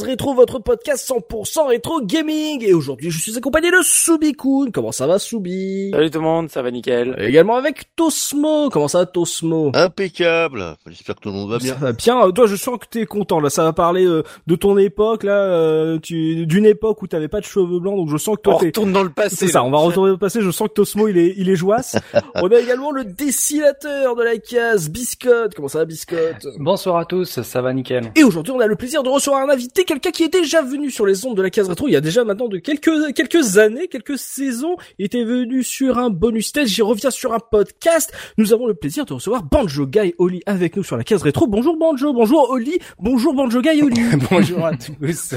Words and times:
Rétro, 0.00 0.34
votre 0.34 0.58
podcast 0.58 1.06
100% 1.08 1.68
rétro 1.68 2.00
gaming. 2.02 2.64
Et 2.64 2.72
aujourd'hui, 2.72 3.10
je 3.10 3.18
suis 3.18 3.36
accompagné 3.36 3.70
de 3.70 3.82
Subikun. 3.82 4.70
Comment 4.72 4.92
ça 4.92 5.06
va, 5.06 5.18
Subi 5.18 5.90
Salut 5.92 6.10
tout 6.10 6.18
le 6.18 6.24
monde, 6.24 6.48
ça 6.50 6.62
va 6.62 6.70
nickel. 6.70 7.14
Et 7.18 7.26
Également 7.26 7.56
avec 7.56 7.94
Tosmo. 7.96 8.70
Comment 8.70 8.88
ça 8.88 9.00
va, 9.00 9.06
Tosmo? 9.06 9.72
Impeccable. 9.74 10.76
J'espère 10.86 11.16
que 11.16 11.20
tout 11.20 11.28
le 11.28 11.34
monde 11.34 11.50
va 11.50 11.58
bien. 11.58 11.74
Ça 11.74 11.80
va 11.80 11.92
bien. 11.92 12.26
Euh, 12.26 12.30
Toi, 12.30 12.46
je 12.46 12.56
sens 12.56 12.78
que 12.78 12.86
t'es 12.88 13.04
content. 13.06 13.40
Là, 13.40 13.50
ça 13.50 13.64
va 13.64 13.72
parler 13.72 14.06
euh, 14.06 14.22
de 14.46 14.56
ton 14.56 14.78
époque, 14.78 15.24
là, 15.24 15.36
euh, 15.36 15.98
tu, 15.98 16.46
d'une 16.46 16.66
époque 16.66 17.02
où 17.02 17.06
t'avais 17.06 17.28
pas 17.28 17.40
de 17.40 17.44
cheveux 17.44 17.80
blancs. 17.80 17.96
Donc, 17.96 18.08
je 18.08 18.16
sens 18.16 18.36
que 18.36 18.42
toi, 18.42 18.54
On 18.54 18.58
t'es, 18.58 18.66
retourne 18.66 18.92
dans 18.92 19.02
le 19.02 19.10
passé. 19.10 19.36
C'est 19.36 19.48
ça, 19.48 19.62
on 19.62 19.70
va 19.70 19.78
retourner 19.78 20.12
au 20.12 20.18
passé. 20.18 20.40
Je 20.40 20.50
sens 20.50 20.68
que 20.68 20.74
Tosmo, 20.74 21.08
il 21.08 21.18
est, 21.18 21.34
il 21.36 21.50
est 21.50 21.56
joasse. 21.56 21.96
on 22.36 22.48
a 22.48 22.58
également 22.58 22.90
le 22.92 23.04
dessinateur 23.04 24.16
de 24.16 24.22
la 24.22 24.38
case, 24.38 24.88
Biscotte. 24.88 25.54
Comment 25.54 25.68
ça 25.68 25.78
va, 25.78 25.84
Biscotte? 25.84 26.46
Bonsoir 26.58 26.96
à 26.96 27.04
tous, 27.04 27.42
ça 27.42 27.60
va 27.60 27.72
nickel. 27.72 28.12
Et 28.16 28.24
aujourd'hui, 28.24 28.52
on 28.52 28.60
a 28.60 28.66
le 28.66 28.76
plaisir 28.76 29.02
de 29.02 29.08
recevoir 29.08 29.42
un 29.42 29.48
invité, 29.50 29.81
quelqu'un 29.84 30.10
qui 30.10 30.24
est 30.24 30.32
déjà 30.32 30.62
venu 30.62 30.90
sur 30.90 31.06
les 31.06 31.24
ondes 31.26 31.36
de 31.36 31.42
la 31.42 31.50
case 31.50 31.68
rétro. 31.68 31.88
Il 31.88 31.92
y 31.92 31.96
a 31.96 32.00
déjà 32.00 32.24
maintenant 32.24 32.48
de 32.48 32.58
quelques, 32.58 33.14
quelques 33.14 33.58
années, 33.58 33.88
quelques 33.88 34.18
saisons. 34.18 34.76
Il 34.98 35.06
était 35.06 35.24
venu 35.24 35.62
sur 35.62 35.98
un 35.98 36.10
bonus 36.10 36.48
stage. 36.48 36.68
J'y 36.68 36.82
reviens 36.82 37.10
sur 37.10 37.32
un 37.32 37.40
podcast. 37.40 38.12
Nous 38.38 38.52
avons 38.52 38.66
le 38.66 38.74
plaisir 38.74 39.04
de 39.04 39.12
recevoir 39.12 39.42
Banjo 39.42 39.86
Guy 39.86 40.14
Oli 40.18 40.42
avec 40.46 40.76
nous 40.76 40.84
sur 40.84 40.96
la 40.96 41.04
case 41.04 41.22
rétro. 41.22 41.46
Bonjour 41.46 41.76
Banjo, 41.76 42.12
bonjour 42.12 42.50
Oli, 42.50 42.78
bonjour 42.98 43.34
Banjo 43.34 43.60
Guy 43.60 43.82
Oli. 43.82 44.00
Bonjour 44.30 44.64
à 44.64 44.72
tous 44.72 45.34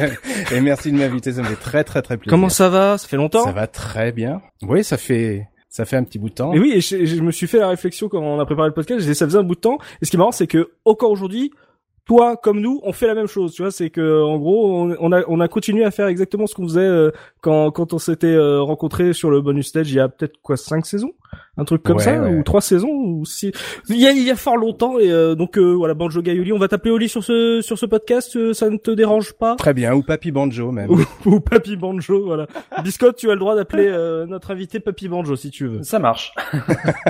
et 0.51 0.61
merci 0.61 0.91
de 0.91 0.97
m'inviter, 0.97 1.33
ça 1.33 1.41
me 1.41 1.47
fait 1.47 1.55
très 1.55 1.83
très 1.83 2.01
très 2.01 2.17
plaisir. 2.17 2.29
Comment 2.29 2.49
ça 2.49 2.69
va? 2.69 2.97
Ça 2.97 3.07
fait 3.07 3.17
longtemps? 3.17 3.43
Ça 3.43 3.51
va 3.51 3.67
très 3.67 4.11
bien. 4.11 4.41
Oui, 4.61 4.83
ça 4.83 4.97
fait 4.97 5.47
ça 5.69 5.85
fait 5.85 5.97
un 5.97 6.03
petit 6.03 6.19
bout 6.19 6.29
de 6.29 6.35
temps. 6.35 6.53
Et 6.53 6.59
oui, 6.59 6.71
et 6.73 6.81
je, 6.81 7.05
je 7.05 7.21
me 7.21 7.31
suis 7.31 7.47
fait 7.47 7.59
la 7.59 7.67
réflexion 7.67 8.07
quand 8.07 8.19
on 8.19 8.39
a 8.39 8.45
préparé 8.45 8.69
le 8.69 8.73
podcast, 8.73 9.01
j'ai 9.01 9.07
dit, 9.07 9.15
ça 9.15 9.25
faisait 9.25 9.37
un 9.37 9.43
bout 9.43 9.55
de 9.55 9.59
temps. 9.59 9.77
Et 10.01 10.05
ce 10.05 10.09
qui 10.09 10.15
est 10.15 10.19
marrant, 10.19 10.31
c'est 10.31 10.47
que 10.47 10.71
encore 10.85 11.11
aujourd'hui, 11.11 11.51
toi 12.05 12.37
comme 12.37 12.59
nous, 12.61 12.79
on 12.83 12.93
fait 12.93 13.07
la 13.07 13.15
même 13.15 13.27
chose. 13.27 13.53
Tu 13.53 13.61
vois, 13.61 13.71
c'est 13.71 13.89
que 13.89 14.23
en 14.23 14.37
gros, 14.37 14.89
on, 14.99 15.11
a 15.11 15.23
on 15.27 15.39
a 15.39 15.47
continué 15.47 15.83
à 15.83 15.91
faire 15.91 16.07
exactement 16.07 16.47
ce 16.47 16.55
qu'on 16.55 16.67
faisait 16.67 16.79
euh, 16.81 17.11
quand 17.41 17.71
quand 17.71 17.93
on 17.93 17.99
s'était 17.99 18.27
euh, 18.27 18.61
rencontrés 18.61 19.13
sur 19.13 19.31
le 19.31 19.41
bonus 19.41 19.67
stage 19.67 19.91
il 19.91 19.95
y 19.95 19.99
a 19.99 20.07
peut-être 20.07 20.39
quoi 20.41 20.57
cinq 20.57 20.85
saisons, 20.85 21.13
un 21.57 21.63
truc 21.65 21.83
comme 21.83 21.97
Ouais, 21.97 22.03
ça, 22.03 22.21
ouais. 22.21 22.35
ou 22.35 22.43
trois 22.43 22.61
saisons, 22.61 22.89
ou 22.89 23.25
si 23.25 23.51
il 23.89 23.97
y 23.97 24.07
a 24.07 24.11
il 24.11 24.23
y 24.23 24.31
a 24.31 24.35
fort 24.35 24.57
longtemps. 24.57 24.99
Et 24.99 25.11
euh, 25.11 25.35
donc 25.35 25.57
euh, 25.57 25.73
voilà, 25.73 25.93
Banjo 25.93 26.21
Gaioli, 26.21 26.51
on 26.53 26.57
va 26.57 26.67
t'appeler 26.67 26.91
Oli 26.91 27.07
sur 27.09 27.23
ce 27.23 27.61
sur 27.61 27.77
ce 27.77 27.85
podcast. 27.85 28.35
euh, 28.35 28.53
ça 28.53 28.69
ne 28.69 28.77
te 28.77 28.91
dérange 28.91 29.33
pas? 29.33 29.55
Très 29.55 29.73
bien, 29.73 29.93
ou 29.93 30.01
Papy 30.03 30.31
Banjo 30.31 30.71
même. 30.71 30.89
ou, 30.91 30.99
ou 31.25 31.39
Papy 31.39 31.75
Banjo, 31.77 32.25
voilà. 32.25 32.47
Biscotte, 32.83 33.15
tu 33.17 33.29
as 33.29 33.33
le 33.33 33.39
droit 33.39 33.55
d'appeler 33.55 33.87
euh, 33.87 34.25
notre 34.25 34.51
invité 34.51 34.79
Papy 34.79 35.07
Banjo 35.07 35.35
si 35.35 35.49
tu 35.51 35.67
veux. 35.67 35.83
Ça 35.83 35.99
marche. 35.99 36.33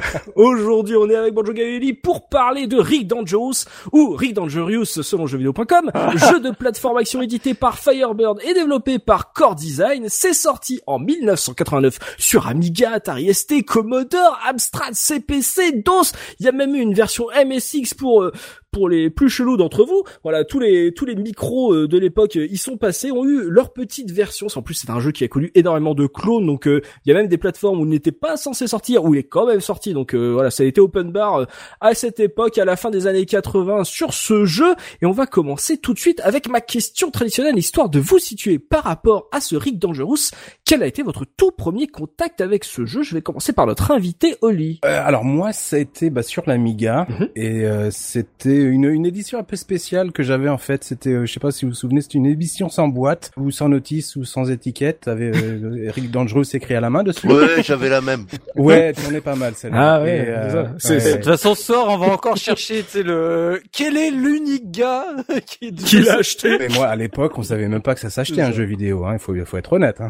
Aujourd'hui, 0.35 0.95
on 0.95 1.09
est 1.09 1.15
avec 1.15 1.33
Banjo 1.33 1.53
Gaeli 1.53 1.93
pour 1.93 2.27
parler 2.29 2.67
de 2.67 2.77
Rick 2.77 3.07
Dangerous 3.07 3.65
ou 3.91 4.15
Rick 4.15 4.33
Dangerous 4.33 4.85
selon 4.85 5.27
jeuxvideo.com, 5.27 5.91
jeu 6.15 6.39
de 6.39 6.51
plateforme 6.51 6.97
action 6.97 7.21
édité 7.21 7.53
par 7.53 7.77
Firebird 7.79 8.39
et 8.47 8.53
développé 8.53 8.99
par 8.99 9.33
Core 9.33 9.55
Design. 9.55 10.05
C'est 10.07 10.33
sorti 10.33 10.81
en 10.87 10.99
1989 10.99 12.15
sur 12.17 12.47
Amiga, 12.47 12.91
Atari 12.91 13.33
ST, 13.33 13.63
Commodore, 13.65 14.14
Amstrad, 14.45 14.93
CPC, 14.93 15.83
DOS. 15.83 16.11
Il 16.39 16.45
y 16.45 16.49
a 16.49 16.51
même 16.51 16.75
eu 16.75 16.79
une 16.79 16.93
version 16.93 17.27
MSX 17.29 17.93
pour 17.93 18.23
euh, 18.23 18.31
pour 18.75 18.89
les 18.89 19.09
plus 19.09 19.29
chelous 19.29 19.55
d'entre 19.55 19.85
vous. 19.85 20.03
Voilà, 20.23 20.43
tous 20.43 20.59
les 20.59 20.93
tous 20.93 21.05
les 21.05 21.15
micros 21.15 21.73
euh, 21.73 21.87
de 21.87 21.97
l'époque 21.97 22.35
euh, 22.35 22.45
y 22.45 22.57
sont 22.57 22.75
passés, 22.75 23.09
ont 23.09 23.23
eu 23.23 23.49
leur 23.49 23.71
petite 23.71 24.11
version. 24.11 24.47
En 24.53 24.61
plus, 24.61 24.73
c'est 24.73 24.89
un 24.89 24.99
jeu 24.99 25.13
qui 25.13 25.23
a 25.23 25.29
connu 25.29 25.49
énormément 25.55 25.95
de 25.95 26.07
clones, 26.07 26.45
donc 26.45 26.67
euh, 26.67 26.81
il 27.05 27.09
y 27.09 27.11
a 27.13 27.15
même 27.15 27.29
des 27.29 27.37
plateformes 27.37 27.79
où 27.79 27.85
il 27.85 27.89
n'était 27.89 28.11
pas 28.11 28.35
censé 28.35 28.67
sortir, 28.67 29.05
où 29.05 29.15
il 29.15 29.19
est 29.19 29.23
quand 29.23 29.45
même 29.47 29.61
sorti. 29.61 29.93
Donc 29.93 30.13
euh, 30.13 30.33
voilà, 30.33 30.51
ça 30.51 30.63
a 30.63 30.65
été 30.65 30.81
open 30.81 31.09
bar 31.13 31.35
euh, 31.35 31.45
à 31.79 31.93
cette 31.93 32.19
époque, 32.19 32.57
à 32.57 32.65
la 32.65 32.75
fin 32.75 32.89
des 32.91 33.07
années 33.07 33.25
80, 33.25 33.85
sur 33.85 34.13
ce 34.13 34.43
jeu. 34.43 34.75
Et 35.01 35.05
on 35.05 35.11
va 35.11 35.25
commencer 35.25 35.77
tout 35.77 35.93
de 35.93 35.99
suite 35.99 36.19
avec 36.25 36.49
ma 36.49 36.59
question 36.59 37.11
traditionnelle, 37.11 37.57
histoire 37.57 37.87
de 37.87 37.99
vous 37.99 38.19
situer 38.19 38.59
par 38.59 38.83
rapport 38.83 39.29
à 39.31 39.39
ce 39.39 39.55
Rick 39.55 39.79
Dangerous. 39.79 40.31
Quel 40.65 40.83
a 40.83 40.87
été 40.87 41.01
votre 41.01 41.23
tout 41.37 41.51
premier 41.51 41.87
contact 41.87 42.41
avec 42.41 42.65
ce 42.65 42.85
jeu? 42.85 43.03
Je 43.03 43.13
vais 43.15 43.21
commencer 43.21 43.53
par 43.53 43.67
notre 43.67 43.91
invité 43.91 44.35
Oli. 44.41 44.81
Euh, 44.83 45.01
alors 45.01 45.23
moi, 45.23 45.53
ça 45.53 45.77
a 45.77 45.79
été 45.79 46.09
bah, 46.09 46.23
sur 46.23 46.43
l'Amiga 46.45 47.05
Mhm. 47.07 47.29
et 47.35 47.65
euh, 47.65 47.89
c'était 47.91 48.64
une, 48.67 48.85
une 48.85 49.05
édition 49.05 49.39
un 49.39 49.43
peu 49.43 49.55
spéciale 49.55 50.11
que 50.11 50.23
j'avais 50.23 50.49
en 50.49 50.57
fait. 50.57 50.83
C'était, 50.83 51.11
euh, 51.11 51.25
je 51.25 51.33
sais 51.33 51.39
pas 51.39 51.51
si 51.51 51.65
vous 51.65 51.71
vous 51.71 51.75
souvenez, 51.75 52.01
c'était 52.01 52.17
une 52.17 52.25
édition 52.25 52.69
sans 52.69 52.87
boîte 52.87 53.31
ou 53.37 53.51
sans 53.51 53.69
notice 53.69 54.15
ou 54.15 54.25
sans 54.25 54.49
étiquette. 54.51 55.07
Avec 55.07 55.35
euh, 55.35 55.85
Eric 55.85 56.11
Dangerous 56.11 56.43
écrit 56.53 56.75
à 56.75 56.81
la 56.81 56.89
main 56.89 57.03
dessus. 57.03 57.27
Ouais, 57.27 57.63
j'avais 57.63 57.89
la 57.89 58.01
même. 58.01 58.25
Ouais, 58.55 58.93
tu 58.93 59.05
en 59.05 59.13
es 59.13 59.21
pas 59.21 59.35
mal 59.35 59.53
celle-là. 59.55 59.95
Ah 59.95 60.01
ouais, 60.01 60.25
euh, 60.27 60.63
De 60.63 61.15
toute 61.15 61.25
façon, 61.25 61.55
ce 61.55 61.63
soir, 61.63 61.87
on 61.89 61.97
va 61.97 62.07
encore 62.07 62.37
chercher, 62.37 62.83
tu 62.83 62.89
sais, 62.89 63.03
le... 63.03 63.61
Quel 63.71 63.97
est 63.97 64.11
l'unique 64.11 64.71
gars 64.71 65.05
qui, 65.45 65.73
Qui 65.73 65.99
l'a 65.99 66.19
acheté 66.19 66.57
Mais 66.57 66.69
moi, 66.69 66.87
à 66.87 66.95
l'époque, 66.95 67.37
on 67.37 67.43
savait 67.43 67.67
même 67.67 67.81
pas 67.81 67.95
que 67.95 67.99
ça 67.99 68.09
s'achetait 68.09 68.41
un 68.41 68.53
jeu 68.53 68.63
vidéo. 68.63 69.05
Hein. 69.05 69.13
Il 69.13 69.19
faut, 69.19 69.35
il 69.35 69.43
faut 69.43 69.57
être 69.57 69.73
honnête. 69.73 69.99
Hein. 69.99 70.07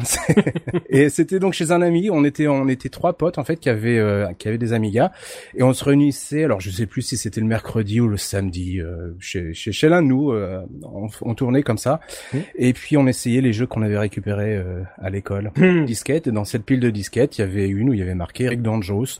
Et 0.88 1.08
c'était 1.08 1.38
donc 1.40 1.54
chez 1.54 1.72
un 1.72 1.82
ami. 1.82 2.08
On 2.10 2.24
était, 2.24 2.46
on 2.46 2.68
était 2.68 2.88
trois 2.88 3.14
potes 3.14 3.38
en 3.38 3.44
fait 3.44 3.56
qui 3.56 3.68
avaient, 3.68 3.98
euh, 3.98 4.26
qui 4.38 4.48
avaient 4.48 4.58
des 4.58 4.72
Amigas, 4.72 5.10
et 5.54 5.62
on 5.62 5.72
se 5.72 5.84
réunissait. 5.84 6.44
Alors, 6.44 6.60
je 6.60 6.70
sais 6.70 6.86
plus 6.86 7.02
si 7.02 7.16
c'était 7.16 7.40
le 7.40 7.46
mercredi 7.46 8.00
ou 8.00 8.08
le 8.08 8.16
samedi 8.16 8.45
euh, 8.80 9.14
chez, 9.18 9.52
chez, 9.54 9.72
chez 9.72 9.88
l'un 9.88 10.02
de 10.02 10.08
nous. 10.08 10.32
euh, 10.32 10.60
on, 10.82 11.08
on 11.22 11.34
tournait 11.34 11.62
comme 11.62 11.78
ça, 11.78 12.00
Mhm. 12.32 12.40
et 12.56 12.72
puis 12.72 12.96
on 12.96 13.06
essayait 13.06 13.40
les 13.40 13.52
jeux 13.52 13.66
qu'on 13.66 13.82
avait 13.82 13.98
récupérés 13.98 14.56
euh, 14.56 14.82
à 14.98 15.10
l'école. 15.10 15.50
Disquettes. 15.86 16.26
Et 16.26 16.32
dans 16.32 16.44
cette 16.44 16.64
pile 16.64 16.80
de 16.80 16.90
disquettes, 16.90 17.38
il 17.38 17.40
y 17.42 17.44
avait 17.44 17.68
une 17.68 17.90
où 17.90 17.92
il 17.92 17.98
y 17.98 18.02
avait 18.02 18.14
marqué 18.14 18.48
Rick 18.48 18.62
Dangerous, 18.62 19.18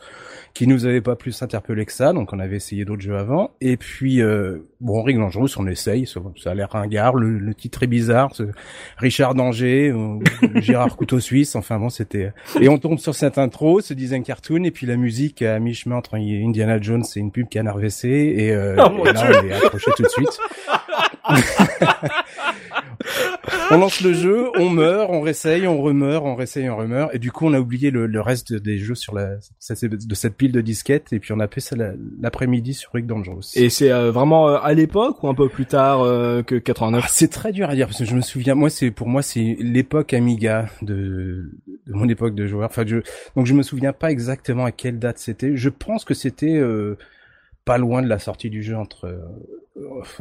qui 0.57 0.67
nous 0.67 0.87
avait 0.87 1.03
pas 1.03 1.17
plus 1.17 1.43
interpellé 1.43 1.85
que 1.85 1.93
ça. 1.93 2.15
Donc, 2.15 2.33
on 2.33 2.39
avait 2.39 2.57
essayé 2.57 2.87
d'autres 2.87 3.03
jeux 3.03 3.19
avant. 3.19 3.51
Et 3.61 3.77
puis, 3.77 4.23
euh, 4.23 4.59
bon, 4.81 5.03
Rick 5.03 5.19
Dangerous, 5.19 5.49
on 5.59 5.67
essaye. 5.67 6.07
Ça, 6.07 6.21
ça 6.43 6.53
a 6.53 6.55
l'air 6.55 6.71
ringard. 6.71 7.15
Le, 7.15 7.39
le 7.39 7.55
titre 7.55 7.83
est 7.83 7.87
bizarre. 7.87 8.35
ce- 8.35 8.45
Richard 8.97 9.35
Danger, 9.35 9.93
Gérard 10.55 10.97
Couteau 10.97 11.21
Suisse. 11.21 11.57
Enfin 11.57 11.79
bon, 11.79 11.91
c'était. 11.91 12.33
Et 12.61 12.71
on 12.71 12.79
tombe 12.79 12.99
sur 12.99 13.15
cette 13.15 13.37
intro, 13.37 13.81
ce 13.83 13.93
design 13.93 14.23
cartoon, 14.23 14.65
et 14.65 14.71
puis 14.71 14.87
la 14.87 14.97
musique 14.97 15.43
à 15.43 15.59
mi-chemin 15.59 15.97
entre 15.97 16.15
Indiana 16.17 16.81
Jones 16.81 17.05
et 17.15 17.19
une 17.21 17.31
pub 17.33 17.49
Canard 17.51 17.77
WC. 17.77 18.09
Et, 18.09 18.53
euh, 18.55 18.77
Oh, 18.79 19.07
et 19.07 19.13
là, 19.13 19.29
on 19.43 19.47
est 19.47 19.53
accroché 19.53 19.91
tout 19.95 20.03
de 20.05 20.09
suite. 20.09 20.39
on 23.71 23.79
lance 23.79 24.01
le 24.03 24.13
jeu, 24.13 24.47
on 24.59 24.69
meurt, 24.71 25.11
on 25.11 25.21
réessaye, 25.21 25.67
on 25.67 25.81
remeurt, 25.83 26.25
on 26.25 26.35
réessaye, 26.35 26.69
on 26.71 26.77
remeurt, 26.77 27.15
et 27.15 27.19
du 27.19 27.33
coup 27.33 27.47
on 27.47 27.53
a 27.53 27.59
oublié 27.61 27.91
le, 27.91 28.07
le 28.07 28.21
reste 28.21 28.53
des 28.55 28.79
jeux 28.79 28.95
sur 28.95 29.15
la 29.15 29.37
de 29.37 30.15
cette 30.15 30.35
pile 30.37 30.53
de 30.53 30.61
disquettes, 30.61 31.13
et 31.13 31.19
puis 31.19 31.33
on 31.33 31.41
a 31.41 31.49
fait 31.49 31.61
ça 31.61 31.77
la- 31.77 31.93
l'après-midi 32.21 32.75
sur 32.75 32.91
Rick 32.93 33.07
Dangerous. 33.07 33.43
Et 33.57 33.69
c'est 33.71 33.91
euh, 33.93 34.11
vraiment 34.13 34.49
euh, 34.49 34.59
à 34.63 34.73
l'époque 34.75 35.23
ou 35.23 35.29
un 35.29 35.35
peu 35.35 35.49
plus 35.49 35.67
tard 35.67 36.03
euh, 36.03 36.43
que 36.43 36.55
89 36.55 37.03
Ah, 37.05 37.09
c'est 37.11 37.31
très 37.31 37.53
dur 37.53 37.69
à 37.69 37.75
dire 37.75 37.87
parce 37.87 37.99
que 37.99 38.05
je 38.05 38.15
me 38.15 38.21
souviens, 38.21 38.55
moi 38.55 38.71
c'est 38.71 38.91
pour 38.91 39.09
moi 39.09 39.23
c'est 39.23 39.57
l'époque 39.61 40.15
Amiga 40.15 40.67
de, 40.83 41.51
de 41.87 41.93
mon 41.93 42.09
époque 42.09 42.35
de 42.35 42.47
joueur. 42.47 42.69
Enfin, 42.71 42.85
je, 42.87 42.99
donc 43.37 43.47
je 43.47 43.55
me 43.55 43.63
souviens 43.63 43.93
pas 43.93 44.11
exactement 44.11 44.65
à 44.65 44.73
quelle 44.73 44.99
date 44.99 45.19
c'était. 45.19 45.57
Je 45.57 45.69
pense 45.69 46.05
que 46.05 46.15
c'était 46.15 46.57
euh, 46.57 46.97
pas 47.65 47.79
loin 47.79 48.01
de 48.03 48.09
la 48.09 48.19
sortie 48.19 48.51
du 48.51 48.63
jeu 48.63 48.77
entre 48.77 49.07
euh, 49.07 49.19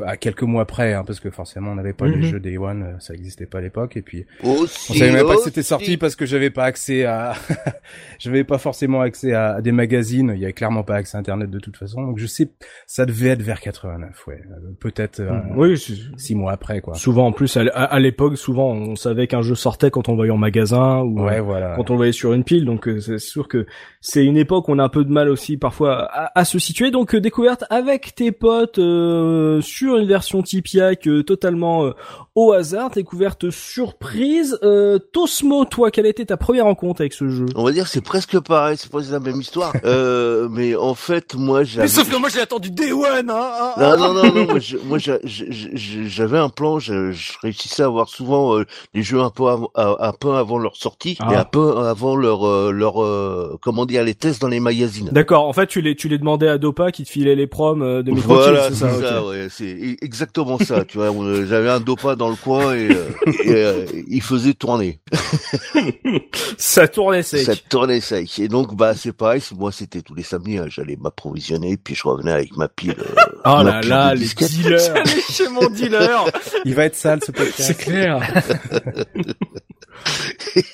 à 0.05 0.17
quelques 0.17 0.41
mois 0.43 0.65
près, 0.65 0.93
hein, 0.93 1.03
parce 1.07 1.19
que 1.21 1.29
forcément 1.29 1.71
on 1.71 1.75
n'avait 1.75 1.93
pas 1.93 2.07
Mhm. 2.07 2.13
les 2.15 2.21
jeux 2.23 2.39
Day 2.41 2.57
One, 2.57 2.83
euh, 2.83 2.99
ça 2.99 3.13
existait 3.13 3.45
pas 3.45 3.59
à 3.59 3.61
l'époque, 3.61 3.95
et 3.95 4.01
puis 4.01 4.25
Aussi, 4.43 4.91
on 4.91 4.95
savait 4.95 5.13
même 5.13 5.25
pas 5.25 5.35
que 5.37 5.43
c'était 5.43 5.63
sorti 5.63 5.95
parce 5.97 6.15
que 6.17 6.25
j'avais 6.25 6.49
pas 6.49 6.65
accès 6.65 7.05
à, 7.05 7.33
j'avais 8.19 8.43
pas 8.43 8.57
forcément 8.57 9.01
accès 9.01 9.33
à, 9.33 9.61
des 9.61 9.71
magazines, 9.71 10.33
il 10.35 10.41
y 10.41 10.43
avait 10.43 10.53
clairement 10.53 10.83
pas 10.83 10.95
accès 10.95 11.15
à 11.15 11.19
Internet 11.21 11.49
de 11.49 11.59
toute 11.59 11.77
façon, 11.77 12.01
donc 12.05 12.17
je 12.19 12.25
sais, 12.27 12.49
ça 12.85 13.05
devait 13.05 13.29
être 13.29 13.41
vers 13.41 13.61
89, 13.61 14.27
ouais, 14.27 14.41
Euh, 14.51 14.71
peut-être 14.79 15.21
euh, 15.21 15.39
Oui, 15.55 15.77
c'est- 15.77 15.93
six 16.17 16.35
mois 16.35 16.51
après 16.51 16.81
quoi. 16.81 16.95
souvent 16.95 17.27
en 17.27 17.31
plus 17.31 17.55
à, 17.57 17.99
l'époque, 17.99 18.37
souvent 18.37 18.71
on 18.73 18.95
savait 18.95 19.27
qu'un 19.27 19.41
jeu 19.41 19.55
sortait 19.55 19.89
quand 19.89 20.09
on 20.09 20.13
le 20.13 20.17
voyait 20.17 20.31
en 20.31 20.37
magasin 20.37 20.99
ou 21.01 21.21
Ouais, 21.23 21.37
euh, 21.39 21.41
voilà. 21.41 21.75
quand 21.77 21.89
on 21.89 21.93
le 21.93 21.97
voyait 21.97 22.11
sur 22.11 22.33
une 22.33 22.43
pile. 22.43 22.65
Donc 22.65 22.87
euh, 22.87 22.99
c'est 22.99 23.19
sûr 23.19 23.47
que 23.47 23.65
c'est 24.01 24.25
une 24.25 24.37
époque 24.37 24.67
où 24.67 24.73
on 24.73 24.79
a 24.79 24.83
un 24.83 24.89
peu 24.89 25.03
de 25.05 25.11
mal 25.11 25.29
aussi 25.29 25.57
parfois 25.57 26.03
à, 26.11 26.37
à 26.39 26.43
se 26.45 26.59
situer. 26.59 26.91
Donc 26.91 27.15
euh, 27.15 27.21
découverte 27.21 27.63
avec 27.69 28.15
tes 28.15 28.31
potes 28.31 28.79
euh, 28.79 29.44
sur 29.61 29.97
une 29.97 30.07
version 30.07 30.41
Tipiak 30.41 31.07
euh, 31.07 31.23
totalement 31.23 31.85
euh, 31.85 31.91
au 32.35 32.51
hasard, 32.51 32.89
découverte 32.89 33.49
surprise. 33.49 34.57
Euh, 34.61 34.99
Tosmo, 34.99 35.63
toi, 35.65 35.89
quelle 35.89 36.05
été 36.05 36.25
ta 36.25 36.35
première 36.37 36.65
rencontre 36.65 36.99
avec 37.01 37.13
ce 37.13 37.29
jeu? 37.29 37.45
On 37.55 37.63
va 37.63 37.71
dire 37.71 37.85
que 37.85 37.89
c'est 37.89 38.03
presque 38.03 38.37
pareil, 38.41 38.75
c'est 38.77 38.89
presque 38.91 39.11
la 39.11 39.21
même 39.21 39.39
histoire. 39.39 39.71
euh, 39.85 40.49
mais 40.51 40.75
en 40.75 40.95
fait, 40.95 41.35
moi, 41.35 41.59
Mais 41.59 41.65
j'avais... 41.65 41.87
sauf 41.87 42.09
que 42.09 42.17
moi 42.17 42.27
j'ai 42.29 42.41
attendu 42.41 42.71
Day 42.71 42.91
One, 42.91 43.29
hein, 43.29 43.49
hein, 43.59 43.73
Non, 43.77 43.85
hein. 43.85 43.97
non, 43.97 44.13
non, 44.13 44.33
non, 44.33 44.47
moi, 44.85 44.97
j'avais 44.99 46.37
un 46.37 46.49
plan, 46.49 46.79
je, 46.79 47.11
je 47.11 47.31
réussissais 47.41 47.83
à 47.83 47.85
avoir 47.85 48.09
souvent 48.09 48.57
euh, 48.57 48.65
les 48.93 49.03
jeux 49.03 49.21
un 49.21 49.29
peu, 49.29 49.47
avant, 49.47 49.71
un 49.75 50.11
peu 50.11 50.33
avant 50.33 50.57
leur 50.57 50.75
sortie 50.75 51.17
Ah. 51.21 51.31
et 51.31 51.35
un 51.35 51.45
peu 51.45 51.77
avant 51.77 52.15
leur, 52.15 52.45
euh, 52.47 52.71
leur, 52.71 53.01
euh, 53.01 53.57
comment 53.61 53.85
dire, 53.85 54.03
les 54.03 54.13
tests 54.15 54.41
dans 54.41 54.47
les 54.49 54.59
magazines. 54.59 55.09
D'accord. 55.11 55.47
En 55.47 55.53
fait, 55.53 55.67
tu 55.67 55.81
les 55.81 55.95
tu 55.95 56.09
les 56.09 56.17
demandais 56.17 56.47
à 56.47 56.57
Dopa 56.57 56.91
qui 56.91 57.03
te 57.03 57.09
filait 57.09 57.35
les 57.35 57.47
proms 57.47 57.81
euh, 57.81 58.03
de 58.03 58.11
Microchip, 58.11 58.27
Voilà, 58.27 58.69
c'est 58.69 58.75
ça. 58.75 58.99
ça, 59.01 59.25
ouais, 59.25 59.47
c'est 59.49 59.63
e- 59.65 59.95
exactement 60.01 60.57
ça, 60.59 60.83
tu 60.83 60.97
vois. 60.97 61.11
on- 61.11 61.45
J'avais 61.45 61.69
un 61.69 61.79
dopa 61.79 62.15
dans 62.15 62.24
le 62.29 62.35
coin 62.35 62.73
et, 62.73 62.89
euh, 62.91 63.09
et, 63.43 63.53
euh, 63.53 63.85
il 64.07 64.21
faisait 64.21 64.53
tourner. 64.53 64.99
Ça 66.57 66.87
tournait 66.87 67.23
sec. 67.23 67.45
Ça 67.45 67.53
tournait 67.69 68.01
sec. 68.01 68.39
Et 68.39 68.47
donc, 68.47 68.75
bah, 68.75 68.93
c'est 68.95 69.11
pareil, 69.13 69.41
moi, 69.57 69.71
c'était 69.71 70.01
tous 70.01 70.15
les 70.15 70.23
samedis, 70.23 70.57
hein, 70.57 70.65
j'allais 70.67 70.95
m'approvisionner, 70.95 71.77
puis 71.77 71.95
je 71.95 72.07
revenais 72.07 72.31
avec 72.31 72.55
ma 72.57 72.67
pile. 72.67 72.95
euh, 72.99 73.21
Oh 73.45 73.63
ma 73.63 73.63
là 73.63 73.79
pile 73.81 73.89
là, 73.89 74.15
de 74.15 74.19
les 74.19 74.47
dealers. 74.47 74.79
J'allais 75.05 75.21
chez 75.29 75.47
mon 75.49 75.69
dealer. 75.69 76.25
Il 76.65 76.75
va 76.75 76.85
être 76.85 76.95
sale 76.95 77.19
ce 77.25 77.31
podcast. 77.33 77.61
C'est 77.63 77.77
clair. 77.77 78.19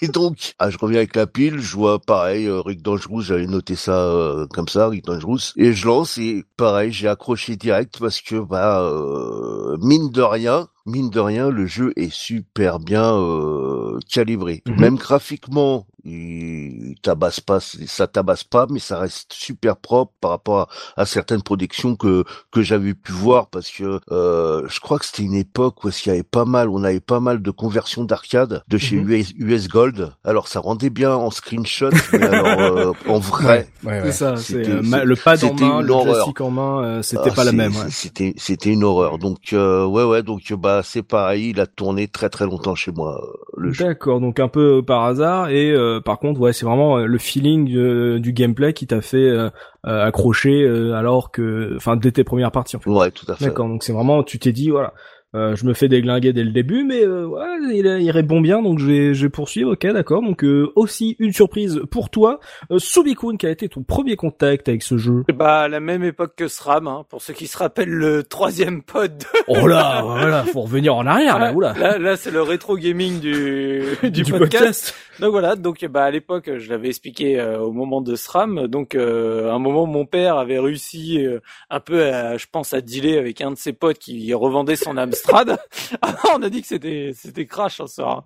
Et 0.02 0.08
donc, 0.08 0.54
ah, 0.60 0.70
je 0.70 0.78
reviens 0.78 0.98
avec 1.00 1.16
la 1.16 1.26
pile, 1.28 1.60
je 1.60 1.76
vois 1.76 2.00
pareil, 2.00 2.46
euh, 2.48 2.62
Rick 2.62 2.82
Dangerous, 2.82 3.22
j'avais 3.22 3.48
noté 3.48 3.76
ça 3.76 3.94
euh, 3.94 4.46
comme 4.48 4.68
ça, 4.68 4.90
Rick 4.90 5.06
Dangerous, 5.06 5.54
et 5.58 5.74
je 5.74 5.88
lance 5.88 6.18
et 6.18 6.44
pareil, 6.58 6.92
j'ai 6.92 7.08
accroché 7.08 7.56
direct 7.56 7.98
parce 8.00 8.22
que 8.22 8.36
bah 8.36 8.82
euh, 8.82 9.78
mine 9.80 10.10
de 10.12 10.22
rien, 10.22 10.68
mine 10.86 11.10
de 11.10 11.20
rien, 11.20 11.50
le 11.50 11.66
jeu 11.66 11.94
est 11.96 12.12
super 12.12 12.80
bien 12.80 13.14
euh, 13.16 14.00
calibré. 14.12 14.64
Mhm. 14.68 14.80
Même 14.80 14.96
graphiquement, 14.96 15.88
il 16.04 16.96
tabasse 17.02 17.40
pas, 17.40 17.60
ça 17.60 18.08
tabasse 18.08 18.44
pas, 18.44 18.68
mais 18.70 18.80
ça 18.80 19.00
reste 19.00 19.34
super 19.34 19.78
propre 19.78 20.14
par 20.22 20.32
rapport 20.32 20.60
à, 20.96 21.02
à 21.02 21.06
certaines 21.06 21.42
productions 21.42 21.96
que 21.96 22.24
que 22.52 22.62
j'avais 22.62 22.94
pu 22.94 23.12
voir 23.12 23.48
parce 23.48 23.70
que 23.70 24.00
euh, 24.12 24.64
je 24.68 24.80
crois 24.80 25.00
que 25.00 25.06
c'était 25.06 25.24
une 25.24 25.36
époque 25.36 25.84
où 25.84 25.90
il 25.90 26.08
y 26.08 26.10
avait 26.12 26.24
pas 26.24 26.46
mal, 26.46 26.70
on 26.70 26.84
avait 26.84 27.00
pas 27.00 27.20
mal 27.20 27.42
de 27.42 27.52
conversions 27.52 28.04
d'arcade 28.04 28.64
de 28.68 28.78
chez 28.78 28.96
Mhm. 28.98 29.10
US, 29.12 29.32
US 29.38 29.68
Gold. 29.68 30.12
Alors 30.24 30.48
ça 30.48 30.60
rendait 30.60 30.90
bien 30.90 31.14
en 31.14 31.32
screenshot, 31.32 31.90
mais 32.14 32.24
alors 32.28 32.60
euh, 32.60 32.94
en 33.08 33.20
vrai. 33.20 33.68
Ouais, 33.84 33.92
ouais. 33.92 34.02
C'est 34.06 34.12
ça, 34.12 34.36
c'est 34.38 34.54
C'était- 34.64 34.72
euh, 34.72 34.82
ma- 34.84 35.04
le 35.04 35.16
pad 35.16 35.44
en 35.44 35.54
main, 35.54 35.80
une 35.80 35.86
le 35.86 35.94
horreur. 35.94 36.16
classique 36.16 36.42
en 36.42 36.52
main, 36.52 36.84
euh, 36.84 37.02
c'était 37.02 37.30
ah, 37.32 37.36
pas 37.36 37.44
la 37.44 37.52
c'est- 37.52 37.58
même. 37.58 37.76
Ouais. 37.76 37.90
C'était 37.90 38.34
c'était 38.38 38.70
une 38.72 38.84
horreur. 38.84 39.18
Donc 39.18 39.54
euh, 39.54 39.86
ouais 39.86 40.04
ouais 40.04 40.24
donc 40.24 40.42
bah 40.54 40.82
c'est 40.84 41.04
pareil, 41.04 41.50
il 41.52 41.60
a 41.60 41.68
tourné 41.68 42.08
très 42.08 42.30
très 42.30 42.46
longtemps 42.46 42.76
chez 42.76 42.92
moi 42.92 43.22
le 43.58 43.72
jeu. 43.72 43.86
D'accord, 43.86 44.20
donc 44.20 44.40
un 44.40 44.48
peu 44.48 44.82
par 44.84 45.04
hasard 45.04 45.50
et 45.50 45.72
euh, 45.72 45.91
par 46.00 46.20
contre 46.20 46.40
ouais 46.40 46.54
c'est 46.54 46.66
vraiment 46.66 46.98
euh, 47.00 47.06
le 47.06 47.18
feeling 47.18 47.76
euh, 47.76 48.20
du 48.20 48.32
gameplay 48.34 48.74
qui 48.74 48.88
t'a 48.88 49.02
fait 49.02 49.18
euh, 49.18 49.50
euh, 49.86 50.06
accrocher 50.06 50.64
euh, 50.64 50.94
alors 50.94 51.32
que 51.32 51.74
enfin 51.76 51.98
dès 51.98 52.12
tes 52.12 52.24
premières 52.24 52.52
parties 52.52 52.76
en 52.76 52.80
fait. 52.80 52.90
Ouais 52.90 53.12
tout 53.12 53.30
à 53.32 53.36
fait. 53.36 53.46
D'accord, 53.46 53.68
donc 53.68 53.84
c'est 53.84 53.94
vraiment 53.94 54.24
tu 54.24 54.40
t'es 54.40 54.52
dit 54.52 54.70
voilà 54.70 54.94
euh, 55.34 55.56
je 55.56 55.66
me 55.66 55.74
fais 55.74 55.88
déglinguer 55.88 56.34
dès 56.34 56.44
le 56.44 56.52
début 56.52 56.84
mais 56.84 57.06
euh, 57.06 57.26
ouais, 57.26 57.46
il, 57.74 57.86
il 58.02 58.12
répond 58.12 58.42
bien 58.42 58.62
donc 58.62 58.80
je 58.80 58.86
vais 58.86 59.14
je 59.14 59.24
vais 59.28 59.30
poursuivre 59.30 59.72
ok 59.72 59.88
d'accord 59.94 60.22
donc 60.22 60.44
euh, 60.44 60.70
aussi 60.76 61.16
une 61.20 61.32
surprise 61.32 61.80
pour 61.90 62.10
toi 62.10 62.42
euh, 62.70 62.80
Subikun 62.80 63.38
qui 63.38 63.46
a 63.48 63.50
été 63.50 63.70
ton 63.70 63.82
premier 63.82 64.18
contact 64.18 64.68
avec 64.68 64.84
ce 64.84 64.98
jeu. 64.98 65.24
Bah 65.34 65.62
à 65.62 65.68
la 65.70 65.80
même 65.80 66.04
époque 66.04 66.34
que 66.36 66.50
SRAM, 66.50 66.88
hein, 66.88 67.06
pour 67.10 67.22
ceux 67.22 67.32
qui 67.34 67.48
se 67.48 67.58
rappellent 67.58 67.88
le 67.94 68.24
troisième 68.24 68.82
pod. 68.84 69.18
de- 69.20 69.26
Oh 69.48 69.68
là 69.68 70.02
voilà 70.06 70.44
faut 70.44 70.64
revenir 70.64 70.96
en 70.98 71.06
arrière 71.08 71.40
là 71.40 71.54
oula 71.54 71.76
Là, 71.80 71.98
là 71.98 72.18
c'est 72.18 72.32
le 72.32 72.42
rétro 72.42 72.76
gaming 72.76 73.22
du, 73.22 73.84
du, 74.12 74.26
podcast. 74.26 74.94
Donc 75.22 75.34
voilà, 75.34 75.56
donc 75.56 75.86
bah 75.86 76.06
à 76.06 76.10
l'époque, 76.10 76.50
je 76.58 76.68
l'avais 76.72 76.88
expliqué 76.88 77.40
euh, 77.40 77.60
au 77.60 77.72
moment 77.72 78.02
de 78.02 78.16
SRAM. 78.16 78.66
Donc 78.66 78.96
euh, 78.96 79.52
à 79.52 79.54
un 79.54 79.60
moment, 79.60 79.86
mon 79.86 80.08
père 80.08 80.38
avait 80.38 80.58
réussi 80.58 81.24
euh, 81.24 81.40
un 81.70 81.80
peu, 81.80 82.06
à, 82.06 82.38
je 82.38 82.48
pense, 82.52 82.74
à 82.74 82.82
dealer 82.82 83.20
avec 83.20 83.40
un 83.40 83.52
de 83.52 83.56
ses 83.56 83.72
potes 83.72 84.00
qui 84.00 84.34
revendait 84.34 84.76
son 84.76 84.98
Amstrad. 84.98 85.60
On 86.36 86.42
a 86.42 86.50
dit 86.50 86.62
que 86.64 86.68
c'était 86.68 87.12
c'était 87.14 87.46
crash 87.46 87.84
ça. 87.86 88.04
hein. 88.10 88.24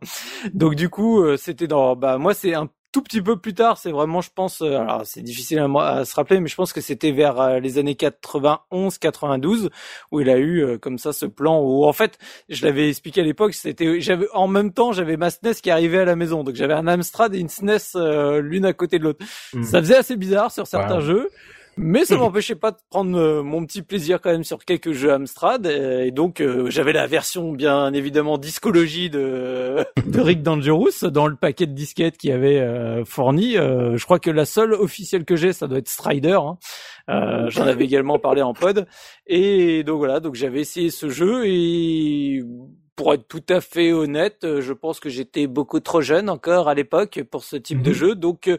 Donc 0.54 0.76
du 0.76 0.88
coup, 0.88 1.22
euh, 1.22 1.36
c'était 1.36 1.68
dans. 1.68 1.98
Bah 1.98 2.18
moi, 2.18 2.34
c'est 2.34 2.54
un 2.54 2.70
tout 2.96 3.02
petit 3.02 3.22
peu 3.22 3.36
plus 3.36 3.54
tard. 3.54 3.78
C'est 3.78 3.92
vraiment, 3.92 4.22
je 4.22 4.30
pense. 4.34 4.62
euh, 4.62 4.78
alors 4.78 5.02
c'est 5.04 5.22
difficile 5.22 5.60
à, 5.60 6.06
se 6.06 6.16
rappeler, 6.16 6.40
mais 6.40 6.48
je 6.48 6.56
pense 6.56 6.72
que 6.72 6.80
c'était 6.80 7.12
vers 7.12 7.42
euh, 7.42 7.60
les 7.60 7.78
années 7.78 7.96
91, 7.96 8.98
92 9.00 9.70
où 10.14 10.22
il 10.22 10.30
a 10.30 10.38
eu 10.38 10.64
euh, 10.64 10.78
comme 10.78 10.98
ça 10.98 11.12
ce 11.12 11.26
plan 11.26 11.60
où 11.60 11.84
en 11.84 11.92
fait 11.92 12.18
je 12.48 12.66
l'avais 12.66 12.88
expliqué 12.88 13.20
à 13.20 13.26
l'époque, 13.26 13.54
c'était 13.54 14.00
j'avais 14.00 14.28
en 14.34 14.48
même 14.48 14.72
temps 14.72 14.94
j'avais 14.94 15.18
ma 15.18 15.30
SNES 15.30 15.56
qui 15.62 15.72
arrivait 15.72 16.00
à 16.00 16.06
la 16.06 16.16
maison, 16.16 16.46
donc 16.46 16.56
j'avais 16.56 16.74
un 16.74 16.88
Amstrad 16.88 17.36
et 17.36 17.40
une 17.40 17.50
SNES 17.50 17.98
euh, 17.98 18.40
l'une 18.40 18.64
à 18.66 18.72
côté 18.72 18.98
de 18.98 19.04
l'autre. 19.04 19.26
Mhm. 19.54 19.64
Ça 19.64 19.80
faisait 19.80 19.98
assez 19.98 20.16
bizarre 20.16 20.52
sur 20.54 20.66
certains 20.66 20.96
Wow. 21.00 21.02
jeux. 21.02 21.30
Mais 21.78 22.06
ça 22.06 22.16
m'empêchait 22.18 22.56
pas 22.56 22.72
de 22.72 22.78
prendre 22.90 23.18
euh, 23.18 23.44
mon 23.44 23.66
petit 23.66 23.82
plaisir 23.82 24.22
quand 24.22 24.32
même 24.32 24.44
sur 24.46 24.64
quelques 24.64 24.94
jeux 24.94 25.12
Amstrad 25.12 25.68
euh, 25.68 26.04
et 26.06 26.12
donc 26.12 26.40
euh, 26.42 26.70
j'avais 26.70 26.94
la 26.94 27.06
version 27.06 27.52
bien 27.52 27.92
évidemment 27.94 28.38
discologie 28.38 29.10
de 29.10 29.86
de 30.08 30.22
Rick 30.22 30.42
Dangerous 30.42 31.10
dans 31.12 31.28
le 31.28 31.36
paquet 31.36 31.66
de 31.68 31.74
disquettes 31.74 32.18
qui 32.18 32.32
avait 32.32 32.60
euh, 32.60 33.04
fourni. 33.04 33.58
Euh, 33.58 33.98
je 33.98 34.06
crois 34.06 34.20
que 34.20 34.32
la 34.32 34.46
seule 34.46 34.74
officielle 34.74 35.26
que 35.26 35.36
j'ai 35.36 35.52
ça 35.54 35.68
doit 35.68 35.80
être 35.80 35.90
Strider. 35.90 36.38
hein. 36.40 36.58
J'en 37.50 37.68
avais 37.68 37.84
également 37.86 38.20
parlé 38.20 38.42
en 38.42 38.54
pod 38.54 38.88
et 39.28 39.84
donc 39.84 39.98
voilà 39.98 40.20
donc 40.20 40.36
j'avais 40.36 40.62
essayé 40.62 40.90
ce 40.90 41.10
jeu 41.10 41.46
et 41.46 42.42
pour 42.96 43.14
être 43.14 43.28
tout 43.28 43.44
à 43.50 43.60
fait 43.60 43.92
honnête, 43.92 44.38
je 44.62 44.72
pense 44.72 45.02
que 45.02 45.10
j'étais 45.10 45.48
beaucoup 45.48 45.82
trop 45.82 46.00
jeune 46.00 46.30
encore 46.30 46.70
à 46.70 46.74
l'époque 46.74 47.22
pour 47.30 47.44
ce 47.44 47.58
type 47.58 47.82
de 47.82 47.90
Mhm. 47.90 47.96
jeu. 47.96 48.16
Donc, 48.16 48.50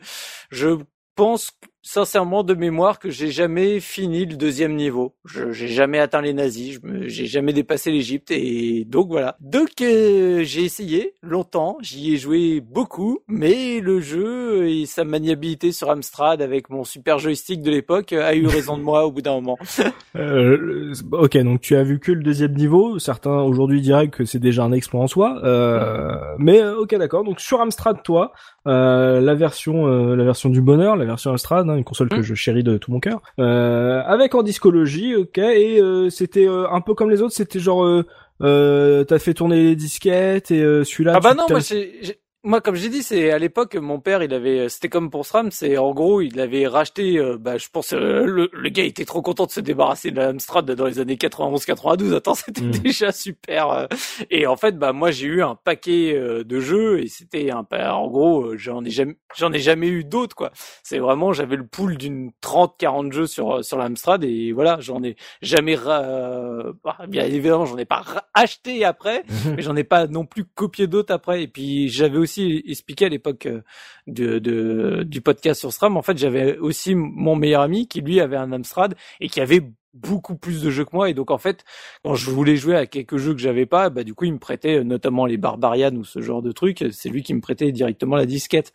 je 0.51 0.77
pense 1.15 1.53
sincèrement 1.87 2.43
de 2.43 2.55
mémoire 2.55 2.99
que 2.99 3.11
j'ai 3.11 3.31
jamais 3.31 3.79
fini 3.79 4.27
le 4.27 4.35
deuxième 4.35 4.75
niveau. 4.75 5.15
Je 5.25 5.53
j'ai 5.53 5.69
jamais 5.69 6.01
atteint 6.01 6.21
les 6.21 6.35
nazis, 6.35 6.81
j'ai 7.03 7.27
jamais 7.27 7.53
dépassé 7.53 7.93
l'Égypte 7.93 8.33
et 8.33 8.85
donc 8.85 9.09
voilà. 9.09 9.37
Donc 9.41 9.81
euh, 9.81 10.43
j'ai 10.43 10.65
essayé 10.65 11.15
longtemps, 11.23 11.79
j'y 11.81 12.15
ai 12.15 12.17
joué 12.17 12.61
beaucoup, 12.61 13.21
mais 13.29 13.79
le 13.81 14.01
jeu 14.01 14.69
et 14.69 14.85
sa 14.85 15.05
maniabilité 15.05 15.71
sur 15.71 15.89
Amstrad 15.91 16.43
avec 16.43 16.71
mon 16.71 16.83
super 16.83 17.21
joystick 17.21 17.63
de 17.63 17.71
l'époque 17.71 18.13
a 18.13 18.35
eu 18.35 18.47
raison 18.47 18.77
de 18.77 18.83
moi 18.83 19.07
au 19.07 19.13
bout 19.13 19.23
d'un 19.23 19.35
moment. 19.35 19.59
Euh, 20.17 20.95
ok, 21.13 21.37
donc 21.39 21.61
tu 21.61 21.77
as 21.77 21.83
vu 21.83 21.99
que 21.99 22.11
le 22.11 22.23
deuxième 22.23 22.55
niveau. 22.55 22.99
Certains 22.99 23.43
aujourd'hui 23.43 23.83
diraient 23.83 24.09
que 24.09 24.25
c'est 24.25 24.39
déjà 24.39 24.65
un 24.65 24.73
exploit 24.73 25.03
en 25.03 25.07
soi. 25.07 25.41
Euh, 25.45 26.17
mais 26.39 26.61
euh, 26.61 26.79
ok, 26.79 26.95
d'accord. 26.97 27.23
Donc 27.23 27.39
sur 27.39 27.61
Amstrad, 27.61 28.03
toi, 28.03 28.33
euh, 28.67 29.21
la 29.21 29.35
version, 29.35 29.87
euh, 29.87 30.17
la 30.17 30.25
version 30.25 30.49
du 30.49 30.61
bonheur, 30.61 30.97
la 30.97 31.05
version 31.05 31.31
Amstrad, 31.31 31.69
hein, 31.71 31.76
une 31.77 31.85
console 31.85 32.09
que 32.09 32.17
Mm. 32.17 32.23
je 32.23 32.35
chéris 32.35 32.63
de 32.65 32.77
tout 32.79 32.91
mon 32.93 33.01
cœur, 33.01 33.21
euh, 33.39 34.03
avec 34.07 34.35
en 34.35 34.43
discologie, 34.43 35.15
ok. 35.15 35.39
Et 35.39 35.81
euh, 35.81 36.11
c'était 36.11 36.47
euh, 36.49 36.67
un 36.71 36.81
peu 36.81 36.95
comme 36.95 37.11
les 37.11 37.23
autres. 37.23 37.35
C'était 37.35 37.61
genre, 37.61 37.85
euh, 37.85 38.05
euh, 38.43 39.05
t'as 39.05 39.19
fait 39.19 39.35
tourner 39.35 39.63
les 39.63 39.77
disquettes 39.77 40.51
et 40.51 40.63
euh, 40.63 40.85
celui-là. 40.85 41.13
Ah 41.17 41.21
bah 41.21 41.35
non, 41.35 41.45
moi, 41.49 41.61
j'ai- 41.61 42.19
moi 42.47 42.61
comme 42.61 42.77
j'ai 42.77 42.89
dit, 42.89 43.03
c'est 43.03 43.31
à 43.33 43.39
l'époque 43.39 43.75
mon 43.75 43.99
père, 44.01 44.23
il 44.23 44.33
avait, 44.33 44.69
c'était 44.69 44.89
comme 44.89 45.11
pour 45.11 45.27
SRAM, 45.27 45.51
c'est 45.51 45.77
en 45.79 45.93
gros, 45.93 46.21
il 46.21 46.39
avait 46.41 46.67
racheté, 46.67 47.19
euh, 47.19 47.37
bah 47.39 47.59
je 47.59 47.69
pense, 47.71 47.93
euh, 47.93 48.25
le, 48.25 48.49
le 48.53 48.69
gars 48.71 48.85
était 48.85 49.05
trop 49.05 49.21
content 49.21 49.47
de 49.47 49.51
se 49.51 49.61
débarrasser 49.61 50.13
de 50.13 50.21
l'Amstrad 50.21 50.65
dans 50.71 50.87
les 50.87 51.01
années 51.01 51.17
91-92. 51.17 52.15
Attends, 52.15 52.35
c'était 52.37 52.63
Mm. 52.63 52.71
déjà 52.71 53.13
super. 53.13 53.71
euh. 53.71 53.87
Et 54.31 54.47
en 54.47 54.57
fait, 54.57 54.79
bah 54.79 54.93
moi 54.93 55.11
j'ai 55.11 55.27
eu 55.27 55.43
un 55.43 55.57
paquet 55.57 56.15
de 56.45 56.61
jeux 56.61 57.01
et 57.03 57.09
c'était 57.09 57.51
un, 57.51 57.65
pa- 57.65 57.95
en 57.95 58.07
gros, 58.09 58.57
j'en 58.57 58.85
ai 58.85 58.91
jamais, 58.91 59.17
j'en 59.37 59.53
ai 59.53 59.59
jamais 59.59 59.89
eu 59.89 60.05
d'autres 60.05 60.37
quoi. 60.37 60.53
C'est 60.85 60.99
vraiment, 61.01 61.33
j'avais 61.33 61.57
le 61.57 61.67
pool 61.67 61.97
d'une 61.99 62.31
30-40 62.43 63.13
jeux 63.13 63.27
sur 63.27 63.65
sur 63.65 63.77
l'Amstrad 63.77 64.23
et 64.25 64.53
voilà, 64.53 64.79
j'en 64.81 65.03
ai 65.03 65.17
jamais, 65.43 65.77
bah, 65.77 66.97
bien 67.09 67.25
évidemment, 67.25 67.67
j'en 67.67 67.77
ai 67.79 67.85
pas 67.85 68.05
acheté 68.35 68.85
après 68.85 69.25
mais 69.57 69.63
j'en 69.63 69.75
ai 69.77 69.85
pas 69.85 70.07
non 70.07 70.25
plus 70.25 70.45
copié 70.45 70.87
d'autres 70.87 71.13
après. 71.13 71.43
Et 71.43 71.49
puis 71.49 71.89
j'avais 71.89 72.19
aussi 72.19 72.36
expliqué 72.43 73.07
à 73.07 73.09
l'époque 73.09 73.47
euh, 73.47 73.63
de, 74.07 75.03
du 75.03 75.21
podcast 75.21 75.61
sur 75.61 75.73
SRAM, 75.73 75.97
en 75.97 76.03
fait 76.03 76.19
j'avais 76.19 76.59
aussi 76.59 76.95
mon 76.95 77.37
meilleur 77.37 77.63
ami 77.63 77.89
qui 77.89 78.01
lui 78.01 78.21
avait 78.21 78.37
un 78.37 78.53
Amstrad 78.53 78.95
et 79.21 79.29
qui 79.29 79.41
avait 79.41 79.63
beaucoup 80.03 80.37
plus 80.37 80.63
de 80.63 80.71
jeux 80.71 80.85
que 80.85 80.95
moi. 80.95 81.11
Et 81.11 81.15
donc 81.15 81.31
en 81.31 81.39
fait 81.39 81.65
quand 82.05 82.15
je 82.15 82.31
voulais 82.31 82.57
jouer 82.57 82.77
à 82.77 82.87
quelques 82.87 83.17
jeux 83.17 83.35
que 83.35 83.41
j'avais 83.41 83.67
pas 83.67 83.91
bah 83.91 84.05
du 84.05 84.15
coup 84.15 84.25
il 84.25 84.33
me 84.33 84.39
prêtait 84.39 84.85
notamment 84.85 85.27
les 85.27 85.37
Barbarian 85.37 85.95
ou 85.97 86.05
ce 86.05 86.21
genre 86.21 86.43
de 86.43 86.53
trucs. 86.53 86.85
C'est 86.93 87.09
lui 87.09 87.23
qui 87.23 87.35
me 87.35 87.41
prêtait 87.41 87.73
directement 87.73 88.17
la 88.17 88.27
disquette. 88.27 88.73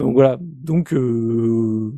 Donc 0.00 0.14
voilà. 0.14 0.38
Donc 0.40 0.92
euh, 0.92 1.92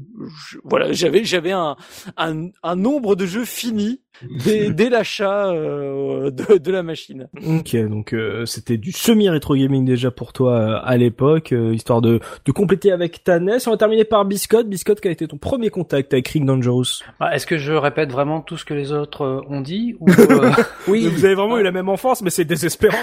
voilà. 0.64 0.92
J'avais 0.92 1.24
j'avais 1.24 1.52
un, 1.52 1.76
un, 2.16 2.48
un 2.62 2.76
nombre 2.76 3.16
de 3.16 3.26
jeux 3.26 3.44
finis 3.44 4.00
dès, 4.44 4.70
dès 4.72 4.88
l'achat 4.90 5.50
euh, 5.50 6.30
de, 6.30 6.58
de, 6.58 6.70
la 6.70 6.82
machine. 6.82 7.28
Ok, 7.46 7.76
donc 7.88 8.12
euh, 8.12 8.46
c'était 8.46 8.76
du 8.76 8.92
semi-rétro 8.92 9.54
gaming 9.56 9.84
déjà 9.84 10.10
pour 10.10 10.32
toi 10.32 10.52
euh, 10.52 10.78
à 10.82 10.96
l'époque, 10.96 11.52
histoire 11.72 12.00
de, 12.00 12.20
de 12.44 12.52
compléter 12.52 12.92
avec 12.92 13.24
ta 13.24 13.40
NES. 13.40 13.58
On 13.66 13.70
va 13.70 13.76
terminer 13.76 14.04
par 14.04 14.24
Biscotte. 14.24 14.68
Biscotte, 14.68 15.00
quel 15.00 15.10
a 15.10 15.12
été 15.12 15.26
ton 15.26 15.38
premier 15.38 15.70
contact 15.70 16.12
avec 16.12 16.28
Ring 16.28 16.46
Dangerous? 16.46 17.02
Ah, 17.20 17.34
Est-ce 17.34 17.46
que 17.46 17.58
je 17.58 17.72
répète 17.72 18.10
vraiment 18.10 18.40
tout 18.40 18.53
ce 18.56 18.64
que 18.64 18.74
les 18.74 18.92
autres 18.92 19.44
ont 19.48 19.60
dit 19.60 19.96
ou, 20.00 20.08
Oui, 20.88 21.06
vous 21.08 21.24
avez 21.24 21.34
vraiment 21.34 21.58
eu 21.58 21.62
la 21.62 21.72
même 21.72 21.88
enfance, 21.88 22.22
mais 22.22 22.30
c'est 22.30 22.44
désespérant. 22.44 22.96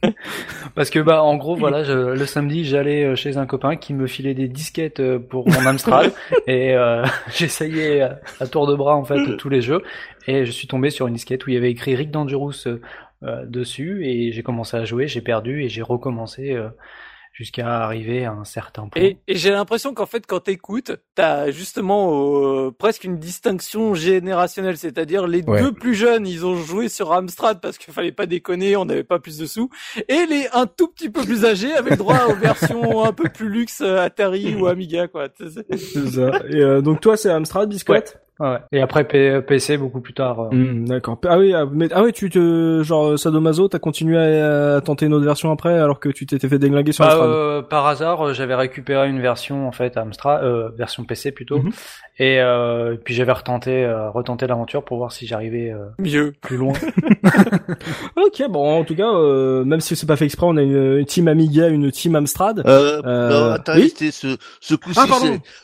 Parce 0.74 0.88
que 0.88 0.98
bah 1.00 1.22
en 1.22 1.36
gros 1.36 1.54
voilà, 1.54 1.84
je, 1.84 1.92
le 1.92 2.26
samedi 2.26 2.64
j'allais 2.64 3.14
chez 3.14 3.36
un 3.36 3.44
copain 3.44 3.76
qui 3.76 3.92
me 3.92 4.06
filait 4.06 4.34
des 4.34 4.48
disquettes 4.48 5.02
pour 5.18 5.48
mon 5.48 5.66
Amstrad. 5.66 6.12
Et 6.46 6.74
j'essayais 7.34 8.02
à 8.40 8.46
tour 8.46 8.66
de 8.66 8.74
bras 8.74 8.96
en 8.96 9.04
fait 9.04 9.36
tous 9.36 9.48
les 9.48 9.60
jeux. 9.60 9.82
Et 10.26 10.44
je 10.44 10.50
suis 10.50 10.68
tombé 10.68 10.90
sur 10.90 11.06
une 11.06 11.14
disquette 11.14 11.46
où 11.46 11.50
il 11.50 11.54
y 11.54 11.56
avait 11.56 11.70
écrit 11.70 11.94
Rick 11.94 12.10
Dangerous 12.10 12.66
euh, 12.66 12.80
euh, 13.22 13.44
dessus. 13.46 14.06
Et 14.06 14.32
j'ai 14.32 14.42
commencé 14.42 14.76
à 14.76 14.84
jouer, 14.84 15.08
j'ai 15.08 15.20
perdu 15.20 15.62
et 15.62 15.68
j'ai 15.68 15.82
recommencé 15.82 16.52
euh, 16.52 16.68
jusqu'à 17.32 17.82
arriver 17.82 18.24
à 18.24 18.32
un 18.32 18.44
certain 18.44 18.88
point. 18.88 19.02
Et, 19.02 19.18
et 19.26 19.36
j'ai 19.36 19.50
l'impression 19.50 19.94
qu'en 19.94 20.06
fait, 20.06 20.26
quand 20.26 20.40
t'écoutes, 20.40 20.92
t'as 21.14 21.50
justement 21.50 22.70
presque 22.72 23.04
une 23.04 23.18
distinction 23.18 23.94
générationnelle, 23.94 24.76
c'est-à-dire 24.76 25.26
les 25.26 25.42
deux 25.42 25.72
plus 25.72 25.94
jeunes, 25.94 26.26
ils 26.26 26.44
ont 26.44 26.56
joué 26.56 26.88
sur 26.88 27.12
Amstrad 27.12 27.60
parce 27.60 27.78
qu'il 27.78 27.92
fallait 27.92 28.12
pas 28.12 28.26
déconner, 28.26 28.76
on 28.76 28.84
n'avait 28.84 29.04
pas 29.04 29.18
plus 29.18 29.38
de 29.38 29.46
sous, 29.46 29.70
et 30.08 30.26
les 30.26 30.46
un 30.52 30.66
tout 30.66 30.88
petit 30.88 31.10
peu 31.10 31.22
plus 31.22 31.44
âgés 31.44 31.72
avaient 31.72 31.96
droit 31.96 32.26
aux 32.28 32.36
versions 32.36 33.04
un 33.04 33.12
peu 33.12 33.28
plus 33.28 33.48
luxe 33.48 33.80
Atari 33.80 34.54
ou 34.54 34.66
Amiga, 34.66 35.08
quoi. 35.08 35.28
C'est 35.38 36.08
ça. 36.08 36.30
Et 36.48 36.82
donc 36.82 37.00
toi, 37.00 37.16
c'est 37.16 37.30
Amstrad, 37.30 37.68
Biscotte? 37.68 38.14
Ouais. 38.14 38.20
Et 38.72 38.80
après 38.80 39.04
PC 39.04 39.76
beaucoup 39.76 40.00
plus 40.00 40.14
tard. 40.14 40.40
Euh. 40.40 40.48
Hmm, 40.50 40.86
d'accord. 40.86 41.18
Ah 41.28 41.38
oui, 41.38 41.54
ah, 41.54 41.64
mais 41.70 41.88
ah 41.92 42.02
oui, 42.02 42.12
tu 42.12 42.30
te 42.30 42.82
genre 42.82 43.18
Sadomaso, 43.18 43.68
t'as 43.68 43.78
continué 43.78 44.18
à, 44.18 44.80
tenter 44.80 45.06
une 45.06 45.14
autre 45.14 45.24
version 45.24 45.50
après 45.50 45.78
alors 45.78 46.00
que 46.00 46.08
tu 46.08 46.26
t'étais 46.26 46.48
fait 46.48 46.58
déglinguer 46.58 46.92
sur 46.92 47.04
bah, 47.04 47.12
Amstrad. 47.12 47.30
Euh, 47.30 47.62
par 47.62 47.86
hasard, 47.86 48.28
euh, 48.28 48.32
j'avais 48.32 48.54
récupéré 48.54 49.08
une 49.08 49.20
version 49.20 49.68
en 49.68 49.72
fait 49.72 49.96
Amstrad, 49.96 50.42
euh, 50.44 50.70
version 50.76 51.04
PC 51.04 51.32
plutôt, 51.32 51.58
mhm. 51.58 51.70
et 52.18 52.40
euh, 52.40 52.96
puis 53.02 53.14
j'avais 53.14 53.32
retenté 53.32 53.86
retenté 54.12 54.46
l'aventure 54.46 54.84
pour 54.84 54.98
voir 54.98 55.12
si 55.12 55.26
j'arrivais 55.26 55.72
mieux, 55.98 56.32
plus 56.40 56.56
loin. 56.56 56.72
ok, 58.16 58.48
bon, 58.50 58.80
en 58.80 58.84
tout 58.84 58.94
cas, 58.94 59.12
même 59.64 59.80
si 59.80 59.96
c'est 59.96 60.06
pas 60.06 60.16
fait 60.16 60.24
exprès, 60.24 60.46
on 60.48 60.56
a 60.56 60.62
une, 60.62 61.04
team 61.04 61.28
Amiga, 61.28 61.68
une 61.68 61.90
team 61.90 62.16
Amstrad. 62.16 62.62
Euh, 62.66 63.00
non, 63.02 63.52
Atari 63.52 63.92
oui 63.98 64.10
ce 64.12 64.36
ce 64.60 64.74
coup-ci, 64.74 64.98
ah, 65.00 65.06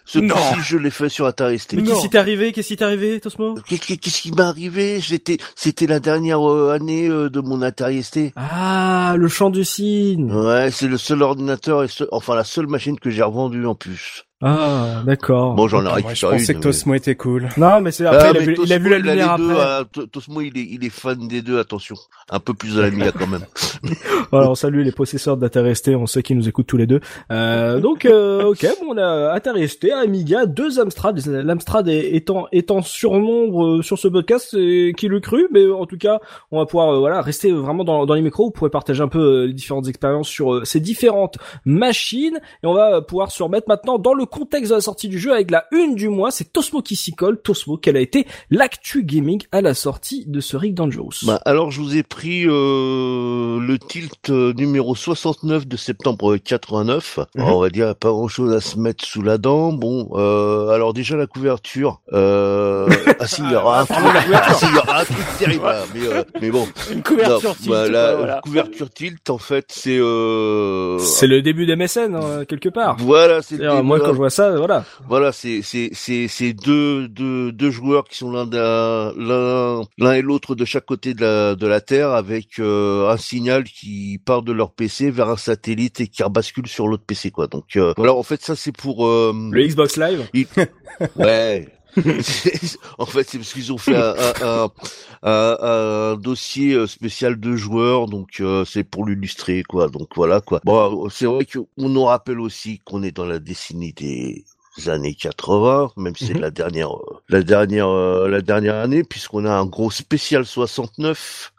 ce 0.04 0.18
coup-ci, 0.18 0.60
je 0.62 0.78
l'ai 0.78 0.90
fait 0.90 1.08
sur 1.08 1.26
Atari 1.26 1.60
Mais 1.72 1.82
qu'est-ce 1.82 2.02
qui 2.02 2.10
t'est 2.10 2.18
arrivé 2.18 2.52
Qu'est-ce 2.68 2.74
qui 2.74 2.80
t'est 2.80 2.84
arrivé, 2.84 3.18
Tosmo? 3.18 3.54
Qu'est-ce 3.66 4.20
qui 4.20 4.30
m'est 4.30 4.42
arrivé? 4.42 5.00
C'était 5.00 5.86
la 5.86 6.00
dernière 6.00 6.46
euh, 6.46 6.74
année 6.74 7.08
euh, 7.08 7.30
de 7.30 7.40
mon 7.40 7.62
Atari 7.62 8.02
ST. 8.02 8.32
Ah, 8.36 9.14
le 9.16 9.26
chant 9.26 9.48
du 9.48 9.64
cygne. 9.64 10.30
Ouais, 10.30 10.70
c'est 10.70 10.86
le 10.86 10.98
seul 10.98 11.22
ordinateur 11.22 11.82
et 11.82 11.86
enfin 12.12 12.34
la 12.34 12.44
seule 12.44 12.66
machine 12.66 13.00
que 13.00 13.08
j'ai 13.08 13.22
revendue 13.22 13.64
en 13.64 13.74
plus. 13.74 14.27
Ah, 14.40 15.02
d'accord. 15.04 15.54
Bon, 15.54 15.66
j'en 15.66 15.84
ai 15.84 15.88
récupéré 15.88 16.14
Je 16.14 16.26
pensais 16.26 16.54
que 16.54 16.60
Tosmo 16.60 16.94
était 16.94 17.16
cool. 17.16 17.48
Non, 17.56 17.80
mais 17.80 17.90
c'est 17.90 18.06
après, 18.06 18.28
ah, 18.28 18.30
il, 18.34 18.36
a 18.36 18.40
vu, 18.40 18.56
il, 18.62 18.72
a 18.72 18.78
vu, 18.78 18.90
la 18.90 18.98
lumière 18.98 19.32
après. 19.32 19.56
Ah, 19.58 19.84
Tosmo, 20.12 20.40
il 20.40 20.56
est, 20.56 20.66
il 20.70 20.84
est 20.84 20.90
fan 20.90 21.26
des 21.26 21.42
deux, 21.42 21.58
attention. 21.58 21.96
Un 22.30 22.38
peu 22.38 22.54
plus 22.54 22.78
à 22.78 22.82
la 22.82 22.90
mia 22.90 23.10
quand 23.10 23.26
même. 23.26 23.44
voilà, 24.30 24.50
on 24.50 24.54
salue 24.54 24.82
les 24.82 24.92
possesseurs 24.92 25.36
d'Atari 25.36 25.74
ST, 25.74 25.88
on 25.88 26.06
sait 26.06 26.22
qu'ils 26.22 26.36
nous 26.36 26.48
écoutent 26.48 26.66
tous 26.66 26.76
les 26.76 26.86
deux. 26.86 27.00
Euh, 27.32 27.80
donc, 27.80 28.04
euh, 28.04 28.44
ok, 28.44 28.66
bon, 28.80 28.94
on 28.94 28.98
a 28.98 29.32
Atari 29.32 29.68
ST, 29.68 29.90
Amiga, 29.90 30.46
deux 30.46 30.78
Amstrad. 30.80 31.18
L'Amstrad 31.26 31.88
étant, 31.88 32.46
étant 32.52 32.82
surnombre 32.82 33.64
euh, 33.64 33.82
sur 33.82 33.98
ce 33.98 34.08
podcast, 34.08 34.50
qui 34.50 35.08
le 35.08 35.20
cru, 35.20 35.48
mais 35.50 35.68
en 35.70 35.86
tout 35.86 35.98
cas, 35.98 36.20
on 36.50 36.58
va 36.58 36.66
pouvoir, 36.66 36.90
euh, 36.90 36.98
voilà, 36.98 37.20
rester 37.22 37.52
vraiment 37.52 37.84
dans, 37.84 38.06
dans 38.06 38.14
les 38.14 38.22
micros. 38.22 38.46
Vous 38.46 38.50
pourrez 38.50 38.70
partager 38.70 39.02
un 39.02 39.08
peu 39.08 39.18
euh, 39.18 39.46
les 39.46 39.52
différentes 39.52 39.88
expériences 39.88 40.28
sur 40.28 40.66
ces 40.66 40.80
différentes 40.80 41.38
machines, 41.64 42.38
et 42.62 42.66
on 42.66 42.74
va 42.74 43.02
pouvoir 43.02 43.30
se 43.30 43.42
remettre 43.42 43.68
maintenant 43.68 43.98
dans 43.98 44.14
le 44.14 44.26
contexte 44.28 44.70
de 44.70 44.76
la 44.76 44.80
sortie 44.80 45.08
du 45.08 45.18
jeu 45.18 45.32
avec 45.32 45.50
la 45.50 45.64
une 45.72 45.94
du 45.94 46.08
mois, 46.08 46.30
c'est 46.30 46.52
Tosmo 46.52 46.82
qui 46.82 46.96
s'y 46.96 47.12
colle. 47.12 47.40
Tosmo, 47.40 47.76
quelle 47.76 47.96
a 47.96 48.00
été 48.00 48.26
l'actu 48.50 49.04
gaming 49.04 49.42
à 49.52 49.60
la 49.60 49.74
sortie 49.74 50.24
de 50.26 50.40
ce 50.40 50.56
Rick 50.56 50.74
Dangerous 50.74 51.24
bah, 51.24 51.40
Alors 51.44 51.70
je 51.70 51.80
vous 51.80 51.96
ai 51.96 52.02
pris 52.02 52.44
euh, 52.46 53.58
le 53.60 53.78
tilt 53.78 54.30
euh, 54.30 54.52
numéro 54.52 54.94
69 54.94 55.66
de 55.66 55.76
septembre 55.76 56.36
89. 56.36 57.18
Mhm. 57.34 57.44
on 57.44 57.60
va 57.60 57.70
dire 57.70 57.94
pas 57.94 58.10
grand 58.10 58.28
chose 58.28 58.52
à 58.54 58.60
se 58.60 58.78
mettre 58.78 59.04
sous 59.04 59.22
la 59.22 59.38
dent. 59.38 59.72
Bon, 59.72 60.10
euh, 60.12 60.68
alors 60.70 60.92
déjà 60.92 61.16
la 61.16 61.26
couverture. 61.26 62.00
Euh... 62.12 62.88
ah 63.20 63.26
si, 63.26 63.42
il 63.42 63.50
y 63.50 63.56
aura 63.56 63.80
un 63.80 63.84
truc, 63.84 63.98
ah, 64.32 64.54
si, 64.54 64.66
il 64.66 64.74
y 64.74 64.78
aura 64.78 65.00
un 65.00 65.04
truc 65.04 65.16
terrible. 65.38 65.64
mais, 65.94 66.06
euh, 66.06 66.22
mais 66.40 66.50
bon. 66.50 66.66
Une 66.92 67.02
couverture 67.02 67.56
tilt. 67.56 67.70
Bah, 67.70 67.88
la 67.88 68.40
couverture 68.42 68.90
tilt, 68.90 69.30
en 69.30 69.38
fait, 69.38 69.66
c'est. 69.68 69.98
Euh... 69.98 70.98
C'est 70.98 71.26
le 71.26 71.42
début 71.42 71.66
des 71.66 71.76
mécènes 71.76 72.14
hein, 72.14 72.44
quelque 72.46 72.68
part. 72.68 72.96
Voilà, 72.98 73.42
c'est. 73.42 73.58
Moi, 73.82 74.00
quand 74.00 74.12
je 74.18 74.20
vois 74.20 74.30
ça, 74.30 74.50
voilà. 74.50 74.84
Voilà, 75.06 75.30
c'est 75.30 75.62
c'est 75.62 75.90
c'est 75.92 76.26
c'est 76.26 76.52
deux 76.52 77.06
deux 77.06 77.52
deux 77.52 77.70
joueurs 77.70 78.02
qui 78.02 78.16
sont 78.16 78.32
l'un 78.32 78.50
l'un 78.50 79.82
l'un 79.96 80.12
et 80.12 80.22
l'autre 80.22 80.56
de 80.56 80.64
chaque 80.64 80.86
côté 80.86 81.14
de 81.14 81.22
la 81.22 81.54
de 81.54 81.66
la 81.68 81.80
Terre 81.80 82.10
avec 82.10 82.58
euh, 82.58 83.08
un 83.08 83.16
signal 83.16 83.62
qui 83.62 84.20
part 84.24 84.42
de 84.42 84.50
leur 84.50 84.72
PC 84.72 85.12
vers 85.12 85.28
un 85.28 85.36
satellite 85.36 86.00
et 86.00 86.08
qui 86.08 86.24
rebascule 86.24 86.66
sur 86.66 86.88
l'autre 86.88 87.04
PC 87.06 87.30
quoi. 87.30 87.46
Donc 87.46 87.76
euh, 87.76 87.92
voilà, 87.96 88.12
en 88.12 88.24
fait 88.24 88.42
ça 88.42 88.56
c'est 88.56 88.72
pour 88.72 89.06
euh, 89.06 89.32
le 89.52 89.62
Xbox 89.64 89.96
Live? 89.96 90.28
ouais. 91.16 91.68
En 92.98 93.06
fait, 93.06 93.28
c'est 93.28 93.38
parce 93.38 93.52
qu'ils 93.52 93.72
ont 93.72 93.78
fait 93.78 93.96
un, 93.96 94.14
un, 94.42 94.70
un, 95.22 95.56
un, 95.60 96.16
dossier 96.16 96.86
spécial 96.86 97.38
de 97.38 97.56
joueurs, 97.56 98.06
donc 98.06 98.42
c'est 98.66 98.84
pour 98.84 99.06
l'illustrer, 99.06 99.62
quoi. 99.62 99.88
Donc 99.88 100.08
voilà, 100.16 100.40
quoi. 100.40 100.60
Bon, 100.64 101.08
c'est 101.08 101.26
vrai 101.26 101.46
qu'on 101.46 101.88
nous 101.88 102.04
rappelle 102.04 102.40
aussi 102.40 102.80
qu'on 102.84 103.02
est 103.02 103.12
dans 103.12 103.26
la 103.26 103.38
décennie 103.38 103.92
des 103.92 104.44
années 104.86 105.14
80, 105.14 105.92
même 105.96 106.14
si 106.14 106.26
c'est 106.26 106.34
mhm. 106.34 106.40
la 106.40 106.50
dernière, 106.50 106.90
la 107.28 107.42
dernière, 107.42 107.88
la 107.90 108.40
dernière 108.40 108.76
année, 108.76 109.02
puisqu'on 109.02 109.44
a 109.44 109.52
un 109.52 109.66
gros 109.66 109.90
spécial 109.90 110.46
69 110.46 111.52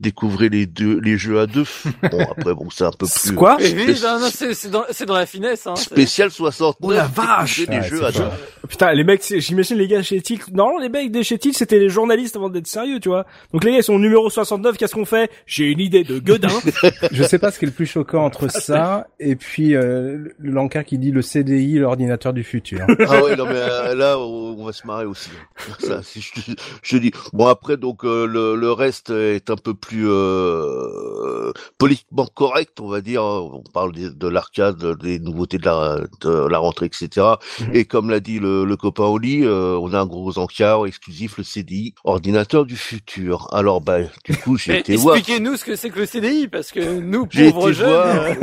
découvrez 0.00 0.48
les 0.48 0.66
deux 0.66 0.98
les 1.00 1.18
jeux 1.18 1.40
à 1.40 1.46
deux. 1.46 1.64
Bon 2.10 2.20
après 2.20 2.54
bon 2.54 2.68
c'est 2.70 2.84
un 2.84 2.90
peu 2.90 3.06
plus 3.06 3.32
quoi 3.32 3.56
C'est 3.60 4.70
dans, 4.70 4.84
dans 5.06 5.14
la 5.14 5.26
finesse. 5.26 5.66
Hein, 5.66 5.76
spécial 5.76 6.30
60. 6.30 6.76
Oh 6.80 6.92
la 6.92 7.04
vache 7.04 7.66
des 7.66 7.82
jeux 7.82 8.04
à 8.04 8.12
deux. 8.12 8.24
Putain 8.68 8.92
les 8.92 9.04
mecs 9.04 9.22
j'imagine 9.38 9.76
les 9.76 9.88
gars 9.88 10.02
chez 10.02 10.20
Tilt. 10.20 10.48
Non 10.52 10.78
les 10.78 10.88
mecs 10.88 11.10
de 11.10 11.22
chez 11.22 11.38
Tilt 11.38 11.56
c'était 11.56 11.78
les 11.78 11.88
journalistes 11.88 12.36
avant 12.36 12.48
d'être 12.48 12.66
sérieux 12.66 13.00
tu 13.00 13.08
vois. 13.08 13.26
Donc 13.52 13.64
les 13.64 13.72
gars 13.72 13.78
ils 13.78 13.82
sont 13.82 13.94
au 13.94 13.98
numéro 13.98 14.30
69 14.30 14.76
qu'est-ce 14.76 14.94
qu'on 14.94 15.04
fait? 15.04 15.30
J'ai 15.46 15.64
une 15.70 15.80
idée 15.80 16.04
de 16.04 16.18
Godin. 16.18 16.48
Je 17.10 17.22
sais 17.22 17.38
pas 17.38 17.50
ce 17.50 17.58
qui 17.58 17.64
est 17.64 17.68
le 17.68 17.74
plus 17.74 17.86
choquant 17.86 18.24
entre 18.24 18.48
ça 18.50 19.08
et 19.18 19.36
puis 19.36 19.74
euh, 19.74 20.28
l'encart 20.38 20.84
qui 20.84 20.98
dit 20.98 21.10
le 21.10 21.22
CDI 21.22 21.78
l'ordinateur 21.78 22.32
du 22.32 22.44
futur. 22.44 22.86
ah 23.08 23.22
ouais 23.22 23.36
non 23.36 23.46
mais 23.46 23.54
euh, 23.56 23.94
là 23.94 24.18
on 24.18 24.64
va 24.64 24.72
se 24.72 24.86
marrer 24.86 25.06
aussi. 25.06 25.30
Ça 25.78 26.02
si 26.02 26.20
je, 26.20 26.52
je, 26.82 26.96
dis 26.98 27.12
bon 27.32 27.46
après 27.46 27.76
donc 27.76 28.04
euh, 28.04 28.26
le, 28.26 28.56
le 28.56 28.72
reste 28.72 29.10
est 29.10 29.50
un 29.50 29.55
un 29.56 29.62
peu 29.62 29.74
plus 29.74 30.06
euh, 30.06 31.52
politiquement 31.78 32.26
correct, 32.26 32.78
on 32.80 32.88
va 32.88 33.00
dire. 33.00 33.24
On 33.24 33.62
parle 33.72 33.92
de, 33.92 34.28
l'arcade, 34.28 34.98
des 35.00 35.18
nouveautés 35.18 35.56
de 35.56 35.64
la, 35.64 36.00
de 36.20 36.46
la 36.46 36.58
rentrée, 36.58 36.86
etc. 36.86 37.26
Mhm. 37.60 37.70
Et 37.72 37.84
comme 37.86 38.10
l'a 38.10 38.20
dit 38.20 38.38
le, 38.38 38.64
le 38.64 38.76
copain 38.76 39.04
Oli, 39.04 39.44
euh, 39.44 39.78
on 39.80 39.94
a 39.94 40.00
un 40.00 40.06
gros 40.06 40.38
encart 40.38 40.86
exclusif, 40.86 41.38
le 41.38 41.44
CDI, 41.44 41.94
ordinateur 42.04 42.66
du 42.66 42.76
futur. 42.76 43.48
Alors, 43.52 43.80
bah, 43.80 44.00
du 44.24 44.36
coup, 44.36 44.58
j'ai 44.58 44.78
été 44.78 44.96
voir. 44.96 45.16
Expliquez-nous 45.16 45.56
ce 45.56 45.64
que 45.64 45.76
c'est 45.76 45.90
que 45.90 46.00
le 46.00 46.06
CDI, 46.06 46.48
parce 46.48 46.70
que 46.70 47.00
nous, 47.00 47.26
pauvres 47.26 47.72
jeunes. 47.72 48.36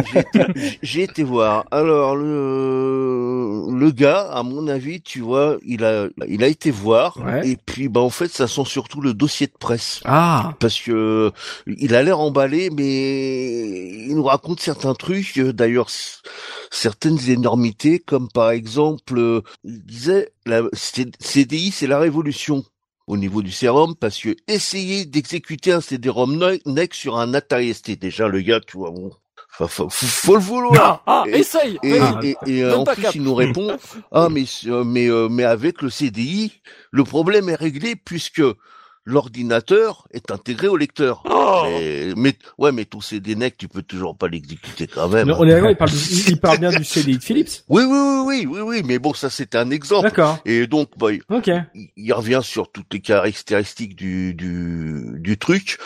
j'ai 0.81 1.03
été, 1.03 1.23
voir. 1.23 1.65
Alors, 1.71 2.15
le, 2.15 3.67
le 3.77 3.91
gars, 3.91 4.21
à 4.31 4.41
mon 4.41 4.67
avis, 4.67 5.01
tu 5.01 5.19
vois, 5.19 5.57
il 5.65 5.83
a, 5.83 6.07
il 6.27 6.43
a 6.43 6.47
été 6.47 6.71
voir. 6.71 7.17
Et 7.43 7.57
puis, 7.57 7.87
bah, 7.87 8.01
en 8.01 8.09
fait, 8.09 8.29
ça 8.29 8.47
sent 8.47 8.65
surtout 8.65 9.01
le 9.01 9.13
dossier 9.13 9.47
de 9.47 9.53
presse. 9.59 10.01
Ah. 10.05 10.53
Parce 10.59 10.79
que 10.79 11.02
il 11.67 11.95
a 11.95 12.03
l'air 12.03 12.19
emballé, 12.19 12.69
mais 12.69 14.05
il 14.07 14.15
nous 14.15 14.23
raconte 14.23 14.59
certains 14.59 14.93
trucs, 14.93 15.37
euh, 15.37 15.53
d'ailleurs 15.53 15.87
certaines 16.71 17.29
énormités, 17.29 17.99
comme 17.99 18.29
par 18.29 18.51
exemple, 18.51 19.17
euh, 19.17 19.41
il 19.63 19.83
disait, 19.83 20.31
la 20.45 20.61
CDI 20.73 21.71
c'est 21.71 21.87
la 21.87 21.99
révolution 21.99 22.63
au 23.07 23.17
niveau 23.17 23.41
du 23.41 23.51
sérum 23.51 23.95
parce 23.95 24.17
que 24.19 24.35
essayer 24.47 25.05
d'exécuter 25.05 25.71
un 25.73 25.81
CD-ROM 25.81 26.57
NEC 26.65 26.93
sur 26.93 27.17
un 27.17 27.33
Atari 27.33 27.73
ST, 27.73 27.99
déjà 27.99 28.27
le 28.27 28.41
gars, 28.41 28.59
tu 28.59 28.77
vois, 28.77 28.91
bon, 28.91 29.11
faut, 29.49 29.89
faut, 29.89 30.35
le 30.35 30.41
vouloir. 30.41 31.03
Ah, 31.05 31.23
et, 31.27 31.39
essaye. 31.39 31.77
Et, 31.83 31.99
et, 32.23 32.35
et 32.47 32.65
en 32.65 32.83
plus, 32.85 33.05
il 33.13 33.21
nous 33.21 33.35
répond 33.35 33.77
ah 34.11 34.27
mais 34.29 34.45
mais 34.83 35.09
mais 35.29 35.43
avec 35.43 35.81
le 35.81 35.89
CDI, 35.89 36.53
le 36.91 37.03
problème 37.03 37.49
est 37.49 37.55
réglé 37.55 37.95
puisque 37.95 38.41
l'ordinateur 39.05 40.07
est 40.11 40.31
intégré 40.31 40.67
au 40.67 40.77
lecteur. 40.77 41.23
Oh 41.29 41.63
mais, 42.15 42.37
ouais, 42.57 42.71
mais 42.71 42.85
ton 42.85 43.01
CD 43.01 43.35
NEC, 43.35 43.57
tu 43.57 43.67
peux 43.67 43.81
toujours 43.81 44.15
pas 44.15 44.27
l'exécuter 44.27 44.87
quand 44.87 45.09
même. 45.09 45.29
on 45.37 45.47
est 45.47 45.71
il 45.71 45.75
parle, 45.75 45.91
il 46.27 46.39
parle 46.39 46.57
bien 46.59 46.71
du 46.71 46.83
CDI 46.83 47.17
de 47.17 47.23
Philips. 47.23 47.63
Oui, 47.69 47.83
oui, 47.83 47.97
oui, 47.97 48.23
oui, 48.25 48.47
oui, 48.49 48.61
oui, 48.61 48.83
mais 48.85 48.99
bon, 48.99 49.13
ça 49.13 49.29
c'est 49.29 49.55
un 49.55 49.69
exemple. 49.71 50.09
D'accord. 50.09 50.39
Et 50.45 50.67
donc, 50.67 50.89
bah, 50.97 51.07
okay. 51.29 51.61
il, 51.95 52.13
revient 52.13 52.41
sur 52.43 52.71
toutes 52.71 52.93
les 52.93 53.01
caractéristiques 53.01 53.95
du, 53.95 54.33
du, 54.33 55.15
du 55.19 55.37
truc 55.37 55.77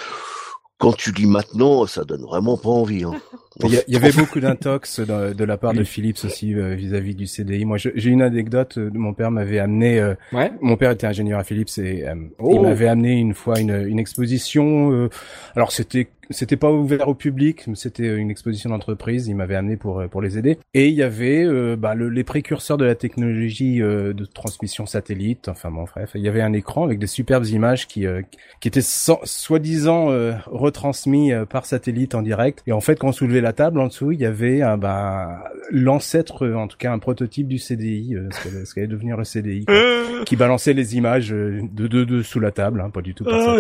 quand 0.78 0.94
tu 0.96 1.12
lis 1.12 1.26
maintenant, 1.26 1.86
ça 1.88 2.04
donne 2.04 2.22
vraiment 2.22 2.58
pas 2.58 2.70
envie. 2.70 3.04
Hein. 3.04 3.14
Il 3.64 3.84
y, 3.88 3.96
avait 3.96 4.12
beaucoup 4.12 4.40
d'intox 4.40 5.00
de, 5.00 5.44
la 5.44 5.58
part 5.58 5.74
de 5.74 5.84
Philips 5.84 6.24
aussi 6.24 6.54
euh, 6.54 6.76
vis-à-vis 6.76 7.16
du 7.16 7.26
CDI. 7.26 7.66
Moi, 7.66 7.78
j'ai 7.78 8.10
une 8.10 8.22
anecdote. 8.22 8.78
Euh, 8.78 8.90
mon 8.94 9.14
père 9.14 9.32
m'avait 9.32 9.60
amené. 9.60 10.00
Euh, 10.00 10.14
ouais. 10.32 10.52
Mon 10.62 10.78
père 10.78 10.92
était 10.92 11.08
ingénieur 11.08 11.40
à 11.40 11.44
Philips 11.44 11.78
et 11.78 12.06
il 12.06 12.30
oh. 12.38 12.62
m'avait 12.62 12.88
amené 12.88 13.14
une 13.14 13.34
fois 13.34 13.60
une, 13.60 13.88
une 13.88 14.00
exposition. 14.00 15.10
alors 15.56 15.72
c'était 15.72 16.08
c'était 16.30 16.58
pas 16.58 16.72
ouvert 16.72 17.08
au 17.08 17.16
public, 17.16 17.66
c'était 17.76 18.16
une 18.16 18.30
exposition 18.30 18.70
d'entreprise. 18.70 19.28
Il 19.28 19.36
m'avait 19.36 19.56
amené 19.56 19.78
pour 19.78 20.04
pour 20.10 20.22
les 20.22 20.38
aider. 20.38 20.60
Et 20.74 20.88
il 20.88 20.94
y 20.94 21.04
avait 21.04 21.44
euh, 21.44 21.76
bah, 21.78 21.96
le, 21.96 22.10
les 22.10 22.24
précurseurs 22.24 22.78
de 22.78 22.86
la 22.86 22.96
technologie 22.96 23.82
euh, 23.82 24.14
de 24.14 24.26
transmission 24.26 24.86
satellite. 24.86 25.48
Enfin 25.48 25.72
bon, 25.72 25.86
bref, 25.86 26.12
il 26.16 26.22
y 26.22 26.28
avait 26.28 26.42
un 26.42 26.54
écran 26.54 26.84
avec 26.84 27.00
des 27.00 27.08
superbes 27.08 27.46
images 27.46 27.88
qui 27.88 28.06
euh, 28.06 28.22
qui 28.60 28.68
étaient 28.68 28.82
soi-disant 28.82 30.08
retransmis 30.48 31.32
par 31.50 31.66
satellite 31.66 32.16
en 32.16 32.22
direct. 32.22 32.64
Et 32.68 32.72
en 32.72 32.82
fait, 32.82 32.98
quand 32.98 33.10
on 33.10 33.12
soulevait 33.12 33.42
la 33.42 33.47
table 33.54 33.80
en 33.80 33.88
dessous, 33.88 34.12
il 34.12 34.20
y 34.20 34.26
avait 34.26 34.62
un 34.62 34.78
bah, 34.78 35.44
l'ancêtre, 35.72 36.48
en 36.48 36.68
tout 36.68 36.78
cas 36.78 36.92
un 36.92 37.00
prototype 37.00 37.48
du 37.48 37.58
CDI, 37.58 38.16
ce 38.32 38.74
qu'allait 38.74 38.88
devenir 38.88 39.18
le 39.18 39.24
CDI, 39.24 39.66
qui 40.26 40.36
balançait 40.36 40.74
les 40.74 40.96
images 40.96 41.30
de 41.30 41.88
deux 41.88 42.06
de, 42.06 42.22
sous 42.22 42.40
la 42.40 42.52
table, 42.52 42.82
hein, 42.82 42.90
pas 42.90 43.02
du 43.02 43.14
tout 43.14 43.26
ah. 43.30 43.58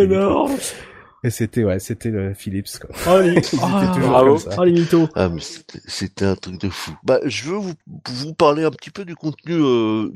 Et 1.24 1.30
c'était 1.32 1.64
ouais, 1.64 1.80
c'était 1.80 2.12
le 2.12 2.34
Philips 2.34 2.80
quoi. 2.80 2.90
Oh 3.08 3.20
les, 3.20 3.42
oh, 3.54 4.38
oh, 4.58 4.64
les 4.64 4.72
mythos. 4.72 5.10
Ah 5.16 5.30
mais 5.30 5.42
c'était 5.42 6.26
un 6.26 6.36
truc 6.36 6.60
de 6.62 6.70
fou. 6.70 6.92
Bah 7.04 7.20
je 7.26 7.46
veux 7.46 7.58
vous, 7.58 7.74
vous 8.08 8.34
parler 8.36 8.64
un 8.64 8.72
petit 8.72 8.92
peu 8.92 9.04
du 9.04 9.16
contenu 9.16 9.56
euh, 9.56 10.12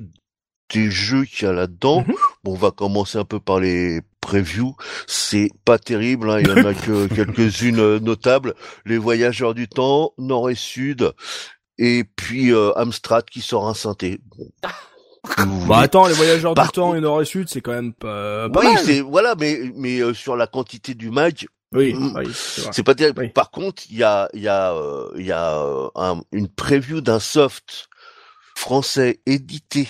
des 0.74 0.92
jeux 0.92 1.26
qu'il 1.26 1.48
y 1.48 1.50
a 1.50 1.54
là-dedans. 1.54 2.02
Mhm. 2.08 2.16
Bon, 2.44 2.52
on 2.54 2.56
va 2.56 2.72
commencer 2.72 3.18
un 3.18 3.26
peu 3.26 3.40
par 3.40 3.60
les 3.60 4.02
previews. 4.22 4.76
C'est 5.08 5.50
pas 5.66 5.80
terrible, 5.80 6.30
hein. 6.30 6.40
il 6.40 6.48
y 6.48 6.52
en 6.52 6.66
a 6.66 6.74
que 6.74 7.08
quelques-unes 7.14 7.80
euh, 7.80 8.00
notables. 8.00 8.56
Les 8.86 8.98
Voyageurs 8.98 9.54
du 9.54 9.68
Temps, 9.68 10.14
Nord 10.18 10.50
et 10.50 10.56
Sud, 10.56 11.12
et 11.78 12.04
puis 12.04 12.54
euh, 12.54 12.72
Amstrad 12.78 13.26
qui 13.26 13.42
sort 13.42 13.68
un 13.68 13.74
synthé. 13.74 14.22
Bah 15.68 15.80
attends, 15.80 16.08
les 16.08 16.14
voyageurs 16.14 16.56
du 16.56 16.68
temps 16.70 16.96
et 16.96 17.00
nord 17.00 17.22
et 17.22 17.26
sud, 17.26 17.48
c'est 17.48 17.62
quand 17.62 17.74
même 17.74 17.94
pas, 17.94 18.50
pas 18.50 18.62
oui, 18.62 18.76
c'est 18.84 19.02
voilà, 19.02 19.36
mais 19.40 19.60
mais 19.76 20.00
euh, 20.00 20.14
sur 20.14 20.36
la 20.36 20.48
quantité 20.48 20.96
du 20.96 21.12
mag, 21.12 21.46
oui, 21.74 21.94
mm, 21.94 22.24
c'est 22.72 22.84
pas 22.84 22.96
terrible. 22.96 23.32
Par 23.32 23.52
contre, 23.52 23.84
il 23.92 23.98
y 23.98 24.04
a 24.04 24.30
il 24.34 24.42
y 24.42 24.48
a 24.48 24.74
euh, 24.74 25.12
il 25.16 25.26
y 25.26 25.32
a 25.32 25.60
euh, 25.60 26.16
une 26.32 26.48
preview 26.48 27.02
d'un 27.02 27.20
soft 27.20 27.88
français 28.56 29.20
édité 29.26 29.88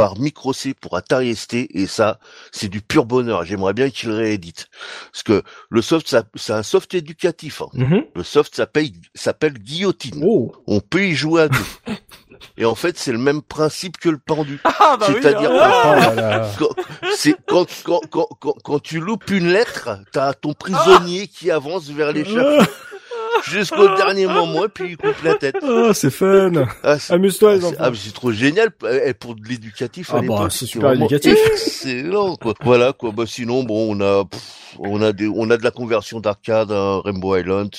par 0.00 0.18
Micro 0.18 0.54
C 0.54 0.72
pour 0.72 0.96
Atari 0.96 1.36
ST 1.36 1.52
et 1.74 1.86
ça 1.86 2.20
c'est 2.52 2.68
du 2.68 2.80
pur 2.80 3.04
bonheur. 3.04 3.44
J'aimerais 3.44 3.74
bien 3.74 3.90
qu'il 3.90 4.10
réédite 4.10 4.68
parce 5.12 5.22
que 5.22 5.42
le 5.68 5.82
soft 5.82 6.16
c'est 6.36 6.54
un 6.54 6.62
soft 6.62 6.94
éducatif. 6.94 7.60
Hein. 7.60 7.68
Mm-hmm. 7.74 8.04
Le 8.16 8.22
soft 8.22 8.54
s'appelle 8.54 8.88
s'appelle 9.14 9.58
Guillotine. 9.58 10.22
Oh. 10.24 10.52
On 10.66 10.80
peut 10.80 11.04
y 11.04 11.14
jouer 11.14 11.42
à 11.42 11.48
deux. 11.48 11.58
Et 12.56 12.64
en 12.64 12.74
fait, 12.74 12.96
c'est 12.96 13.12
le 13.12 13.18
même 13.18 13.42
principe 13.42 13.98
que 13.98 14.08
le 14.08 14.16
pendu. 14.16 14.58
Ah, 14.64 14.96
bah 14.98 15.06
C'est-à-dire, 15.08 15.50
hein. 15.52 16.42
c'est 17.14 17.36
quand, 17.46 17.66
quand, 17.84 18.00
quand, 18.10 18.28
quand, 18.40 18.54
quand, 18.64 18.78
tu 18.82 18.98
loupes 18.98 19.30
une 19.30 19.48
lettre, 19.48 19.90
t'as 20.12 20.32
ton 20.32 20.54
prisonnier 20.54 21.28
qui 21.28 21.50
avance 21.50 21.90
vers 21.90 22.12
l'échafaud 22.12 22.64
jusqu'au 23.44 23.88
dernier 23.96 24.26
moment, 24.26 24.66
puis 24.72 24.90
il 24.90 24.96
coupe 24.96 25.22
la 25.22 25.34
tête. 25.34 25.56
Ah, 25.62 25.92
c'est 25.94 26.10
fun. 26.10 26.52
Ah, 26.82 26.96
Amuse-toi, 27.10 27.56
les 27.56 27.64
ah, 27.64 27.68
enfants. 27.68 27.76
Ah, 27.78 27.90
c'est 27.94 28.12
trop 28.12 28.32
génial. 28.32 28.70
Et 29.04 29.14
pour 29.14 29.34
de 29.34 29.46
l'éducatif, 29.46 30.10
ah, 30.14 30.20
bah, 30.26 30.48
c'est 30.50 30.66
super 30.66 30.92
éducatif. 30.92 31.36
Excellent, 31.52 32.36
quoi. 32.36 32.54
Voilà, 32.62 32.92
quoi. 32.92 33.12
Bah, 33.12 33.24
sinon, 33.26 33.64
bon, 33.64 33.96
on 33.96 34.00
a, 34.00 34.24
on 34.78 35.02
a 35.02 35.12
des, 35.12 35.28
on 35.28 35.50
a 35.50 35.56
de 35.56 35.64
la 35.64 35.70
conversion 35.70 36.20
d'arcade, 36.20 36.72
à 36.72 37.00
Rainbow 37.00 37.36
Island, 37.36 37.70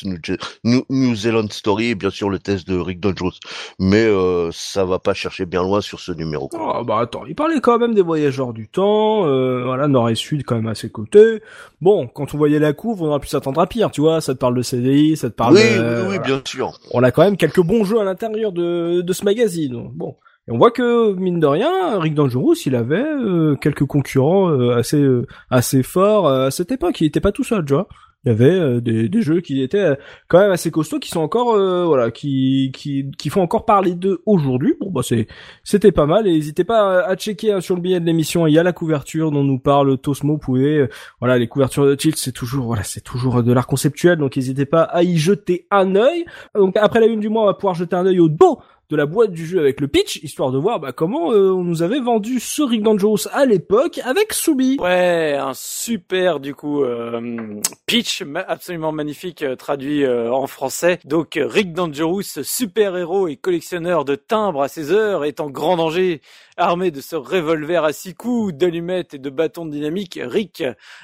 New, 0.64 0.84
New, 0.90 1.16
Zealand 1.16 1.50
Story, 1.50 1.90
et 1.90 1.96
bien 1.96 2.10
sûr 2.10 2.30
le 2.30 2.40
test 2.40 2.68
de 2.68 2.78
Rick 2.78 3.00
Dangerous. 3.00 3.34
Mais, 3.80 4.06
euh, 4.06 4.50
ça 4.52 4.86
va 4.86 5.00
pas 5.00 5.14
chercher 5.14 5.46
bien 5.46 5.64
loin 5.64 5.82
sur 5.82 6.00
ce 6.00 6.12
numéro. 6.12 6.50
Ah, 6.54 6.82
bah, 6.86 7.00
attends. 7.00 7.26
Il 7.28 7.36
parlait 7.36 7.60
quand 7.60 7.80
même 7.80 7.94
des 7.94 8.02
voyageurs 8.02 8.54
du 8.54 8.68
temps, 8.68 9.26
euh, 9.28 9.64
voilà, 9.66 9.88
nord 9.88 10.10
et 10.10 10.16
sud, 10.16 10.44
quand 10.44 10.56
même 10.56 10.68
à 10.68 10.76
ses 10.76 10.90
côtés. 10.90 11.42
Bon, 11.82 12.08
quand 12.08 12.34
on 12.34 12.38
voyait 12.38 12.60
la 12.60 12.74
couve, 12.74 13.02
on 13.02 13.08
aurait 13.08 13.20
pu 13.20 13.28
s'attendre 13.28 13.60
à 13.60 13.68
pire, 13.68 13.92
tu 13.92 14.02
vois. 14.02 14.22
Ça 14.22 14.34
te 14.34 14.40
parle 14.40 14.56
de 14.56 14.62
CDI, 14.62 15.18
ça 15.18 15.30
te 15.30 15.36
parle 15.36 15.51
oui, 15.52 15.62
oui, 15.80 16.04
oui, 16.10 16.20
bien 16.20 16.42
sûr. 16.46 16.80
On 16.92 17.04
a 17.04 17.12
quand 17.12 17.24
même 17.24 17.38
quelques 17.38 17.62
bons 17.62 17.84
jeux 17.84 18.00
à 18.00 18.04
l'intérieur 18.04 18.52
de, 18.52 19.02
de 19.02 19.14
ce 19.14 19.26
magazine. 19.26 19.90
Bon. 19.94 20.16
Et 20.48 20.52
on 20.52 20.58
voit 20.58 20.72
que 20.72 21.14
mine 21.14 21.40
de 21.40 21.46
rien, 21.46 22.00
Rick 22.00 22.16
Dangerous, 22.16 22.56
il 22.66 22.76
avait 22.76 23.04
euh, 23.04 23.56
quelques 23.56 23.86
concurrents 23.86 24.50
euh, 24.50 24.76
assez 24.76 25.00
euh, 25.00 25.28
assez 25.52 25.84
forts 25.84 26.28
à 26.28 26.50
cette 26.50 26.72
époque. 26.72 27.00
Il 27.02 27.06
était 27.06 27.20
pas 27.20 27.32
tout 27.32 27.44
seul, 27.44 27.64
tu 27.64 27.74
vois 27.74 27.88
il 28.24 28.30
y 28.30 28.32
avait 28.32 28.52
euh, 28.52 28.82
des, 28.82 29.10
des, 29.10 29.22
jeux 29.24 29.42
qui 29.42 29.64
étaient 29.64 29.80
euh, 29.80 29.96
quand 30.28 30.40
même 30.40 30.52
assez 30.52 30.70
costauds, 30.70 31.00
qui 31.00 31.10
sont 31.10 31.22
encore 31.22 31.56
euh, 31.56 31.86
voilà, 31.86 32.12
qui, 32.12 32.72
qui 32.72 33.10
qui 33.18 33.30
font 33.30 33.42
encore 33.42 33.66
parler 33.66 33.96
d'eux 33.96 34.22
aujourd'hui. 34.28 34.76
Bon 34.80 34.92
bah 34.92 35.02
c'est 35.04 35.28
c'était 35.64 35.92
pas 35.92 36.06
mal 36.06 36.28
et 36.28 36.32
n'hésitez 36.32 36.64
pas 36.64 37.04
à, 37.04 37.16
checker 37.16 37.54
hein, 37.54 37.62
sur 37.62 37.76
le 37.76 37.82
billet 37.82 38.00
de 38.00 38.06
l'émission. 38.06 38.46
Il 38.46 38.54
y 38.54 38.60
a 38.60 38.64
la 38.64 38.74
couverture 38.74 39.32
dont 39.32 39.44
nous 39.44 39.58
parle 39.58 39.98
Tosmo. 39.98 40.34
Vous 40.34 40.38
pouvez 40.38 40.88
voilà 41.20 41.40
les 41.40 41.48
couvertures 41.48 41.88
de 41.88 41.96
Tilt, 41.96 42.16
c'est 42.18 42.32
toujours 42.32 42.68
voilà 42.68 42.84
c'est 42.84 43.02
toujours 43.02 43.42
de 43.42 43.52
l'art 43.52 43.68
conceptuel, 43.68 44.20
donc 44.20 44.36
n'hésitez 44.36 44.68
pas 44.68 44.84
à 44.84 45.02
y 45.02 45.18
jeter 45.18 45.66
un 45.72 45.96
œil. 45.96 46.26
Donc 46.54 46.78
après 46.78 47.00
la 47.00 47.08
une 47.08 47.22
du 47.22 47.30
mois, 47.30 47.44
on 47.44 47.48
va 47.48 47.56
pouvoir 47.56 47.74
jeter 47.74 47.96
un 47.96 48.06
œil 48.06 48.20
au 48.20 48.30
dos 48.30 48.60
de 48.92 48.98
la 48.98 49.06
boîte 49.06 49.32
du 49.32 49.46
jeu 49.46 49.60
avec 49.60 49.80
le 49.80 49.88
pitch, 49.88 50.22
histoire 50.22 50.52
de 50.52 50.58
voir 50.58 50.82
bah, 50.82 50.92
comment 50.92 51.32
euh, 51.32 51.52
on 51.52 51.64
nous 51.64 51.82
avait 51.82 52.02
vendu 52.02 52.42
ce 52.42 52.62
Rick 52.62 52.84
Dangerous 52.84 53.26
à 53.32 53.46
l'époque 53.46 54.02
avec 54.04 54.34
Soubi. 54.34 54.78
Ouais, 54.82 55.38
un 55.40 55.54
super 55.54 56.42
du 56.42 56.54
coup 56.54 56.84
euh, 56.84 57.62
pitch 57.86 58.22
absolument 58.48 58.92
magnifique 58.92 59.44
euh, 59.44 59.56
traduit 59.56 60.06
en 60.06 60.46
français. 60.46 61.00
Donc 61.06 61.40
Rick 61.42 61.72
Dangerous, 61.72 62.44
super 62.44 62.98
héros 62.98 63.30
et 63.30 63.38
collectionneur 63.38 64.04
de 64.04 64.16
timbres 64.16 64.62
à 64.62 64.68
ses 64.68 64.92
heures, 64.92 65.24
est 65.24 65.40
en 65.40 65.50
grand 65.50 65.78
danger. 65.78 66.22
Armé 66.58 66.92
de 66.92 67.02
ce 67.02 67.16
revolver 67.16 67.84
à 67.84 67.94
six 67.94 68.14
coups, 68.14 68.54
d'allumettes 68.54 69.14
et 69.14 69.20
de 69.20 69.30
bâtons 69.30 69.66
de 69.66 69.72
dynamique, 69.72 70.20
Rick 70.22 70.64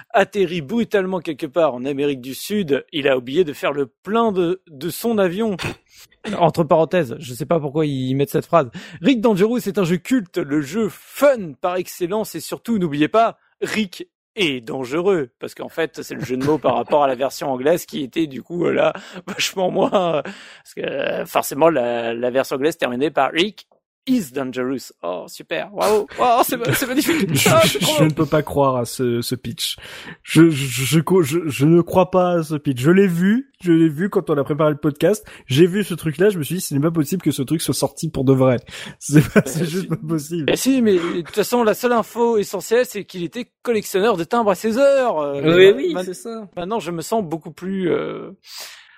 atterrit 0.09 0.61
brutalement 0.61 1.19
quelque 1.19 1.45
part 1.45 1.73
en 1.73 1.85
Amérique 1.85 2.21
du 2.21 2.35
Sud. 2.35 2.85
Il 2.91 3.07
a 3.07 3.17
oublié 3.17 3.43
de 3.43 3.53
faire 3.53 3.71
le 3.71 3.87
plein 3.87 4.31
de, 4.31 4.61
de 4.67 4.89
son 4.89 5.17
avion. 5.17 5.55
Entre 6.37 6.63
parenthèses, 6.63 7.15
je 7.19 7.33
sais 7.33 7.45
pas 7.45 7.59
pourquoi 7.59 7.85
ils 7.85 8.13
mettent 8.15 8.31
cette 8.31 8.45
phrase. 8.45 8.69
Rick 9.01 9.21
Dangerous 9.21 9.59
est 9.59 9.77
un 9.77 9.85
jeu 9.85 9.97
culte, 9.97 10.37
le 10.37 10.61
jeu 10.61 10.89
fun 10.89 11.53
par 11.53 11.77
excellence 11.77 12.35
et 12.35 12.41
surtout 12.41 12.77
n'oubliez 12.77 13.07
pas, 13.07 13.37
Rick 13.61 14.09
est 14.35 14.61
dangereux 14.61 15.31
parce 15.39 15.55
qu'en 15.55 15.69
fait 15.69 16.03
c'est 16.03 16.13
le 16.13 16.23
jeu 16.23 16.37
de 16.37 16.45
mots 16.45 16.59
par 16.59 16.75
rapport 16.75 17.03
à 17.03 17.07
la 17.07 17.15
version 17.15 17.49
anglaise 17.51 17.87
qui 17.87 18.03
était 18.03 18.27
du 18.27 18.43
coup 18.43 18.69
là 18.69 18.93
vachement 19.27 19.71
moins 19.71 20.21
parce 20.21 20.73
que 20.75 21.25
forcément 21.25 21.69
la, 21.69 22.13
la 22.13 22.29
version 22.29 22.57
anglaise 22.57 22.77
terminait 22.77 23.09
par 23.09 23.31
Rick 23.31 23.67
is 24.07 24.31
dangerous. 24.31 24.91
Oh, 25.03 25.25
super. 25.27 25.69
Waouh. 25.73 26.07
Wow, 26.17 26.43
c'est, 26.43 26.57
magnifique. 26.87 27.47
Ah, 27.47 27.61
je, 27.65 28.03
ne 28.03 28.11
peux 28.11 28.25
pas 28.25 28.41
croire 28.41 28.77
à 28.77 28.85
ce, 28.85 29.21
ce 29.21 29.35
pitch. 29.35 29.77
Je, 30.23 30.49
je, 30.49 31.01
je, 31.01 31.39
je, 31.45 31.65
ne 31.65 31.81
crois 31.81 32.09
pas 32.09 32.39
à 32.39 32.43
ce 32.43 32.55
pitch. 32.55 32.79
Je 32.79 32.91
l'ai 32.91 33.07
vu. 33.07 33.51
Je 33.61 33.71
l'ai 33.71 33.89
vu 33.89 34.09
quand 34.09 34.29
on 34.29 34.37
a 34.37 34.43
préparé 34.43 34.71
le 34.71 34.77
podcast. 34.77 35.25
J'ai 35.47 35.65
vu 35.65 35.83
ce 35.83 35.93
truc-là. 35.93 36.29
Je 36.29 36.37
me 36.37 36.43
suis 36.43 36.55
dit, 36.55 36.61
ce 36.61 36.73
n'est 36.73 36.79
pas 36.79 36.91
possible 36.91 37.21
que 37.21 37.31
ce 37.31 37.41
truc 37.41 37.61
soit 37.61 37.73
sorti 37.73 38.09
pour 38.09 38.23
de 38.23 38.33
vrai. 38.33 38.57
C'est, 38.99 39.21
c'est 39.45 39.65
juste 39.65 39.89
pas 39.89 39.95
possible. 39.95 40.45
Mais 40.47 40.55
si, 40.55 40.81
mais 40.81 40.93
de 40.93 41.21
toute 41.21 41.35
façon, 41.35 41.63
la 41.63 41.73
seule 41.73 41.93
info 41.93 42.37
essentielle, 42.37 42.85
c'est 42.85 43.05
qu'il 43.05 43.23
était 43.23 43.51
collectionneur 43.63 44.17
de 44.17 44.23
timbres 44.23 44.51
à 44.51 44.55
ses 44.55 44.77
heures. 44.77 45.19
Euh, 45.19 45.73
oui, 45.75 45.93
oui, 45.93 45.95
c'est 46.03 46.13
ça. 46.13 46.47
Maintenant, 46.55 46.79
je 46.79 46.91
me 46.91 47.01
sens 47.01 47.23
beaucoup 47.23 47.51
plus, 47.51 47.89
euh, 47.89 48.31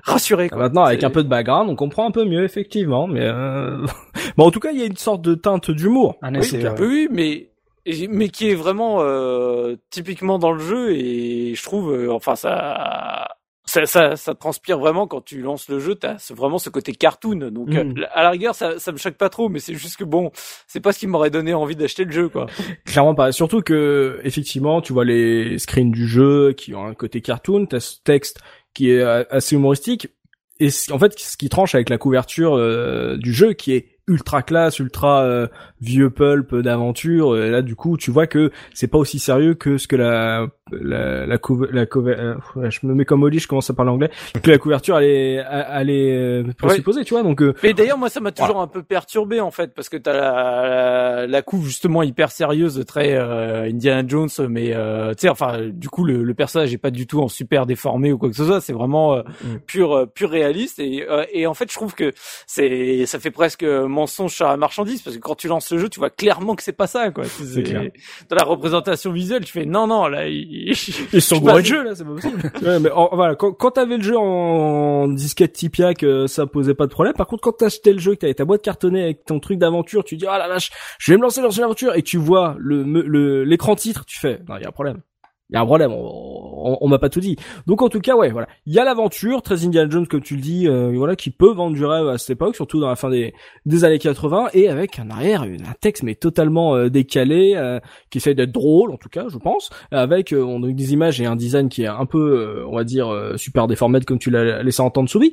rassuré. 0.04 0.50
Quoi. 0.50 0.58
Maintenant, 0.60 0.84
avec 0.84 1.04
un 1.04 1.10
peu 1.10 1.24
de 1.24 1.30
background, 1.30 1.70
on 1.70 1.76
comprend 1.76 2.08
un 2.08 2.12
peu 2.12 2.26
mieux, 2.26 2.44
effectivement. 2.44 3.08
Mais 3.08 3.24
euh... 3.24 3.86
bon, 4.38 4.46
en 4.46 4.52
tout 4.52 4.60
cas, 4.60 4.72
il 4.72 4.80
y 4.80 4.84
a 4.84 4.86
une 4.86 4.98
sorte 4.98 5.22
de 5.22 5.36
teinte 5.36 5.72
d'humour. 5.72 6.18
oui, 6.22 6.66
un 6.66 6.74
peu, 6.74 6.88
oui, 6.88 7.08
mais 7.12 7.50
mais 8.10 8.30
qui 8.30 8.50
est 8.50 8.56
vraiment 8.56 8.98
euh, 9.02 9.76
typiquement 9.90 10.40
dans 10.40 10.52
le 10.52 10.60
jeu 10.60 10.92
et 10.96 11.56
je 11.56 11.64
trouve, 11.64 11.94
euh, 11.94 12.12
enfin 12.12 12.36
ça. 12.36 13.28
Ça, 13.66 13.86
ça, 13.86 14.16
ça, 14.16 14.34
transpire 14.34 14.80
vraiment 14.80 15.06
quand 15.06 15.22
tu 15.22 15.42
lances 15.42 15.70
le 15.70 15.78
jeu, 15.78 15.94
t'as 15.94 16.18
vraiment 16.32 16.58
ce 16.58 16.72
côté 16.72 16.92
cartoon. 16.92 17.52
Donc 17.52 17.70
mm. 17.70 18.04
à 18.16 18.24
la 18.24 18.32
rigueur, 18.32 18.56
ça, 18.56 18.80
ça 18.80 18.92
me 18.92 18.98
choque 18.98 19.14
pas 19.14 19.30
trop, 19.30 19.48
mais 19.48 19.60
c'est 19.60 19.76
juste 19.76 19.98
que 19.98 20.04
bon, 20.04 20.32
c'est 20.66 20.80
pas 20.80 20.92
ce 20.92 20.98
qui 20.98 21.06
m'aurait 21.06 21.30
donné 21.30 21.54
envie 21.54 21.76
d'acheter 21.76 22.04
le 22.04 22.12
jeu, 22.12 22.30
quoi. 22.30 22.48
Clairement 22.86 23.14
pas. 23.14 23.32
Surtout 23.32 23.62
que 23.62 24.20
effectivement, 24.24 24.82
tu 24.82 24.92
vois 24.92 25.06
les 25.06 25.60
screens 25.60 25.92
du 25.92 26.08
jeu 26.08 26.54
qui 26.54 26.74
ont 26.74 26.84
un 26.84 26.96
côté 26.96 27.22
cartoon, 27.22 27.68
t'as 27.68 27.80
ce 27.80 27.98
texte 28.04 28.40
qui 28.74 28.92
est 28.92 29.02
assez 29.02 29.56
humoristique. 29.56 30.08
et 30.60 30.70
en 30.92 31.00
fait, 31.00 31.18
ce 31.20 31.38
qui 31.38 31.50
tranche 31.50 31.76
avec 31.76 31.90
la 31.90 31.98
couverture 31.98 32.58
du 33.18 33.34
jeu, 33.34 33.54
qui 33.54 33.74
est 33.74 33.99
ultra 34.10 34.42
classe, 34.42 34.80
ultra 34.80 35.24
euh, 35.24 35.48
vieux 35.82 36.10
pulp 36.10 36.56
d'aventure. 36.56 37.38
Et 37.38 37.50
là, 37.50 37.62
du 37.62 37.76
coup, 37.76 37.96
tu 37.96 38.12
vois 38.12 38.28
que 38.28 38.52
c'est 38.74 38.88
pas 38.88 38.98
aussi 38.98 39.20
sérieux 39.20 39.54
que 39.54 39.78
ce 39.78 39.88
que 39.88 39.96
la 39.96 40.48
la 40.72 41.26
la, 41.26 41.38
la 41.38 41.88
euh, 41.96 42.36
je 42.70 42.80
me 42.84 42.94
mets 42.94 43.06
comme 43.06 43.24
Oli, 43.24 43.40
je 43.40 43.48
commence 43.48 43.70
à 43.70 43.74
parler 43.74 43.92
anglais. 43.92 44.12
Que 44.44 44.52
la 44.52 44.58
couverture 44.58 45.00
elle 45.00 45.06
est 45.06 45.46
elle 45.72 45.90
est 45.90 46.16
euh, 46.16 46.44
présupposée, 46.58 47.04
tu 47.06 47.14
vois. 47.14 47.24
Donc. 47.24 47.42
Mais 47.64 47.74
d'ailleurs, 47.74 47.98
moi, 47.98 48.10
ça 48.10 48.20
m'a 48.20 48.32
toujours 48.32 48.60
un 48.60 48.68
peu 48.68 48.84
perturbé 48.84 49.40
en 49.40 49.52
fait, 49.52 49.74
parce 49.74 49.90
que 49.90 49.98
t'as 49.98 50.14
la, 50.14 50.68
la 50.68 51.28
la 51.28 51.42
couve 51.42 51.66
justement 51.66 52.04
hyper 52.04 52.32
sérieuse, 52.32 52.84
très 52.86 53.16
Indiana 53.16 54.04
Jones, 54.08 54.30
mais 54.50 54.70
tu 54.70 55.22
sais, 55.22 55.30
enfin, 55.30 55.70
du 55.72 55.90
coup, 55.90 56.04
le, 56.04 56.24
le 56.24 56.34
personnage 56.34 56.74
est 56.74 56.78
pas 56.80 56.92
du 56.92 57.08
tout 57.08 57.22
en 57.22 57.28
super 57.28 57.66
déformé 57.66 58.12
ou 58.12 58.18
quoi 58.18 58.30
que 58.30 58.36
ce 58.36 58.46
soit. 58.46 58.62
C'est 58.62 58.74
vraiment 58.74 59.18
mm. 59.18 59.60
pur 59.68 60.08
pur 60.14 60.30
réaliste 60.30 60.80
et 60.80 61.06
et 61.32 61.48
en 61.48 61.54
fait, 61.54 61.70
je 61.70 61.76
trouve 61.76 61.94
que 61.94 62.12
c'est 62.48 63.06
ça 63.06 63.20
fait 63.20 63.32
presque 63.32 63.64
mensonge 64.00 64.42
à 64.42 64.48
la 64.48 64.58
marchandise 64.58 65.02
parce 65.02 65.16
que 65.16 65.22
quand 65.22 65.36
tu 65.36 65.48
lances 65.48 65.72
le 65.72 65.78
jeu, 65.78 65.90
tu 65.90 66.00
vois 66.00 66.10
clairement 66.10 66.56
que 66.56 66.64
c'est 66.64 66.74
pas 66.74 66.88
ça 66.88 67.12
quoi. 67.12 67.26
C'est 67.26 67.64
Dans 68.30 68.36
la 68.36 68.44
représentation 68.44 69.12
visuelle, 69.12 69.46
tu 69.46 69.52
fais 69.52 69.66
non 69.66 69.88
non 69.88 70.08
là 70.08 70.28
ils, 70.28 70.76
sont 71.22 71.38
bourrés 71.38 71.62
de 71.62 71.68
jeu 71.68 71.84
là, 71.84 71.96
c'est 71.96 72.04
pas 72.04 72.12
possible. 72.12 72.52
ouais, 72.62 72.80
mais 72.80 72.90
voilà, 73.12 73.36
quand, 73.36 73.54
quand 73.54 73.72
t'avais 73.72 73.98
le 73.98 74.04
jeu 74.04 74.18
en, 74.18 75.08
disquette 75.08 75.54
Tipiac, 75.54 76.04
euh, 76.04 76.28
ça 76.28 76.46
posait 76.46 76.74
pas 76.74 76.88
de 76.88 76.92
problème. 76.92 77.14
Par 77.14 77.28
contre, 77.28 77.42
quand 77.42 77.52
t'achetais 77.52 77.94
le 77.94 78.00
jeu, 78.00 78.16
que 78.16 78.22
t'avais 78.22 78.34
ta 78.34 78.46
boîte 78.46 78.62
cartonnée 78.62 79.04
avec 79.04 79.26
ton 79.26 79.40
truc 79.40 79.60
d'aventure, 79.60 80.04
tu 80.04 80.18
dis 80.18 80.26
ah 80.28 80.38
la 80.38 80.48
vache, 80.48 80.72
je 81.00 81.12
vais 81.12 81.18
me 81.18 81.24
lancer 81.24 81.42
dans 81.42 81.52
une 81.52 81.64
aventure 81.64 81.96
et 81.96 82.02
tu 82.02 82.18
vois 82.18 82.56
le 82.58 83.44
l'écran 83.44 83.76
titre, 83.76 84.06
tu 84.06 84.20
fais 84.20 84.40
non 84.48 84.58
il 84.58 84.62
y 84.62 84.66
a 84.66 84.70
un 84.70 84.72
problème 84.72 85.02
il 85.50 85.56
y 85.56 85.58
a 85.58 85.62
un 85.62 85.66
problème, 85.66 85.92
on, 85.92 86.88
m'a 86.88 87.00
pas 87.00 87.10
tout 87.10 87.20
dit. 87.20 87.36
Donc 87.66 87.82
en 87.82 87.90
tout 87.90 88.00
cas, 88.00 88.16
ouais, 88.16 88.30
voilà, 88.30 88.48
il 88.68 88.74
y 88.74 88.80
a 88.80 88.84
l'aventure, 88.84 89.42
très 89.42 89.66
Indiana 89.66 89.90
Jones 89.90 90.06
comme 90.08 90.22
tu 90.22 90.36
le 90.36 90.42
dis, 90.42 90.68
euh, 90.68 90.92
voilà, 90.96 91.16
qui 91.16 91.32
peut 91.32 91.52
vendre 91.52 91.76
du 91.76 91.84
rêve 91.84 92.08
à 92.08 92.20
cette 92.20 92.32
époque, 92.32 92.56
surtout 92.56 92.80
dans 92.80 92.88
la 92.88 92.96
fin 92.96 93.10
des, 93.10 93.34
des 93.66 93.84
années 93.84 93.98
80, 93.98 94.50
et 94.54 94.70
avec 94.70 95.00
un 95.00 95.10
arrière, 95.10 95.42
un 95.42 95.74
texte 95.82 96.04
mais 96.04 96.14
totalement 96.14 96.76
euh, 96.76 96.90
décalé, 96.90 97.54
euh, 97.56 97.80
qui 98.12 98.20
essaie 98.20 98.36
d'être 98.36 98.52
drôle 98.52 98.92
en 98.92 98.98
tout 98.98 99.10
cas, 99.10 99.26
je 99.28 99.38
pense, 99.38 99.72
avec 99.92 100.36
on 100.38 100.60
des 100.60 100.94
images 100.94 101.20
et 101.20 101.26
un 101.26 101.36
design 101.36 101.68
qui 101.68 101.84
est 101.84 101.88
un 101.88 102.06
peu, 102.06 102.64
on 102.68 102.76
va 102.76 102.84
dire, 102.84 103.34
super 103.36 103.68
déformé 103.68 104.00
comme 104.02 104.20
tu 104.20 104.30
l'as 104.30 104.62
laissé 104.62 104.82
entendre 104.82 105.10
Soubi. 105.10 105.32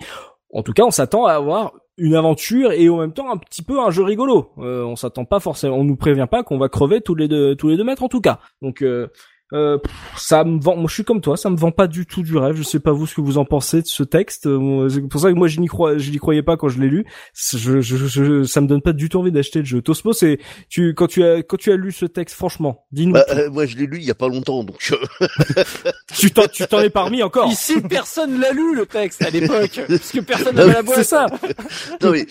En 0.52 0.62
tout 0.62 0.72
cas, 0.72 0.84
on 0.84 0.90
s'attend 0.90 1.26
à 1.26 1.34
avoir 1.34 1.72
une 1.98 2.14
aventure 2.14 2.72
et 2.72 2.88
en 2.88 2.98
même 2.98 3.12
temps 3.12 3.30
un 3.30 3.36
petit 3.36 3.62
peu 3.62 3.80
un 3.80 3.90
jeu 3.90 4.02
rigolo. 4.02 4.52
on 4.56 4.96
s'attend 4.96 5.24
pas 5.24 5.40
forcément, 5.40 5.76
on 5.76 5.84
nous 5.84 5.96
prévient 5.96 6.26
pas 6.30 6.42
qu'on 6.42 6.58
va 6.58 6.68
crever 6.68 7.00
tous 7.00 7.14
les 7.14 7.28
deux 7.28 7.54
tous 7.54 7.68
les 7.68 7.76
deux 7.76 7.84
mètres 7.84 8.02
en 8.02 8.08
tout 8.08 8.20
cas. 8.20 8.38
Donc 8.62 8.82
euh, 9.52 9.78
ça 10.16 10.42
me 10.42 10.60
vend. 10.60 10.76
Moi, 10.76 10.86
je 10.88 10.94
suis 10.94 11.04
comme 11.04 11.20
toi, 11.20 11.36
ça 11.36 11.50
me 11.50 11.56
vend 11.56 11.70
pas 11.70 11.86
du 11.86 12.04
tout 12.04 12.22
du 12.22 12.36
rêve. 12.36 12.56
Je 12.56 12.64
sais 12.64 12.80
pas 12.80 12.90
vous 12.90 13.06
ce 13.06 13.14
que 13.14 13.20
vous 13.20 13.38
en 13.38 13.44
pensez 13.44 13.80
de 13.80 13.86
ce 13.86 14.02
texte. 14.02 14.46
Euh, 14.46 14.88
c'est 14.88 15.00
pour 15.02 15.20
ça 15.20 15.30
que 15.30 15.36
moi, 15.36 15.46
je 15.46 15.60
n'y 15.60 15.68
crois, 15.68 15.98
je 15.98 16.10
n'y 16.10 16.18
croyais 16.18 16.42
pas 16.42 16.56
quand 16.56 16.68
je 16.68 16.80
l'ai 16.80 16.88
lu. 16.88 17.04
Je, 17.34 17.80
je, 17.80 17.96
je, 17.96 18.42
ça 18.42 18.60
me 18.60 18.66
donne 18.66 18.82
pas 18.82 18.92
du 18.92 19.08
tout 19.08 19.18
envie 19.18 19.30
d'acheter 19.30 19.60
le 19.60 19.64
jeu. 19.64 19.82
Tosmo, 19.82 20.12
c'est 20.12 20.38
tu 20.68 20.94
quand 20.94 21.06
tu 21.06 21.22
as 21.22 21.42
quand 21.44 21.56
tu 21.56 21.70
as 21.70 21.76
lu 21.76 21.92
ce 21.92 22.06
texte, 22.06 22.34
franchement, 22.34 22.86
dis-nous. 22.90 23.12
Bah, 23.12 23.24
euh, 23.30 23.48
moi, 23.50 23.66
je 23.66 23.76
l'ai 23.76 23.86
lu 23.86 23.98
il 23.98 24.04
y 24.04 24.10
a 24.10 24.16
pas 24.16 24.28
longtemps, 24.28 24.64
donc. 24.64 24.78
tu 26.16 26.32
t'en 26.32 26.48
tu 26.48 26.66
t'en 26.66 26.80
es 26.80 26.90
parmi 26.90 27.22
encore. 27.22 27.48
Ici, 27.48 27.80
personne 27.80 28.40
l'a 28.40 28.50
lu 28.50 28.74
le 28.74 28.84
texte 28.84 29.22
à 29.22 29.30
l'époque, 29.30 29.80
parce 29.88 30.10
que 30.10 30.20
personne 30.20 30.56
n'avait 30.56 30.72
la 30.72 30.82
boîte. 30.82 30.98
C'est 30.98 31.04
ça. 31.04 31.26
non 32.02 32.10
mais 32.10 32.26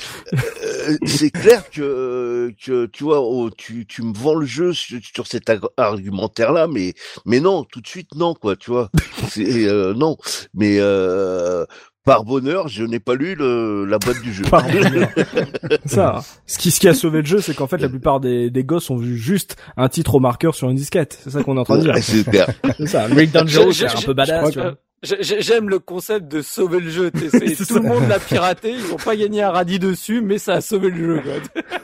c'est 1.05 1.31
clair 1.31 1.69
que 1.69 2.51
que 2.61 2.87
tu 2.87 3.05
vois, 3.05 3.21
oh, 3.21 3.49
tu 3.51 3.85
tu 3.85 4.01
me 4.01 4.13
vends 4.13 4.35
le 4.35 4.45
jeu 4.45 4.73
sur, 4.73 4.99
sur 5.01 5.27
cet 5.27 5.49
argumentaire 5.77 6.51
là, 6.51 6.67
mais 6.67 6.93
mais 7.25 7.39
non, 7.39 7.63
tout 7.63 7.81
de 7.81 7.87
suite 7.87 8.15
non 8.15 8.33
quoi, 8.33 8.55
tu 8.55 8.71
vois. 8.71 8.89
C'est 9.29 9.67
euh, 9.67 9.93
non, 9.93 10.17
mais 10.53 10.77
euh, 10.79 11.65
par 12.05 12.23
bonheur, 12.23 12.67
je 12.67 12.83
n'ai 12.83 12.99
pas 12.99 13.15
lu 13.15 13.33
le, 13.35 13.85
la 13.85 13.97
boîte 13.97 14.21
du 14.21 14.31
jeu. 14.31 14.43
Par 14.43 14.63
ça. 15.85 16.17
Hein. 16.17 16.21
Ce 16.45 16.59
qui, 16.59 16.69
ce 16.69 16.79
qui 16.79 16.87
a 16.87 16.93
sauvé 16.93 17.21
le 17.21 17.25
jeu, 17.25 17.41
c'est 17.41 17.55
qu'en 17.55 17.67
fait, 17.67 17.79
la 17.79 17.89
plupart 17.89 18.19
des, 18.19 18.51
des 18.51 18.63
gosses 18.63 18.91
ont 18.91 18.95
vu 18.95 19.17
juste 19.17 19.55
un 19.75 19.89
titre 19.89 20.13
au 20.13 20.19
marqueur 20.19 20.53
sur 20.53 20.69
une 20.69 20.75
disquette. 20.75 21.19
C'est 21.23 21.31
ça 21.31 21.43
qu'on 21.43 21.57
est 21.57 21.59
en 21.59 21.63
train 21.63 21.79
de 21.79 21.81
dire. 21.81 21.95
c'est 22.77 22.87
ça. 22.87 23.05
Rick 23.05 23.31
Dangerous, 23.31 23.73
c'est 23.73 23.87
un 23.87 24.01
peu 24.01 24.13
badass, 24.13 24.51
tu 24.51 24.59
vois. 24.59 24.75
J'aime 25.03 25.69
le 25.69 25.79
concept 25.79 26.27
de 26.27 26.41
sauver 26.41 26.79
le 26.79 26.89
jeu. 26.89 27.11
tout 27.11 27.19
le 27.19 27.81
monde 27.81 28.07
l'a 28.07 28.19
piraté, 28.19 28.71
ils 28.71 28.93
ont 28.93 28.97
pas 28.97 29.15
gagné 29.15 29.41
un 29.43 29.51
radis 29.51 29.79
dessus, 29.79 30.21
mais 30.21 30.37
ça 30.37 30.55
a 30.55 30.61
sauvé 30.61 30.89
le 30.89 31.21
jeu. 31.21 31.21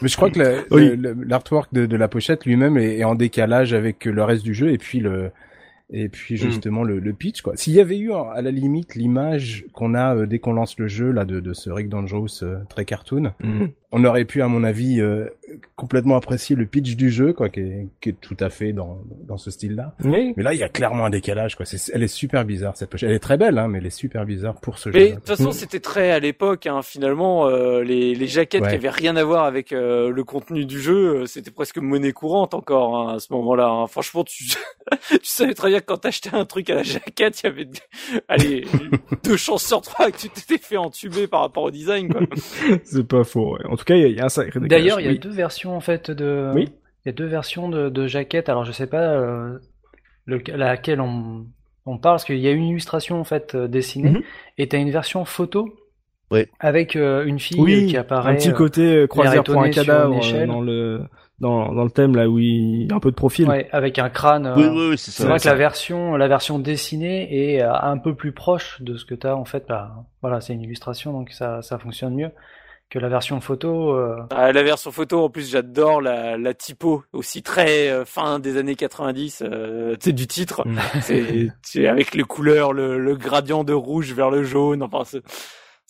Mais 0.02 0.08
je 0.08 0.16
crois 0.16 0.32
que 0.32 0.40
l'artwork 1.28 1.74
de, 1.74 1.86
de, 1.86 1.96
la 1.96 2.08
pochette 2.08 2.46
lui-même 2.46 2.78
est, 2.78 3.04
en 3.04 3.16
décalage 3.16 3.74
avec 3.74 4.06
le 4.06 4.24
reste 4.24 4.44
du 4.44 4.54
jeu 4.54 4.72
et 4.72 4.78
puis 4.78 5.00
le 5.00 5.32
et 5.94 6.08
puis 6.08 6.36
hmm. 6.36 6.38
justement 6.38 6.84
le, 6.84 7.00
le, 7.00 7.14
pitch 7.14 7.42
quoi. 7.42 7.58
S'il 7.58 7.74
y 7.74 7.82
avait 7.82 7.98
eu 7.98 8.14
à 8.14 8.42
la 8.42 8.50
limite 8.50 8.96
l'image 8.96 9.66
qu'on 9.74 9.94
a 9.94 10.16
euh, 10.16 10.26
dès 10.26 10.40
qu'on 10.40 10.54
lance 10.54 10.80
le 10.80 10.88
jeu 10.88 11.12
là 11.12 11.26
de, 11.26 11.42
de 11.42 11.54
ce 11.54 11.70
Rick 11.70 11.90
Dangerous 11.90 12.44
euh, 12.44 12.60
très 12.70 12.86
cartoon, 12.86 13.34
hmm 13.44 13.68
on 13.92 14.06
aurait 14.06 14.26
pu, 14.26 14.42
à 14.42 14.48
mon 14.48 14.64
avis, 14.64 15.02
euh, 15.02 15.26
complètement 15.76 16.16
apprécier 16.16 16.56
le 16.56 16.66
pitch 16.66 16.96
du 16.96 17.10
jeu, 17.10 17.34
quoi, 17.34 17.50
qui 17.50 17.60
est, 17.60 17.88
qui 18.00 18.10
est 18.10 18.22
tout 18.22 18.38
à 18.40 18.50
fait 18.50 18.72
dans, 18.72 19.02
dans 19.28 19.38
ce 19.38 19.52
style-là. 19.52 19.96
Mais 20.04 20.34
là, 20.38 20.54
il 20.54 20.60
y 20.60 20.64
a 20.64 20.70
clairement 20.70 21.06
un 21.06 21.10
décalage, 21.10 21.56
quoi. 21.56 21.66
C'est, 21.66 21.92
elle 21.94 22.04
est 22.04 22.08
super 22.08 22.46
bizarre 22.46 22.78
cette 22.78 22.90
pochette. 22.90 23.10
Elle 23.10 23.16
est 23.16 23.20
très 23.20 23.38
belle, 23.38 23.58
hein, 23.58 23.68
mais 23.68 23.80
elle 23.80 23.86
est 23.86 23.90
super 23.90 24.26
bizarre 24.26 24.56
pour 24.62 24.78
ce 24.78 24.92
jeu. 24.92 24.98
Mais 24.98 25.10
de 25.10 25.16
toute 25.16 25.28
façon, 25.28 25.52
c'était 25.52 25.82
très 25.82 26.12
à 26.12 26.20
l'époque, 26.20 26.68
hein, 26.68 26.82
finalement, 26.82 27.48
euh, 27.48 27.84
les, 27.84 28.16
les 28.16 28.28
jaquettes 28.28 28.66
qui 28.66 28.76
avaient 28.76 28.90
rien 28.90 29.18
à 29.18 29.24
voir 29.26 29.44
avec 29.44 29.74
euh, 29.74 30.10
le 30.10 30.24
contenu 30.24 30.66
du 30.66 30.80
jeu, 30.80 31.26
c'était 31.26 31.52
presque 31.52 31.78
monnaie 31.78 32.14
courante 32.14 32.54
encore 32.54 32.96
hein, 32.96 33.16
à 33.16 33.20
ce 33.20 33.34
moment-là. 33.34 33.68
Hein. 33.68 33.88
Franchement, 33.88 34.24
tu, 34.24 34.46
tu 35.10 35.20
savais 35.24 35.54
très 35.54 35.70
bien 35.70 35.82
que 35.82 35.86
quand 35.86 35.98
t'achetais 35.98 36.34
un 36.34 36.46
truc 36.46 36.70
à 36.70 36.76
la 36.76 36.84
jaquette, 36.84 37.42
il 37.42 37.46
y 37.46 37.50
avait, 37.50 37.68
allez, 38.30 38.66
deux 39.26 39.38
chances 39.38 39.66
sur 39.66 39.82
trois 39.82 40.12
que 40.12 40.18
tu 40.18 40.30
t'étais 40.30 40.58
fait 40.58 40.78
entuber 40.78 41.28
par 41.28 41.42
rapport 41.42 41.64
au 41.64 41.72
design, 41.72 42.08
quoi. 42.08 42.22
C'est 42.86 43.06
pas 43.06 43.26
faux. 43.26 43.58
Ouais 43.58 43.81
tout 43.82 43.86
cas, 43.86 43.96
il 43.96 44.16
y, 44.16 44.20
a 44.20 44.26
un 44.26 44.30
sacré 44.30 44.60
D'ailleurs, 44.60 45.00
il 45.00 45.08
y 45.08 45.10
a 45.10 45.16
deux 45.16 45.32
versions 45.32 45.76
en 45.76 45.80
fait 45.80 46.12
de. 46.12 46.52
Oui. 46.54 46.70
Il 47.04 47.08
y 47.08 47.10
a 47.10 47.14
deux 47.14 47.26
versions 47.26 47.68
de, 47.68 47.90
de 47.90 48.06
jaquettes. 48.06 48.48
Alors, 48.48 48.64
je 48.64 48.72
sais 48.72 48.86
pas 48.86 49.14
euh, 49.14 49.58
laquelle 50.28 51.02
on, 51.02 51.48
on 51.88 51.98
parle, 51.98 52.16
parce 52.16 52.26
qu'il 52.26 52.38
y 52.38 52.48
a 52.48 52.52
une 52.52 52.66
illustration 52.66 53.20
en 53.20 53.24
fait 53.24 53.56
euh, 53.56 53.68
dessinée, 53.68 54.12
mm 54.12 54.22
et 54.60 54.68
tu 54.68 54.76
as 54.76 54.80
une 54.80 54.92
version 54.92 55.26
photo. 55.26 55.68
Oui. 56.30 56.46
Avec 56.60 56.96
euh, 56.96 57.26
une 57.26 57.40
fille 57.40 57.88
qui 57.88 57.98
apparaît. 57.98 58.34
Un 58.34 58.36
petit 58.36 58.54
côté 58.54 59.08
croisière 59.10 59.44
pour 59.44 59.62
un 59.62 59.72
cadavre 59.72 60.20
dans 60.46 60.62
le 60.62 61.02
dans, 61.40 61.74
dans 61.74 61.84
le 61.84 61.90
thème 61.90 62.16
là 62.16 62.30
où 62.30 62.38
il 62.38 62.84
y 62.84 62.92
a 62.92 62.96
un 62.96 63.00
peu 63.00 63.10
de 63.10 63.16
profil. 63.16 63.50
Ouais, 63.50 63.68
avec 63.72 63.98
un 63.98 64.10
crâne. 64.10 64.54
Oui, 64.56 64.68
oui, 64.68 64.90
oui 64.92 64.98
c'est 64.98 65.10
ça. 65.10 65.24
C'est 65.24 65.28
vrai 65.28 65.40
que 65.40 65.48
la 65.48 65.56
version, 65.56 66.16
la 66.16 66.28
version 66.28 66.60
dessinée 66.60 67.56
est 67.56 67.62
un 67.62 67.98
peu 67.98 68.14
plus 68.14 68.32
proche 68.32 68.80
de 68.84 68.96
ce 68.96 69.06
que 69.06 69.16
tu 69.16 69.26
as 69.26 69.36
en 69.36 69.46
fait. 69.46 69.66
Bah, 69.68 70.06
voilà, 70.22 70.40
c'est 70.40 70.54
une 70.54 70.62
illustration 70.62 71.12
donc 71.12 71.32
ça, 71.32 71.64
ça 71.64 71.80
fonctionne 71.80 72.14
mieux 72.14 72.30
que 72.92 73.00
la 73.00 73.08
version 73.08 73.40
photo. 73.40 73.96
Euh... 73.96 74.18
Ah, 74.32 74.52
la 74.52 74.64
version 74.64 74.92
photo, 74.92 75.24
en 75.24 75.30
plus, 75.30 75.50
j'adore 75.50 76.02
la, 76.02 76.38
la 76.38 76.54
typo 76.54 77.04
aussi 77.14 77.42
très 77.42 77.90
euh, 77.90 78.04
fin 78.04 78.38
des 78.38 78.58
années 78.58 78.76
90. 78.76 79.44
Euh, 79.44 79.94
tu 79.94 80.10
sais 80.10 80.12
du 80.12 80.28
titre, 80.28 80.68
mm. 80.68 81.52
c'est 81.64 81.88
avec 81.88 82.14
les 82.14 82.24
couleurs, 82.24 82.74
le, 82.74 83.00
le, 83.00 83.16
gradient 83.16 83.64
de 83.64 83.74
rouge 83.74 84.14
vers 84.14 84.30
le 84.30 84.44
jaune. 84.44 84.84
Enfin, 84.84 85.04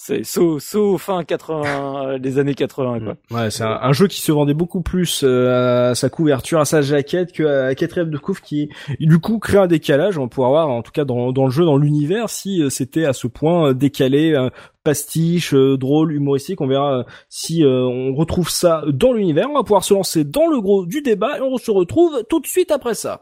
c'est 0.04 0.24
saut, 0.24 0.60
saut 0.60 0.98
fin 0.98 1.24
80 1.24 2.06
euh, 2.06 2.18
des 2.18 2.40
années 2.40 2.56
80 2.56 3.00
quoi. 3.02 3.18
Ouais, 3.30 3.52
c'est 3.52 3.64
un, 3.64 3.94
jeu 3.94 4.08
qui 4.08 4.20
se 4.20 4.32
vendait 4.32 4.56
beaucoup 4.56 4.82
plus 4.82 5.22
euh, 5.24 5.92
à 5.92 5.96
sa 5.96 6.10
couverture, 6.10 6.60
à 6.60 6.66
sa 6.66 6.82
jaquette 6.82 7.32
que 7.32 7.44
à 7.44 7.76
quatrième 7.76 8.10
de 8.10 8.18
couvre 8.18 8.42
qui 8.42 8.70
du 9.00 9.20
coup 9.20 9.38
crée 9.38 9.60
un 9.60 9.68
décalage. 9.68 10.18
On 10.18 10.28
pourra 10.28 10.50
voir 10.50 10.70
en 10.70 10.82
tout 10.82 10.92
cas 10.92 11.06
dans, 11.06 11.32
dans 11.32 11.46
le 11.46 11.52
jeu, 11.52 11.66
dans 11.66 11.78
l'univers, 11.78 12.32
si 12.32 12.64
euh, 12.64 12.72
c'était 12.72 13.06
à 13.06 13.14
ce 13.14 13.28
point 13.28 13.74
décalé, 13.74 14.36
pastiche, 14.84 15.54
drôle, 15.54 16.14
humoristique. 16.14 16.62
On 16.62 16.68
verra 16.68 17.06
si 17.30 17.64
on 17.64 18.16
retrouve 18.16 18.50
ça 18.50 18.84
dans 18.88 19.14
l'univers. 19.14 19.50
On 19.52 19.56
va 19.56 19.64
pouvoir 19.64 19.84
se 19.84 19.94
lancer 19.94 20.24
dans 20.24 20.48
le 20.48 20.60
gros 20.62 20.88
du 20.88 21.04
débat 21.04 21.38
et 21.38 21.42
on 21.42 21.58
se 21.58 21.70
retrouve 21.70 22.24
tout 22.28 22.40
de 22.40 22.48
suite 22.48 22.72
après 22.72 22.96
ça. 22.96 23.22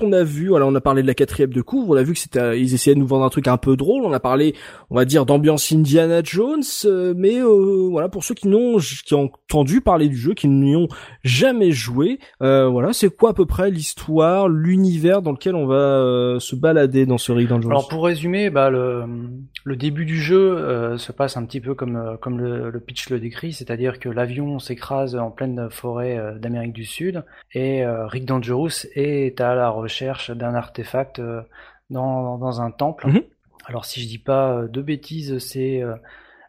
On 0.00 0.12
a 0.12 0.24
vu, 0.24 0.54
alors 0.54 0.70
on 0.70 0.74
a 0.74 0.80
parlé 0.80 1.02
de 1.02 1.06
la 1.06 1.14
quatrième 1.14 1.52
de 1.52 1.62
couvre, 1.62 1.90
on 1.90 1.96
a 1.96 2.02
vu 2.02 2.12
que 2.12 2.18
c'était, 2.18 2.60
ils 2.60 2.74
essayaient 2.74 2.96
de 2.96 3.00
nous 3.00 3.06
vendre 3.06 3.24
un 3.24 3.28
truc 3.28 3.46
un 3.46 3.56
peu 3.56 3.76
drôle, 3.76 4.04
on 4.04 4.12
a 4.12 4.18
parlé, 4.18 4.54
on 4.90 4.96
va 4.96 5.04
dire, 5.04 5.24
d'ambiance 5.24 5.70
Indiana 5.70 6.20
Jones, 6.24 6.62
euh, 6.84 7.14
mais 7.16 7.36
euh, 7.36 7.88
voilà, 7.88 8.08
pour 8.08 8.24
ceux 8.24 8.34
qui 8.34 8.48
n'ont, 8.48 8.78
qui 8.78 9.14
ont 9.14 9.30
entendu 9.48 9.80
parler 9.80 10.08
du 10.08 10.16
jeu, 10.16 10.34
qui 10.34 10.48
n'y 10.48 10.74
ont 10.74 10.88
jamais 11.22 11.70
joué, 11.70 12.18
euh, 12.42 12.66
voilà, 12.66 12.92
c'est 12.92 13.08
quoi 13.08 13.30
à 13.30 13.32
peu 13.34 13.46
près 13.46 13.70
l'histoire, 13.70 14.48
l'univers 14.48 15.22
dans 15.22 15.32
lequel 15.32 15.54
on 15.54 15.66
va 15.66 16.40
se 16.40 16.56
balader 16.56 17.06
dans 17.06 17.18
ce 17.18 17.30
Rick 17.30 17.48
Jones 17.48 17.62
Alors 17.66 17.88
pour 17.88 18.04
résumer, 18.04 18.50
bah 18.50 18.70
le, 18.70 19.04
le 19.62 19.76
début 19.76 20.04
du 20.04 20.20
jeu 20.20 20.96
se 20.98 21.12
passe 21.12 21.36
un 21.36 21.44
petit 21.44 21.60
peu 21.60 21.74
comme 21.74 22.18
comme 22.20 22.40
le, 22.40 22.70
le 22.70 22.80
pitch 22.80 23.10
le 23.10 23.20
décrit, 23.20 23.52
c'est-à-dire 23.52 23.98
que 24.00 24.08
l'avion 24.08 24.58
s'écrase 24.58 25.14
en 25.14 25.30
pleine 25.30 25.68
forêt 25.70 26.34
d'Amérique 26.40 26.72
du 26.72 26.84
Sud 26.84 27.24
et 27.54 27.84
Rick 27.86 28.24
Dangerous 28.24 28.86
est 28.94 29.40
à 29.40 29.54
la 29.54 29.67
recherche 29.70 30.30
d'un 30.30 30.54
artefact 30.54 31.18
euh, 31.18 31.42
dans, 31.90 32.38
dans, 32.38 32.60
un 32.60 32.70
temple. 32.70 33.08
Mhm. 33.08 33.22
Alors 33.66 33.84
si 33.84 34.00
je 34.00 34.08
dis 34.08 34.18
pas 34.18 34.52
euh, 34.52 34.68
de 34.68 34.82
bêtises, 34.82 35.38
c'est 35.38 35.82
euh, 35.82 35.94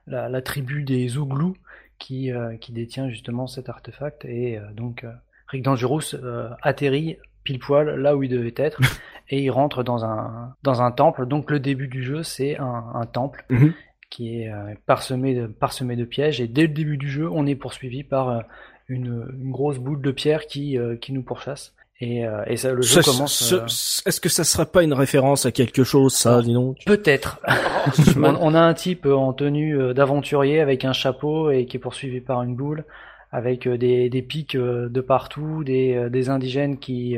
la, 0.07 0.29
la, 0.29 0.41
tribu 0.41 0.83
des 0.83 1.07
Zouglous 1.07 1.55
qui, 1.97 2.31
qui 2.61 2.71
détient 2.71 3.09
justement 3.09 3.45
cet 3.45 3.67
artefact 3.67 4.23
et 4.23 4.57
donc 4.73 5.05
Rick 5.49 5.63
Dangerous 5.63 6.15
atterrit 6.61 7.17
pile 7.43 7.59
poil 7.59 7.89
là 7.99 8.15
où 8.15 8.23
il 8.23 8.29
devait 8.29 8.53
être 8.55 8.79
et 9.29 9.43
il 9.43 9.49
rentre 9.51 9.83
dans 9.83 10.05
un 10.05 10.55
dans 10.63 10.81
un 10.81 10.91
temple. 10.93 11.25
Donc 11.25 11.51
le 11.51 11.59
début 11.59 11.89
du 11.89 12.01
jeu 12.01 12.23
c'est 12.23 12.57
un, 12.57 12.85
un, 12.93 13.05
temple 13.05 13.43
mhm. 13.49 13.73
qui 14.09 14.39
est 14.39 14.49
parsemé 14.85 15.35
de 15.35 15.47
parsemé 15.47 15.97
de 15.97 16.05
pièges 16.05 16.39
et 16.39 16.47
dès 16.47 16.67
le 16.67 16.73
début 16.73 16.95
du 16.95 17.09
jeu 17.09 17.29
on 17.29 17.45
est 17.45 17.55
poursuivi 17.55 18.05
par 18.05 18.45
une, 18.87 19.27
une, 19.37 19.51
grosse 19.51 19.77
boule 19.77 20.01
de 20.01 20.11
pierre 20.11 20.47
qui, 20.47 20.77
qui 21.01 21.11
nous 21.11 21.23
pourchasse. 21.23 21.75
Et, 22.01 22.25
euh, 22.25 22.43
et 22.47 22.55
ça, 22.55 22.71
le 22.71 22.81
jeu 22.81 23.01
commence. 23.01 23.51
Euh, 23.51 23.65
est-ce 23.65 24.21
que 24.21 24.29
ça 24.29 24.45
serait 24.45 24.65
pas 24.65 24.83
une 24.83 24.93
référence 24.93 25.45
à 25.45 25.51
quelque 25.51 25.83
chose, 25.83 26.13
ça, 26.13 26.41
dis 26.41 26.53
donc 26.53 26.77
Peut-être. 26.85 27.41
on, 28.17 28.55
a 28.55 28.59
un 28.59 28.73
type 28.73 29.05
en 29.05 29.33
tenue 29.33 29.77
euh, 29.77 29.93
d'aventurier 29.93 30.61
avec 30.61 30.85
un 30.85 30.93
chapeau 30.93 31.51
et 31.51 31.65
qui 31.65 31.75
est 31.75 31.79
poursuivi 31.79 32.21
par 32.21 32.41
une 32.41 32.55
boule, 32.55 32.85
avec 33.33 33.67
des, 33.67 34.09
des 34.09 34.21
pics 34.21 34.55
de 34.55 35.01
partout, 35.01 35.63
des, 35.65 36.09
des 36.09 36.29
indigènes 36.29 36.79
qui 36.79 37.17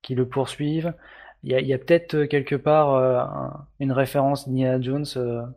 qui 0.00 0.14
le 0.16 0.26
poursuivent. 0.26 0.94
Il 1.44 1.52
y 1.52 1.54
a, 1.54 1.60
y 1.60 1.72
a 1.72 1.78
peut-être 1.78 2.24
quelque 2.24 2.56
part 2.56 3.60
une 3.78 3.92
référence 3.92 4.48
d'Indiana 4.48 4.80
Jones 4.80 5.52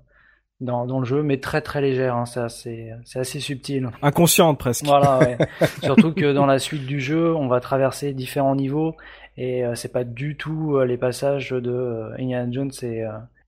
dans, 0.61 0.85
dans 0.85 0.99
le 0.99 1.05
jeu, 1.05 1.21
mais 1.21 1.39
très 1.39 1.61
très 1.61 1.81
légère. 1.81 2.15
Hein, 2.15 2.25
c'est 2.25 2.39
assez, 2.39 2.91
c'est 3.03 3.19
assez 3.19 3.39
subtil. 3.39 3.89
Inconsciente 4.01 4.57
presque. 4.57 4.85
Voilà, 4.85 5.19
ouais. 5.19 5.37
Surtout 5.83 6.13
que 6.13 6.33
dans 6.33 6.45
la 6.45 6.59
suite 6.59 6.85
du 6.85 6.99
jeu, 6.99 7.35
on 7.35 7.47
va 7.47 7.59
traverser 7.59 8.13
différents 8.13 8.55
niveaux 8.55 8.95
et 9.37 9.65
euh, 9.65 9.75
c'est 9.75 9.91
pas 9.91 10.03
du 10.03 10.37
tout 10.37 10.77
euh, 10.77 10.85
les 10.85 10.97
passages 10.97 11.49
de 11.49 11.71
euh, 11.71 12.15
Indiana 12.17 12.51
Jones 12.51 12.71
et, 12.83 13.03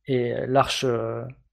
et 0.08 0.34
l'arche 0.48 0.86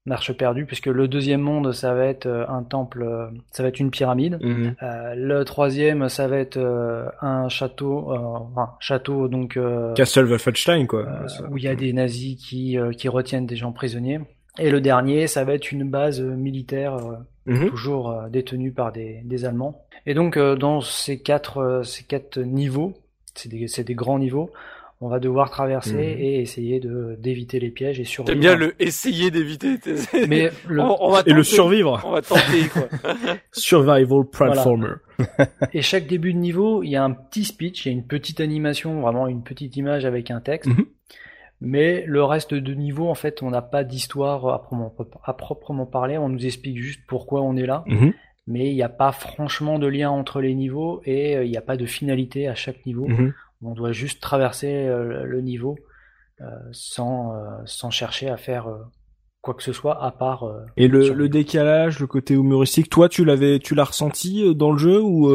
l'arche 0.07 0.33
perdue, 0.33 0.67
puisque 0.67 0.85
le 0.85 1.07
deuxième 1.07 1.41
monde, 1.41 1.71
ça 1.71 1.95
va 1.95 2.05
être 2.05 2.27
un 2.27 2.61
temple, 2.61 3.31
ça 3.51 3.63
va 3.63 3.69
être 3.69 3.79
une 3.79 3.89
pyramide. 3.89 4.37
Mhm. 4.39 4.75
le 5.15 5.43
troisième, 5.43 6.09
ça 6.09 6.27
va 6.27 6.37
être 6.37 6.59
un 7.21 7.49
château, 7.49 8.13
enfin, 8.13 8.73
château 8.79 9.27
donc 9.27 9.57
Castle 9.95 10.25
Wolfenstein 10.25 10.85
quoi. 10.85 11.07
où 11.49 11.57
il 11.57 11.63
y 11.63 11.67
a 11.67 11.75
des 11.75 11.91
nazis 11.91 12.35
qui 12.37 12.77
qui 12.99 13.09
retiennent 13.09 13.47
des 13.47 13.55
gens 13.55 13.71
prisonniers. 13.71 14.19
Et 14.57 14.69
le 14.69 14.81
dernier, 14.81 15.27
ça 15.27 15.43
va 15.43 15.53
être 15.53 15.71
une 15.71 15.89
base 15.89 16.21
euh, 16.21 16.35
militaire 16.35 16.95
euh, 16.95 17.15
mhm. 17.45 17.69
toujours 17.69 18.11
euh, 18.11 18.29
détenue 18.29 18.71
par 18.71 18.91
des, 18.91 19.21
des, 19.23 19.45
Allemands. 19.45 19.81
Et 20.05 20.13
donc 20.13 20.37
dans 20.37 20.81
ces 20.81 21.19
quatre 21.19 21.81
ces 21.83 22.03
quatre 22.03 22.39
niveaux, 22.39 22.93
c'est 23.33 23.49
des, 23.49 23.65
des 23.65 23.95
grands 23.95 24.19
niveaux, 24.19 24.51
on 25.01 25.09
va 25.09 25.19
devoir 25.19 25.49
traverser 25.49 25.93
mhm. 25.93 26.19
et 26.19 26.41
essayer 26.41 26.79
de 26.79 27.17
d'éviter 27.19 27.59
les 27.59 27.69
pièges 27.69 27.99
et 27.99 28.05
survivre. 28.05 28.33
T'aimes 28.33 28.39
bien 28.39 28.55
le 28.55 28.75
essayer 28.79 29.29
d'éviter. 29.29 29.77
Mais 30.27 30.51
le... 30.67 30.81
on, 30.81 31.09
va 31.09 31.23
et 31.25 31.33
le 31.33 31.43
survivre. 31.43 32.01
On 32.05 32.11
va 32.11 32.21
tenter 32.21 32.69
quoi. 32.71 32.87
Survival 33.51 34.25
platformer. 34.31 34.93
et 35.73 35.81
chaque 35.81 36.07
début 36.07 36.33
de 36.33 36.39
niveau, 36.39 36.83
il 36.83 36.89
y 36.89 36.95
a 36.95 37.03
un 37.03 37.11
petit 37.11 37.45
speech, 37.45 37.85
il 37.85 37.89
y 37.89 37.91
a 37.91 37.93
une 37.93 38.05
petite 38.05 38.39
animation, 38.39 39.01
vraiment 39.01 39.27
une 39.27 39.43
petite 39.43 39.75
image 39.75 40.05
avec 40.05 40.31
un 40.31 40.39
texte. 40.39 40.69
Mhm. 40.69 40.85
Mais 41.61 42.03
le 42.05 42.23
reste 42.23 42.53
de 42.53 42.73
niveau, 42.73 43.07
en 43.09 43.15
fait, 43.15 43.41
on 43.41 43.49
n'a 43.49 43.61
pas 43.61 43.83
d'histoire 43.83 44.47
à, 44.47 45.33
proprement 45.33 45.85
parler. 45.85 46.17
On 46.17 46.29
nous 46.29 46.45
explique 46.45 46.77
juste 46.77 47.01
pourquoi 47.07 47.41
on 47.41 47.55
est 47.55 47.65
là. 47.65 47.83
Mhm. 47.87 48.13
Mais 48.47 48.69
il 48.69 48.75
n'y 48.75 48.83
a 48.83 48.89
pas 48.89 49.11
franchement 49.11 49.79
de 49.79 49.87
lien 49.87 50.09
entre 50.11 50.39
les 50.41 50.53
niveaux 50.53 51.01
et 51.05 51.35
euh, 51.35 51.45
il 51.45 51.49
n'y 51.49 51.57
a 51.57 51.61
pas 51.61 51.77
de 51.77 51.85
finalité 51.85 52.47
à 52.47 52.55
chaque 52.55 52.85
niveau. 52.85 53.07
Mhm. 53.07 53.33
On 53.63 53.73
doit 53.73 53.93
juste 53.93 54.21
traverser 54.21 54.71
euh, 54.71 55.23
le 55.23 55.41
niveau 55.41 55.77
euh, 56.41 56.45
sans, 56.71 57.33
sans 57.65 57.89
chercher 57.89 58.29
à 58.29 58.37
faire 58.37 58.67
quoi 59.41 59.53
que 59.53 59.63
ce 59.63 59.73
soit 59.73 60.03
à 60.03 60.11
part. 60.11 60.43
et 60.75 60.87
le, 60.87 61.13
le, 61.13 61.29
décalage, 61.29 61.99
le 61.99 62.07
côté 62.07 62.33
humoristique, 62.33 62.89
toi, 62.89 63.09
tu 63.09 63.25
l'avais, 63.25 63.59
tu 63.59 63.73
l'as 63.73 63.85
ressenti 63.85 64.53
dans 64.55 64.71
le 64.71 64.77
jeu 64.77 65.01
ou 65.01 65.31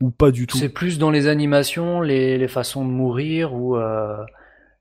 ou 0.00 0.10
pas 0.10 0.30
du 0.30 0.46
tout? 0.46 0.58
C'est 0.58 0.68
plus 0.68 0.98
dans 0.98 1.10
les 1.10 1.28
animations, 1.28 2.00
les, 2.00 2.36
les 2.36 2.48
façons 2.48 2.84
de 2.84 2.90
mourir 2.90 3.54
ou 3.54 3.76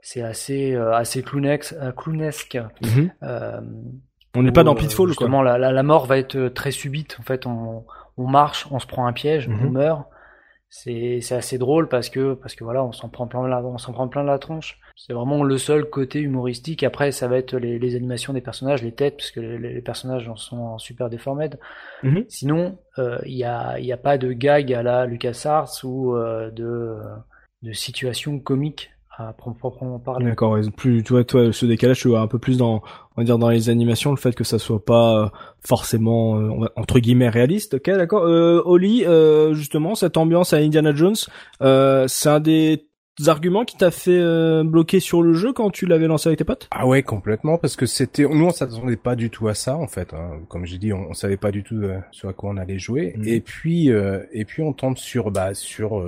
c'est 0.02 0.22
assez 0.22 0.74
euh, 0.74 0.94
assez 0.94 1.24
clownesque. 1.24 1.74
Euh, 1.74 1.92
clownesque. 1.92 2.58
Mhm. 2.82 3.12
Euh, 3.24 3.62
on 4.36 4.44
n'est 4.44 4.52
pas 4.52 4.64
dans 4.64 4.76
Pitfall, 4.76 5.08
justement, 5.08 5.42
La, 5.42 5.58
la, 5.58 5.72
la, 5.72 5.84
mort 5.84 6.06
va 6.06 6.20
être 6.20 6.50
très 6.50 6.70
subite. 6.70 7.18
En 7.20 7.24
fait, 7.24 7.48
on, 7.48 7.86
on 8.16 8.28
marche, 8.28 8.68
on 8.70 8.78
se 8.80 8.86
prend 8.86 9.08
un 9.08 9.14
piège, 9.14 9.50
on 9.50 9.66
mhm. 9.66 9.72
meurt. 9.72 10.04
C'est 10.72 11.20
assez 11.32 11.58
drôle 11.58 11.90
parce 11.90 12.10
que 12.10 12.36
parce 12.36 12.54
que 12.54 12.64
voilà, 12.64 12.84
on 12.84 12.92
s'en 12.92 13.10
prend 13.10 13.26
plein 13.26 13.48
la 13.48 13.60
on 13.64 13.80
s'en 13.80 13.92
prend 13.92 14.08
plein 14.08 14.24
la 14.24 14.38
tronche. 14.38 14.80
C'est 14.96 15.14
vraiment 15.14 15.44
le 15.44 15.58
seul 15.58 15.90
côté 15.90 16.20
humoristique. 16.20 16.84
Après, 16.84 17.12
ça 17.12 17.28
va 17.28 17.38
être 17.38 17.58
les, 17.58 17.80
les 17.80 17.96
animations 17.96 18.34
des 18.34 18.42
personnages, 18.42 18.84
les 18.84 18.92
têtes, 18.92 19.18
parce 19.18 19.32
que 19.32 19.40
les, 19.40 19.58
les 19.58 19.82
personnages 19.82 20.30
en 20.30 20.36
sont 20.36 20.78
super 20.78 21.10
déformés. 21.10 21.50
Mhm. 22.04 22.26
Sinon, 22.30 22.78
il 22.98 23.36
y 23.36 23.44
a 23.44 23.80
y 23.80 23.92
a 23.92 23.98
pas 23.98 24.20
de 24.20 24.32
gag 24.32 24.72
à 24.72 24.84
la 24.84 25.08
LucasArts 25.08 25.84
ou 25.84 26.16
de 26.16 27.00
de 27.64 27.74
situation 27.74 28.40
comique 28.40 28.92
à 29.20 29.34
proprement 29.34 30.00
parler. 30.00 30.26
D'accord, 30.26 30.58
plus 30.78 31.04
tu 31.04 31.14
vois 31.14 31.26
toi 31.26 31.52
ce 31.52 31.66
décalage 31.66 32.00
tu 32.00 32.08
vois 32.08 32.22
un 32.22 32.28
peu 32.28 32.40
plus 32.40 32.58
dans 32.58 32.82
on 33.18 33.22
va 33.22 33.24
dire 33.26 33.38
dans 33.38 33.50
les 33.50 33.70
animations 33.70 34.12
le 34.12 34.18
fait 34.18 34.34
que 34.34 34.46
ça 34.46 34.60
soit 34.60 34.84
pas 34.84 35.24
euh, 35.24 35.30
forcément 35.60 36.40
euh, 36.40 36.68
entre 36.78 37.00
guillemets 37.00 37.28
réaliste. 37.28 37.76
OK, 37.76 37.90
d'accord. 37.90 38.24
Euh, 38.24 38.62
Oli 38.64 39.06
euh, 39.06 39.54
justement 39.54 39.96
cette 39.96 40.16
ambiance 40.16 40.54
à 40.54 40.58
Indiana 40.58 40.96
Jones, 40.96 41.16
euh, 41.62 42.08
c'est 42.08 42.30
un 42.30 42.40
des 42.40 42.86
arguments 43.28 43.66
qui 43.66 43.76
t'a 43.76 43.92
fait 43.92 44.24
bloquer 44.64 45.02
sur 45.02 45.22
le 45.22 45.34
jeu 45.34 45.52
quand 45.52 45.70
tu 45.70 45.86
l'avais 45.86 46.08
lancé 46.08 46.30
avec 46.30 46.40
tes 46.40 46.46
potes? 46.46 46.70
Ah 46.72 46.88
ouais, 46.88 47.04
complètement 47.04 47.58
parce 47.58 47.76
que 47.76 47.86
c'était 47.86 48.24
nous 48.24 48.46
on 48.46 48.52
s'attendait 48.52 48.96
pas 48.96 49.18
du 49.18 49.30
tout 49.30 49.50
à 49.50 49.54
ça 49.54 49.76
en 49.76 49.88
fait. 49.88 50.14
Hein. 50.14 50.40
Comme 50.48 50.66
j'ai 50.66 50.78
dit, 50.78 50.94
on, 50.94 51.10
on, 51.10 51.14
savait 51.14 51.36
pas 51.36 51.52
du 51.52 51.62
tout 51.62 51.82
sur 52.12 52.34
quoi 52.34 52.52
on 52.52 52.56
allait 52.56 52.80
jouer. 52.80 53.16
Mm. 53.18 53.28
Et 53.28 53.42
puis 53.42 53.90
et 53.90 54.46
puis 54.46 54.64
on 54.64 54.72
tombe 54.72 54.98
sur 54.98 55.32
bah 55.32 55.54
sur 55.54 56.02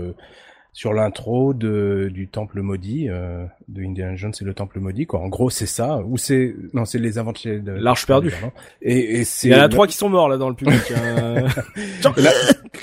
sur 0.74 0.94
l'intro 0.94 1.54
de 1.54 2.10
du 2.14 2.30
temple 2.30 2.62
maudit 2.62 3.10
euh, 3.10 3.46
de 3.68 3.84
Indiana 3.84 4.16
Jones 4.16 4.34
c'est 4.34 4.46
le 4.46 4.54
temple 4.54 4.80
maudit 4.80 5.06
quoi. 5.06 5.20
En 5.20 5.28
gros 5.28 5.50
c'est 5.50 5.66
ça. 5.66 5.98
Ou 6.06 6.18
c'est 6.18 6.56
non 6.74 6.86
c'est 6.86 6.98
les 6.98 7.18
aventuriers 7.18 7.60
de 7.60 7.74
l'arche 7.74 8.06
perdue. 8.06 8.34
Et, 8.82 9.20
et 9.20 9.24
c'est 9.26 9.50
il 9.50 9.52
y 9.52 9.56
en 9.56 9.64
a 9.64 9.70
trois 9.70 9.86
qui 9.86 9.98
sont 9.98 10.08
morts 10.08 10.30
là 10.30 10.38
dans 10.38 10.48
le 10.48 10.56
public 10.56 10.82
hein. 10.96 11.46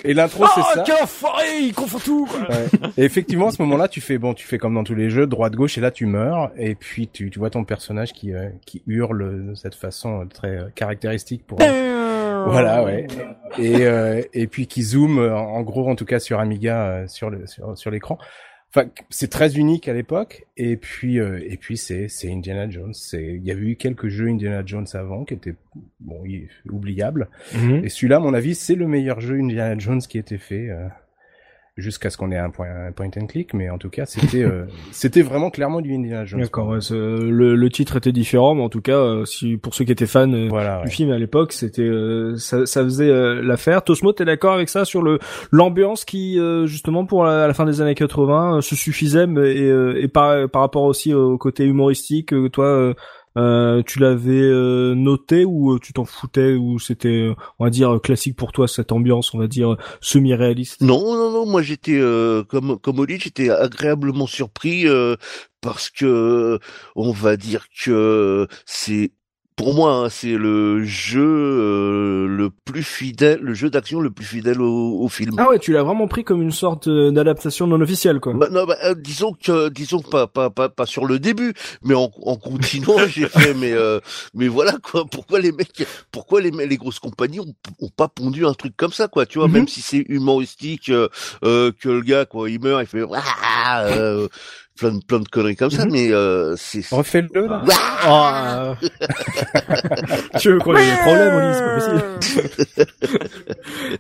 et 0.05 0.13
l'intro 0.13 0.45
c'est 0.55 0.61
oh, 0.61 0.75
ça. 0.75 0.83
quel 0.85 1.03
enfoiré 1.03 1.61
il 1.63 1.73
confond 1.73 1.99
tout 1.99 2.27
quoi. 2.27 2.47
et 2.99 3.05
effectivement 3.05 3.49
à 3.49 3.53
ce 3.53 3.63
moment-là 3.63 3.89
tu 3.89 4.03
fais 4.03 4.19
bon 4.19 4.35
tu 4.35 4.47
fais 4.47 4.59
comme 4.59 4.75
dans 4.75 4.85
tous 4.85 4.95
les 4.95 5.09
jeux 5.09 5.27
droite 5.27 5.55
gauche 5.55 5.79
et 5.79 5.81
là 5.81 5.91
tu 5.91 6.05
meurs. 6.05 6.51
Et 6.59 6.75
puis 6.75 7.09
tu 7.09 7.31
tu 7.31 7.39
vois 7.39 7.51
ton 7.51 7.65
personnage 7.65 8.13
qui 8.13 8.35
euh, 8.35 8.51
qui 8.67 8.83
hurle 8.87 9.49
de 9.49 9.55
cette 9.55 9.75
façon 9.75 10.27
très 10.29 10.59
euh, 10.59 10.69
caractéristique 10.75 11.47
pour 11.47 11.59
voilà, 12.51 12.85
ouais. 12.85 13.07
Et 13.59 13.87
euh, 13.87 14.23
et 14.33 14.47
puis 14.47 14.67
qui 14.67 14.83
zoome 14.83 15.19
en 15.19 15.63
gros 15.63 15.89
en 15.89 15.95
tout 15.95 16.05
cas 16.05 16.19
sur 16.19 16.41
Amiga 16.41 16.89
euh, 16.89 17.09
sur 17.09 17.31
le 17.31 17.47
sur, 17.47 17.77
sur 17.77 17.91
l'écran. 17.91 18.19
Enfin, 18.71 18.91
c'est 19.09 19.31
très 19.31 19.57
unique 19.57 19.89
à 19.89 19.95
l'époque. 19.95 20.47
Et 20.57 20.77
puis 20.77 21.19
euh, 21.19 21.41
et 21.43 21.57
puis 21.57 21.77
c'est 21.77 22.09
c'est 22.09 22.31
Indiana 22.31 22.69
Jones. 22.69 22.93
C'est 22.93 23.25
il 23.25 23.45
y 23.45 23.51
avait 23.51 23.67
eu 23.67 23.77
quelques 23.77 24.09
jeux 24.09 24.29
Indiana 24.29 24.63
Jones 24.65 24.87
avant 24.93 25.25
qui 25.25 25.35
étaient 25.35 25.55
bon 26.01 26.23
oubliables. 26.71 27.29
Mhm. 27.55 27.85
Et 27.85 27.89
celui-là, 27.89 28.17
à 28.17 28.21
mon 28.21 28.35
avis, 28.35 28.55
c'est 28.55 28.75
le 28.75 28.87
meilleur 28.87 29.21
jeu 29.21 29.37
Indiana 29.37 29.79
Jones 29.79 30.01
qui 30.01 30.19
a 30.19 30.21
été 30.21 30.37
fait 30.37 30.69
jusqu'à 31.79 32.11
ce 32.11 32.17
qu'on 32.17 32.31
ait 32.33 32.39
un 32.39 32.51
point, 32.51 32.67
un 32.89 32.93
point 32.93 33.09
and 33.17 33.27
click, 33.27 33.55
mais 33.55 33.71
en 33.71 33.79
tout 33.79 33.89
cas, 33.89 34.05
c'était 34.05 34.43
euh, 34.43 34.67
c'était 34.93 35.23
vraiment 35.23 35.51
clairement 35.51 35.81
du 35.81 35.95
Indiana 35.95 36.25
Jones. 36.25 36.41
D'accord. 36.41 36.75
le, 36.91 37.55
le 37.55 37.71
titre 37.71 37.97
était 37.97 38.13
différent, 38.13 38.55
mais 38.55 38.63
en 38.63 38.69
tout 38.69 38.83
cas, 38.83 38.99
euh, 38.99 39.25
si 39.25 39.57
pour 39.57 39.75
ceux 39.75 39.85
qui 39.85 39.93
étaient 39.93 40.07
fans 40.07 40.31
euh, 40.33 40.83
du 40.83 40.91
film 40.91 41.11
à 41.11 41.19
l'époque, 41.19 41.53
c'était 41.53 41.89
ça, 42.37 42.67
ça, 42.67 42.83
faisait 42.83 43.11
l'affaire. 43.43 43.83
Tosmo, 43.83 44.13
t'es 44.13 44.25
d'accord 44.25 44.55
avec 44.55 44.69
ça 44.69 44.85
sur 44.85 45.03
le 45.03 45.19
l'ambiance 45.53 46.05
qui 46.05 46.39
justement 46.67 47.07
pour 47.07 47.25
la, 47.25 47.45
à 47.45 47.47
la 47.47 47.55
fin 47.55 47.65
des 47.65 47.81
années 47.81 47.95
80 47.95 48.61
se 48.61 48.75
suffisait, 48.75 49.27
mais, 49.27 49.55
et, 49.55 50.03
et 50.03 50.09
par 50.09 50.49
par 50.51 50.63
rapport 50.63 50.83
aussi 50.83 51.15
au 51.15 51.39
côté 51.39 51.65
humoristique, 51.65 52.35
toi 52.53 52.95
Euh, 53.39 53.83
tu 53.85 54.01
l'avais 54.01 54.33
euh, 54.33 54.95
noté 54.95 55.45
ou 55.45 55.75
euh, 55.75 55.79
tu 55.79 55.93
t'en 55.93 56.05
foutais 56.05 56.55
ou 56.55 56.81
c'était, 56.81 57.31
on 57.59 57.65
va 57.65 57.71
dire, 57.71 58.01
classique 58.03 58.37
pour 58.37 58.51
toi 58.51 58.67
cette 58.67 58.91
ambiance, 58.91 59.33
on 59.33 59.39
va 59.39 59.47
dire 59.47 59.77
semi-réaliste? 60.01 60.81
Non, 60.81 61.15
non, 61.15 61.31
non. 61.31 61.47
Moi, 61.47 61.63
j'étais 61.63 62.01
comme 62.49 62.79
comme 62.81 62.99
Oli, 62.99 63.19
j'étais 63.21 63.51
agréablement 63.51 64.27
surpris 64.27 64.87
parce 65.61 65.91
que 65.91 66.59
on 66.97 67.13
va 67.13 67.37
dire 67.37 67.67
que 67.85 68.49
c'est 68.67 69.13
pour 69.59 69.75
moi, 69.75 69.93
hein, 69.93 70.09
c'est 70.09 70.37
le 70.39 70.85
jeu 70.85 71.21
euh, 71.21 72.29
le 72.29 72.49
plus 72.49 72.85
fidèle, 72.85 73.41
le 73.43 73.55
jeu 73.55 73.69
d'action 73.69 73.99
le 73.99 74.09
plus 74.09 74.25
fidèle 74.25 74.63
au, 74.63 75.01
au 75.01 75.09
film. 75.09 75.35
Ah 75.37 75.49
ouais, 75.49 75.59
tu 75.59 75.73
l'as 75.73 75.83
vraiment 75.83 76.07
pris 76.07 76.23
comme 76.23 76.41
une 76.41 76.53
sorte 76.53 76.87
euh, 76.87 77.11
d'adaptation 77.11 77.67
non 77.67 77.81
officielle, 77.81 78.21
quoi. 78.21 78.35
Bah, 78.35 78.47
non, 78.53 78.67
bah, 78.67 78.77
euh, 78.85 78.95
disons 78.95 79.33
que, 79.33 79.69
disons 79.69 80.01
pas, 80.01 80.29
pas, 80.29 80.49
pas, 80.49 80.69
pas 80.69 80.87
sur 80.87 81.07
le 81.07 81.19
début, 81.19 81.55
mais 81.83 81.95
en, 81.95 82.09
en 82.23 82.37
continuant, 82.37 82.99
j'ai 83.09 83.27
fait, 83.27 83.53
mais, 83.55 83.75
mais 84.33 84.47
voilà 84.47 84.77
quoi. 84.81 85.05
Pourquoi 85.11 85.41
les 85.41 85.51
mecs, 85.51 85.85
pourquoi 86.13 86.41
les, 86.41 86.53
les 86.53 86.77
grosses 86.77 87.01
compagnies 87.01 87.41
ont, 87.41 87.55
ont 87.81 87.91
pas 87.91 88.07
pondu 88.07 88.47
un 88.47 88.55
truc 88.55 88.77
comme 88.77 88.93
ça, 88.93 89.09
quoi. 89.09 89.27
Tu 89.27 89.39
vois, 89.39 89.49
mhm. 89.49 89.55
même 89.55 89.69
si 89.69 89.81
c'est 89.81 90.05
humoristique, 90.09 90.87
que 90.87 91.73
le 91.85 92.01
gars, 92.03 92.27
quoi, 92.27 92.49
il 92.49 92.61
meurt, 92.61 92.85
il 92.85 92.87
fait, 92.87 93.03
plein 94.79 94.93
de 94.93 95.05
plein 95.05 95.21
de 95.21 95.29
conneries 95.29 95.57
comme 95.57 95.71
ça, 95.71 95.85
mhm. 95.85 95.93
mais 95.93 96.13
euh, 96.13 96.55
c'est. 96.57 96.87
Refais-le 96.91 97.47
là. 97.47 97.63
Ah. 98.05 98.75
Oh, 98.81 98.87
tu 100.39 100.53
veux 100.53 100.59
qu'on 100.59 100.77
ait 100.77 100.85
des 100.85 100.97
problèmes, 101.03 101.35
Oli, 101.35 101.55
c'est 101.55 101.65
pas 101.65 101.75
possible. 101.75 103.29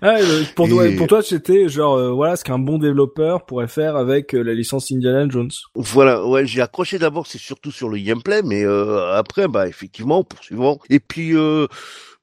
ah, 0.02 0.16
pour, 0.54 0.68
toi, 0.68 0.84
pour 0.96 1.06
toi, 1.08 1.22
c'était 1.22 1.68
genre 1.68 1.96
euh, 1.96 2.12
voilà 2.12 2.36
ce 2.36 2.44
qu'un 2.44 2.58
bon 2.58 2.78
développeur 2.78 3.44
pourrait 3.44 3.68
faire 3.68 3.96
avec 3.96 4.34
euh, 4.34 4.42
la 4.42 4.54
licence 4.54 4.92
Indiana 4.92 5.26
Jones. 5.28 5.50
Voilà, 5.74 6.24
ouais, 6.24 6.46
j'ai 6.46 6.62
accroché 6.62 6.98
d'abord, 6.98 7.26
c'est 7.26 7.38
surtout 7.38 7.72
sur 7.72 7.88
le 7.88 7.98
gameplay, 7.98 8.42
mais 8.42 8.64
après, 9.14 9.48
bah 9.48 9.68
effectivement, 9.68 10.24
poursuivant. 10.24 10.78
Et 10.90 11.00
puis. 11.00 11.36
Euh, 11.36 11.66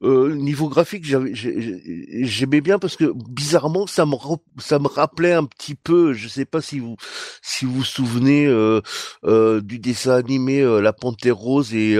niveau 0.02 0.68
graphique, 0.68 1.04
j'aimais 1.04 2.60
bien 2.60 2.78
parce 2.78 2.96
que 2.96 3.12
bizarrement, 3.28 3.86
ça 3.86 4.04
me 4.04 4.14
ça 4.58 4.78
me 4.78 4.88
rappelait 4.88 5.32
un 5.32 5.44
petit 5.44 5.74
peu. 5.74 6.12
Je 6.12 6.28
sais 6.28 6.44
pas 6.44 6.60
si 6.60 6.80
vous 6.80 6.96
si 7.42 7.64
vous 7.64 7.72
vous 7.76 7.84
souvenez 7.84 8.46
euh, 8.46 8.80
euh, 9.24 9.60
du 9.60 9.78
dessin 9.78 10.12
animé 10.12 10.62
La 10.82 10.92
Panthère 10.92 11.36
Rose 11.36 11.74
et 11.74 11.96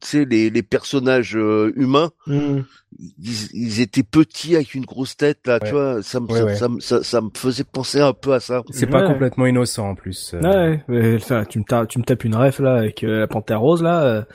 tu 0.00 0.06
sais 0.06 0.24
les, 0.24 0.50
les 0.50 0.62
personnages 0.62 1.34
humains. 1.34 2.10
Mmh. 2.26 2.60
Ils, 3.18 3.80
étaient 3.80 4.02
petits 4.02 4.54
avec 4.54 4.74
une 4.74 4.84
grosse 4.84 5.16
tête 5.16 5.46
là, 5.46 5.58
tu 5.58 5.70
vois. 5.70 6.02
Ça 6.02 6.20
me 6.20 6.54
ça, 6.80 7.02
ça, 7.02 7.20
me 7.22 7.30
faisait 7.34 7.64
penser 7.64 8.00
un 8.00 8.12
peu 8.12 8.34
à 8.34 8.40
ça. 8.40 8.62
C'est 8.70 8.86
pas 8.86 9.06
complètement 9.06 9.46
innocent 9.46 9.88
en 9.88 9.94
plus. 9.94 10.34
Ouais, 10.34 10.84
mais, 10.88 11.16
tu 11.48 11.58
me 11.58 11.86
tu 11.86 11.98
me 11.98 12.04
tapes 12.04 12.24
une 12.24 12.36
ref 12.36 12.58
là 12.58 12.74
avec 12.74 13.00
La 13.00 13.26
Panthère 13.26 13.60
Rose 13.60 13.82
là. 13.82 14.26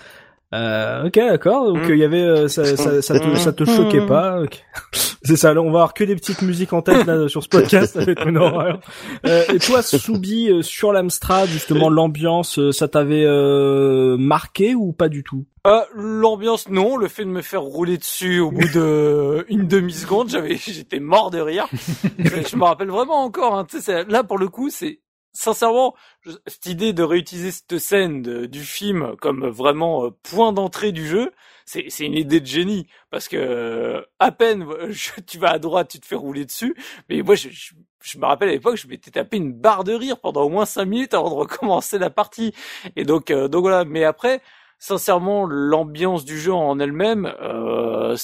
Euh, 0.53 1.07
ok, 1.07 1.15
d'accord. 1.15 1.73
Donc 1.73 1.83
il 1.87 1.95
mm. 1.95 1.97
y 1.97 2.03
avait 2.03 2.21
euh, 2.21 2.47
ça, 2.47 2.63
ça, 2.77 3.01
ça, 3.01 3.19
te, 3.19 3.35
ça 3.35 3.51
te 3.53 3.65
choquait 3.65 4.01
mm. 4.01 4.07
pas. 4.07 4.41
C'est 5.27 5.35
ça. 5.35 5.53
Là, 5.53 5.61
on 5.61 5.65
va 5.65 5.79
avoir 5.79 5.93
que 5.93 6.05
des 6.05 6.15
petites 6.15 6.41
musiques 6.41 6.71
en 6.71 6.81
tête 6.81 7.05
là 7.05 7.27
sur 7.27 7.43
ce 7.43 7.49
podcast. 7.49 7.93
ça 7.93 8.05
va 8.05 8.11
être 8.11 8.27
une 8.27 8.37
horreur. 8.37 8.79
Euh, 9.25 9.43
et 9.53 9.59
toi, 9.59 9.81
Soubi, 9.81 10.49
euh, 10.49 10.61
sur 10.61 10.93
l'Amstrad, 10.93 11.49
justement, 11.49 11.89
l'ambiance, 11.89 12.59
euh, 12.59 12.71
ça 12.71 12.87
t'avait 12.87 13.27
marqué 14.17 14.73
ou 14.73 14.93
pas 14.93 15.09
du 15.09 15.23
tout? 15.23 15.45
Euh, 15.65 15.81
L'ambiance, 15.95 16.69
non. 16.69 16.95
Le 16.95 17.09
fait 17.09 17.25
de 17.25 17.29
me 17.29 17.41
faire 17.41 17.61
rouler 17.61 17.97
dessus 17.97 18.39
au 18.39 18.51
bout 18.51 18.69
de 18.73 19.45
une 19.49 19.67
demi 19.67 19.91
seconde, 19.91 20.29
j'avais, 20.29 20.55
j'étais 20.55 21.01
mort 21.01 21.29
de 21.29 21.39
rire. 21.39 21.67
je 22.19 22.55
me 22.55 22.63
rappelle 22.63 22.89
vraiment 22.89 23.23
encore. 23.23 23.57
Hein, 23.57 23.67
là, 24.07 24.23
pour 24.23 24.37
le 24.37 24.47
coup, 24.47 24.69
c'est 24.69 25.01
sincèrement, 25.37 25.95
cette 26.47 26.65
idée 26.65 26.93
de 26.93 27.03
réutiliser 27.03 27.51
cette 27.51 27.77
scène 27.77 28.21
du 28.47 28.63
film 28.63 29.15
comme 29.21 29.47
vraiment 29.47 30.05
euh, 30.05 30.09
point 30.23 30.51
d'entrée 30.51 30.91
du 30.91 31.07
jeu, 31.07 31.31
c'est 31.65 31.87
une 31.99 32.15
idée 32.15 32.39
de 32.39 32.45
génie 32.45 32.87
parce 33.11 33.27
que 33.27 33.37
euh, 33.37 34.01
à 34.19 34.31
peine 34.31 34.65
tu 35.27 35.37
vas 35.37 35.51
à 35.51 35.59
droite, 35.59 35.89
tu 35.89 35.99
te 35.99 36.05
fais 36.05 36.15
rouler 36.15 36.45
dessus, 36.45 36.75
mais 37.09 37.21
moi 37.21 37.35
je, 37.35 37.49
me 38.17 38.25
rappelle 38.25 38.49
à 38.49 38.53
l'époque, 38.53 38.77
je 38.77 38.87
m'étais 38.87 39.11
tapé 39.11 39.37
une 39.37 39.53
barre 39.53 39.83
de 39.83 39.93
rire 39.93 40.19
pendant 40.19 40.43
au 40.43 40.49
moins 40.49 40.65
cinq 40.65 40.85
minutes 40.85 41.13
avant 41.13 41.29
de 41.29 41.35
recommencer 41.35 41.99
la 41.99 42.09
partie. 42.09 42.53
Et 42.95 43.03
donc 43.03 43.29
euh, 43.29 43.47
donc 43.47 43.61
voilà, 43.61 43.85
mais 43.85 44.03
après 44.03 44.41
sincèrement, 44.79 45.45
l'ambiance 45.45 46.25
du 46.25 46.37
jeu 46.37 46.53
en 46.53 46.79
elle-même, 46.79 47.31
euh, 47.41 48.15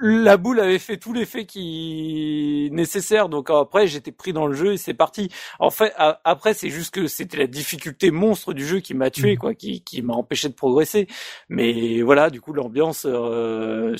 la 0.00 0.36
boule 0.36 0.60
avait 0.60 0.78
fait 0.78 0.96
tout 0.96 1.12
l'effet 1.12 1.44
qui 1.44 2.68
nécessaire. 2.72 3.28
Donc 3.28 3.50
après, 3.50 3.86
j'étais 3.86 4.12
pris 4.12 4.32
dans 4.32 4.46
le 4.46 4.54
jeu 4.54 4.72
et 4.72 4.76
c'est 4.76 4.94
parti. 4.94 5.30
En 5.58 5.70
fait, 5.70 5.92
après, 5.96 6.54
c'est 6.54 6.70
juste 6.70 6.94
que 6.94 7.06
c'était 7.06 7.38
la 7.38 7.46
difficulté 7.46 8.10
monstre 8.10 8.52
du 8.52 8.66
jeu 8.66 8.80
qui 8.80 8.94
m'a 8.94 9.10
tué, 9.10 9.32
mhm. 9.32 9.38
quoi, 9.38 9.54
qui, 9.54 9.82
qui 9.82 10.02
m'a 10.02 10.14
empêché 10.14 10.48
de 10.48 10.54
progresser. 10.54 11.06
Mais 11.48 12.02
voilà, 12.02 12.30
du 12.30 12.40
coup, 12.40 12.52
l'ambiance, 12.52 13.06
euh, 13.08 13.94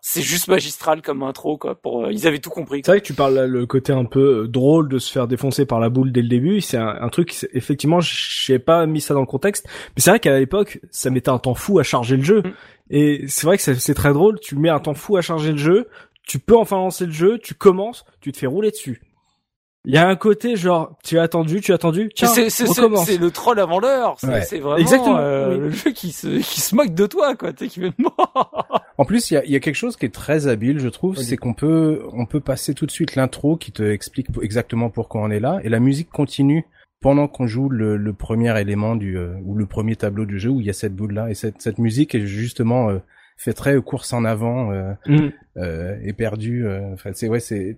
c'est 0.00 0.22
juste 0.22 0.48
magistral 0.48 1.02
comme 1.02 1.22
intro, 1.22 1.56
quoi. 1.56 1.74
Pour, 1.74 2.04
euh, 2.04 2.12
ils 2.12 2.26
avaient 2.26 2.38
tout 2.38 2.50
compris. 2.50 2.82
C'est 2.84 2.92
vrai 2.92 3.00
que 3.00 3.06
tu 3.06 3.14
parles 3.14 3.34
là, 3.34 3.46
le 3.46 3.66
côté 3.66 3.92
un 3.92 4.04
peu 4.04 4.42
euh, 4.42 4.48
drôle 4.48 4.88
de 4.88 4.98
se 4.98 5.10
faire 5.10 5.26
défoncer 5.26 5.66
par 5.66 5.80
la 5.80 5.88
boule 5.88 6.12
dès 6.12 6.22
le 6.22 6.28
début. 6.28 6.60
C'est 6.60 6.76
un, 6.76 6.96
un, 7.00 7.08
truc, 7.08 7.34
effectivement, 7.52 8.00
j'ai 8.00 8.58
pas 8.58 8.86
mis 8.86 9.00
ça 9.00 9.14
dans 9.14 9.20
le 9.20 9.26
contexte, 9.26 9.66
mais 9.96 10.02
c'est 10.02 10.10
vrai 10.10 10.20
qu'à 10.20 10.38
l'époque 10.38 10.80
ça 10.92 11.10
mettait 11.10 11.30
un 11.30 11.38
temps 11.38 11.54
fou 11.54 11.80
à 11.80 11.82
charger 11.82 12.16
le 12.16 12.22
jeu. 12.22 12.42
Mm. 12.42 12.52
Et 12.90 13.24
c'est 13.26 13.46
vrai 13.46 13.56
que 13.56 13.62
c'est 13.62 13.94
très 13.94 14.12
drôle, 14.12 14.38
tu 14.38 14.54
mets 14.54 14.68
un 14.68 14.78
temps 14.78 14.94
fou 14.94 15.16
à 15.16 15.22
charger 15.22 15.52
le 15.52 15.58
jeu, 15.58 15.88
tu 16.24 16.38
peux 16.38 16.56
enfin 16.56 16.76
lancer 16.76 17.06
le 17.06 17.12
jeu, 17.12 17.38
tu 17.42 17.54
commences, 17.54 18.04
tu 18.20 18.30
te 18.30 18.38
fais 18.38 18.46
rouler 18.46 18.70
dessus. 18.70 19.00
Il 19.84 19.92
y 19.92 19.96
a 19.96 20.06
un 20.06 20.14
côté 20.14 20.54
genre 20.54 20.96
tu 21.02 21.18
as 21.18 21.22
attendu, 21.22 21.60
tu 21.60 21.72
as 21.72 21.74
attendu, 21.74 22.08
tiens, 22.14 22.28
c'est 22.28 22.50
c'est 22.50 23.18
le 23.18 23.30
troll 23.32 23.58
avant 23.58 23.80
l'heure, 23.80 24.14
c'est 24.18 24.60
vraiment 24.60 24.76
Exactement. 24.76 25.18
Euh, 25.18 25.56
le 25.56 25.70
jeu 25.70 25.90
qui 25.90 26.12
se 26.12 26.38
qui 26.38 26.60
se 26.60 26.76
moque 26.76 26.94
de 26.94 27.06
toi 27.06 27.34
quoi, 27.34 27.52
tu 27.52 27.66
qui 27.66 27.80
En 28.98 29.04
plus, 29.04 29.30
il 29.30 29.34
y 29.34 29.36
a, 29.38 29.44
y 29.44 29.56
a 29.56 29.60
quelque 29.60 29.74
chose 29.74 29.96
qui 29.96 30.04
est 30.04 30.14
très 30.14 30.46
habile, 30.46 30.78
je 30.78 30.88
trouve, 30.88 31.16
c'est 31.16 31.36
qu'on 31.36 31.54
peut 31.54 32.02
on 32.12 32.26
peut 32.26 32.38
passer 32.38 32.74
tout 32.74 32.86
de 32.86 32.92
suite 32.92 33.16
l'intro 33.16 33.56
qui 33.56 33.72
te 33.72 33.82
explique 33.82 34.28
exactement 34.40 34.88
pourquoi 34.88 35.22
on 35.22 35.30
est 35.30 35.40
là 35.40 35.58
et 35.64 35.68
la 35.68 35.80
musique 35.80 36.10
continue 36.10 36.64
pendant 37.02 37.28
qu'on 37.28 37.46
joue 37.46 37.68
le, 37.68 37.96
le, 37.96 38.12
premier 38.14 38.58
élément 38.58 38.96
du 38.96 39.18
euh, 39.18 39.34
ou 39.44 39.54
le 39.56 39.66
premier 39.66 39.96
tableau 39.96 40.24
du 40.24 40.38
jeu 40.38 40.48
où 40.48 40.60
il 40.60 40.66
y 40.66 40.70
a 40.70 40.72
cette 40.72 40.94
boule 40.94 41.12
là 41.12 41.28
et 41.28 41.34
cette, 41.34 41.60
cette 41.60 41.78
musique 41.78 42.14
est 42.14 42.24
justement 42.24 42.88
euh, 42.88 42.98
fait 43.36 43.52
très 43.52 43.76
course 43.82 44.12
en 44.12 44.24
avant 44.24 44.70
euh, 44.70 44.92
mm. 45.06 45.28
euh 45.58 45.98
et 46.02 46.12
perdue. 46.12 46.66
Enfin 46.94 47.10
c'est 47.12 47.28
ouais 47.28 47.40
c'est 47.40 47.76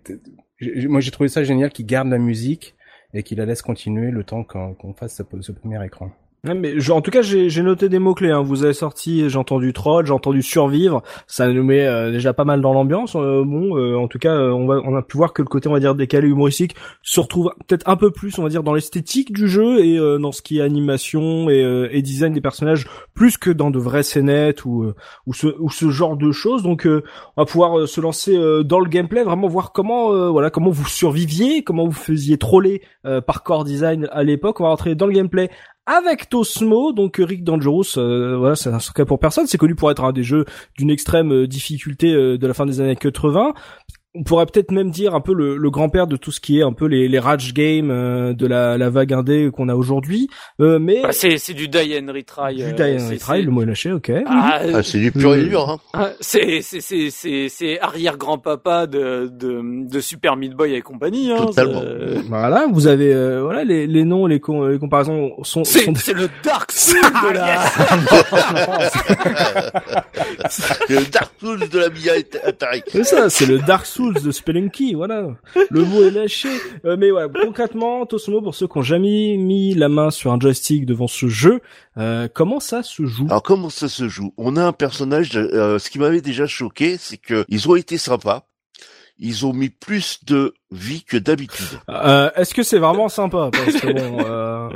moi 0.86 1.00
j'ai 1.00 1.10
trouvé 1.10 1.28
ça 1.28 1.42
génial 1.42 1.70
qu'il 1.70 1.86
garde 1.86 2.08
la 2.08 2.18
musique 2.18 2.76
et 3.14 3.22
qu'il 3.22 3.38
la 3.38 3.46
laisse 3.46 3.62
continuer 3.62 4.10
le 4.10 4.24
temps 4.24 4.44
qu'on 4.44 4.94
fasse 4.94 5.22
ce 5.40 5.52
premier 5.52 5.84
écran 5.84 6.12
mais 6.52 6.90
en 6.90 7.00
tout 7.00 7.10
cas, 7.10 7.22
j'ai 7.22 7.62
noté 7.62 7.88
des 7.88 7.98
mots 7.98 8.14
clés. 8.14 8.30
Hein. 8.30 8.42
Vous 8.42 8.64
avez 8.64 8.74
sorti, 8.74 9.30
j'ai 9.30 9.38
entendu 9.38 9.72
troll, 9.72 10.04
j'ai 10.04 10.12
entendu 10.12 10.42
survivre. 10.42 11.02
Ça 11.26 11.48
nous 11.48 11.64
met 11.64 11.86
euh, 11.86 12.10
déjà 12.10 12.34
pas 12.34 12.44
mal 12.44 12.60
dans 12.60 12.74
l'ambiance. 12.74 13.16
Euh, 13.16 13.42
bon, 13.46 13.78
euh, 13.78 13.96
en 13.96 14.08
tout 14.08 14.18
cas, 14.18 14.34
on 14.34 14.66
va, 14.66 14.80
on 14.84 14.94
a 14.94 15.02
pu 15.02 15.16
voir 15.16 15.32
que 15.32 15.40
le 15.40 15.48
côté, 15.48 15.70
on 15.70 15.72
va 15.72 15.80
dire, 15.80 15.94
décalé 15.94 16.28
humoristique 16.28 16.74
se 17.02 17.20
retrouve 17.20 17.54
peut-être 17.66 17.88
un 17.88 17.96
peu 17.96 18.10
plus, 18.10 18.38
on 18.38 18.42
va 18.42 18.50
dire, 18.50 18.62
dans 18.62 18.74
l'esthétique 18.74 19.32
du 19.32 19.48
jeu 19.48 19.82
et 19.82 19.98
dans 20.18 20.32
ce 20.32 20.42
qui 20.42 20.58
est 20.58 20.62
animation 20.62 21.48
et, 21.48 21.88
et, 21.90 22.02
design 22.02 22.34
des 22.34 22.40
personnages, 22.40 22.86
plus 23.14 23.38
que 23.38 23.50
dans 23.50 23.70
de 23.70 23.78
vraies 23.78 24.02
scénettes 24.02 24.64
ou 24.64 24.92
ou 25.26 25.32
ce 25.32 25.46
ou 25.58 25.70
ce 25.70 25.88
genre 25.90 26.16
de 26.16 26.30
choses. 26.32 26.62
Donc, 26.62 26.86
on 26.86 27.40
va 27.40 27.46
pouvoir 27.46 27.88
se 27.88 28.00
lancer 28.00 28.36
dans 28.64 28.80
le 28.80 28.88
gameplay, 28.88 29.22
vraiment 29.22 29.48
voir 29.48 29.72
comment, 29.72 30.30
voilà, 30.30 30.50
comment 30.50 30.70
vous 30.70 30.86
surviviez, 30.86 31.62
comment 31.62 31.86
vous 31.86 31.92
faisiez 31.92 32.36
troller 32.36 32.82
par 33.26 33.42
core 33.42 33.64
design 33.64 34.08
à 34.12 34.22
l'époque. 34.22 34.60
On 34.60 34.64
va 34.64 34.70
rentrer 34.70 34.94
dans 34.94 35.06
le 35.06 35.12
gameplay 35.12 35.50
avec 35.86 36.30
Tosmo, 36.30 36.92
donc 36.92 37.16
Rick 37.18 37.44
Dangerous, 37.44 37.98
euh, 37.98 38.36
voilà, 38.38 38.56
c'est 38.56 38.70
un 38.70 38.78
secret 38.78 39.04
pour 39.04 39.18
personne, 39.18 39.46
c'est 39.46 39.58
connu 39.58 39.74
pour 39.74 39.90
être 39.90 40.02
un 40.04 40.12
des 40.12 40.22
jeux 40.22 40.46
d'une 40.78 40.90
extrême 40.90 41.32
euh, 41.32 41.46
difficulté 41.46 42.14
euh, 42.14 42.38
de 42.38 42.46
la 42.46 42.54
fin 42.54 42.64
des 42.64 42.80
années 42.80 42.96
80 42.96 43.52
on 44.14 44.22
pourrait 44.22 44.46
peut-être 44.46 44.70
même 44.70 44.90
dire 44.90 45.14
un 45.14 45.20
peu 45.20 45.34
le, 45.34 45.56
le 45.56 45.70
grand-père 45.70 46.06
de 46.06 46.16
tout 46.16 46.30
ce 46.30 46.40
qui 46.40 46.60
est 46.60 46.62
un 46.62 46.72
peu 46.72 46.86
les, 46.86 47.08
les 47.08 47.18
rage 47.18 47.52
games 47.52 47.90
euh, 47.90 48.32
de 48.32 48.46
la, 48.46 48.78
la 48.78 48.88
vague 48.88 49.12
indé 49.12 49.50
qu'on 49.52 49.68
a 49.68 49.74
aujourd'hui. 49.74 50.28
Euh, 50.60 50.78
mais 50.78 51.02
bah, 51.02 51.08
c'est 51.10 51.36
c'est 51.38 51.52
du 51.54 51.66
die 51.68 51.98
and 51.98 52.12
retry. 52.12 52.54
Du 52.56 52.62
euh, 52.62 52.72
die 52.72 53.02
and 53.02 53.08
retry, 53.10 53.42
le 53.42 53.50
mot 53.50 53.62
est 53.62 53.66
lâché, 53.66 53.90
ok. 53.92 54.12
Ah, 54.26 54.60
ah, 54.72 54.82
c'est 54.82 54.98
du 54.98 55.10
pur 55.10 55.34
et 55.34 55.42
dur. 55.44 55.68
Hein. 55.68 55.78
Ah, 55.92 56.10
c'est 56.20 56.60
c'est 56.62 56.80
c'est 56.80 57.10
c'est 57.10 57.48
c'est 57.48 57.80
arrière 57.80 58.16
grand-papa 58.16 58.86
de, 58.86 59.28
de 59.32 59.88
de 59.90 60.00
Super 60.00 60.36
Meat 60.36 60.54
Boy 60.54 60.74
et 60.74 60.80
compagnie. 60.80 61.32
Hein, 61.32 61.46
Totalement. 61.46 61.82
Voilà, 62.28 62.66
vous 62.72 62.86
avez 62.86 63.40
voilà 63.40 63.64
les 63.64 63.88
les 63.88 64.04
noms, 64.04 64.26
les, 64.26 64.36
les 64.36 64.78
comparaisons 64.78 65.32
sont. 65.42 65.64
C'est 65.64 65.92
c'est 65.96 66.14
le 66.14 66.28
Dark 66.44 66.70
Souls 66.74 67.00
de 67.00 67.32
la. 67.34 67.64
c'est 70.48 70.88
le 70.88 71.04
Dark 71.06 71.32
Souls 71.40 71.68
de 71.68 71.78
la 71.78 71.88
Mia 71.90 72.12
Atari. 72.44 72.82
C'est 72.88 73.04
ça, 73.04 73.30
c'est 73.30 73.46
le 73.46 73.58
Dark 73.58 73.86
Souls 73.86 74.14
de 74.22 74.30
Spelunky, 74.30 74.94
voilà. 74.94 75.28
Le 75.70 75.84
mot 75.84 76.04
est 76.04 76.10
lâché. 76.10 76.48
Euh, 76.84 76.96
mais 76.98 77.10
ouais, 77.10 77.24
concrètement, 77.42 78.06
Tosmo, 78.06 78.42
pour 78.42 78.54
ceux 78.54 78.66
qui 78.66 78.78
ont 78.78 78.82
jamais 78.82 79.36
mis 79.36 79.74
la 79.74 79.88
main 79.88 80.10
sur 80.10 80.32
un 80.32 80.38
joystick 80.38 80.86
devant 80.86 81.08
ce 81.08 81.28
jeu, 81.28 81.60
euh, 81.96 82.28
comment 82.32 82.60
ça 82.60 82.82
se 82.82 83.04
joue? 83.04 83.26
Alors 83.26 83.42
comment 83.42 83.70
ça 83.70 83.88
se 83.88 84.08
joue? 84.08 84.32
On 84.36 84.56
a 84.56 84.64
un 84.64 84.72
personnage. 84.72 85.30
Euh, 85.34 85.78
ce 85.78 85.90
qui 85.90 85.98
m'avait 85.98 86.20
déjà 86.20 86.46
choqué, 86.46 86.96
c'est 86.98 87.16
que 87.16 87.44
ils 87.48 87.68
ont 87.68 87.76
été 87.76 87.98
sympas. 87.98 88.46
Ils 89.18 89.46
ont 89.46 89.52
mis 89.52 89.68
plus 89.68 90.20
de 90.24 90.54
vie 90.72 91.04
que 91.04 91.16
d'habitude. 91.16 91.66
Euh, 91.88 92.30
Est-ce 92.34 92.52
que 92.52 92.62
c'est 92.64 92.78
vraiment 92.78 93.08
sympa 93.08 93.50
Parce 93.52 93.80
que 93.80 93.92
bon, 93.92 94.24
euh... 94.26 94.68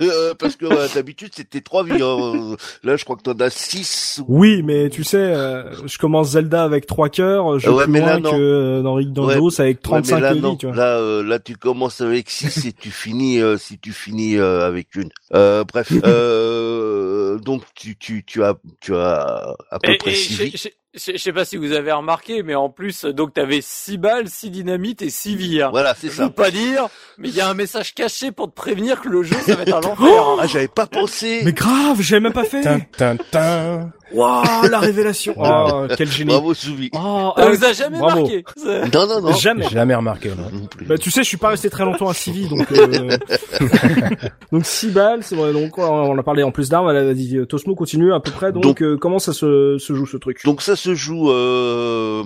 euh 0.00 0.34
parce 0.38 0.54
que 0.56 0.66
euh, 0.66 0.86
d'habitude 0.94 1.32
c'était 1.34 1.60
trois 1.60 1.82
vies. 1.82 2.00
Hein. 2.00 2.56
Là, 2.84 2.96
je 2.96 3.04
crois 3.04 3.16
que 3.16 3.22
t'en 3.22 3.32
as 3.40 3.50
six. 3.50 4.22
Oui, 4.28 4.62
mais 4.62 4.88
tu 4.88 5.02
sais, 5.02 5.16
euh, 5.16 5.64
je 5.86 5.98
commence 5.98 6.30
Zelda 6.30 6.62
avec 6.62 6.86
trois 6.86 7.08
cœurs, 7.08 7.58
je 7.58 7.68
Ouais, 7.68 7.86
mais 7.88 8.00
là, 8.00 8.18
non. 8.20 8.30
que 8.30 8.82
dans 8.82 8.94
Rick 8.94 9.12
Dangerous 9.12 9.60
avec 9.60 9.78
Ouais, 9.78 9.82
35 9.82 10.14
mais 10.14 10.20
là, 10.20 10.32
vies, 10.34 10.40
non. 10.40 10.56
tu 10.56 10.66
vois. 10.66 10.76
Là, 10.76 10.98
euh, 10.98 11.22
là, 11.22 11.38
tu 11.38 11.56
commences 11.56 12.00
avec 12.00 12.30
six 12.30 12.66
et 12.66 12.72
tu 12.72 12.90
finis 12.90 13.40
euh, 13.40 13.56
si 13.56 13.78
tu 13.78 13.92
finis 13.92 14.36
euh, 14.36 14.66
avec 14.66 14.94
une. 14.94 15.10
Euh, 15.34 15.64
bref, 15.64 15.92
euh, 16.04 17.38
donc 17.38 17.62
tu 17.74 17.96
tu 17.96 18.24
tu 18.24 18.44
as 18.44 18.54
tu 18.80 18.94
as 18.94 19.56
à 19.70 19.78
peu 19.80 19.92
Et, 19.92 19.96
près 19.98 20.12
et 20.12 20.14
six 20.14 20.34
vies. 20.38 20.70
Je- 20.94 21.00
je- 21.00 21.12
je 21.12 21.22
sais 21.22 21.32
pas 21.32 21.44
si 21.44 21.56
vous 21.56 21.72
avez 21.72 21.92
remarqué, 21.92 22.42
mais 22.42 22.54
en 22.54 22.68
plus, 22.68 23.04
donc 23.04 23.34
t'avais 23.34 23.60
six 23.62 23.98
balles, 23.98 24.28
six 24.28 24.50
dynamites 24.50 25.02
et 25.02 25.10
six 25.10 25.36
vies. 25.36 25.62
hein. 25.62 25.68
Voilà, 25.70 25.94
c'est 25.98 26.08
Je 26.08 26.14
ça. 26.14 26.24
veux 26.24 26.30
pas 26.30 26.50
dire, 26.50 26.88
mais 27.18 27.28
il 27.28 27.34
y 27.34 27.40
a 27.40 27.48
un 27.48 27.54
message 27.54 27.94
caché 27.94 28.32
pour 28.32 28.48
te 28.48 28.54
prévenir 28.54 29.00
que 29.00 29.08
le 29.08 29.22
jeu 29.22 29.36
ça 29.46 29.54
va 29.56 29.62
être 29.62 29.74
un 29.74 29.78
enfer. 29.90 30.22
hein. 30.22 30.36
Ah, 30.40 30.46
j'avais 30.46 30.68
pas 30.68 30.86
pensé. 30.86 31.42
Mais 31.44 31.52
grave, 31.52 32.00
j'avais 32.00 32.20
même 32.20 32.32
pas 32.32 32.44
fait. 32.44 32.62
Tin, 32.62 32.80
tin, 32.96 33.16
tin. 33.30 33.90
Waouh, 34.12 34.68
la 34.68 34.80
révélation. 34.80 35.34
Oh, 35.38 35.86
quel 35.96 36.10
génie. 36.10 36.32
Bravo, 36.32 36.52
Souvi. 36.52 36.90
Oh, 36.94 37.32
Ça 37.36 37.44
euh, 37.46 37.50
vous 37.52 37.64
a 37.64 37.72
jamais 37.72 37.98
bravo. 38.00 38.22
marqué 38.22 38.44
Non, 38.92 39.06
non, 39.06 39.20
non. 39.20 39.32
Jamais. 39.34 39.68
Jamais 39.68 39.94
remarqué, 39.94 40.30
non. 40.30 40.50
Non 40.52 40.66
plus. 40.66 40.84
Bah 40.84 40.98
tu 40.98 41.12
sais, 41.12 41.22
je 41.22 41.28
suis 41.28 41.36
pas 41.36 41.50
resté 41.50 41.70
très 41.70 41.84
longtemps 41.84 42.08
à 42.08 42.14
Civi, 42.14 42.48
donc 42.48 42.66
euh... 42.72 43.16
donc 44.52 44.66
6 44.66 44.88
balles, 44.90 45.22
c'est 45.22 45.36
vrai. 45.36 45.52
Donc 45.52 45.78
on 45.78 46.18
a 46.18 46.22
parlé 46.24 46.42
en 46.42 46.50
plus 46.50 46.68
d'armes. 46.68 46.90
Elle 46.90 47.08
a 47.08 47.14
dit 47.14 47.38
Tosmo 47.48 47.74
continue 47.76 48.12
à 48.12 48.18
peu 48.20 48.30
près. 48.32 48.50
Donc, 48.52 48.62
Donc- 48.64 48.82
euh, 48.82 48.96
comment 48.96 49.20
ça 49.20 49.32
se, 49.32 49.76
se 49.78 49.94
joue 49.94 50.06
ce 50.06 50.16
truc? 50.16 50.40
Donc 50.44 50.62
ça 50.62 50.74
se 50.80 50.94
joue 50.94 51.30
euh, 51.30 52.24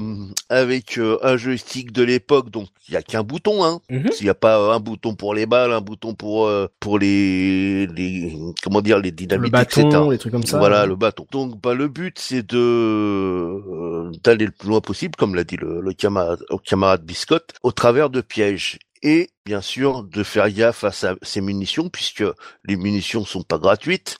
avec 0.48 0.98
euh, 0.98 1.18
un 1.22 1.36
joystick 1.36 1.92
de 1.92 2.02
l'époque, 2.02 2.50
donc 2.50 2.68
il 2.88 2.94
y 2.94 2.96
a 2.96 3.02
qu'un 3.02 3.22
bouton, 3.22 3.64
hein. 3.64 3.80
Mhm. 3.90 4.12
S'il 4.12 4.24
n'y 4.26 4.30
a 4.30 4.34
pas 4.34 4.74
un 4.74 4.80
bouton 4.80 5.14
pour 5.14 5.34
les 5.34 5.46
balles, 5.46 5.72
un 5.72 5.80
bouton 5.80 6.14
pour 6.14 6.46
euh, 6.46 6.68
pour 6.80 6.98
les 6.98 7.86
les 7.88 8.32
comment 8.62 8.80
dire 8.80 8.98
les 8.98 9.10
Le 9.10 9.16
dynamites, 9.16 9.52
bâton, 9.52 9.88
etc. 9.88 10.02
les 10.10 10.18
trucs 10.18 10.32
comme 10.32 10.44
ça. 10.46 10.58
Voilà 10.58 10.86
le 10.86 10.96
bâton. 10.96 11.26
Donc 11.32 11.60
bah 11.60 11.74
le 11.74 11.88
but 11.88 12.18
c'est 12.18 12.46
de 12.46 12.58
euh, 12.58 14.10
d'aller 14.22 14.46
le 14.46 14.52
plus 14.52 14.68
loin 14.68 14.80
possible, 14.80 15.16
comme 15.16 15.34
l'a 15.34 15.44
dit 15.44 15.56
le, 15.56 15.80
le 15.80 15.92
camarade, 15.92 16.44
le 16.50 16.56
camarade 16.58 17.04
Biscotte, 17.04 17.52
au 17.62 17.72
travers 17.72 18.10
de 18.10 18.20
pièges. 18.20 18.78
Et 19.02 19.28
bien 19.44 19.60
sûr 19.60 20.02
de 20.04 20.22
faire 20.22 20.50
gaffe 20.50 20.84
à 20.84 20.90
sa- 20.92 21.16
ses 21.22 21.42
munitions, 21.42 21.90
puisque 21.90 22.24
les 22.64 22.76
munitions 22.76 23.24
sont 23.24 23.42
pas 23.42 23.58
gratuites. 23.58 24.16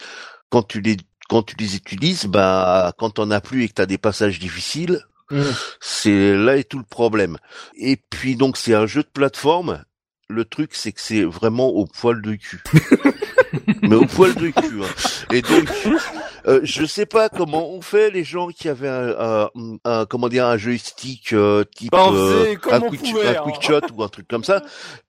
Quand 0.51 0.63
tu 0.63 0.81
les 0.83 0.97
quand 1.29 1.43
tu 1.43 1.57
les 1.59 1.77
utilises, 1.77 2.27
bah 2.27 2.93
quand 2.99 3.11
t'en 3.11 3.31
as 3.31 3.41
plus 3.41 3.65
et 3.65 3.69
que 3.69 3.75
t'as 3.75 3.87
des 3.87 3.99
passages 3.99 4.39
difficiles, 4.39 5.01
Mhm. 5.31 5.55
c'est 5.81 6.37
là 6.37 6.57
est 6.59 6.69
tout 6.69 6.79
le 6.79 6.85
problème. 6.85 7.39
Et 7.79 7.97
puis 7.97 8.37
donc 8.37 8.57
c'est 8.59 8.75
un 8.75 8.87
jeu 8.87 9.03
de 9.03 9.09
plateforme. 9.09 9.83
Le 10.29 10.45
truc 10.45 10.75
c'est 10.75 10.93
que 10.93 11.01
c'est 11.01 11.23
vraiment 11.25 11.69
au 11.69 11.87
poil 11.87 12.21
de 12.21 12.35
cul. 12.35 12.63
Mais 13.83 13.97
au 13.97 14.07
poil 14.07 14.35
de 14.35 14.49
cul. 14.51 14.83
hein. 14.83 14.87
Et 15.33 15.43
donc 15.43 15.69
euh, 16.47 16.61
je 16.63 16.85
sais 16.85 17.07
pas 17.07 17.29
comment 17.29 17.71
on 17.71 17.81
fait 17.81 18.11
les 18.11 18.25
gens 18.25 18.49
qui 18.49 18.69
avaient 18.69 18.89
un, 18.89 19.17
un- 19.19 19.51
un- 19.85 20.07
comment 20.07 20.29
dire 20.29 20.47
un 20.47 20.57
joystick 20.59 21.33
euh, 21.33 21.65
type 21.77 21.91
Bah, 21.93 22.09
euh, 22.13 22.55
un, 22.71 22.81
on 22.83 22.91
quick, 22.91 23.01
pouvait, 23.01 23.29
un 23.29 23.41
hein. 23.41 23.45
quick 23.45 23.63
shot 23.63 23.81
ou 23.95 24.03
un 24.03 24.09
truc 24.09 24.29
comme 24.29 24.45
ça 24.45 24.63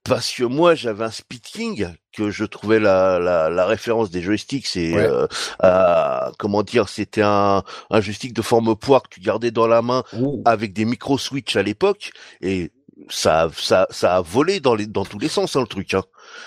parce 0.03 0.31
que 0.31 0.43
moi 0.43 0.75
j'avais 0.75 1.03
un 1.03 1.11
Speed 1.11 1.41
King 1.41 1.87
que 2.15 2.29
je 2.29 2.45
trouvais 2.45 2.79
la, 2.79 3.19
la, 3.19 3.49
la 3.49 3.65
référence 3.65 4.09
des 4.11 4.21
joysticks 4.21 4.67
c'est 4.67 4.93
Ouais. 4.93 5.01
euh, 5.09 5.27
à- 5.59 6.31
comment 6.39 6.63
dire 6.63 6.87
c'était 6.87 7.23
un, 7.23 7.63
un 7.89 8.01
joystick 8.01 8.33
de 8.33 8.41
forme 8.41 8.75
poire 8.75 9.03
que 9.03 9.09
tu 9.09 9.19
gardais 9.19 9.51
dans 9.51 9.67
la 9.67 9.81
main 9.81 10.03
avec 10.45 10.71
des 10.73 10.85
micro 10.85 11.17
switch 11.17 11.55
à 11.57 11.63
l'époque 11.63 12.11
et 12.41 12.71
ça 13.09 13.49
ça 13.55 13.87
ça 13.89 14.17
a 14.17 14.21
volé 14.21 14.59
dans 14.59 14.75
les 14.75 14.87
dans 14.87 15.05
tous 15.05 15.19
les 15.19 15.27
sens 15.27 15.55
hein, 15.55 15.61
le 15.61 15.67
truc 15.67 15.93
hein. 15.93 16.03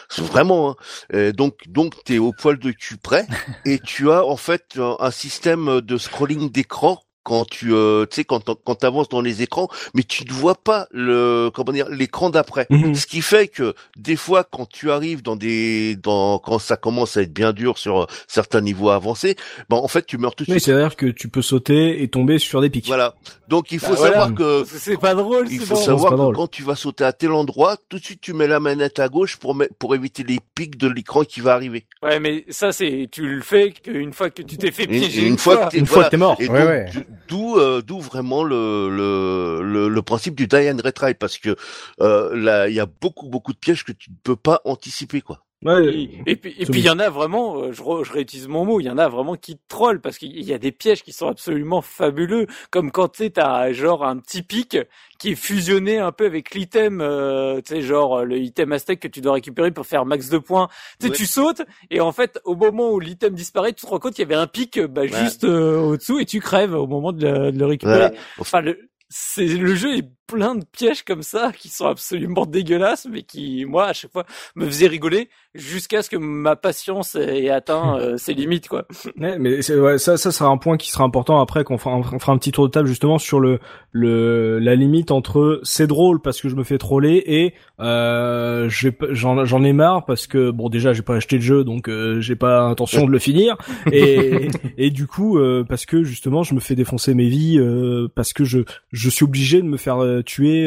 C'est 0.09 0.22
vraiment 0.22 0.70
hein. 0.70 0.76
Euh, 1.14 1.32
donc 1.32 1.68
donc 1.68 1.94
t'es 2.04 2.18
au 2.18 2.32
poil 2.32 2.59
de 2.59 2.70
cul 2.72 2.96
près 2.96 3.26
et 3.64 3.78
tu 3.78 4.11
as 4.11 4.24
en 4.24 4.36
fait 4.36 4.76
un, 4.78 4.96
un 4.98 5.11
système 5.11 5.80
de 5.80 5.98
scrolling 5.98 6.50
d'écran 6.50 7.00
quand 7.29 7.45
tu 7.45 7.74
euh, 7.74 8.07
tu 8.07 8.16
sais 8.16 8.24
quand 8.24 8.43
quand 8.64 8.74
t'avances 8.74 9.11
dans 9.11 9.20
les 9.20 9.43
écrans 9.43 9.68
mais 9.95 10.03
tu 10.03 10.24
ne 10.24 10.33
vois 10.33 10.55
pas 10.55 10.89
le 10.93 11.51
comment 11.55 11.72
dire 11.72 11.89
l'écran 11.91 12.31
d'après 12.31 12.66
Mhm. 12.70 12.95
ce 12.95 13.07
qui 13.07 13.20
fait 13.20 13.49
que 13.49 13.74
des 13.99 14.16
fois 14.16 14.45
quand 14.45 14.66
tu 14.66 14.91
arrives 14.91 15.22
dans 15.22 15.37
des 15.37 15.97
dans 15.97 16.39
quand 16.39 16.59
ça 16.59 16.76
commence 16.79 17.16
à 17.18 17.22
être 17.22 17.33
bien 17.35 17.53
dur 17.53 17.76
sur 17.76 17.95
euh, 18.03 18.07
certains 18.26 18.62
niveaux 18.62 18.89
avancés 18.89 19.37
ben 19.68 19.76
en 19.76 19.89
fait 19.89 20.07
tu 20.07 20.16
meurs 20.16 20.35
tout 20.35 20.45
de 20.45 20.51
Oui, 20.53 20.59
suite 20.59 20.72
c'est-à-dire 20.72 20.97
que 20.97 21.07
tu 21.07 21.29
peux 21.29 21.43
sauter 21.43 22.03
et 22.03 22.09
tomber 22.09 22.39
sur 22.39 22.62
des 22.62 22.70
pics. 22.70 22.87
voilà 22.87 23.14
donc 23.49 23.72
il 23.72 23.79
faut 23.79 23.91
Bah, 23.93 23.97
voilà. 23.99 24.12
savoir 24.20 24.35
que 24.35 24.64
C'est 24.66 24.99
pas 24.99 25.14
drôle, 25.14 25.47
il 25.51 25.61
c'est 25.61 25.66
faut 25.66 25.74
bon. 25.74 25.81
c'est 25.81 25.87
savoir 25.87 26.12
que 26.31 26.37
quand 26.37 26.51
tu 26.51 26.62
vas 26.62 26.76
sauter 26.76 27.05
à 27.05 27.12
tel 27.12 27.33
endroit, 27.33 27.76
tout 27.91 27.99
de 27.99 28.05
suite 28.05 28.20
tu 28.22 28.33
mets 28.33 28.47
la 28.47 28.61
manette 28.61 28.99
à 28.99 29.09
gauche 29.09 29.37
pour 29.37 29.57
pour 29.79 29.95
éviter 29.95 30.22
les 30.22 30.39
pics 30.55 30.76
de 30.79 30.89
l'écran 30.89 31.24
qui 31.24 31.41
va 31.41 31.53
arriver. 31.55 31.85
Ouais, 32.03 32.20
mais 32.20 32.45
ça 32.49 32.72
c'est, 32.72 33.09
tu 33.11 33.26
le 33.26 33.43
fais 33.43 33.72
qu'une 33.72 34.12
fois 34.12 34.31
que 34.31 34.43
tu 34.43 34.57
t'es 34.57 34.70
fait 34.70 34.87
piéger 34.87 35.26
une 35.26 35.39
fois 35.39 35.57
que 35.66 35.70
t'es 35.70 35.79
Une 35.79 35.87
fois 35.87 36.05
que 36.05 36.11
t'es 36.11 36.16
mort. 36.16 36.37
et 36.41 36.49
Ouais, 36.49 36.59
donc, 36.61 36.68
ouais. 36.68 36.87
D'où 37.27 37.57
euh, 37.59 37.83
d'où 37.83 38.01
vraiment 38.01 38.45
le, 38.45 38.89
le 38.91 39.62
le 39.62 39.89
le 39.89 40.03
principe 40.03 40.35
du 40.37 40.47
die 40.47 40.71
and 40.71 40.79
retry 40.85 41.14
parce 41.14 41.39
que 41.39 41.57
euh, 42.01 42.37
là 42.37 42.69
il 42.69 42.75
y 42.75 42.81
a 42.81 42.87
beaucoup 42.87 43.29
beaucoup 43.29 43.53
de 43.53 43.59
pièges 43.59 43.85
que 43.85 43.93
tu 43.93 44.11
ne 44.11 44.16
peux 44.23 44.37
pas 44.37 44.61
anticiper 44.64 45.21
quoi. 45.23 45.45
Ouais. 45.64 45.86
Et, 45.92 46.22
et 46.26 46.36
puis, 46.36 46.54
et 46.56 46.66
puis 46.66 46.80
il 46.80 46.84
y 46.86 46.90
en 46.90 47.00
a 47.00 47.11
vraiment, 47.11 47.56
euh, 47.56 47.72
je, 47.72 47.82
re- 47.82 48.04
je 48.04 48.12
réutilise 48.12 48.46
mon 48.46 48.64
mot, 48.64 48.78
il 48.78 48.84
y 48.84 48.90
en 48.90 48.98
a 48.98 49.09
vraiment 49.09 49.34
qui 49.34 49.59
trollent 49.66 50.00
parce 50.00 50.16
qu'il 50.16 50.40
y 50.40 50.52
a 50.52 50.59
des 50.59 50.70
pièges 50.70 51.02
qui 51.02 51.12
sont 51.12 51.26
absolument 51.26 51.82
fabuleux, 51.82 52.46
comme 52.70 52.92
quand 52.92 53.09
tu 53.09 53.30
t'as 53.32 53.72
genre 53.72 54.04
un 54.04 54.18
petit 54.18 54.42
pic 54.42 54.76
qui 55.18 55.30
est 55.30 55.34
fusionné 55.34 55.98
un 55.98 56.12
peu 56.12 56.26
avec 56.26 56.54
l'item, 56.54 57.00
euh, 57.00 57.61
tu 57.61 57.74
sais, 57.74 57.82
genre 57.82 58.24
le 58.24 58.38
item 58.38 58.70
aztèque 58.72 59.00
que 59.00 59.09
tu 59.09 59.20
dois 59.20 59.32
récupérer 59.32 59.72
pour 59.72 59.84
faire 59.84 60.04
max 60.06 60.28
de 60.28 60.38
points. 60.38 60.68
Tu 61.00 61.09
Ouais. 61.09 61.12
tu 61.12 61.26
sautes 61.26 61.62
et 61.90 62.00
en 62.00 62.12
fait, 62.12 62.38
au 62.44 62.54
moment 62.54 62.90
où 62.92 63.00
l'item 63.00 63.34
disparaît, 63.34 63.72
tu 63.72 63.84
te 63.84 63.90
rends 63.90 63.98
compte 63.98 64.14
qu'il 64.14 64.22
y 64.28 64.32
avait 64.32 64.40
un 64.40 64.46
pic 64.46 64.78
euh, 64.78 64.86
bah, 64.86 65.06
juste 65.09 65.42
euh, 65.42 65.80
au-dessous 65.80 66.20
et 66.20 66.24
tu 66.24 66.38
crèves 66.40 66.74
au 66.74 66.86
moment 66.86 67.11
de 67.12 67.26
le, 67.26 67.50
de 67.50 67.59
le 67.59 67.66
récupérer. 67.66 68.16
Enfin, 68.38 68.61
le, 68.61 68.78
c'est 69.11 69.46
le 69.46 69.74
jeu 69.74 69.96
est 69.96 70.09
plein 70.26 70.54
de 70.54 70.64
pièges 70.66 71.02
comme 71.02 71.22
ça 71.22 71.50
qui 71.50 71.70
sont 71.70 71.86
absolument 71.86 72.44
dégueulasses, 72.44 73.06
mais 73.11 73.22
qui 73.22 73.64
moi 73.64 73.86
à 73.86 73.92
chaque 73.94 74.12
fois 74.12 74.26
me 74.54 74.66
faisaient 74.66 74.86
rigoler 74.86 75.30
jusqu'à 75.59 76.02
ce 76.02 76.09
que 76.11 76.16
ma 76.16 76.56
patience 76.56 77.14
ait 77.16 77.50
atteint 77.50 77.98
euh, 77.98 78.16
ses 78.16 78.32
limites 78.34 78.68
quoi. 78.68 78.86
Ouais, 79.20 79.38
mais 79.38 79.61
c'est, 79.62 79.78
ouais, 79.78 79.98
ça, 79.98 80.16
ça 80.16 80.30
sera 80.30 80.48
un 80.48 80.56
point 80.56 80.76
qui 80.76 80.90
sera 80.90 81.04
important 81.04 81.40
après 81.40 81.64
qu'on 81.64 81.76
fera, 81.78 81.96
on 81.96 82.02
fera 82.18 82.32
un 82.32 82.38
petit 82.38 82.52
tour 82.52 82.66
de 82.66 82.70
table 82.70 82.88
justement 82.88 83.18
sur 83.18 83.40
le, 83.40 83.59
le, 83.92 84.59
la 84.61 84.74
limite 84.74 85.11
entre 85.11 85.61
c'est 85.64 85.86
drôle 85.86 86.20
parce 86.20 86.40
que 86.40 86.48
je 86.48 86.54
me 86.54 86.64
fais 86.64 86.78
troller 86.78 87.22
et 87.26 87.54
euh, 87.80 88.68
j'ai 88.68 88.92
pas- 88.92 89.06
j'en, 89.11 89.44
j'en 89.44 89.62
ai 89.64 89.72
marre 89.72 90.04
parce 90.04 90.26
que 90.26 90.50
bon 90.50 90.68
déjà 90.68 90.92
j'ai 90.92 91.02
pas 91.02 91.16
acheté 91.16 91.36
le 91.36 91.42
jeu 91.42 91.64
donc 91.64 91.88
euh, 91.88 92.20
j'ai 92.20 92.36
pas 92.36 92.62
intention 92.62 93.04
de 93.06 93.11
le 93.11 93.18
finir 93.18 93.56
et, 93.92 94.48
et 94.76 94.90
du 94.90 95.06
coup 95.06 95.38
euh, 95.38 95.64
parce 95.68 95.86
que 95.86 96.04
justement 96.04 96.42
je 96.42 96.54
me 96.54 96.61
fais 96.61 96.74
défoncer 96.74 97.14
mes 97.14 97.28
vies 97.28 97.59
euh, 97.59 98.09
parce 98.14 98.32
que 98.32 98.44
je, 98.44 98.61
je 98.92 99.11
suis 99.11 99.24
obligé 99.24 99.61
de 99.62 99.66
me 99.66 99.76
faire 99.76 100.02
euh, 100.02 100.22
tuer. 100.22 100.64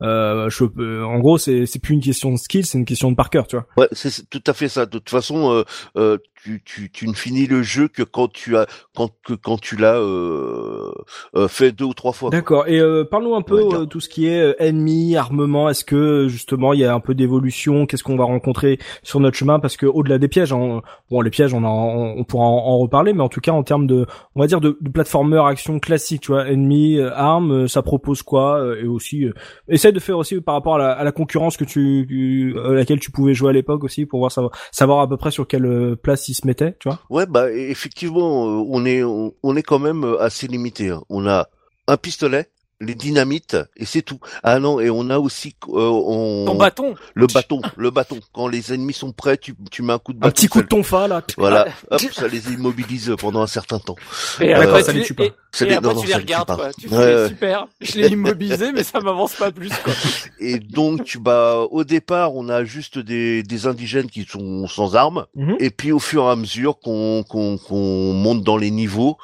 je, 0.00 1.02
en 1.04 1.18
gros 1.20 1.38
c'est, 1.38 1.66
c'est 1.66 1.78
plus 1.80 1.94
une 1.94 2.00
question 2.02 2.30
de 2.32 2.36
skill 2.36 2.66
c'est 2.66 2.78
une 2.78 2.84
question 2.84 3.10
de 3.10 3.16
par 3.16 3.30
cœur 3.30 3.46
tu 3.46 3.56
vois. 3.56 3.66
Ouais, 3.76 3.88
c'est 3.92 4.10
c'est 4.10 4.25
tout 4.30 4.42
à 4.46 4.52
fait 4.54 4.68
ça. 4.68 4.86
De 4.86 4.90
toute 4.98 5.10
façon, 5.10 5.50
euh, 5.52 5.64
euh, 5.96 6.18
tu, 6.42 6.62
tu, 6.64 6.90
tu 6.90 7.08
ne 7.08 7.14
finis 7.14 7.46
le 7.46 7.62
jeu 7.62 7.88
que 7.88 8.02
quand 8.02 8.32
tu 8.32 8.56
as 8.56 8.66
quand 8.94 9.10
que 9.24 9.34
quand 9.34 9.60
tu 9.60 9.76
l'as 9.76 9.96
euh, 9.98 10.92
euh, 11.34 11.48
fait 11.48 11.72
deux 11.72 11.84
ou 11.84 11.94
trois 11.94 12.12
fois. 12.12 12.30
D'accord. 12.30 12.66
Et 12.68 12.80
euh, 12.80 13.04
parle-nous 13.04 13.34
un 13.34 13.42
peu 13.42 13.62
On 13.62 13.68
dire. 13.68 13.80
euh, 13.80 13.86
tout 13.86 14.00
ce 14.00 14.08
qui 14.08 14.26
est 14.28 14.40
euh, 14.40 14.54
ennemi, 14.62 15.16
armement. 15.16 15.68
Est-ce 15.68 15.84
que 15.84 16.28
justement 16.28 16.72
il 16.72 16.80
y 16.80 16.84
a 16.84 16.94
un 16.94 17.00
peu 17.00 17.14
d'évolution? 17.14 17.86
Qu'est-ce 17.86 18.04
qu'on 18.04 18.16
va 18.16 18.24
rencontrer 18.24 18.78
sur 19.02 19.20
notre 19.20 19.36
chemin? 19.36 19.58
Parce 19.60 19.76
que 19.76 19.86
au-delà 19.86 20.18
des 20.18 20.28
pièges, 20.28 20.52
hein, 20.52 20.82
bon 21.10 21.20
les 21.20 21.30
pièges, 21.30 21.54
on, 21.54 21.64
en, 21.64 22.14
on 22.16 22.24
pourra 22.24 22.44
en, 22.44 22.56
en 22.58 22.78
reparler, 22.78 23.12
mais 23.12 23.22
en 23.22 23.28
tout 23.28 23.40
cas 23.40 23.52
en 23.52 23.62
termes 23.62 23.86
de, 23.86 24.06
on 24.34 24.40
va 24.40 24.46
dire 24.46 24.60
de, 24.60 24.76
de 24.80 24.90
platformer 24.90 25.40
action 25.46 25.78
classique, 25.78 26.22
tu 26.22 26.32
vois, 26.32 26.48
ennemi, 26.48 26.98
euh, 26.98 27.10
armes, 27.14 27.52
euh, 27.64 27.68
ça 27.68 27.82
propose 27.82 28.22
quoi 28.22 28.60
euh, 28.60 28.82
Et 28.82 28.86
aussi, 28.86 29.24
euh, 29.24 29.32
essaye 29.68 29.92
de 29.92 30.00
faire 30.00 30.18
aussi 30.18 30.40
par 30.40 30.54
rapport 30.54 30.76
à 30.76 30.78
la, 30.78 30.92
à 30.92 31.04
la 31.04 31.12
concurrence 31.12 31.56
que 31.56 31.64
tu, 31.64 32.54
à 32.64 32.70
laquelle 32.72 33.00
tu 33.00 33.10
pouvais 33.10 33.34
jouer 33.34 33.50
à 33.50 33.52
l'époque 33.52 33.84
aussi 33.84 34.06
pour 34.06 34.20
voir 34.20 34.30
savoir, 34.32 34.52
savoir 34.70 35.00
à 35.00 35.08
peu 35.08 35.16
près 35.16 35.30
sur 35.30 35.46
quelle 35.46 35.96
place 36.02 36.28
se 36.36 36.46
mettait, 36.46 36.74
tu 36.78 36.88
vois. 36.88 37.00
Ouais, 37.10 37.26
bah 37.26 37.50
effectivement, 37.52 38.46
euh, 38.46 38.64
on 38.68 38.84
est 38.84 39.02
on, 39.02 39.34
on 39.42 39.56
est 39.56 39.62
quand 39.62 39.78
même 39.78 40.04
euh, 40.04 40.20
assez 40.22 40.46
limité. 40.46 40.90
hein. 40.90 41.02
On 41.08 41.26
a 41.26 41.48
un 41.88 41.96
pistolet, 41.96 42.50
les 42.80 42.94
dynamites 42.94 43.56
et 43.76 43.84
c'est 43.86 44.02
tout. 44.02 44.18
Ah 44.42 44.58
non, 44.58 44.80
et 44.80 44.90
on 44.90 45.08
a 45.10 45.18
aussi 45.18 45.56
euh, 45.68 45.88
on, 45.88 46.44
Ton 46.46 46.54
bâton. 46.56 46.94
le 47.14 47.26
bâton, 47.26 47.60
le 47.76 47.90
bâton. 47.90 48.18
Quand 48.34 48.48
les 48.48 48.72
ennemis 48.74 48.92
sont 48.92 49.12
prêts, 49.12 49.38
tu, 49.38 49.54
tu 49.70 49.82
mets 49.82 49.94
un 49.94 49.98
coup 49.98 50.12
de 50.12 50.18
bâton. 50.18 50.28
Un 50.28 50.32
petit 50.32 50.48
coup 50.48 50.58
ça- 50.58 50.64
de 50.64 50.68
tonfa 50.68 51.08
là. 51.08 51.22
Voilà, 51.38 51.66
hop, 51.90 52.00
ça 52.12 52.28
les 52.28 52.52
immobilise 52.52 53.14
pendant 53.18 53.40
un 53.42 53.46
certain 53.46 53.78
temps. 53.78 53.96
Et 54.40 54.54
Euh, 54.54 54.60
après, 54.62 54.82
ça 54.82 54.92
tu, 54.92 54.98
les 54.98 55.04
tue 55.04 55.14
pas. 55.14 55.24
et, 55.24 55.32
et 55.60 55.72
après 55.74 55.94
tu 55.96 56.06
les 56.06 56.14
regardes, 56.14 56.54
quoi. 56.54 56.70
Tu 56.78 56.88
fais 56.88 57.28
super. 57.28 57.66
Je 57.80 57.98
l'ai 57.98 58.08
immobilisé, 58.08 58.72
mais 58.72 58.82
ça 58.84 59.00
m'avance 59.00 59.34
pas 59.34 59.50
plus, 59.50 59.70
quoi. 59.82 59.92
Et 60.38 60.58
donc, 60.58 61.16
bah, 61.18 61.60
au 61.70 61.82
départ, 61.84 62.34
on 62.34 62.48
a 62.50 62.62
juste 62.64 62.98
des, 62.98 63.42
des 63.42 63.66
indigènes 63.66 64.10
qui 64.10 64.24
sont 64.24 64.66
sans 64.68 64.94
armes. 64.96 65.24
Mhm. 65.34 65.56
Et 65.60 65.70
puis, 65.70 65.92
au 65.92 65.98
fur 65.98 66.24
et 66.24 66.30
à 66.30 66.36
mesure 66.36 66.78
qu'on 66.78 67.24
qu'on 67.26 67.56
qu'on 67.56 68.12
monte 68.12 68.42
dans 68.44 68.58
les 68.58 68.70
niveaux, 68.70 69.16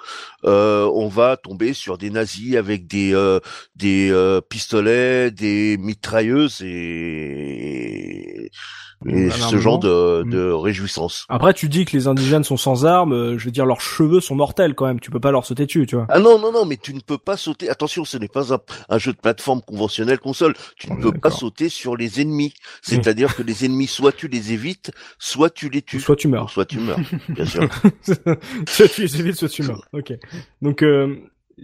euh, 0.44 0.90
on 0.94 1.08
va 1.08 1.36
tomber 1.36 1.74
sur 1.74 1.98
des 1.98 2.10
nazis 2.10 2.56
avec 2.56 2.86
des 2.86 3.14
euh, 3.14 3.40
des 3.76 4.10
euh, 4.10 4.40
pistolets, 4.40 5.30
des 5.30 5.76
mitrailleuses 5.78 6.62
et 6.62 8.50
et 9.06 9.30
ce 9.30 9.58
genre 9.58 9.78
de, 9.78 10.22
de 10.24 10.52
mm. 10.52 10.54
réjouissance. 10.54 11.26
Après, 11.28 11.54
tu 11.54 11.68
dis 11.68 11.84
que 11.84 11.96
les 11.96 12.06
indigènes 12.06 12.44
sont 12.44 12.56
sans 12.56 12.84
armes. 12.84 13.12
Euh, 13.12 13.38
je 13.38 13.44
veux 13.44 13.50
dire, 13.50 13.66
leurs 13.66 13.80
cheveux 13.80 14.20
sont 14.20 14.34
mortels 14.34 14.74
quand 14.74 14.86
même. 14.86 15.00
Tu 15.00 15.10
peux 15.10 15.20
pas 15.20 15.30
leur 15.30 15.44
sauter 15.44 15.66
dessus, 15.66 15.86
tu 15.86 15.96
vois. 15.96 16.06
Ah 16.08 16.18
non, 16.18 16.38
non, 16.38 16.52
non, 16.52 16.64
mais 16.64 16.76
tu 16.76 16.94
ne 16.94 17.00
peux 17.00 17.18
pas 17.18 17.36
sauter. 17.36 17.68
Attention, 17.68 18.04
ce 18.04 18.16
n'est 18.16 18.28
pas 18.28 18.52
un, 18.88 18.98
jeu 18.98 19.12
de 19.12 19.18
plateforme 19.18 19.62
conventionnel 19.62 20.18
console. 20.18 20.54
Tu 20.76 20.90
ne 20.92 21.00
peux 21.00 21.12
pas 21.12 21.30
sauter 21.30 21.68
sur 21.68 21.96
les 21.96 22.20
ennemis. 22.20 22.54
C'est-à-dire 22.82 23.34
que 23.34 23.42
les 23.42 23.64
ennemis, 23.64 23.86
soit 23.86 24.12
tu 24.12 24.28
les 24.28 24.52
évites, 24.52 24.92
soit 25.18 25.50
tu 25.50 25.68
les 25.68 25.82
tues. 25.82 26.00
Soit 26.00 26.16
tu 26.16 26.28
meurs. 26.28 26.50
Soit 26.50 26.66
tu 26.66 26.78
meurs, 26.78 26.98
bien 27.28 27.46
sûr. 27.46 27.68
soit 28.66 28.88
tu 28.88 29.02
les 29.02 29.20
évites, 29.20 29.36
soit 29.36 29.48
tu 29.48 29.62
meurs. 29.62 29.82
Ok. 29.92 30.12
Donc, 30.60 30.82
euh, 30.82 31.16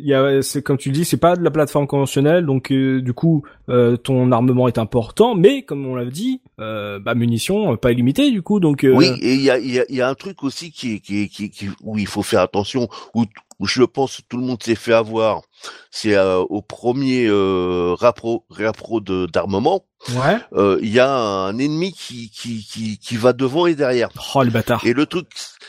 y 0.07 0.15
a 0.15 0.43
c'est 0.43 0.63
comme 0.63 0.77
tu 0.77 0.91
le 0.91 0.95
dis 0.95 1.05
c'est 1.05 1.17
pas 1.17 1.37
de 1.37 1.43
la 1.43 1.51
plateforme 1.51 1.87
conventionnelle 1.87 2.47
donc 2.47 2.71
euh, 2.71 3.01
du 3.01 3.13
coup 3.13 3.43
euh, 3.69 3.97
ton 3.97 4.31
armement 4.33 4.69
est 4.69 4.79
important 4.79 5.35
mais 5.35 5.63
comme 5.63 5.87
on 5.87 5.95
l'a 5.95 6.05
dit 6.05 6.41
euh, 6.61 6.99
bah 6.99 7.15
munitions 7.15 7.77
pas 7.77 7.93
illimitées 7.93 8.31
du 8.31 8.43
coup 8.43 8.61
donc 8.61 8.87
oui 8.89 9.11
et 9.21 9.35
il 9.35 9.43
y 9.43 9.51
a 9.51 9.59
y 9.59 9.85
y 9.89 10.01
a 10.01 10.09
un 10.09 10.15
truc 10.15 10.43
aussi 10.43 10.71
qui, 10.71 11.01
qui, 11.01 11.29
qui 11.29 11.71
où 11.83 11.99
il 11.99 12.07
faut 12.07 12.23
faire 12.23 12.41
attention 12.41 12.89
où 13.15 13.25
où 13.61 13.67
je 13.67 13.83
pense 13.83 14.21
tout 14.29 14.37
le 14.37 14.45
monde 14.45 14.63
s'est 14.63 14.75
fait 14.75 14.93
avoir, 14.93 15.43
c'est 15.91 16.15
euh, 16.15 16.39
au 16.39 16.63
premier 16.63 17.27
euh, 17.29 17.97
de 17.97 19.27
d'armement. 19.27 19.85
Ouais. 20.11 20.37
Euh, 20.53 20.79
il 20.81 20.91
y 20.91 21.01
a 21.01 21.13
un 21.13 21.59
ennemi 21.59 21.93
qui, 21.93 22.31
qui, 22.31 22.65
qui, 22.65 22.99
qui 22.99 23.17
va 23.17 23.33
devant 23.33 23.67
et 23.67 23.75
derrière. 23.75 24.11
Oh 24.35 24.45
le 24.45 24.51
bâtard. 24.51 24.87
Et 24.87 24.93
le 24.93 25.07
truc, 25.07 25.27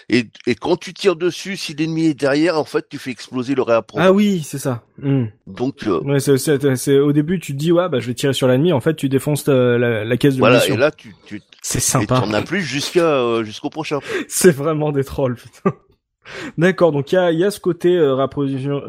et, 0.08 0.30
et 0.46 0.54
quand 0.54 0.78
tu 0.78 0.94
tires 0.94 1.16
dessus, 1.16 1.58
si 1.58 1.74
l'ennemi 1.74 2.06
est 2.06 2.14
derrière, 2.14 2.60
en 2.60 2.64
fait, 2.64 2.88
tu 2.88 3.00
fais 3.00 3.10
exploser 3.10 3.56
le 3.56 3.64
réappro. 3.64 3.98
Ah 4.00 4.12
oui, 4.12 4.44
c'est 4.46 4.60
ça. 4.60 4.84
Hmm. 5.00 5.26
Donc. 5.48 5.88
Euh, 5.88 6.00
ouais, 6.02 6.20
c'est, 6.20 6.38
c'est, 6.38 7.00
au 7.00 7.12
début, 7.12 7.40
tu 7.40 7.54
te 7.54 7.58
dis 7.58 7.72
ouais, 7.72 7.90
bah 7.90 8.00
je 8.00 8.06
vais 8.06 8.14
tirer 8.14 8.34
sur 8.34 8.48
l'ennemi. 8.48 8.72
En 8.72 8.82
fait, 8.82 8.96
tu 8.96 9.10
défonces 9.10 9.48
la, 9.48 10.06
la, 10.06 10.18
caisse 10.18 10.36
de 10.36 10.40
voilà, 10.40 10.64
et 10.68 10.78
là, 10.78 10.92
tu, 10.92 11.16
tu 11.26 11.42
c'est 11.64 11.80
sympa. 11.80 12.18
Et 12.18 12.22
tu 12.22 12.30
en 12.30 12.34
as 12.34 12.44
plus 12.44 12.62
jusqu'à 12.62 13.44
jusqu'au 13.44 13.72
prochain. 13.72 14.00
c'est 14.28 14.52
vraiment 14.52 14.92
des 14.92 15.04
trolls. 15.04 15.38
Putain. 15.38 15.76
D'accord, 16.58 16.92
donc 16.92 17.12
il 17.12 17.16
y 17.16 17.18
a, 17.18 17.32
y 17.32 17.44
a 17.44 17.52
ce 17.52 17.60
côté 17.60 17.96
euh, 17.96 18.16
réapprovisionnement, 18.16 18.82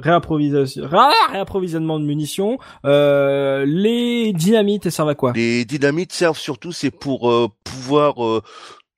réapprovisionnement 1.33 2.01
de 2.01 2.05
munitions. 2.05 2.59
Euh, 2.85 3.65
les 3.67 4.33
dynamites, 4.33 4.87
elles 4.87 4.93
servent 4.93 5.09
à 5.09 5.15
quoi? 5.15 5.33
Les 5.35 5.65
dynamites 5.65 6.13
servent 6.13 6.39
surtout, 6.39 6.73
c'est 6.73 6.91
pour 6.91 7.31
euh, 7.31 7.49
pouvoir 7.65 8.25
euh, 8.25 8.43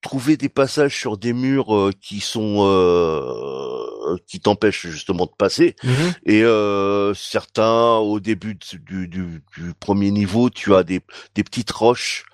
trouver 0.00 0.36
des 0.36 0.48
passages 0.48 0.96
sur 0.96 1.16
des 1.16 1.32
murs 1.32 1.90
qui 2.00 2.20
sont 2.20 2.66
qui 4.26 4.40
t'empêchent 4.40 4.88
justement 4.88 5.26
de 5.26 5.32
passer. 5.38 5.76
Mhm. 5.84 6.12
Et 6.26 6.42
certains, 7.14 7.98
au 7.98 8.18
début 8.18 8.56
du, 8.56 9.06
du, 9.06 9.42
du, 9.56 9.74
premier 9.78 10.10
niveau, 10.10 10.50
tu 10.50 10.74
as 10.74 10.82
des, 10.82 11.00
des 11.36 11.44
petites 11.44 11.70
roches 11.70 12.24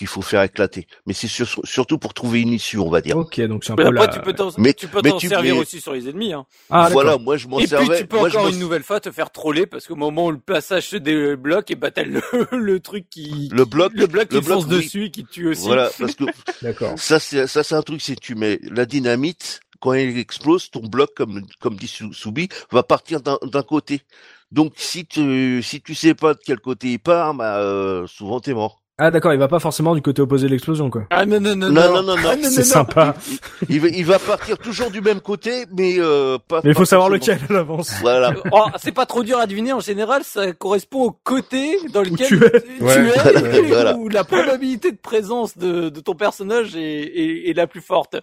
qu'il 0.00 0.06
faut 0.06 0.22
faire 0.22 0.42
éclater. 0.42 0.86
Mais 1.04 1.12
c'est 1.12 1.28
surtout 1.28 1.98
pour 1.98 2.14
trouver 2.14 2.40
une 2.40 2.54
issue, 2.54 2.78
on 2.78 2.88
va 2.88 3.02
dire. 3.02 3.18
Ok, 3.18 3.38
donc 3.42 3.64
c'est 3.64 3.72
un 3.72 3.76
mais 3.76 3.82
peu 3.82 3.98
après, 3.98 4.08
tu 4.08 4.20
peux 4.20 4.32
t'en, 4.32 4.48
mais, 4.56 4.72
tu 4.72 4.88
peux 4.88 5.02
t'en 5.02 5.18
servir 5.18 5.58
aussi 5.58 5.78
sur 5.78 5.92
les 5.92 6.08
ennemis. 6.08 6.32
Hein. 6.32 6.46
Ah, 6.70 6.88
voilà, 6.90 7.18
moi 7.18 7.36
je 7.36 7.48
m'en 7.48 7.58
servais. 7.60 7.84
Et 7.84 7.88
puis 7.88 7.98
tu 7.98 8.06
peux 8.06 8.18
encore 8.18 8.48
une 8.48 8.58
nouvelle 8.58 8.82
fois 8.82 8.98
te 8.98 9.10
faire 9.10 9.30
troller 9.30 9.66
parce 9.66 9.86
qu'au 9.86 9.96
moment 9.96 10.24
où 10.24 10.30
le 10.30 10.38
passage 10.38 10.88
se 10.88 10.96
débloque, 10.96 11.70
et 11.70 11.74
bah 11.74 11.90
t'as 11.90 12.04
le, 12.04 12.22
le 12.50 12.80
truc 12.80 13.10
qui 13.10 13.50
le 13.52 13.66
bloc 13.66 13.92
le 13.94 14.06
bloc 14.06 14.28
qui 14.28 14.40
fonce 14.40 14.68
dessus 14.68 15.04
et 15.04 15.10
qui 15.10 15.26
tue 15.26 15.48
aussi. 15.48 15.66
Voilà, 15.66 15.90
parce 15.98 16.14
que 16.14 16.24
d'accord. 16.62 16.98
Ça 16.98 17.20
c'est 17.20 17.46
ça 17.46 17.62
c'est 17.62 17.74
un 17.74 17.82
truc, 17.82 18.00
c'est 18.00 18.18
tu 18.18 18.34
mets 18.34 18.58
la 18.62 18.86
dynamite 18.86 19.60
quand 19.80 19.92
elle 19.92 20.16
explose, 20.16 20.70
ton 20.70 20.80
bloc 20.80 21.10
comme 21.14 21.42
comme 21.60 21.76
dit 21.76 21.94
Soubi 22.12 22.48
va 22.70 22.82
partir 22.82 23.20
d'un 23.20 23.62
côté. 23.62 24.00
Donc 24.50 24.72
si 24.76 25.04
tu 25.04 25.62
si 25.62 25.82
tu 25.82 25.94
sais 25.94 26.14
pas 26.14 26.32
de 26.32 26.40
quel 26.42 26.58
côté 26.58 26.92
il 26.92 27.00
part, 27.00 27.34
bah 27.34 27.58
euh, 27.58 28.06
souvent 28.06 28.40
t'es 28.40 28.54
mort. 28.54 28.79
Ah 29.02 29.10
d'accord, 29.10 29.32
il 29.32 29.38
va 29.38 29.48
pas 29.48 29.60
forcément 29.60 29.94
du 29.94 30.02
côté 30.02 30.20
opposé 30.20 30.46
de 30.46 30.52
l'explosion 30.52 30.90
quoi. 30.90 31.04
Ah 31.08 31.24
non 31.24 31.40
non 31.40 31.56
non 31.56 31.70
non 31.70 31.90
non 31.90 32.02
non, 32.02 32.14
ah, 32.22 32.34
c'est 32.42 32.64
sympa. 32.64 33.14
Il, 33.70 33.80
va, 33.80 33.88
il 33.88 34.04
va 34.04 34.18
partir 34.18 34.58
toujours 34.58 34.90
du 34.90 35.00
même 35.00 35.22
côté, 35.22 35.64
mais 35.74 35.94
euh, 35.98 36.36
pas. 36.46 36.60
Mais 36.62 36.70
il 36.72 36.76
faut 36.76 36.84
savoir 36.84 37.08
lequel 37.08 37.38
à 37.48 37.52
l'avance. 37.54 37.94
Voilà. 38.02 38.34
oh, 38.52 38.66
c'est 38.76 38.92
pas 38.92 39.06
trop 39.06 39.22
dur 39.22 39.38
à 39.38 39.46
deviner 39.46 39.72
en 39.72 39.80
général, 39.80 40.22
ça 40.22 40.52
correspond 40.52 41.04
au 41.04 41.12
côté 41.12 41.78
dans 41.94 42.02
lequel 42.02 42.26
tu 42.26 42.44
es, 42.44 42.60
tu 42.60 43.56
es 43.56 43.62
voilà. 43.68 43.96
où 43.96 44.10
la 44.10 44.22
probabilité 44.22 44.92
de 44.92 44.98
présence 44.98 45.56
de, 45.56 45.88
de 45.88 46.00
ton 46.00 46.14
personnage 46.14 46.76
est, 46.76 46.80
est, 46.80 47.48
est 47.48 47.54
la 47.54 47.66
plus 47.66 47.80
forte. 47.80 48.16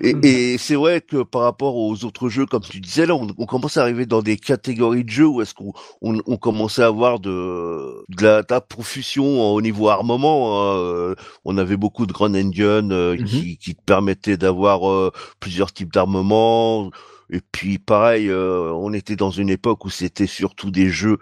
et, 0.00 0.14
et 0.22 0.58
c'est 0.58 0.76
vrai 0.76 1.00
que 1.00 1.24
par 1.24 1.42
rapport 1.42 1.74
aux 1.74 2.04
autres 2.04 2.28
jeux, 2.28 2.46
comme 2.46 2.62
tu 2.62 2.78
disais 2.78 3.04
là, 3.04 3.16
on, 3.16 3.26
on 3.36 3.46
commence 3.46 3.76
à 3.76 3.82
arriver 3.82 4.06
dans 4.06 4.22
des 4.22 4.36
catégories 4.36 5.02
de 5.02 5.10
jeux 5.10 5.26
où 5.26 5.42
est-ce 5.42 5.54
qu'on 5.54 5.72
on, 6.02 6.20
on 6.24 6.36
commençait 6.36 6.82
à 6.82 6.86
avoir 6.86 7.18
de 7.18 8.04
de 8.08 8.24
la, 8.24 8.42
de 8.42 8.46
la 8.48 8.60
profusion 8.60 9.24
au 9.52 9.60
niveau 9.60 9.87
armement. 9.88 10.60
Hein, 10.60 10.76
euh, 10.78 11.14
on 11.44 11.58
avait 11.58 11.76
beaucoup 11.76 12.06
de 12.06 12.12
Grand 12.12 12.34
Engine 12.34 12.92
euh, 12.92 13.16
mhm. 13.16 13.24
qui, 13.24 13.58
qui 13.58 13.74
te 13.74 13.82
permettaient 13.82 14.36
d'avoir 14.36 14.88
euh, 14.90 15.10
plusieurs 15.40 15.72
types 15.72 15.92
d'armements. 15.92 16.90
Et 17.30 17.40
puis 17.52 17.78
pareil, 17.78 18.32
on 18.32 18.94
était 18.94 19.16
dans 19.16 19.30
une 19.30 19.50
époque 19.50 19.84
où 19.84 19.90
c'était 19.90 20.26
surtout 20.26 20.70
des 20.70 20.88
jeux 20.88 21.18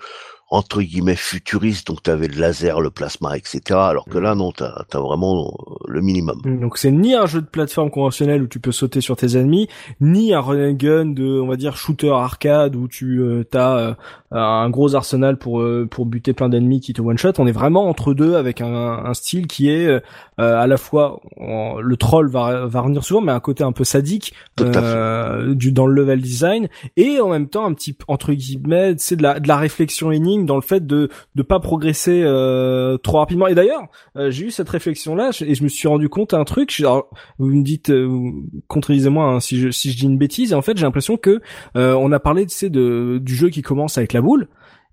entre 0.49 0.81
guillemets 0.81 1.17
futuriste, 1.17 1.89
donc 1.89 2.03
tu 2.05 2.11
avais 2.11 2.29
le 2.29 2.41
laser, 2.41 2.81
le 2.81 2.91
plasma, 2.91 3.37
etc. 3.37 3.61
Alors 3.71 4.05
que 4.05 4.19
là, 4.19 4.35
non, 4.37 4.53
t'as 4.53 4.85
as 4.93 4.99
vraiment 4.99 5.49
euh, 5.49 5.75
le 5.89 6.01
minimum. 6.01 6.41
Donc 6.45 6.79
c'est 6.79 6.93
ni 6.93 7.15
un 7.15 7.27
jeu 7.27 7.41
de 7.41 7.47
plateforme 7.47 7.91
conventionnel 7.91 8.43
où 8.43 8.47
tu 8.47 8.61
peux 8.61 8.71
sauter 8.71 9.01
sur 9.01 9.17
tes 9.17 9.37
ennemis, 9.37 9.69
ni 10.01 10.35
un 10.35 10.41
run 10.41 10.71
and 10.71 10.75
gun 10.75 11.07
de, 11.07 11.41
on 11.41 11.49
va 11.49 11.57
dire, 11.57 11.77
shooter 11.77 12.11
arcade 12.11 12.77
où 12.77 12.87
tu 12.87 13.21
euh, 13.21 13.45
as 13.55 13.77
euh, 13.79 13.95
un 14.31 14.71
gros 14.71 14.95
arsenal 14.95 15.37
pour 15.37 15.61
euh, 15.61 15.87
pour 15.91 16.07
buter 16.07 16.33
plein 16.33 16.49
d'ennemis 16.49 16.81
qui 16.81 16.93
te 16.93 17.03
one 17.03 17.19
shot. 17.19 17.33
On 17.39 17.47
est 17.49 17.53
vraiment 17.53 17.89
entre 17.89 18.15
deux 18.15 18.37
avec 18.37 18.61
un, 18.61 18.73
un 18.73 19.15
style 19.15 19.49
qui 19.49 19.69
est 19.69 20.01
à 20.39 20.67
la 20.67 20.77
fois 20.77 21.21
le 21.39 21.97
troll 21.97 22.29
va 22.29 22.67
va 22.67 22.81
revenir 22.81 23.03
souvent, 23.05 23.21
mais 23.21 23.33
un 23.33 23.41
côté 23.41 23.65
un 23.65 23.73
peu 23.73 23.85
sadique 23.85 24.35
du 24.59 25.73
dans 25.73 25.87
le 25.87 25.95
level 25.95 26.21
design 26.21 26.69
et 26.97 27.21
en 27.21 27.29
même 27.29 27.49
temps 27.49 27.65
un 27.65 27.75
petit 27.75 27.97
entre 28.09 28.33
guillemets, 28.33 28.95
c'est 28.99 29.17
de 29.17 29.23
la 29.23 29.41
de 29.41 29.49
la 29.49 29.57
réflexion 29.57 30.13
énigme 30.13 30.36
dans 30.45 30.57
le 30.57 30.63
fait 30.63 30.87
de 30.87 31.09
de 31.35 31.43
pas 31.43 31.61
progresser 31.61 32.23
euh, 32.25 32.99
trop 32.99 33.19
rapidement. 33.19 33.47
Et 33.47 33.55
d'ailleurs, 33.55 33.83
euh, 34.17 34.31
j'ai 34.31 34.47
eu 34.47 34.51
cette 34.51 34.69
réflexion 34.69 35.15
là 35.15 35.31
et 35.41 35.55
je 35.55 35.63
me 35.63 35.69
suis 35.69 35.89
rendu 35.89 36.09
compte 36.09 36.31
d'un 36.33 36.45
truc. 36.45 36.75
Alors, 36.81 37.09
vous 37.39 37.47
me 37.47 37.63
dites, 37.63 37.91
euh, 37.91 38.31
contredisez-moi 38.69 39.25
hein, 39.25 39.41
si 39.41 39.59
je 39.59 39.71
si 39.71 39.93
je 39.93 39.97
dis 39.97 40.05
une 40.05 40.19
bêtise. 40.19 40.53
Et 40.53 40.55
en 40.55 40.63
fait, 40.63 40.77
j'ai 40.77 40.85
l'impression 40.85 41.17
que 41.17 41.41
on 41.75 42.13
a 42.13 42.21
parlé 42.21 42.47
de, 42.47 42.69
de 42.69 43.19
du 43.19 43.35
jeu 43.35 43.49
qui 43.49 43.63
commence 43.63 43.99
avec 43.99 44.13
la 44.13 44.21
boule. 44.21 44.49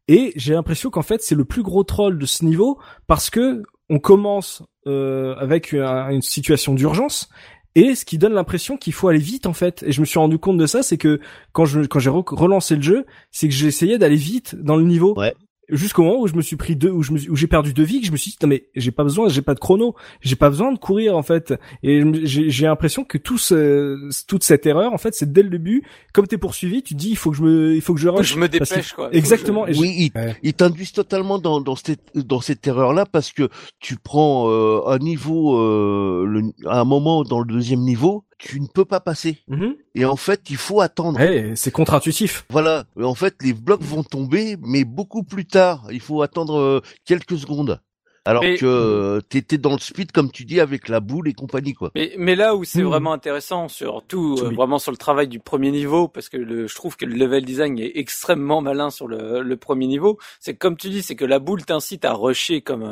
Et 0.08 0.34
j'ai 0.36 0.54
l'impression 0.54 0.90
qu'en 0.90 1.02
fait 1.02 1.22
c'est 1.22 1.36
le 1.36 1.46
plus 1.46 1.64
gros 1.64 1.84
troll 1.84 2.18
de 2.18 2.26
ce 2.26 2.44
niveau 2.44 2.78
parce 3.08 3.30
que 3.30 3.64
on 3.90 4.00
commence 4.00 4.64
avec 4.86 5.74
une 5.74 6.22
situation 6.22 6.74
d'urgence 6.74 7.30
et 7.76 7.96
ce 7.96 8.06
qui 8.06 8.18
donne 8.18 8.34
l'impression 8.34 8.78
qu'il 8.78 8.94
faut 8.94 9.08
aller 9.08 9.20
vite 9.20 9.46
en 9.46 9.54
fait. 9.54 9.84
Et 9.84 9.92
je 9.92 10.02
me 10.02 10.06
suis 10.06 10.20
rendu 10.20 10.38
compte 10.38 10.58
de 10.58 10.66
ça, 10.66 10.84
c'est 10.84 10.98
que 10.98 11.20
quand 11.52 11.66
je 11.66 11.82
quand 11.82 12.00
j'ai 12.00 12.10
relancé 12.10 12.76
le 12.76 12.82
jeu, 12.82 13.06
c'est 13.32 13.48
que 13.48 13.54
j'essayais 13.54 13.98
d'aller 13.98 14.16
vite 14.16 14.56
dans 14.56 14.76
le 14.76 14.84
niveau. 14.84 15.14
Jusqu'au 15.70 16.04
moment 16.04 16.20
où 16.20 16.28
je 16.28 16.36
me 16.36 16.42
suis 16.42 16.56
pris 16.56 16.76
deux 16.76 16.90
où 16.90 17.04
je 17.04 17.12
me 17.14 17.30
où 17.30 17.36
j'ai 17.36 17.48
perdu 17.48 17.74
deux 17.74 17.84
vies 17.84 18.02
que 18.02 18.08
je 18.08 18.12
me 18.12 18.18
suis 18.18 18.32
dit 18.32 18.38
non 18.42 18.50
mais 18.50 18.68
j'ai 18.76 18.92
pas 18.92 19.04
besoin 19.04 19.30
j'ai 19.30 19.42
pas 19.42 19.54
de 19.54 19.60
chrono 19.60 19.96
j'ai 20.22 20.36
pas 20.36 20.50
besoin 20.50 20.72
de 20.72 20.78
courir 20.78 21.16
en 21.16 21.24
fait. 21.24 21.54
Et 21.84 22.04
j'ai 22.24 22.66
l'impression 22.66 23.04
que 23.04 23.18
tout 23.18 23.38
ce, 23.38 24.10
toute 24.28 24.44
cette 24.44 24.66
erreur 24.66 24.94
en 24.94 24.98
fait 24.98 25.14
c'est 25.14 25.32
dès 25.32 25.44
le 25.44 25.50
début 25.50 25.84
comme 26.14 26.28
t'es 26.28 26.38
poursuivi 26.38 26.84
tu 26.84 26.94
te 26.94 27.00
dis 27.00 27.10
il 27.10 27.18
faut 27.18 27.32
que 27.32 27.38
je 27.38 27.44
me 27.44 27.76
il 27.76 27.82
faut 27.82 27.94
que 27.94 28.00
je 28.00 28.10
rush. 28.10 28.34
Je 28.34 28.40
me 28.40 28.48
dépêche 28.48 28.94
quoi. 28.94 29.10
Exactement. 29.14 29.66
oui 29.78 30.12
il, 30.44 30.54
t'induit 30.54 30.92
totalement 30.94 31.40
dans 31.40 31.62
dans 31.62 31.76
cette 31.76 32.16
dans 32.16 32.42
cette 32.42 32.66
erreur 32.68 32.94
là 32.94 33.06
parce 33.06 33.32
que 33.32 33.50
tu 33.80 33.98
prends 33.98 34.50
euh, 34.50 34.82
un 34.88 35.00
niveau 35.00 35.58
euh, 35.58 36.26
le, 36.28 36.42
à 36.68 36.82
un 36.82 36.86
moment 36.86 37.24
dans 37.24 37.40
le 37.40 37.46
deuxième 37.46 37.82
niveau 37.82 38.26
tu 38.44 38.60
ne 38.60 38.68
peux 38.68 38.86
pas 38.86 39.00
passer. 39.00 39.38
Mhm. 39.48 39.76
Et 39.96 40.04
en 40.06 40.18
fait, 40.18 40.50
il 40.50 40.58
faut 40.58 40.82
attendre. 40.82 41.20
c'est 41.56 41.72
contre-intuitif. 41.72 42.46
Voilà. 42.50 42.84
En 43.02 43.16
fait, 43.16 43.36
les 43.42 43.54
blocs 43.54 43.82
vont 43.82 44.04
tomber, 44.04 44.58
mais 44.62 44.84
beaucoup 44.84 45.24
plus 45.24 45.46
tard. 45.46 45.88
Il 45.92 46.02
faut 46.02 46.22
attendre 46.22 46.60
euh, 46.60 46.82
quelques 47.06 47.38
secondes. 47.38 47.80
Alors 48.26 48.42
que 48.42 48.56
tu 48.56 48.66
euh, 48.66 49.20
t'étais 49.20 49.58
dans 49.58 49.74
le 49.74 49.80
speed, 49.80 50.14
comme 50.14 50.32
tu 50.32 50.46
dis, 50.46 50.62
avec 50.62 50.88
la 50.88 51.02
boule 51.02 51.28
et 51.28 51.34
compagnie, 51.34 51.74
quoi. 51.74 51.92
Mais, 51.94 52.14
mais 52.18 52.36
là 52.36 52.56
où 52.56 52.64
c'est 52.64 52.82
mhm. 52.82 52.88
vraiment 52.88 53.12
intéressant, 53.12 53.68
surtout 53.68 54.38
euh, 54.40 54.50
vraiment 54.50 54.80
sur 54.80 54.92
le 54.92 54.98
travail 54.98 55.28
du 55.28 55.40
premier 55.40 55.72
niveau, 55.72 56.08
parce 56.08 56.30
que 56.30 56.38
le, 56.38 56.68
je 56.68 56.76
trouve 56.76 56.96
que 56.96 57.06
le 57.06 57.16
level 57.16 57.44
design 57.44 57.78
est 57.80 57.92
extrêmement 57.96 58.62
malin 58.62 58.92
sur 58.92 59.10
le, 59.10 59.42
le 59.42 59.58
premier 59.58 59.88
niveau, 59.88 60.20
c'est 60.40 60.56
comme 60.56 60.78
tu 60.78 60.90
dis, 60.90 61.02
c'est 61.02 61.18
que 61.18 61.26
la 61.26 61.40
boule 61.40 61.66
t'incite 61.66 62.06
à 62.06 62.14
rusher 62.14 62.62
comme 62.62 62.86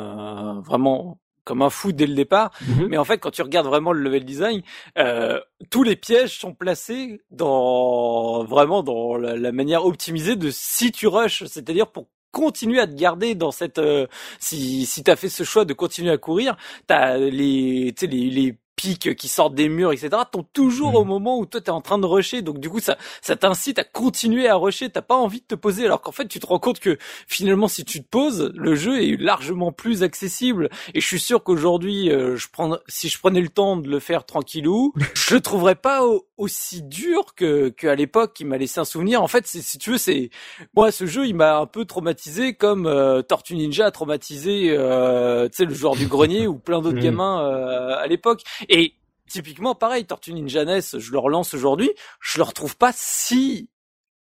vraiment 0.66 1.18
comme 1.44 1.62
un 1.62 1.70
fou 1.70 1.92
dès 1.92 2.06
le 2.06 2.14
départ. 2.14 2.52
Mhm. 2.66 2.86
Mais 2.88 2.98
en 2.98 3.04
fait, 3.04 3.18
quand 3.18 3.30
tu 3.30 3.42
regardes 3.42 3.66
vraiment 3.66 3.92
le 3.92 4.00
level 4.00 4.24
design, 4.24 4.62
euh, 4.98 5.40
tous 5.70 5.82
les 5.82 5.96
pièges 5.96 6.38
sont 6.38 6.54
placés 6.54 7.20
dans 7.30 8.44
vraiment 8.44 8.82
dans 8.82 9.16
la, 9.16 9.36
la 9.36 9.52
manière 9.52 9.84
optimisée 9.84 10.36
de 10.36 10.50
si 10.50 10.92
tu 10.92 11.06
rushes, 11.06 11.44
c'est-à-dire 11.46 11.86
pour 11.90 12.08
continuer 12.32 12.80
à 12.80 12.86
te 12.86 12.94
garder 12.94 13.34
dans 13.34 13.50
cette 13.50 13.78
euh, 13.78 14.06
si 14.40 14.86
si 14.86 15.04
t'as 15.04 15.16
fait 15.16 15.28
ce 15.28 15.44
choix 15.44 15.64
de 15.64 15.74
continuer 15.74 16.10
à 16.10 16.16
courir 16.16 16.56
t'as 16.86 17.18
les 17.18 17.92
tu 17.94 18.06
sais 18.06 18.10
les, 18.10 18.30
les 18.30 18.58
pics 18.82 19.14
qui 19.16 19.28
sortent 19.28 19.54
des 19.54 19.68
murs 19.68 19.92
etc 19.92 20.10
t'ont 20.30 20.44
toujours 20.52 20.94
au 20.96 21.04
moment 21.04 21.38
où 21.38 21.46
toi 21.46 21.60
t'es 21.60 21.70
en 21.70 21.80
train 21.80 21.98
de 21.98 22.06
rusher. 22.06 22.42
Donc 22.42 22.58
du 22.58 22.68
coup 22.68 22.80
ça 22.80 22.96
ça 23.20 23.36
t'incite 23.36 23.78
à 23.78 23.84
continuer 23.84 24.48
à 24.48 24.56
rusher. 24.56 24.90
T'as 24.90 25.02
pas 25.02 25.14
envie 25.16 25.40
de 25.40 25.46
te 25.46 25.54
poser 25.54 25.84
alors 25.86 26.00
qu'en 26.00 26.12
fait 26.12 26.26
tu 26.26 26.40
te 26.40 26.46
rends 26.46 26.58
compte 26.58 26.80
que 26.80 26.98
finalement 27.28 27.68
si 27.68 27.84
tu 27.84 28.02
te 28.02 28.08
poses 28.08 28.50
le 28.54 28.74
jeu 28.74 29.02
est 29.02 29.16
largement 29.20 29.70
plus 29.72 30.02
accessible. 30.02 30.68
Et 30.94 31.00
je 31.00 31.06
suis 31.06 31.20
sûr 31.20 31.42
qu'aujourd'hui 31.44 32.10
euh, 32.10 32.36
je 32.36 32.48
prends 32.52 32.76
si 32.88 33.08
je 33.08 33.18
prenais 33.18 33.40
le 33.40 33.48
temps 33.48 33.76
de 33.76 33.88
le 33.88 34.00
faire 34.00 34.26
tranquillou 34.26 34.92
je 35.14 35.34
le 35.34 35.40
trouverais 35.40 35.76
pas 35.76 36.04
au- 36.04 36.26
aussi 36.36 36.82
dur 36.82 37.34
que 37.36 37.68
qu'à 37.68 37.94
l'époque 37.94 38.32
qui 38.34 38.44
m'a 38.44 38.58
laissé 38.58 38.80
un 38.80 38.84
souvenir. 38.84 39.22
En 39.22 39.28
fait 39.28 39.46
si 39.46 39.78
tu 39.78 39.90
veux 39.90 39.98
c'est 39.98 40.30
moi, 40.76 40.90
ce 40.90 41.06
jeu, 41.06 41.26
il 41.26 41.34
m'a 41.34 41.58
un 41.58 41.66
peu 41.66 41.84
traumatisé 41.84 42.54
comme 42.54 42.86
euh, 42.86 43.22
Tortue 43.22 43.54
Ninja 43.56 43.86
a 43.86 43.90
traumatisé, 43.90 44.66
euh, 44.70 45.48
tu 45.48 45.56
sais, 45.56 45.64
le 45.64 45.74
joueur 45.74 45.94
du 45.96 46.06
grenier 46.06 46.46
ou 46.46 46.56
plein 46.58 46.80
d'autres 46.80 46.96
Mhm. 46.96 47.02
gamins 47.02 47.44
euh, 47.44 47.96
à 47.96 48.06
l'époque. 48.06 48.42
Et 48.72 48.94
typiquement, 49.28 49.74
pareil, 49.74 50.06
Tortue 50.06 50.32
Ninja 50.32 50.64
NES, 50.64 50.80
je 50.98 51.12
le 51.12 51.18
relance 51.18 51.52
aujourd'hui, 51.54 51.90
je 52.20 52.38
le 52.38 52.44
retrouve 52.44 52.76
pas 52.76 52.92
si 52.94 53.68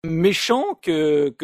méchant 0.04 0.78
que 0.82 1.34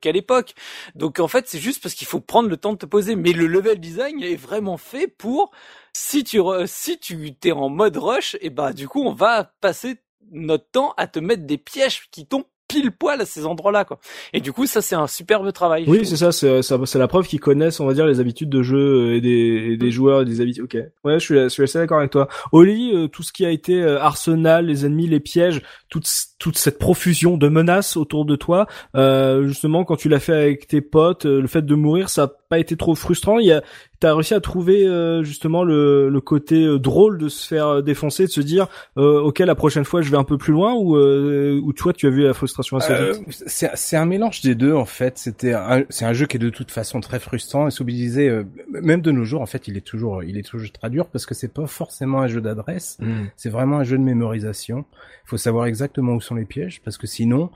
qu'à 0.00 0.12
l'époque. 0.12 0.54
Donc 0.94 1.18
en 1.18 1.26
fait, 1.26 1.48
c'est 1.48 1.58
juste 1.58 1.82
parce 1.82 1.94
qu'il 1.94 2.06
faut 2.06 2.20
prendre 2.20 2.48
le 2.48 2.56
temps 2.56 2.72
de 2.72 2.78
te 2.78 2.86
poser. 2.86 3.16
Mais 3.16 3.32
le 3.32 3.48
level 3.48 3.80
design 3.80 4.22
est 4.22 4.36
vraiment 4.36 4.76
fait 4.76 5.08
pour 5.08 5.50
si 5.92 6.22
tu 6.22 6.40
si 6.66 6.98
tu 7.00 7.34
t'es 7.34 7.50
en 7.52 7.68
mode 7.68 7.96
rush, 7.96 8.36
et 8.40 8.50
bah 8.50 8.72
du 8.72 8.86
coup 8.88 9.02
on 9.02 9.12
va 9.12 9.44
passer 9.60 9.96
notre 10.30 10.70
temps 10.70 10.94
à 10.96 11.08
te 11.08 11.18
mettre 11.18 11.44
des 11.44 11.58
pièges 11.58 12.08
qui 12.10 12.26
tombent 12.26 12.46
pile 12.72 12.90
poil 12.90 13.20
à 13.20 13.26
ces 13.26 13.46
endroits-là 13.46 13.84
quoi. 13.84 13.98
Et 14.32 14.40
du 14.40 14.52
coup 14.52 14.66
ça 14.66 14.80
c'est 14.82 14.94
un 14.94 15.06
superbe 15.06 15.52
travail. 15.52 15.84
Oui, 15.86 16.04
c'est 16.04 16.16
ça, 16.16 16.32
c'est 16.32 16.62
ça- 16.62 16.78
c'est 16.84 16.98
la 16.98 17.08
preuve 17.08 17.26
qu'ils 17.26 17.40
connaissent, 17.40 17.80
on 17.80 17.86
va 17.86 17.94
dire, 17.94 18.06
les 18.06 18.20
habitudes 18.20 18.48
de 18.50 18.62
jeu 18.62 19.14
et 19.14 19.20
des, 19.20 19.72
et 19.72 19.76
des 19.76 19.90
joueurs 19.90 20.22
et 20.22 20.24
des 20.24 20.40
habitudes. 20.40 20.64
Ok. 20.64 20.76
Ouais, 21.04 21.14
je 21.14 21.24
suis, 21.24 21.34
je 21.36 21.48
suis 21.48 21.62
assez 21.64 21.78
d'accord 21.78 21.98
avec 21.98 22.10
toi. 22.10 22.28
Oli, 22.52 22.92
euh, 22.94 23.08
tout 23.08 23.22
ce 23.22 23.32
qui 23.32 23.44
a 23.44 23.50
été 23.50 23.82
euh, 23.82 24.00
arsenal, 24.00 24.66
les 24.66 24.86
ennemis, 24.86 25.06
les 25.06 25.20
pièges, 25.20 25.62
toute 25.88 26.08
toute 26.38 26.58
cette 26.58 26.78
profusion 26.78 27.36
de 27.36 27.48
menaces 27.48 27.96
autour 27.96 28.24
de 28.24 28.34
toi, 28.34 28.66
euh, 28.96 29.46
justement, 29.46 29.84
quand 29.84 29.94
tu 29.94 30.08
l'as 30.08 30.18
fait 30.18 30.34
avec 30.34 30.66
tes 30.66 30.80
potes, 30.80 31.24
euh, 31.24 31.40
le 31.40 31.46
fait 31.46 31.62
de 31.64 31.74
mourir, 31.76 32.08
ça 32.08 32.32
pas 32.52 32.58
été 32.58 32.76
trop 32.76 32.94
frustrant. 32.94 33.38
Il 33.38 33.46
y 33.46 33.52
a, 33.52 33.62
t'as 33.98 34.12
réussi 34.14 34.34
à 34.34 34.40
trouver 34.40 34.86
euh, 34.86 35.22
justement 35.22 35.64
le, 35.64 36.10
le 36.10 36.20
côté 36.20 36.64
euh, 36.64 36.78
drôle 36.78 37.16
de 37.16 37.30
se 37.30 37.46
faire 37.46 37.66
euh, 37.68 37.80
défoncer, 37.80 38.26
de 38.26 38.30
se 38.30 38.42
dire, 38.42 38.66
euh, 38.98 39.20
ok, 39.22 39.38
la 39.38 39.54
prochaine 39.54 39.86
fois, 39.86 40.02
je 40.02 40.10
vais 40.10 40.18
un 40.18 40.24
peu 40.24 40.36
plus 40.36 40.52
loin, 40.52 40.74
ou 40.74 40.96
euh, 40.98 41.58
ou 41.64 41.72
toi, 41.72 41.94
tu 41.94 42.06
as 42.06 42.10
vu 42.10 42.22
la 42.24 42.34
frustration 42.34 42.76
assez 42.76 42.92
Euh, 42.92 43.12
vite. 43.12 43.42
c'est 43.46 43.70
c'est 43.74 43.96
un 43.96 44.04
mélange 44.04 44.42
des 44.42 44.54
deux 44.54 44.74
en 44.74 44.84
fait. 44.84 45.16
C'était 45.16 45.54
un, 45.54 45.84
c'est 45.88 46.04
un 46.04 46.12
jeu 46.12 46.26
qui 46.26 46.36
est 46.36 46.40
de 46.40 46.50
toute 46.50 46.70
façon 46.70 47.00
très 47.00 47.18
frustrant 47.18 47.68
et 47.68 48.28
euh, 48.28 48.44
même 48.68 49.00
de 49.00 49.12
nos 49.12 49.24
jours 49.24 49.40
en 49.40 49.46
fait 49.46 49.66
il 49.68 49.76
est 49.78 49.86
toujours 49.92 50.22
il 50.22 50.36
est 50.36 50.46
toujours 50.46 50.70
très 50.72 50.90
dur 50.90 51.06
parce 51.06 51.24
que 51.24 51.34
c'est 51.34 51.52
pas 51.52 51.66
forcément 51.66 52.20
un 52.20 52.28
jeu 52.28 52.40
d'adresse, 52.42 52.98
c'est 53.36 53.48
vraiment 53.50 53.78
un 53.78 53.84
jeu 53.84 53.96
de 53.96 54.02
mémorisation. 54.02 54.84
Il 55.24 55.28
faut 55.30 55.36
savoir 55.38 55.66
exactement 55.66 56.12
où 56.12 56.20
sont 56.20 56.34
les 56.34 56.44
pièges 56.44 56.82
parce 56.84 56.98
que 56.98 57.06
sinon 57.06 57.50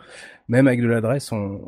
même 0.49 0.69
avec 0.69 0.81
de 0.81 0.87
l'adresse 0.87 1.33
on, 1.33 1.61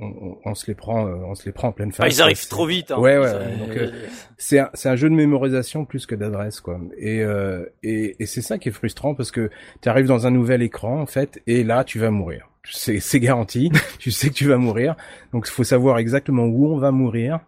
on, 0.00 0.38
on 0.44 0.54
se 0.54 0.66
les 0.66 0.74
prend 0.74 1.06
euh, 1.06 1.16
on 1.26 1.34
se 1.34 1.44
les 1.46 1.52
prend 1.52 1.68
en 1.68 1.72
pleine 1.72 1.92
face. 1.92 2.06
Ah, 2.06 2.08
ils 2.08 2.22
arrivent 2.22 2.48
trop 2.48 2.66
vite. 2.66 2.90
Hein. 2.90 2.98
Ouais, 2.98 3.18
ouais. 3.18 3.32
Donc, 3.58 3.76
euh, 3.76 3.90
c'est 4.38 4.58
un, 4.58 4.70
c'est 4.74 4.88
un 4.88 4.96
jeu 4.96 5.08
de 5.10 5.14
mémorisation 5.14 5.84
plus 5.84 6.06
que 6.06 6.14
d'adresse 6.14 6.60
quoi 6.60 6.80
et 6.98 7.20
euh, 7.22 7.66
et, 7.82 8.16
et 8.18 8.26
c'est 8.26 8.42
ça 8.42 8.58
qui 8.58 8.68
est 8.70 8.72
frustrant 8.72 9.14
parce 9.14 9.30
que 9.30 9.50
tu 9.80 9.88
arrives 9.88 10.06
dans 10.06 10.26
un 10.26 10.30
nouvel 10.30 10.62
écran 10.62 11.00
en 11.00 11.06
fait 11.06 11.42
et 11.46 11.62
là 11.64 11.84
tu 11.84 11.98
vas 11.98 12.10
mourir 12.10 12.48
c'est 12.70 13.00
c'est 13.00 13.20
garanti 13.20 13.70
tu 13.98 14.10
sais 14.10 14.28
que 14.28 14.34
tu 14.34 14.46
vas 14.46 14.56
mourir 14.56 14.96
donc 15.32 15.46
il 15.48 15.50
faut 15.52 15.64
savoir 15.64 15.98
exactement 15.98 16.44
où 16.44 16.68
on 16.72 16.78
va 16.78 16.90
mourir 16.90 17.40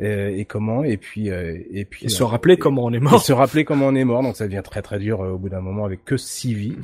euh, 0.00 0.30
et 0.36 0.44
comment 0.44 0.82
et 0.82 0.96
puis 0.96 1.30
euh, 1.30 1.56
et 1.70 1.84
puis 1.84 2.06
Et 2.06 2.08
se 2.08 2.24
rappeler 2.24 2.56
comment 2.56 2.84
on 2.84 2.92
est 2.92 2.96
et 2.96 3.00
mort. 3.00 3.22
se 3.22 3.32
rappeler 3.32 3.64
comment 3.64 3.86
on 3.86 3.94
est 3.94 4.04
mort 4.04 4.22
donc 4.22 4.36
ça 4.36 4.46
devient 4.46 4.62
très 4.64 4.82
très 4.82 4.98
dur 4.98 5.20
euh, 5.22 5.30
au 5.30 5.38
bout 5.38 5.48
d'un 5.50 5.60
moment 5.60 5.84
avec 5.84 6.04
que 6.04 6.16
six 6.16 6.52
vies 6.54 6.76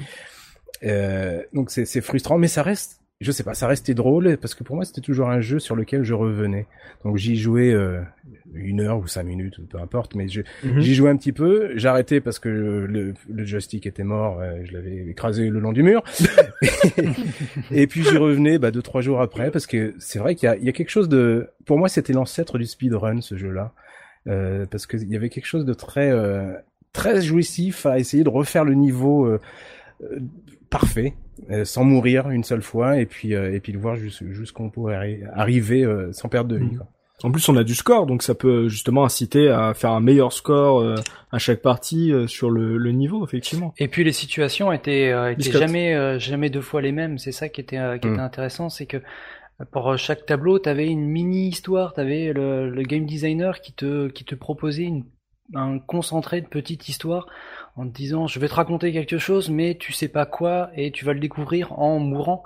euh, 0.85 1.43
donc 1.53 1.71
c'est 1.71 1.85
c'est 1.87 2.01
frustrant 2.03 2.39
mais 2.39 2.47
ça 2.49 2.63
reste 2.63 3.00
je 3.21 3.33
sais 3.33 3.43
pas, 3.43 3.53
ça 3.53 3.67
restait 3.67 3.93
drôle 3.93 4.39
parce 4.39 4.55
que 4.55 4.65
pour 4.65 4.77
moi 4.77 4.85
c'était 4.85 5.03
toujours 5.03 5.29
un 5.29 5.41
jeu 5.41 5.59
sur 5.59 5.77
lequel 5.77 6.05
je 6.05 6.15
revenais. 6.15 6.67
Donc 7.05 7.19
j'y 7.19 7.37
jouais 7.37 7.71
euh, 7.71 8.01
une 8.55 8.81
heure 8.81 8.99
ou 8.99 9.07
cinq 9.07 9.25
minutes, 9.25 9.61
peu 9.69 9.79
importe, 9.79 10.15
mais 10.15 10.27
Mhm. 10.63 10.81
J'y 10.81 10.95
jouais 10.95 11.11
un 11.11 11.17
petit 11.17 11.33
peu, 11.33 11.77
arrêté 11.85 12.21
parce 12.21 12.39
que 12.39 12.49
le, 12.49 13.15
le 13.29 13.45
joystick 13.45 13.87
était 13.87 14.05
mort, 14.05 14.41
euh, 14.41 14.61
je 14.65 14.73
l'avais 14.73 15.09
écrasé 15.09 15.51
le 15.51 15.61
long 15.61 15.73
du 15.73 15.83
mur. 15.83 16.03
et 17.71 17.87
puis 17.87 18.03
j'y 18.05 18.17
revenais 18.17 18.59
bah, 18.59 18.71
deux 18.71 18.83
trois 18.83 19.03
jours 19.03 19.21
après 19.21 19.51
parce 19.51 19.67
que 19.67 19.95
c'est 19.99 20.19
vrai 20.19 20.35
qu'il 20.35 20.49
y 20.61 20.65
y 20.65 20.69
a 20.69 20.73
quelque 20.73 20.91
chose 20.91 21.09
de, 21.09 21.49
pour 21.67 21.79
moi 21.79 21.89
c'était 21.89 22.13
l'ancêtre 22.13 22.59
du 22.59 22.67
speedrun 22.67 23.21
ce 23.21 23.37
jeu-là, 23.37 23.73
euh, 24.29 24.67
parce 24.67 24.87
qu'il 24.87 25.09
y 25.09 25.17
avait 25.17 25.29
quelque 25.31 25.47
chose 25.47 25.65
de 25.65 25.75
très 25.75 26.11
euh, 26.11 26.53
très 26.93 27.21
jouissif 27.23 27.87
à 27.87 27.99
essayer 27.99 28.25
de 28.25 28.29
refaire 28.29 28.65
le 28.65 28.75
niveau 28.75 29.27
euh, 29.27 29.41
parfait. 30.71 31.15
Euh, 31.51 31.65
sans 31.65 31.85
mourir 31.85 32.31
une 32.31 32.45
seule 32.45 32.63
fois 32.63 32.99
et 32.99 33.07
puis 33.07 33.35
euh, 33.35 33.53
et 33.55 33.61
puis 33.61 33.73
de 33.73 33.79
voir 33.79 33.97
jus- 33.97 34.33
jusqu'où 34.33 34.65
on 34.65 34.71
pourrait 34.71 34.97
arri- 34.97 35.25
arriver 35.35 35.85
euh, 35.85 36.13
sans 36.13 36.29
perdre 36.29 36.51
de 36.51 36.57
vie 36.57 36.65
Mhm. 36.73 36.77
quoi. 36.79 36.87
En 37.23 37.31
plus, 37.31 37.47
on 37.51 37.57
a 37.59 37.65
du 37.65 37.75
score, 37.75 38.07
donc 38.07 38.23
ça 38.23 38.35
peut 38.35 38.69
justement 38.69 39.05
inciter 39.05 39.51
à 39.51 39.75
faire 39.75 39.91
un 39.91 40.01
meilleur 40.01 40.33
score 40.33 40.81
euh, 40.81 40.95
à 41.31 41.39
chaque 41.39 41.61
partie 41.61 42.13
euh, 42.15 42.27
sur 42.27 42.49
le, 42.49 42.79
le 42.79 42.93
niveau, 42.93 43.23
effectivement. 43.27 43.75
Et 43.77 43.89
puis 43.89 44.05
les 44.05 44.13
situations 44.13 44.73
étaient, 44.73 45.13
euh, 45.13 45.33
étaient 45.33 45.53
jamais, 45.53 45.95
euh, 45.95 46.19
jamais 46.19 46.49
deux 46.49 46.63
fois 46.63 46.81
les 46.81 46.93
mêmes. 46.93 47.19
C'est 47.19 47.33
ça 47.33 47.51
qui 47.51 47.61
était, 47.61 47.77
euh, 47.77 47.99
qui 47.99 48.09
Mm. 48.09 48.13
était 48.15 48.23
intéressant, 48.23 48.71
c'est 48.71 48.87
que 48.87 48.97
pour 49.71 49.99
chaque 49.99 50.25
tableau, 50.25 50.59
tu 50.59 50.71
avais 50.71 50.87
une 50.87 51.05
mini 51.07 51.49
histoire, 51.49 51.93
tu 51.93 52.01
avais 52.01 52.33
le, 52.33 52.71
le 52.71 52.83
game 52.85 53.05
designer 53.05 53.61
qui 53.61 53.75
te, 53.75 54.09
qui 54.09 54.25
te 54.25 54.35
proposait 54.35 54.85
une, 54.85 55.05
un 55.55 55.79
concentré 55.79 56.41
de 56.41 56.47
petite 56.47 56.89
histoire 56.89 57.27
en 57.77 57.87
te 57.87 57.93
disant 57.95 58.27
je 58.27 58.39
vais 58.39 58.49
te 58.49 58.55
raconter 58.55 58.93
quelque 58.93 59.19
chose, 59.19 59.51
mais 59.51 59.77
tu 59.77 59.93
sais 59.93 60.09
pas 60.09 60.27
quoi 60.27 60.71
et 60.77 60.91
tu 60.91 61.05
vas 61.05 61.13
le 61.13 61.21
découvrir 61.21 61.79
en 61.79 61.99
mourant. 61.99 62.43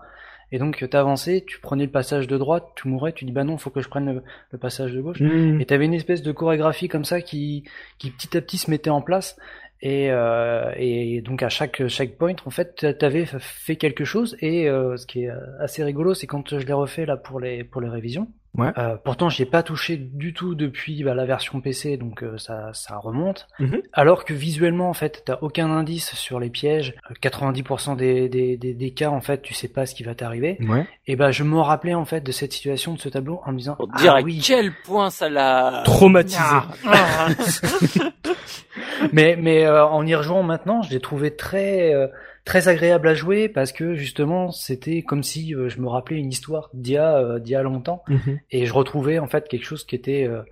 Et 0.53 0.59
donc 0.59 0.87
t'avançais, 0.89 1.43
tu 1.47 1.59
prenais 1.59 1.85
le 1.85 1.91
passage 1.91 2.29
de 2.29 2.39
droite, 2.39 2.65
tu 2.77 2.87
mourais, 2.87 3.13
tu 3.13 3.25
dis 3.25 3.33
bah 3.33 3.45
non, 3.45 3.59
faut 3.59 3.71
que 3.71 3.81
je 3.81 3.89
prenne 3.89 4.07
le, 4.07 4.23
le 4.51 4.59
passage 4.59 4.93
de 4.93 5.01
gauche. 5.01 5.21
Et 5.61 5.65
t'avais 5.65 5.87
une 5.87 5.95
espèce 5.95 6.23
de 6.23 6.33
chorégraphie 6.33 6.89
comme 6.89 7.05
ça 7.05 7.21
qui, 7.21 7.65
qui 7.99 8.11
petit 8.11 8.37
à 8.37 8.41
petit 8.41 8.59
se 8.59 8.71
mettait 8.71 8.91
en 8.91 9.03
place. 9.03 9.37
Et, 9.81 10.11
euh, 10.11 10.73
et 10.77 11.21
donc 11.23 11.43
à 11.43 11.49
chaque 11.49 11.87
chaque 11.89 12.17
point, 12.17 12.35
en 12.47 12.51
fait, 12.51 12.99
t'avais 12.99 13.27
fait 13.27 13.77
quelque 13.77 14.05
chose. 14.05 14.37
Et 14.41 14.69
euh, 14.69 14.97
ce 14.97 15.07
qui 15.07 15.25
est 15.25 15.31
assez 15.59 15.83
rigolo, 15.83 16.15
c'est 16.15 16.27
quand 16.27 16.59
je 16.59 16.65
l'ai 16.65 16.73
refait 16.73 17.05
là 17.05 17.17
pour 17.17 17.41
les 17.41 17.65
pour 17.65 17.81
les 17.81 17.89
révisions. 17.89 18.29
Ouais. 18.57 18.71
Euh, 18.79 18.97
pourtant, 19.03 19.29
j'y 19.29 19.43
ai 19.43 19.47
pas 19.47 19.63
touché 19.63 19.97
du 19.97 20.33
tout 20.33 20.55
depuis 20.55 21.03
bah, 21.03 21.15
la 21.15 21.25
version 21.25 21.61
PC, 21.61 21.97
donc 21.97 22.23
euh, 22.23 22.39
ça 22.39 22.71
ça 22.73 22.97
remonte. 22.99 23.49
Mhm. 23.59 23.83
Alors 23.93 24.25
que 24.25 24.33
visuellement, 24.33 24.89
en 24.89 24.95
fait, 24.95 25.23
t'as 25.25 25.39
aucun 25.41 25.71
indice 25.71 26.15
sur 26.15 26.39
les 26.39 26.51
pièges. 26.51 26.95
Euh, 27.11 27.15
90% 27.21 27.97
des, 27.97 28.29
des, 28.29 28.57
des, 28.57 28.75
des 28.75 28.91
cas, 28.93 29.11
en 29.11 29.21
fait, 29.21 29.43
tu 29.43 29.55
sais 29.55 29.69
pas 29.69 29.87
ce 29.87 29.95
qui 29.95 30.05
va 30.05 30.15
t'arriver. 30.15 30.57
Ouais. 30.61 30.87
Et 31.07 31.17
ben, 31.17 31.31
je 31.33 31.43
me 31.43 31.59
rappelais 31.59 31.95
en 31.95 32.05
fait 32.05 32.21
de 32.21 32.33
cette 32.33 32.53
situation, 32.53 32.95
de 32.95 33.01
ce 33.01 33.09
tableau, 33.09 33.41
en 33.45 33.53
me 33.53 33.59
disant 33.59 33.75
Pour 33.75 33.89
te 33.89 33.99
dire 33.99 34.13
ah 34.15 34.19
à 34.19 34.23
oui, 34.23 34.41
quel 34.45 34.73
point 34.85 35.11
ça 35.11 35.29
l'a 35.29 35.83
Traumatisé. 35.85 36.39
Ah. 36.87 37.29
mais 39.13 39.37
mais 39.39 39.65
euh, 39.65 39.87
en 39.87 40.07
y 40.07 40.15
rejoignant 40.15 40.43
maintenant, 40.43 40.83
je 40.83 40.91
l'ai 40.91 41.01
trouvé 41.01 41.35
très 41.35 41.93
euh, 41.95 42.09
très 42.45 42.69
agréable 42.69 43.09
à 43.09 43.15
jouer 43.15 43.49
parce 43.49 43.73
que 43.73 43.95
justement 43.95 44.51
c'était 44.51 45.03
comme 45.03 45.23
si 45.23 45.55
euh, 45.55 45.69
je 45.69 45.81
me 45.81 45.89
rappelais 45.89 46.19
une 46.19 46.29
histoire 46.31 46.69
d'il 46.75 46.95
y 46.95 46.97
a 46.99 47.17
euh, 47.17 47.39
d'il 47.39 47.53
y 47.53 47.57
a 47.57 47.63
longtemps 47.63 48.03
Mhm. 48.09 48.39
et 48.51 48.67
je 48.67 48.73
retrouvais 48.73 49.19
en 49.19 49.27
fait 49.27 49.49
quelque 49.49 49.65
chose 49.65 49.85
qui 49.85 49.95
était 49.97 50.27
euh, 50.29 50.43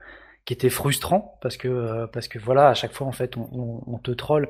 qui 0.45 0.55
était 0.55 0.70
frustrant 0.70 1.38
parce 1.43 1.57
que 1.57 1.68
euh, 1.68 2.07
parce 2.07 2.28
que 2.28 2.38
voilà 2.38 2.68
à 2.68 2.74
chaque 2.74 2.93
fois 2.93 3.07
en 3.07 3.12
fait 3.12 3.36
on, 3.36 3.49
on, 3.53 3.82
on 3.86 3.99
te 3.99 4.11
troll. 4.11 4.49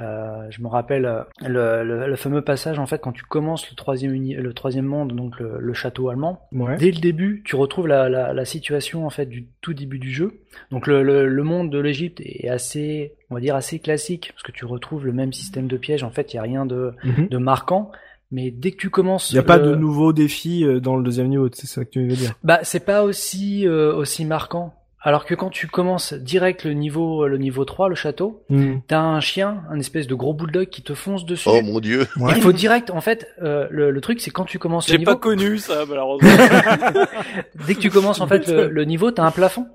Euh, 0.00 0.46
je 0.50 0.62
me 0.62 0.68
rappelle 0.68 1.04
euh, 1.04 1.22
le, 1.46 1.84
le, 1.84 2.06
le 2.08 2.16
fameux 2.16 2.40
passage 2.42 2.78
en 2.78 2.86
fait 2.86 3.00
quand 3.02 3.12
tu 3.12 3.22
commences 3.24 3.68
le 3.70 3.76
troisième 3.76 4.14
uni- 4.14 4.34
le 4.34 4.52
troisième 4.54 4.86
monde 4.86 5.12
donc 5.14 5.38
le, 5.38 5.58
le 5.60 5.74
château 5.74 6.08
allemand 6.08 6.48
Ouais. 6.52 6.76
Dès 6.78 6.90
le 6.90 7.00
début, 7.00 7.42
tu 7.44 7.54
retrouves 7.56 7.86
la, 7.86 8.08
la, 8.08 8.32
la 8.32 8.44
situation 8.44 9.04
en 9.06 9.10
fait 9.10 9.26
du 9.26 9.46
tout 9.60 9.74
début 9.74 9.98
du 9.98 10.10
jeu. 10.10 10.40
Donc 10.70 10.86
le, 10.86 11.42
monde 11.42 11.70
de 11.70 11.78
l'Égypte 11.78 12.20
est 12.24 12.48
assez, 12.48 13.12
on 13.30 13.34
va 13.34 13.40
dire 13.40 13.54
assez 13.56 13.78
classique 13.78 14.30
parce 14.32 14.42
que 14.42 14.52
tu 14.52 14.64
retrouves 14.64 15.04
le 15.04 15.12
même 15.12 15.32
système 15.32 15.66
de 15.66 15.76
pièges. 15.76 16.02
En 16.02 16.10
fait, 16.10 16.32
il 16.32 16.36
y 16.36 16.38
a 16.38 16.42
rien 16.42 16.64
de, 16.66 16.92
Mhm. 17.04 17.28
de 17.28 17.38
marquant. 17.38 17.90
Mais 18.32 18.50
dès 18.52 18.70
que 18.70 18.76
tu 18.76 18.90
commences, 18.90 19.30
Il 19.32 19.34
n'y 19.34 19.40
a 19.40 19.42
pas 19.42 19.58
de 19.58 19.74
nouveaux 19.74 20.12
défis 20.12 20.64
euh, 20.64 20.78
dans 20.80 20.96
le 20.96 21.02
deuxième 21.02 21.26
niveau, 21.28 21.48
c'est 21.52 21.66
ça 21.66 21.84
que 21.84 21.90
tu 21.90 22.06
veux 22.06 22.14
dire? 22.14 22.32
bah 22.44 22.60
c'est 22.62 22.84
pas 22.84 23.02
aussi 23.02 23.66
euh, 23.66 23.92
aussi 23.94 24.24
marquant. 24.24 24.72
Alors 25.02 25.24
que 25.24 25.34
quand 25.34 25.48
tu 25.48 25.66
commences 25.66 26.12
direct 26.12 26.64
le 26.64 26.74
niveau 26.74 27.26
le 27.26 27.38
niveau 27.38 27.64
3, 27.64 27.88
le 27.88 27.94
château, 27.94 28.42
Mhm. 28.50 28.82
t'as 28.86 28.98
un 29.00 29.20
chien, 29.20 29.62
un 29.70 29.78
espèce 29.78 30.06
de 30.06 30.14
gros 30.14 30.34
bulldog 30.34 30.66
qui 30.68 30.82
te 30.82 30.92
fonce 30.92 31.24
dessus. 31.24 31.48
Oh 31.50 31.62
mon 31.62 31.80
dieu. 31.80 32.06
Ouais. 32.18 32.34
Il 32.36 32.42
faut 32.42 32.52
direct, 32.52 32.90
en 32.90 33.00
fait, 33.00 33.26
euh, 33.42 33.66
le, 33.70 33.90
le 33.90 34.00
truc 34.02 34.20
c'est 34.20 34.30
quand 34.30 34.44
tu 34.44 34.58
commences 34.58 34.86
le 34.88 34.92
J'ai 34.92 34.98
niveau, 34.98 35.12
pas 35.12 35.16
connu 35.18 35.56
ça 35.58 35.84
malheureusement. 35.88 36.28
dès 37.66 37.74
que 37.74 37.80
tu 37.80 37.90
commences 37.90 38.20
en 38.20 38.26
fait 38.26 38.46
le, 38.48 38.68
le 38.68 38.84
niveau, 38.84 39.10
t'as 39.10 39.24
un 39.24 39.30
plafond. 39.30 39.66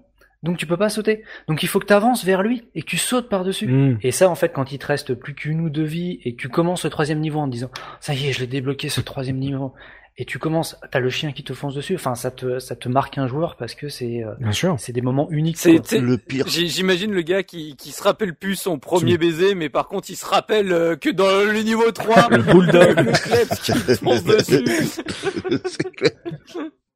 Donc 0.45 0.57
tu 0.57 0.65
peux 0.67 0.77
pas 0.77 0.89
sauter. 0.89 1.23
Donc 1.47 1.63
il 1.63 1.67
faut 1.67 1.79
que 1.79 1.87
tu 1.87 1.93
avances 1.93 2.23
vers 2.23 2.43
lui 2.43 2.63
et 2.75 2.81
que 2.83 2.87
tu 2.87 2.97
sautes 2.97 3.27
par-dessus. 3.29 3.67
Hmm. 3.67 3.97
Et 4.03 4.11
ça, 4.11 4.29
en 4.29 4.35
fait, 4.35 4.49
quand 4.53 4.71
il 4.71 4.77
te 4.77 4.85
reste 4.85 5.13
plus 5.15 5.33
qu'une 5.33 5.59
ou 5.59 5.69
deux 5.69 5.83
vies 5.83 6.19
et 6.23 6.35
que 6.35 6.41
tu 6.41 6.49
commences 6.49 6.83
le 6.85 6.89
troisième 6.91 7.19
niveau 7.19 7.39
en 7.39 7.47
te 7.47 7.51
disant, 7.51 7.71
ça 7.99 8.13
y 8.13 8.27
est, 8.27 8.31
je 8.31 8.39
l'ai 8.41 8.47
débloqué 8.47 8.87
ce 8.89 9.01
troisième 9.01 9.37
niveau. 9.37 9.73
Et 10.17 10.23
tu 10.23 10.39
commences, 10.39 10.77
t'as 10.91 10.99
le 10.99 11.09
chien 11.09 11.33
qui 11.33 11.43
te 11.43 11.51
fonce 11.53 11.75
dessus. 11.75 11.95
Enfin, 11.95 12.15
ça 12.15 12.31
te, 12.31 12.59
ça 12.59 12.77
te 12.77 12.87
marque 12.87 13.17
un 13.17 13.27
joueur 13.27 13.57
parce 13.57 13.75
que 13.75 13.89
c'est, 13.89 14.23
euh, 14.23 14.31
c'est 14.77 14.93
des 14.93 15.01
moments 15.01 15.27
uniques. 15.29 15.57
C'est- 15.57 15.99
Le 15.99 16.17
pire. 16.17 16.45
J'imagine 16.47 17.11
le 17.11 17.21
gars 17.21 17.43
qui, 17.43 17.75
qui 17.75 17.91
se 17.91 18.01
rappelle 18.01 18.33
plus 18.33 18.55
son 18.55 18.79
premier 18.79 19.17
baiser, 19.17 19.55
mais 19.55 19.67
par 19.67 19.89
contre 19.89 20.09
il 20.09 20.15
se 20.15 20.25
rappelle 20.25 20.71
euh, 20.71 20.95
que 20.95 21.09
dans 21.09 21.43
le 21.51 21.59
niveau 21.63 21.91
3, 21.91 22.29
le 22.29 22.43
bulldog. 22.43 22.97
le 22.97 23.55
qui 23.61 23.73
te 23.73 23.95
fonce 24.01 24.23
dessus. 24.23 24.63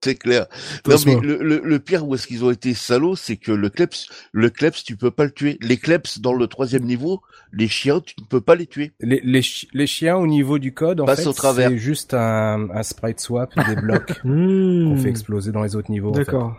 C'est 0.04 0.16
clair. 0.16 0.48
Non 0.88 0.96
mais 1.06 1.16
le, 1.20 1.38
le, 1.44 1.62
le 1.64 1.80
pire 1.80 2.08
où 2.08 2.16
est-ce 2.16 2.26
qu'ils 2.28 2.46
ont 2.46 2.52
été 2.52 2.74
salauds, 2.74 3.16
c'est 3.16 3.36
que 3.38 3.52
le 3.52 3.70
kleps, 3.70 4.08
le 4.32 4.50
kleps, 4.50 4.84
tu 4.84 4.96
peux 4.96 5.12
pas 5.12 5.26
le 5.26 5.32
tuer. 5.32 5.58
Les 5.62 5.78
kleps 5.78 6.20
dans 6.22 6.34
le 6.34 6.48
troisième 6.48 6.84
niveau, 6.84 7.22
les 7.52 7.68
chiens, 7.68 8.00
tu 8.00 8.16
ne 8.20 8.26
peux 8.26 8.40
pas 8.42 8.56
les 8.56 8.66
tuer. 8.66 8.94
Les, 9.02 9.20
les, 9.24 9.42
chi- 9.42 9.68
les 9.74 9.88
chiens 9.88 10.16
au 10.18 10.28
niveau 10.28 10.58
du 10.58 10.74
code, 10.74 11.02
en 11.02 11.06
Passe 11.06 11.24
fait, 11.26 11.54
c'est 11.54 11.78
juste 11.78 12.14
un, 12.14 12.70
un 12.74 12.84
sprite 12.84 13.20
swap 13.20 13.52
des 13.68 13.76
blocs 13.82 14.14
Hmm. 14.24 14.90
qu'on 14.94 14.98
fait 14.98 15.10
exploser 15.10 15.52
dans 15.52 15.64
les 15.64 15.76
autres 15.76 15.92
niveaux. 15.92 16.12
en 16.12 16.14
fait. 16.14 16.20
D'accord. 16.26 16.56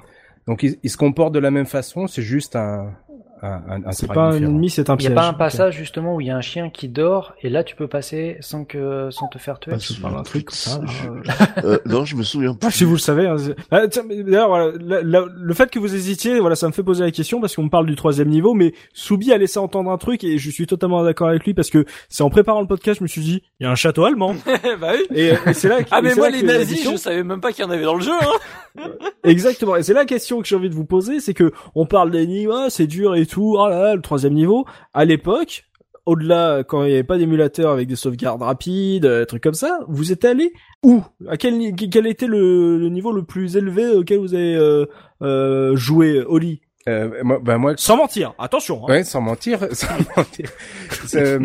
Donc 0.46 0.62
ils, 0.62 0.76
ils 0.82 0.90
se 0.90 0.96
comportent 0.96 1.32
de 1.34 1.38
la 1.38 1.50
même 1.50 1.66
façon, 1.66 2.06
c'est 2.08 2.22
juste 2.22 2.56
un, 2.56 2.92
un, 3.42 3.62
un, 3.68 3.84
un 3.86 3.92
C'est 3.92 4.06
pas 4.06 4.28
un 4.30 4.36
ennemi, 4.36 4.70
c'est 4.70 4.90
un 4.90 4.96
Il 4.96 5.02
y 5.02 5.06
a 5.06 5.10
piège. 5.10 5.14
pas 5.14 5.28
un 5.28 5.32
passage 5.32 5.76
justement 5.76 6.16
où 6.16 6.20
il 6.20 6.26
y 6.26 6.30
a 6.30 6.36
un 6.36 6.40
chien 6.40 6.70
qui 6.70 6.88
dort 6.88 7.34
et 7.42 7.48
là 7.48 7.64
tu 7.64 7.74
peux 7.76 7.88
passer 7.88 8.36
sans 8.40 8.64
que 8.64 9.08
sans 9.10 9.28
te 9.28 9.38
faire 9.38 9.58
tuer. 9.58 9.72
Ah, 9.74 10.10
d'un 10.10 10.22
truc 10.22 10.50
ça. 10.50 10.80
là. 11.24 11.32
Euh, 11.64 11.78
non, 11.86 12.04
je 12.04 12.16
me 12.16 12.22
souviens 12.22 12.52
Ah, 12.62 12.66
plus. 12.66 12.72
si 12.72 12.84
vous 12.84 12.92
le 12.94 12.98
savez. 12.98 13.26
hein, 13.26 13.36
Ah, 13.70 13.86
tiens, 13.88 14.02
mais 14.06 14.22
D'ailleurs, 14.22 14.48
voilà, 14.48 14.72
la- 14.80 15.02
la- 15.02 15.26
le 15.34 15.54
fait 15.54 15.70
que 15.70 15.78
vous 15.78 15.94
hésitiez, 15.94 16.40
voilà, 16.40 16.56
ça 16.56 16.66
me 16.66 16.72
fait 16.72 16.82
poser 16.82 17.04
la 17.04 17.10
question 17.10 17.40
parce 17.40 17.54
qu'on 17.56 17.64
me 17.64 17.68
parle 17.70 17.86
du 17.86 17.96
troisième 17.96 18.28
niveau, 18.28 18.54
mais 18.54 18.72
Soubi 18.94 19.32
a 19.32 19.38
laissé 19.38 19.58
entendre 19.58 19.90
un 19.90 19.98
truc 19.98 20.22
et 20.24 20.38
je 20.38 20.50
suis 20.50 20.66
totalement 20.66 21.02
d'accord 21.04 21.28
avec 21.28 21.44
lui 21.44 21.52
parce 21.54 21.70
que 21.70 21.84
c'est 22.08 22.22
en 22.22 22.30
préparant 22.30 22.60
le 22.60 22.66
podcast, 22.66 22.98
je 22.98 23.04
me 23.04 23.08
suis 23.08 23.20
dit, 23.20 23.42
il 23.58 23.64
y 23.64 23.66
a 23.66 23.70
un 23.70 23.74
château 23.74 24.04
allemand. 24.04 24.34
bah 24.80 24.92
oui. 24.94 25.06
Et, 25.16 25.32
et 25.46 25.52
c'est 25.54 25.68
là. 25.68 25.82
que- 25.82 25.88
Ah 25.90 26.00
mais 26.02 26.14
moi 26.14 26.30
les 26.30 26.42
nazis, 26.42 26.74
question- 26.76 26.92
je 26.92 26.96
savais 26.96 27.22
même 27.24 27.40
pas 27.40 27.52
qu'il 27.52 27.64
y 27.64 27.68
en 27.68 27.70
avait 27.70 27.84
dans 27.84 27.94
le 27.96 28.02
jeu. 28.02 28.12
Hein. 28.78 28.82
Exactement. 29.24 29.76
Et 29.76 29.82
c'est 29.82 29.94
la 29.94 30.04
question 30.04 30.40
que 30.40 30.46
j'ai 30.46 30.56
envie 30.56 30.70
de 30.70 30.74
vous 30.74 30.84
poser, 30.84 31.20
c'est 31.20 31.34
que 31.34 31.52
on 31.74 31.86
parle 31.86 32.10
ah, 32.52 32.66
c'est 32.70 32.86
dur 32.86 33.14
et 33.14 33.26
tout, 33.30 33.56
là, 33.56 33.94
le 33.94 34.02
troisième 34.02 34.34
niveau. 34.34 34.66
À 34.92 35.04
l'époque, 35.04 35.64
au-delà, 36.06 36.64
quand 36.64 36.82
il 36.82 36.88
n'y 36.88 36.94
avait 36.94 37.04
pas 37.04 37.18
d'émulateur 37.18 37.70
avec 37.70 37.86
des 37.86 37.96
sauvegardes 37.96 38.42
rapides, 38.42 39.06
euh, 39.06 39.24
trucs 39.24 39.42
comme 39.42 39.54
ça, 39.54 39.80
vous 39.88 40.12
êtes 40.12 40.24
allé 40.24 40.52
où? 40.82 41.02
À 41.28 41.36
quel, 41.36 41.74
quel 41.74 42.06
était 42.06 42.26
le, 42.26 42.78
le 42.78 42.88
niveau 42.88 43.12
le 43.12 43.22
plus 43.22 43.56
élevé 43.56 43.90
auquel 43.90 44.18
vous 44.18 44.34
avez 44.34 44.56
euh, 44.56 44.86
euh, 45.22 45.76
joué, 45.76 46.22
Oli 46.26 46.60
Euh, 46.90 47.08
moi, 47.22 47.38
bah 47.42 47.56
moi, 47.58 47.74
Sans 47.76 47.96
mentir, 47.96 48.34
attention. 48.38 48.82
Hein. 48.84 48.90
ouais, 48.92 49.04
sans 49.04 49.20
mentir, 49.20 49.60
sans 49.72 49.86
mentir. 50.16 50.50
Euh, 51.14 51.38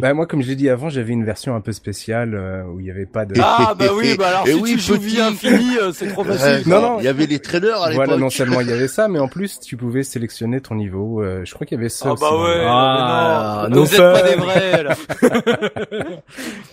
bah 0.00 0.14
moi, 0.14 0.26
comme 0.26 0.42
je 0.42 0.48
l'ai 0.48 0.56
dit 0.56 0.68
avant, 0.68 0.88
j'avais 0.88 1.12
une 1.12 1.24
version 1.24 1.54
un 1.54 1.60
peu 1.60 1.72
spéciale 1.72 2.34
euh, 2.34 2.64
où 2.64 2.80
il 2.80 2.86
y 2.86 2.90
avait 2.90 3.06
pas 3.06 3.24
de. 3.26 3.34
Ah 3.42 3.74
bah 3.78 3.86
oui, 3.94 4.16
bah 4.18 4.28
alors 4.28 4.48
Et 4.48 4.52
si 4.52 4.60
oui, 4.60 4.72
tu 4.72 4.78
joues 4.80 4.98
vie 4.98 5.20
infinie, 5.20 5.76
euh, 5.80 5.92
c'est 5.92 6.08
trop 6.08 6.24
facile. 6.24 6.68
Non, 6.68 6.80
non. 6.80 6.96
Il 7.00 7.04
y 7.04 7.08
avait 7.08 7.26
les 7.26 7.38
traîneurs 7.38 7.82
à 7.82 7.90
l'époque. 7.90 8.06
Voilà, 8.06 8.20
non 8.20 8.30
seulement 8.30 8.60
il 8.60 8.68
y 8.68 8.72
avait 8.72 8.88
ça, 8.88 9.08
mais 9.08 9.18
en 9.18 9.28
plus 9.28 9.60
tu 9.60 9.76
pouvais 9.76 10.02
sélectionner 10.02 10.60
ton 10.60 10.74
niveau. 10.74 11.22
Euh, 11.22 11.42
je 11.44 11.54
crois 11.54 11.66
qu'il 11.66 11.76
y 11.76 11.80
avait 11.80 11.88
ça. 11.88 12.06
Ah 12.08 12.12
aussi 12.12 12.22
bah 12.22 12.42
ouais, 12.42 12.64
Ah, 12.66 13.66
non, 13.70 13.76
no 13.76 13.84
vous 13.84 13.94
êtes 13.94 14.00
pas 14.00 14.22
des 14.22 14.34
vrais 14.36 14.82
là. 14.82 14.94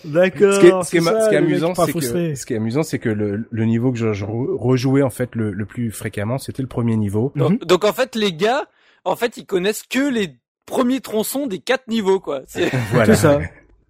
D'accord. 0.04 0.54
Ce 0.54 0.60
qui 0.60 0.66
est, 0.66 0.70
ce 0.84 0.90
qui 0.90 0.96
est, 0.96 1.00
c'est 1.00 1.04
ma- 1.04 1.12
ça, 1.12 1.20
ce 1.24 1.28
qui 1.30 1.34
est 1.34 1.40
les 1.40 1.46
mecs 1.46 1.50
amusant, 1.62 1.74
c'est 1.74 1.92
que 1.92 2.34
ce 2.34 2.46
qui 2.46 2.52
est 2.52 2.56
amusant, 2.56 2.82
c'est 2.82 2.98
que 2.98 3.08
le, 3.08 3.46
le 3.50 3.64
niveau 3.64 3.92
que 3.92 3.98
je, 3.98 4.12
je 4.12 4.24
re- 4.24 4.56
rejouais 4.56 5.02
en 5.02 5.10
fait 5.10 5.34
le, 5.34 5.50
le 5.52 5.64
plus 5.66 5.90
fréquemment, 5.90 6.38
c'était 6.38 6.62
le 6.62 6.68
premier 6.68 6.96
niveau. 6.96 7.32
Donc, 7.36 7.64
donc, 7.64 7.84
en 7.84 7.92
fait 7.92 8.13
les 8.14 8.32
gars, 8.32 8.64
en 9.04 9.16
fait 9.16 9.36
ils 9.36 9.46
connaissent 9.46 9.82
que 9.88 10.08
les 10.10 10.36
premiers 10.66 11.00
tronçons 11.00 11.46
des 11.46 11.58
quatre 11.58 11.88
niveaux 11.88 12.20
quoi. 12.20 12.42
C'est- 12.46 12.70
Voilà. 12.92 13.14
Ça. 13.16 13.38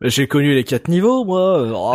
J'ai 0.00 0.26
connu 0.26 0.54
les 0.54 0.64
quatre 0.64 0.88
niveaux, 0.88 1.24
moi. 1.24 1.70
Oh, 1.74 1.94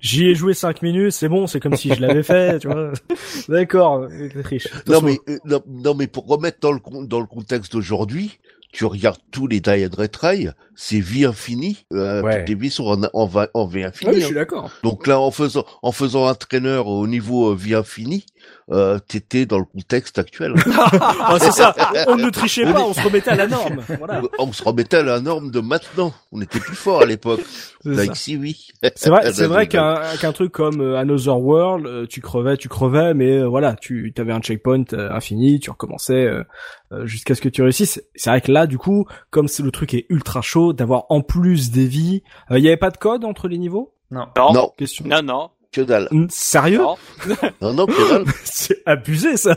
J'y 0.00 0.26
ai 0.28 0.34
joué 0.34 0.54
cinq 0.54 0.82
minutes, 0.82 1.12
c'est 1.12 1.28
bon, 1.28 1.46
c'est 1.46 1.60
comme 1.60 1.76
si 1.76 1.94
je 1.94 2.00
l'avais 2.00 2.22
fait, 2.24 2.58
tu 2.58 2.66
vois. 2.68 2.90
D'accord, 3.48 4.08
triche. 4.42 4.66
Non 4.88 5.00
mais 5.02 5.18
euh, 5.28 5.38
non, 5.44 5.62
non, 5.68 5.94
mais 5.94 6.06
pour 6.08 6.26
remettre 6.26 6.58
dans 6.60 6.72
le 6.72 6.80
dans 7.06 7.20
le 7.20 7.26
contexte 7.26 7.72
d'aujourd'hui, 7.72 8.38
tu 8.72 8.84
regardes 8.86 9.20
tous 9.30 9.46
les 9.46 9.60
Die 9.60 9.86
and 9.86 9.96
Retry, 9.96 10.48
c'est 10.74 10.98
vie 11.00 11.26
infinie. 11.26 11.84
Euh, 11.92 12.22
Ouais. 12.22 12.40
Toutes 12.40 12.48
les 12.48 12.54
vies 12.56 12.70
sont 12.70 12.86
en 12.86 13.02
en, 13.12 13.26
va- 13.26 13.50
en 13.54 13.66
vie 13.66 13.80
Ouais, 13.80 13.84
infinie. 13.84 14.14
je 14.16 14.22
hein. 14.22 14.26
suis 14.26 14.34
d'accord. 14.34 14.70
Donc 14.82 15.06
là, 15.06 15.20
en 15.20 15.30
faisant 15.30 15.64
en 15.82 15.92
faisant 15.92 16.26
un 16.26 16.34
traîneur 16.34 16.86
au 16.88 17.06
niveau 17.06 17.52
euh, 17.52 17.54
vie 17.54 17.74
infinie, 17.74 18.24
euh, 18.70 18.98
t'étais 18.98 19.46
dans 19.46 19.58
le 19.58 19.64
contexte 19.64 20.18
actuel. 20.18 20.54
Ah, 21.00 21.36
c'est 21.40 21.52
ça. 21.52 21.74
On 22.06 22.16
ne 22.16 22.30
trichait 22.30 22.64
pas, 22.70 22.82
on 22.82 22.92
se 22.92 23.00
remettait 23.00 23.30
à 23.30 23.34
la 23.36 23.46
norme. 23.46 23.80
Voilà. 23.98 24.22
On 24.38 24.52
se 24.52 24.62
remettait 24.62 24.98
à 24.98 25.02
la 25.02 25.20
norme 25.20 25.50
de 25.50 25.60
maintenant. 25.60 26.12
On 26.32 26.40
était 26.40 26.58
plus 26.58 26.74
fort 26.76 27.02
à 27.02 27.04
l'époque. 27.06 27.40
Like 27.84 28.16
si 28.16 28.36
oui. 28.36 28.68
C'est 28.94 29.10
vrai, 29.10 29.32
c'est 29.32 29.42
Là, 29.42 29.48
vrai 29.48 29.68
qu'un 29.68 30.00
qu'un 30.20 30.32
truc 30.32 30.52
comme 30.52 30.80
euh, 30.80 30.96
Another 30.98 31.38
World, 31.38 31.86
euh, 31.86 32.06
tu 32.06 32.20
crevais, 32.20 32.56
tu 32.56 32.68
crevais, 32.68 33.14
mais 33.14 33.38
euh, 33.38 33.46
voilà, 33.46 33.74
tu 33.74 34.12
avais 34.18 34.32
un 34.32 34.40
checkpoint 34.40 34.84
infini, 34.92 35.60
tu 35.60 35.70
recommençais 35.70 36.28
jusqu'à 37.04 37.34
ce 37.34 37.40
que 37.40 37.48
tu 37.48 37.62
réussisses. 37.62 38.02
C'est 38.14 38.30
vrai 38.30 38.40
que 38.40 38.50
là, 38.52 38.66
du 38.66 38.78
coup, 38.78 39.06
comme 39.30 39.48
c'est 39.48 39.62
le 39.62 39.70
truc 39.70 39.94
est 39.94 40.06
ultra 40.08 40.40
chaud, 40.40 40.72
d'avoir 40.72 41.04
en 41.10 41.20
plus 41.20 41.70
des 41.70 41.86
vies, 41.86 42.22
il 42.50 42.58
y 42.58 42.68
avait 42.68 42.76
pas 42.76 42.90
de 42.90 42.96
code 42.96 43.24
entre 43.24 43.48
les 43.48 43.58
niveaux? 43.58 43.94
Non. 44.10 44.26
Non, 44.36 44.52
Non, 44.52 44.72
Question. 44.78 45.04
non, 45.06 45.22
non. 45.22 45.50
Que 45.78 45.84
dalle. 45.86 46.08
Sérieux 46.30 46.78
non. 46.78 46.96
Non, 47.60 47.72
non, 47.74 47.86
que 47.86 48.10
dalle. 48.10 48.24
C'est 48.44 48.82
abusé 48.86 49.36
ça. 49.36 49.56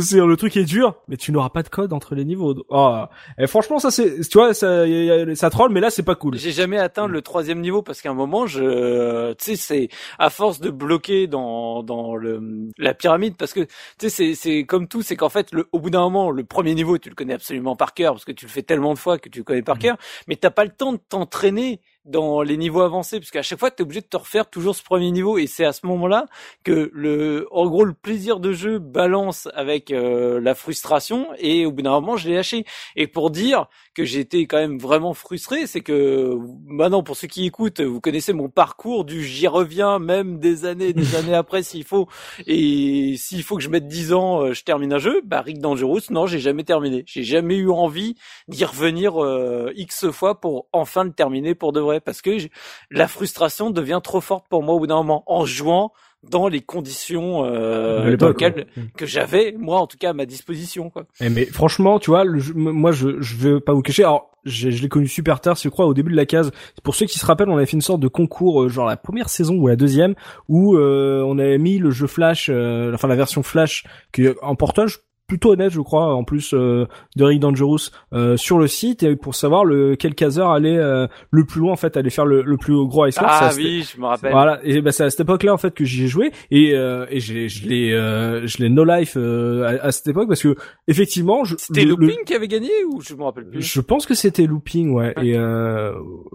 C'est 0.00 0.18
le 0.20 0.36
truc 0.36 0.56
est 0.56 0.64
dur, 0.64 0.94
mais 1.08 1.16
tu 1.16 1.32
n'auras 1.32 1.48
pas 1.50 1.62
de 1.62 1.68
code 1.68 1.92
entre 1.92 2.14
les 2.14 2.24
niveaux. 2.24 2.54
Oh. 2.68 3.04
Et 3.38 3.46
franchement, 3.46 3.78
ça 3.78 3.90
c'est, 3.90 4.20
tu 4.28 4.38
vois, 4.38 4.54
ça, 4.54 4.86
y 4.86 5.10
a- 5.10 5.16
y 5.26 5.30
a- 5.32 5.34
ça 5.36 5.50
troll, 5.50 5.70
mais 5.72 5.80
là 5.80 5.90
c'est 5.90 6.02
pas 6.02 6.14
cool. 6.14 6.36
J'ai 6.36 6.52
jamais 6.52 6.78
atteint 6.78 7.06
le 7.06 7.22
troisième 7.22 7.60
niveau 7.60 7.82
parce 7.82 8.00
qu'à 8.02 8.10
un 8.10 8.14
moment, 8.14 8.46
je, 8.46 9.32
tu 9.34 9.44
sais, 9.44 9.56
c'est 9.56 9.88
à 10.18 10.30
force 10.30 10.60
de 10.60 10.70
bloquer 10.70 11.26
dans 11.26 11.82
dans 11.82 12.16
le 12.16 12.40
la 12.78 12.94
pyramide 12.94 13.36
parce 13.36 13.52
que 13.52 13.60
tu 13.60 13.68
sais, 13.98 14.08
c'est 14.10 14.34
c'est 14.34 14.64
comme 14.64 14.88
tout, 14.88 15.02
c'est 15.02 15.16
qu'en 15.16 15.28
fait, 15.28 15.52
le, 15.52 15.66
au 15.72 15.78
bout 15.80 15.90
d'un 15.90 16.00
moment, 16.00 16.30
le 16.30 16.44
premier 16.44 16.74
niveau, 16.74 16.98
tu 16.98 17.08
le 17.08 17.14
connais 17.14 17.34
absolument 17.34 17.76
par 17.76 17.94
cœur 17.94 18.12
parce 18.14 18.24
que 18.24 18.32
tu 18.32 18.46
le 18.46 18.50
fais 18.50 18.62
tellement 18.62 18.94
de 18.94 18.98
fois 18.98 19.18
que 19.18 19.28
tu 19.28 19.38
le 19.40 19.44
connais 19.44 19.62
par 19.62 19.78
cœur, 19.78 19.96
mais 20.28 20.36
t'as 20.36 20.50
pas 20.50 20.64
le 20.64 20.70
temps 20.70 20.92
de 20.92 21.00
t'entraîner 21.08 21.80
dans 22.04 22.42
les 22.42 22.56
niveaux 22.56 22.82
avancés 22.82 23.18
parce 23.18 23.30
qu'à 23.30 23.42
chaque 23.42 23.58
fois, 23.58 23.70
t'es 23.70 23.82
obligé 23.82 24.00
de 24.00 24.06
te 24.06 24.16
refaire 24.16 24.48
toujours 24.48 24.74
ce 24.76 24.82
premier 24.82 25.10
niveau 25.10 25.38
et 25.38 25.46
c'est 25.46 25.64
à 25.64 25.72
ce 25.72 25.86
moment-là 25.86 26.26
que 26.62 26.90
le, 26.92 27.46
en 27.50 27.66
gros, 27.66 27.84
le 27.84 27.94
plaisir 27.94 28.40
de 28.40 28.52
jeu 28.52 28.78
balance 28.78 29.48
avec 29.54 29.90
euh, 29.90 30.40
la 30.40 30.54
frustration 30.54 31.28
et 31.38 31.66
au 31.66 31.72
bout 31.72 31.82
d'un 31.82 31.92
moment, 31.92 32.16
je 32.16 32.28
l'ai 32.28 32.34
lâché. 32.34 32.64
Et 32.96 33.06
pour 33.06 33.30
dire 33.30 33.66
que 33.94 34.04
j'étais 34.04 34.46
quand 34.46 34.58
même 34.58 34.78
vraiment 34.78 35.14
frustré, 35.14 35.66
c'est 35.66 35.80
que 35.80 36.36
maintenant 36.66 37.02
pour 37.02 37.16
ceux 37.16 37.28
qui 37.28 37.46
écoutent, 37.46 37.80
vous 37.80 38.00
connaissez 38.00 38.32
mon 38.32 38.48
parcours 38.48 39.04
du 39.04 39.24
j'y 39.24 39.46
reviens 39.46 39.98
même 39.98 40.38
des 40.38 40.64
années, 40.64 40.92
des 40.92 41.14
années 41.16 41.34
après 41.34 41.62
s'il 41.62 41.84
faut. 41.84 42.08
Et 42.46 43.16
s'il 43.16 43.42
faut 43.42 43.56
que 43.56 43.62
je 43.62 43.68
mette 43.68 43.86
10 43.86 44.12
ans, 44.12 44.42
euh, 44.42 44.52
je 44.52 44.62
termine 44.64 44.92
un 44.92 44.98
jeu. 44.98 45.20
Bah 45.24 45.40
Rick 45.40 45.58
Dangerous, 45.58 46.00
non, 46.10 46.26
j'ai 46.26 46.38
jamais 46.38 46.64
terminé. 46.64 47.04
J'ai 47.06 47.22
jamais 47.22 47.56
eu 47.56 47.70
envie 47.70 48.14
d'y 48.48 48.64
revenir 48.64 49.22
euh, 49.22 49.72
x 49.76 50.10
fois 50.10 50.40
pour 50.40 50.66
enfin 50.72 51.04
le 51.04 51.12
terminer 51.12 51.54
pour 51.54 51.72
de 51.72 51.80
vrai, 51.80 51.93
parce 52.00 52.22
que 52.22 52.30
la 52.90 53.08
frustration 53.08 53.70
devient 53.70 54.00
trop 54.02 54.20
forte 54.20 54.46
pour 54.48 54.62
moi 54.62 54.74
au 54.74 54.78
bout 54.78 54.86
d'un 54.86 54.96
moment 54.96 55.22
en 55.26 55.44
jouant 55.44 55.92
dans 56.30 56.48
les 56.48 56.62
conditions 56.62 57.44
euh, 57.44 58.16
ouais. 58.16 58.66
que 58.96 59.04
j'avais 59.04 59.54
moi 59.58 59.78
en 59.80 59.86
tout 59.86 59.98
cas 59.98 60.10
à 60.10 60.12
ma 60.14 60.24
disposition 60.24 60.88
quoi. 60.88 61.04
Eh, 61.20 61.28
mais 61.28 61.44
franchement, 61.44 61.98
tu 61.98 62.10
vois, 62.10 62.24
le 62.24 62.40
moi 62.54 62.92
je 62.92 63.20
je 63.20 63.36
vais 63.36 63.60
pas 63.60 63.74
vous 63.74 63.82
cacher. 63.82 64.04
Alors, 64.04 64.30
j'ai- 64.46 64.72
je 64.72 64.82
l'ai 64.82 64.88
connu 64.88 65.06
super 65.06 65.40
tard, 65.40 65.56
je 65.62 65.68
crois, 65.68 65.86
au 65.86 65.92
début 65.94 66.10
de 66.10 66.16
la 66.16 66.24
case. 66.26 66.50
Pour 66.82 66.94
ceux 66.94 67.04
qui 67.06 67.18
se 67.18 67.26
rappellent, 67.26 67.48
on 67.50 67.56
avait 67.56 67.66
fait 67.66 67.72
une 67.76 67.82
sorte 67.82 68.00
de 68.00 68.08
concours, 68.08 68.62
euh, 68.62 68.68
genre 68.70 68.86
la 68.86 68.96
première 68.96 69.28
saison 69.28 69.54
ou 69.56 69.68
la 69.68 69.76
deuxième, 69.76 70.14
où 70.48 70.76
euh, 70.76 71.22
on 71.26 71.38
avait 71.38 71.58
mis 71.58 71.78
le 71.78 71.90
jeu 71.90 72.06
Flash, 72.06 72.48
euh, 72.50 72.92
enfin 72.94 73.08
la 73.08 73.16
version 73.16 73.42
Flash, 73.42 73.84
qui 74.12 74.26
en 74.42 74.54
portage 74.54 75.00
plutôt 75.26 75.52
honnête, 75.52 75.70
je 75.72 75.80
crois, 75.80 76.14
en 76.14 76.22
plus 76.24 76.52
euh, 76.54 76.86
de 77.16 77.24
Rick 77.24 77.40
Dangerous, 77.40 77.78
euh, 78.12 78.36
sur 78.36 78.58
le 78.58 78.66
site. 78.66 79.02
Et 79.02 79.16
pour 79.16 79.34
savoir 79.34 79.64
le 79.64 79.96
quel 79.96 80.14
caseur 80.14 80.50
allait 80.50 80.76
euh, 80.76 81.06
le 81.30 81.44
plus 81.44 81.60
loin 81.60 81.72
en 81.72 81.76
fait, 81.76 81.96
allait 81.96 82.10
faire 82.10 82.26
le, 82.26 82.42
le 82.42 82.56
plus 82.56 82.74
gros 82.86 83.04
iceberg. 83.04 83.30
Ah 83.32 83.50
oui, 83.56 83.84
je 83.94 84.00
me 84.00 84.06
rappelle. 84.06 84.32
voilà, 84.32 84.60
et 84.64 84.80
bah, 84.82 84.92
c'est 84.92 85.04
à 85.04 85.10
cette 85.10 85.20
époque-là 85.20 85.54
en 85.54 85.58
fait 85.58 85.72
que 85.74 85.84
j'y 85.84 86.04
ai 86.04 86.08
joué. 86.08 86.30
Et 86.50 86.74
euh, 86.74 87.06
et 87.10 87.20
j'ai 87.20 87.48
je 87.48 87.66
l'ai 87.68 87.92
euh, 87.92 88.46
je 88.46 88.58
l'ai 88.58 88.68
no 88.68 88.84
life 88.84 89.14
euh, 89.16 89.64
à, 89.80 89.86
à 89.86 89.92
cette 89.92 90.08
époque 90.08 90.28
parce 90.28 90.42
que 90.42 90.54
effectivement 90.88 91.44
je, 91.44 91.54
C'était 91.58 91.84
le- 91.84 91.90
le- 91.98 92.06
Looping 92.06 92.24
qui 92.26 92.34
avait 92.34 92.48
gagné 92.48 92.70
ou 92.90 93.00
je 93.00 93.14
me 93.14 93.22
rappelle 93.22 93.46
plus? 93.48 93.62
je 93.62 93.80
pense 93.80 94.06
que 94.06 94.14
c'était 94.14 94.46
looping 94.46 94.90
ouais. 94.92 95.14
Et 95.22 95.36
euh, 95.36 95.92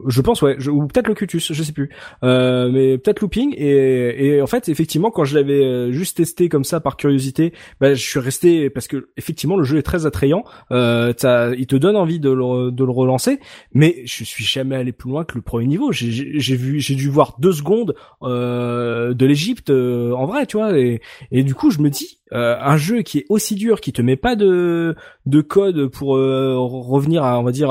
je 0.07 0.21
pense 0.21 0.41
ouais. 0.41 0.55
Je- 0.57 0.71
ou 0.71 0.87
peut-être 0.87 1.07
Locutus 1.07 1.53
je 1.53 1.63
sais 1.63 1.71
plus. 1.73 1.89
Euh, 2.23 2.69
mais 2.71 2.97
peut-être 2.97 3.21
looping. 3.21 3.53
Et 3.57 4.27
et 4.35 4.41
en 4.41 4.47
fait 4.47 4.67
effectivement 4.69 5.11
quand 5.11 5.25
je 5.25 5.35
l'avais 5.37 5.91
juste 5.91 6.17
testé 6.17 6.49
comme 6.49 6.63
ça 6.63 6.79
par 6.79 6.97
curiosité 6.97 7.53
bah 7.79 7.93
je 7.93 8.01
suis 8.03 8.19
resté 8.19 8.69
parce 8.79 8.87
que 8.87 9.09
effectivement 9.17 9.57
le 9.57 9.65
jeu 9.65 9.77
est 9.77 9.83
très 9.83 10.05
attrayant. 10.05 10.45
Euh, 10.71 11.11
il 11.57 11.67
te 11.67 11.75
donne 11.75 11.97
envie 11.97 12.21
de 12.21 12.29
le, 12.29 12.91
relancer, 12.91 13.41
mais 13.73 14.03
je 14.05 14.23
suis 14.23 14.45
jamais 14.45 14.77
allé 14.77 14.93
plus 14.93 15.09
loin 15.09 15.25
que 15.25 15.35
le 15.35 15.41
premier 15.41 15.67
niveau. 15.67 15.91
J'ai 15.91 16.55
vu, 16.55 16.79
j'ai 16.79 16.95
dû 16.95 17.09
voir 17.09 17.35
deux 17.39 17.51
secondes 17.51 17.93
euh, 18.23 19.13
de 19.13 19.25
l'Égypte 19.25 19.69
euh, 19.69 20.13
en 20.13 20.27
vrai, 20.27 20.45
tu 20.45 20.55
vois, 20.55 20.71
et, 20.79 21.01
du 21.43 21.55
coup 21.55 21.71
je 21.71 21.79
me 21.79 21.89
dis 21.89 22.19
un 22.31 22.77
jeu 22.77 23.01
qui 23.01 23.17
est 23.17 23.25
aussi 23.27 23.55
dur, 23.55 23.81
qui 23.81 23.91
te 23.91 24.01
met 24.01 24.15
pas 24.15 24.35
de 24.37 24.95
de 25.25 25.41
code 25.41 25.87
pour 25.87 26.09
revenir 26.09 27.23
à 27.23 27.39
on 27.39 27.43
va 27.43 27.51
dire 27.51 27.69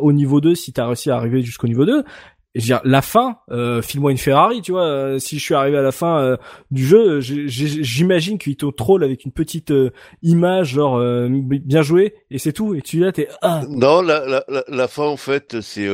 au 0.00 0.12
niveau 0.12 0.40
2 0.40 0.54
si 0.54 0.72
t'as 0.72 0.86
réussi 0.86 1.10
à 1.10 1.16
arriver 1.16 1.42
jusqu'au 1.42 1.68
niveau 1.68 1.84
2 1.84 2.02
je 2.54 2.60
veux 2.60 2.66
dire, 2.66 2.80
la 2.84 3.02
fin, 3.02 3.38
euh, 3.50 3.82
file-moi 3.82 4.12
une 4.12 4.18
Ferrari, 4.18 4.62
tu 4.62 4.72
vois. 4.72 4.84
Euh, 4.84 5.18
si 5.18 5.38
je 5.38 5.44
suis 5.44 5.54
arrivé 5.54 5.76
à 5.76 5.82
la 5.82 5.90
fin 5.90 6.18
euh, 6.18 6.36
du 6.70 6.86
jeu, 6.86 7.20
j'imagine 7.20 8.38
qu'il 8.38 8.56
te 8.56 8.66
troll 8.66 9.02
avec 9.02 9.24
une 9.24 9.32
petite 9.32 9.72
euh, 9.72 9.90
image, 10.22 10.74
genre 10.74 11.00
bien 11.28 11.82
joué, 11.82 12.14
et 12.30 12.38
c'est 12.38 12.52
tout. 12.52 12.74
Et 12.74 12.82
tu 12.82 13.00
là, 13.00 13.10
t'es 13.10 13.28
ah. 13.42 13.62
Non, 13.68 14.02
la, 14.02 14.24
la, 14.24 14.44
la, 14.48 14.62
la, 14.68 14.88
fin 14.88 15.02
en 15.02 15.16
fait, 15.16 15.60
c'est 15.62 15.88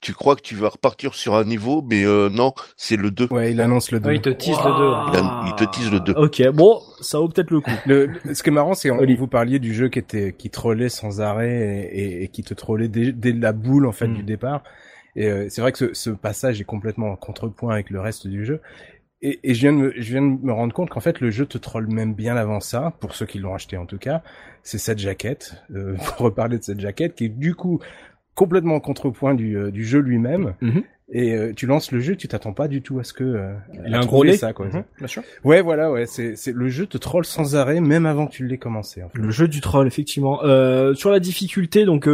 tu 0.00 0.14
crois 0.14 0.34
que 0.34 0.40
tu 0.40 0.54
vas 0.54 0.70
repartir 0.70 1.14
sur 1.14 1.34
un 1.34 1.44
niveau, 1.44 1.84
mais 1.88 2.04
non, 2.04 2.54
c'est 2.76 2.96
le 2.96 3.10
2. 3.10 3.28
Ouais, 3.30 3.52
il 3.52 3.60
annonce 3.60 3.90
le 3.90 4.00
2. 4.00 4.12
il 4.14 4.20
te 4.22 4.30
tease 4.30 4.56
le 4.64 5.12
2. 5.12 5.18
Il, 5.46 5.54
te 5.56 5.64
tease 5.64 5.90
le 5.92 6.00
2. 6.00 6.12
Ok, 6.12 6.42
bon, 6.54 6.80
ça 7.00 7.18
vaut 7.18 7.28
peut-être 7.28 7.50
le 7.50 7.60
coup. 7.60 7.70
Le, 7.86 8.12
ce 8.32 8.42
qui 8.42 8.48
est 8.48 8.52
marrant, 8.52 8.74
c'est 8.74 8.88
que 8.88 9.16
vous 9.18 9.26
parliez 9.26 9.58
du 9.58 9.74
jeu 9.74 9.88
qui 9.88 9.98
était 9.98 10.32
qui 10.32 10.48
trollait 10.48 10.88
sans 10.88 11.20
arrêt 11.20 11.90
et, 11.92 12.22
et, 12.22 12.28
qui 12.28 12.42
te 12.42 12.54
trollait 12.54 12.88
dès, 12.88 13.12
dès 13.12 13.32
la 13.32 13.52
boule 13.52 13.86
en 13.86 13.92
fait 13.92 14.06
mm. 14.06 14.14
du 14.14 14.22
départ. 14.22 14.62
Et 15.18 15.26
euh, 15.26 15.46
c'est 15.48 15.60
vrai 15.60 15.72
que 15.72 15.78
ce, 15.78 15.94
ce, 15.94 16.10
passage 16.10 16.60
est 16.60 16.64
complètement 16.64 17.08
en 17.08 17.16
contrepoint 17.16 17.72
avec 17.74 17.90
le 17.90 18.00
reste 18.00 18.28
du 18.28 18.44
jeu. 18.44 18.60
Et, 19.20 19.40
et 19.42 19.54
je, 19.54 19.60
viens 19.60 19.72
de 19.72 19.78
me, 19.78 19.92
je 19.96 20.12
viens 20.12 20.22
de 20.22 20.44
me 20.46 20.52
rendre 20.52 20.72
compte 20.72 20.90
qu'en 20.90 21.00
fait 21.00 21.20
le 21.20 21.32
jeu 21.32 21.44
te 21.44 21.58
troll 21.58 21.88
même 21.88 22.14
bien 22.14 22.36
avant 22.36 22.60
ça, 22.60 22.94
pour 23.00 23.16
ceux 23.16 23.26
qui 23.26 23.40
l'ont 23.40 23.52
acheté 23.52 23.76
en 23.76 23.84
tout 23.84 23.98
cas. 23.98 24.22
C'est 24.62 24.78
cette 24.78 25.00
jaquette, 25.00 25.56
euh, 25.74 25.96
pour 26.16 26.18
reparler 26.18 26.58
de 26.58 26.62
cette 26.62 26.78
jaquette, 26.78 27.16
qui 27.16 27.24
est 27.24 27.30
du 27.30 27.56
coup 27.56 27.80
complètement 28.36 28.76
en 28.76 28.80
contrepoint 28.80 29.34
du, 29.34 29.56
euh, 29.56 29.72
du 29.72 29.84
jeu 29.84 29.98
lui-même. 29.98 30.54
Mm-hmm. 30.62 30.84
Et 31.10 31.34
euh, 31.34 31.54
tu 31.54 31.66
lances 31.66 31.90
le 31.90 32.00
jeu, 32.00 32.16
tu 32.16 32.28
t'attends 32.28 32.52
pas 32.52 32.68
du 32.68 32.82
tout 32.82 32.98
à 32.98 33.04
ce 33.04 33.14
que 33.14 33.24
euh, 33.24 33.54
il 33.86 33.94
a 33.94 34.00
un 34.00 34.04
gros 34.04 34.30
ça 34.32 34.52
quoi. 34.52 34.68
Mm-hmm. 34.68 34.84
bien 34.98 35.06
sûr. 35.06 35.22
Ouais, 35.42 35.62
voilà, 35.62 35.90
ouais, 35.90 36.04
c'est 36.04 36.36
c'est 36.36 36.52
le 36.52 36.68
jeu 36.68 36.84
te 36.84 36.98
troll 36.98 37.24
sans 37.24 37.56
arrêt 37.56 37.80
même 37.80 38.04
avant 38.04 38.26
que 38.26 38.32
tu 38.32 38.46
l'aies 38.46 38.58
commencé. 38.58 39.02
En 39.02 39.08
fait. 39.08 39.18
Le 39.18 39.30
jeu 39.30 39.48
du 39.48 39.62
troll 39.62 39.86
effectivement. 39.86 40.44
Euh, 40.44 40.92
sur 40.92 41.10
la 41.10 41.18
difficulté, 41.18 41.86
donc 41.86 42.06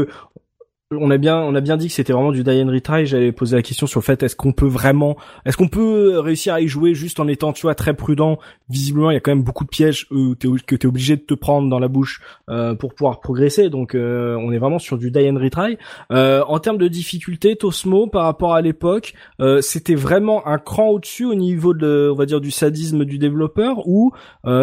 on 1.01 1.11
a 1.11 1.16
bien 1.18 1.38
on 1.38 1.55
a 1.55 1.61
bien 1.61 1.76
dit 1.76 1.88
que 1.88 1.92
c'était 1.95 2.12
vraiment 2.12 2.32
du 2.32 2.42
die 2.45 2.62
and 2.62 2.70
retry. 2.70 3.07
J'avais 3.07 3.32
posé 3.32 3.57
la 3.57 3.62
question 3.62 3.86
sur 3.86 4.01
le 4.01 4.05
fait 4.05 4.22
est-ce 4.22 4.36
qu'on 4.36 4.53
peut 4.53 4.66
vraiment 4.66 5.16
est-ce 5.45 5.57
qu'on 5.57 5.68
peut 5.68 6.18
réussir 6.18 6.55
à 6.55 6.61
y 6.61 6.68
jouer 6.68 6.95
juste 6.95 7.20
en 7.20 7.28
étant 7.28 7.53
tu 7.53 7.62
vois 7.62 7.74
très 7.74 7.95
prudent? 7.95 8.38
Visiblement 8.68 9.11
il 9.11 9.14
y 9.14 9.16
a 9.16 9.20
quand 9.20 9.30
même 9.30 9.42
beaucoup 9.42 9.64
de 9.64 9.68
pièges 9.68 10.07
euh, 10.12 10.34
que 10.34 10.76
tu 10.76 10.86
es 10.86 10.88
obligé 10.88 11.16
de 11.16 11.22
te 11.22 11.34
prendre 11.34 11.68
dans 11.68 11.78
la 11.78 11.88
bouche 11.88 12.20
euh, 12.49 12.74
pour 12.74 12.95
pouvoir 12.95 13.20
progresser. 13.20 13.70
Donc 13.70 13.95
euh, 13.95 14.36
on 14.36 14.53
est 14.53 14.59
vraiment 14.59 14.78
sur 14.78 14.99
du 14.99 15.11
die 15.11 15.28
and 15.28 15.38
retry. 15.38 15.78
Euh, 16.12 16.42
en 16.47 16.59
termes 16.59 16.78
de 16.78 16.88
difficulté 16.88 17.57
Tosmo 17.57 18.07
par 18.07 18.24
rapport 18.24 18.55
à 18.55 18.61
l'époque 18.61 19.14
euh, 19.40 19.61
c'était 19.61 19.95
vraiment 19.95 20.47
un 20.47 20.59
cran 20.59 20.88
au-dessus 20.88 21.24
au 21.24 21.34
niveau 21.34 21.74
de 21.74 22.11
on 22.12 22.16
va 22.16 22.26
dire 22.26 22.40
du 22.40 22.51
sadisme 22.51 23.05
du 23.05 23.18
développeur 23.18 23.86
ou 23.86 24.12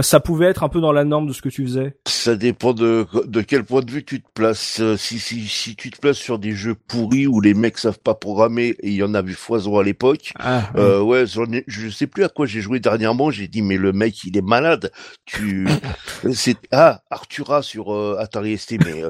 ça 0.01 0.19
pouvait 0.19 0.47
être 0.47 0.63
un 0.63 0.69
peu 0.69 0.81
dans 0.81 0.91
la 0.91 1.03
norme 1.03 1.27
de 1.27 1.33
ce 1.33 1.41
que 1.41 1.49
tu 1.49 1.63
faisais? 1.63 1.95
Ça 2.07 2.35
dépend 2.35 2.73
de 2.73 3.05
de 3.25 3.41
quel 3.41 3.63
point 3.63 3.81
de 3.81 3.91
vue 3.91 4.03
tu 4.03 4.21
te 4.21 4.27
places. 4.33 4.81
Si 4.97 5.19
si 5.19 5.47
si 5.47 5.75
tu 5.75 5.89
te 5.89 5.99
places 5.99 6.20
sur 6.21 6.39
des 6.39 6.53
jeux 6.53 6.75
pourris 6.75 7.27
où 7.27 7.41
les 7.41 7.53
mecs 7.53 7.77
savent 7.77 7.99
pas 7.99 8.13
programmer 8.13 8.75
et 8.79 8.89
il 8.89 8.93
y 8.93 9.03
en 9.03 9.13
avait 9.13 9.33
foison 9.33 9.77
à 9.77 9.83
l'époque. 9.83 10.33
Ah, 10.39 10.69
euh, 10.75 11.01
ouais, 11.01 11.25
je 11.67 11.89
sais 11.89 12.07
plus 12.07 12.23
à 12.23 12.29
quoi 12.29 12.45
j'ai 12.45 12.61
joué 12.61 12.79
dernièrement. 12.79 13.31
J'ai 13.31 13.47
dit 13.47 13.61
mais 13.61 13.77
le 13.77 13.91
mec 13.91 14.23
il 14.23 14.37
est 14.37 14.41
malade. 14.41 14.91
Tu, 15.25 15.67
c'est 16.33 16.57
ah 16.71 17.01
Artura 17.09 17.61
sur 17.61 17.93
euh, 17.93 18.17
Atari 18.19 18.57
ST 18.57 18.75
mais 18.85 19.03
euh, 19.03 19.09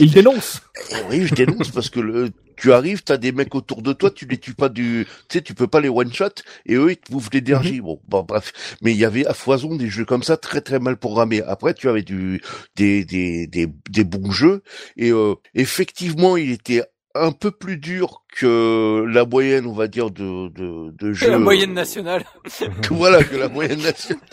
il 0.00 0.10
dénonce. 0.12 0.62
Oui, 1.10 1.26
je 1.26 1.34
dénonce 1.34 1.70
parce 1.70 1.90
que 1.90 2.00
le 2.00 2.30
tu 2.56 2.72
arrives, 2.72 3.02
t'as 3.02 3.16
des 3.16 3.32
mecs 3.32 3.54
autour 3.54 3.82
de 3.82 3.92
toi, 3.92 4.10
tu 4.10 4.26
les 4.26 4.38
tues 4.38 4.54
pas 4.54 4.68
du, 4.68 5.06
tu 5.28 5.38
sais, 5.38 5.42
tu 5.42 5.54
peux 5.54 5.66
pas 5.66 5.80
les 5.80 5.88
one 5.88 6.12
shot 6.12 6.28
et 6.66 6.74
eux 6.74 6.90
ils 6.90 6.96
te 6.96 7.12
bouffent 7.12 7.30
l'énergie. 7.32 7.80
Mhm. 7.80 7.86
Bon, 7.86 8.00
bon, 8.08 8.22
bref, 8.22 8.52
mais 8.82 8.92
il 8.92 8.98
y 8.98 9.04
avait 9.04 9.26
à 9.26 9.34
foison 9.34 9.74
des 9.76 9.88
jeux 9.88 10.04
comme 10.04 10.22
ça 10.22 10.36
très 10.36 10.60
très 10.60 10.78
mal 10.78 10.96
programmés. 10.96 11.42
Après, 11.42 11.74
tu 11.74 11.88
avais 11.88 12.02
du 12.02 12.40
des 12.76 13.04
des 13.04 13.46
des, 13.46 13.68
des 13.90 14.04
bons 14.04 14.30
jeux 14.30 14.62
et 14.96 15.10
euh, 15.10 15.34
effectivement, 15.54 16.36
il 16.36 16.50
était 16.50 16.82
un 17.18 17.32
peu 17.32 17.50
plus 17.50 17.78
dur 17.78 18.22
que 18.36 19.04
la 19.08 19.24
moyenne, 19.24 19.66
on 19.66 19.72
va 19.72 19.88
dire, 19.88 20.10
de, 20.10 20.48
de, 20.48 20.92
de 20.92 21.12
jeux. 21.14 21.30
la 21.30 21.38
moyenne 21.38 21.72
nationale. 21.72 22.24
voilà, 22.90 23.24
que 23.24 23.36
la 23.36 23.48
moyenne 23.48 23.82
nationale. 23.82 24.22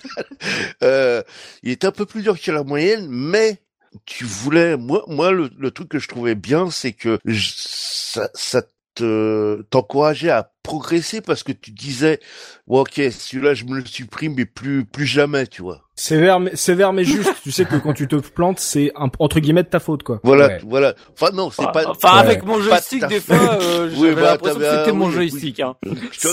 Euh, 0.84 1.24
il 1.64 1.72
était 1.72 1.88
un 1.88 1.92
peu 1.92 2.06
plus 2.06 2.22
dur 2.22 2.40
que 2.40 2.52
la 2.52 2.64
moyenne, 2.64 3.08
mais 3.10 3.62
tu 4.06 4.26
voulais, 4.26 4.76
moi, 4.76 5.04
moi, 5.08 5.32
le, 5.32 5.50
le 5.58 5.72
truc 5.72 5.88
que 5.90 6.00
je 6.00 6.08
trouvais 6.08 6.36
bien, 6.36 6.70
c'est 6.70 6.92
que 6.92 7.20
ça, 8.14 8.30
ça 8.34 8.64
te 8.96 9.62
t'encourageait 9.72 10.30
à 10.30 10.54
progresser 10.64 11.22
parce 11.22 11.44
que 11.44 11.52
tu 11.52 11.72
disais, 11.72 12.20
ok, 12.68 12.94
celui-là 13.12 13.54
je 13.56 13.66
me 13.66 13.80
le 13.80 13.86
supprime 13.86 14.36
mais 14.36 14.46
plus 14.46 14.86
plus 14.86 15.06
jamais, 15.08 15.48
tu 15.48 15.62
vois. 15.64 15.83
Sévère 16.04 16.42
mais 16.42 16.54
sévère 16.58 16.92
mais 16.92 17.06
juste. 17.06 17.34
tu 17.44 17.52
sais 17.54 17.64
que 17.64 17.78
quand 17.78 17.94
tu 17.94 18.10
te 18.10 18.18
plantes, 18.18 18.60
c'est 18.60 18.92
entre 19.20 19.40
guillemets 19.40 19.64
de 19.64 19.70
ta 19.70 19.80
faute 19.80 20.04
quoi. 20.04 20.20
Voilà, 20.24 20.58
voilà. 20.68 20.96
Enfin 21.14 21.32
non, 21.34 21.50
c'est 21.50 21.72
pas. 21.72 21.88
Enfin 21.88 22.18
avec 22.18 22.44
mon 22.44 22.60
joystick 22.60 23.08
des 23.08 23.22
fois, 23.22 23.38
euh, 23.62 23.90
j'avais 23.90 24.16
bah, 24.16 24.32
l'impression 24.32 24.60
que 24.60 24.70
c'était 24.70 24.92
mon 24.92 25.10
joystick. 25.10 25.62
Hein. 25.62 25.78
Je, 26.12 26.28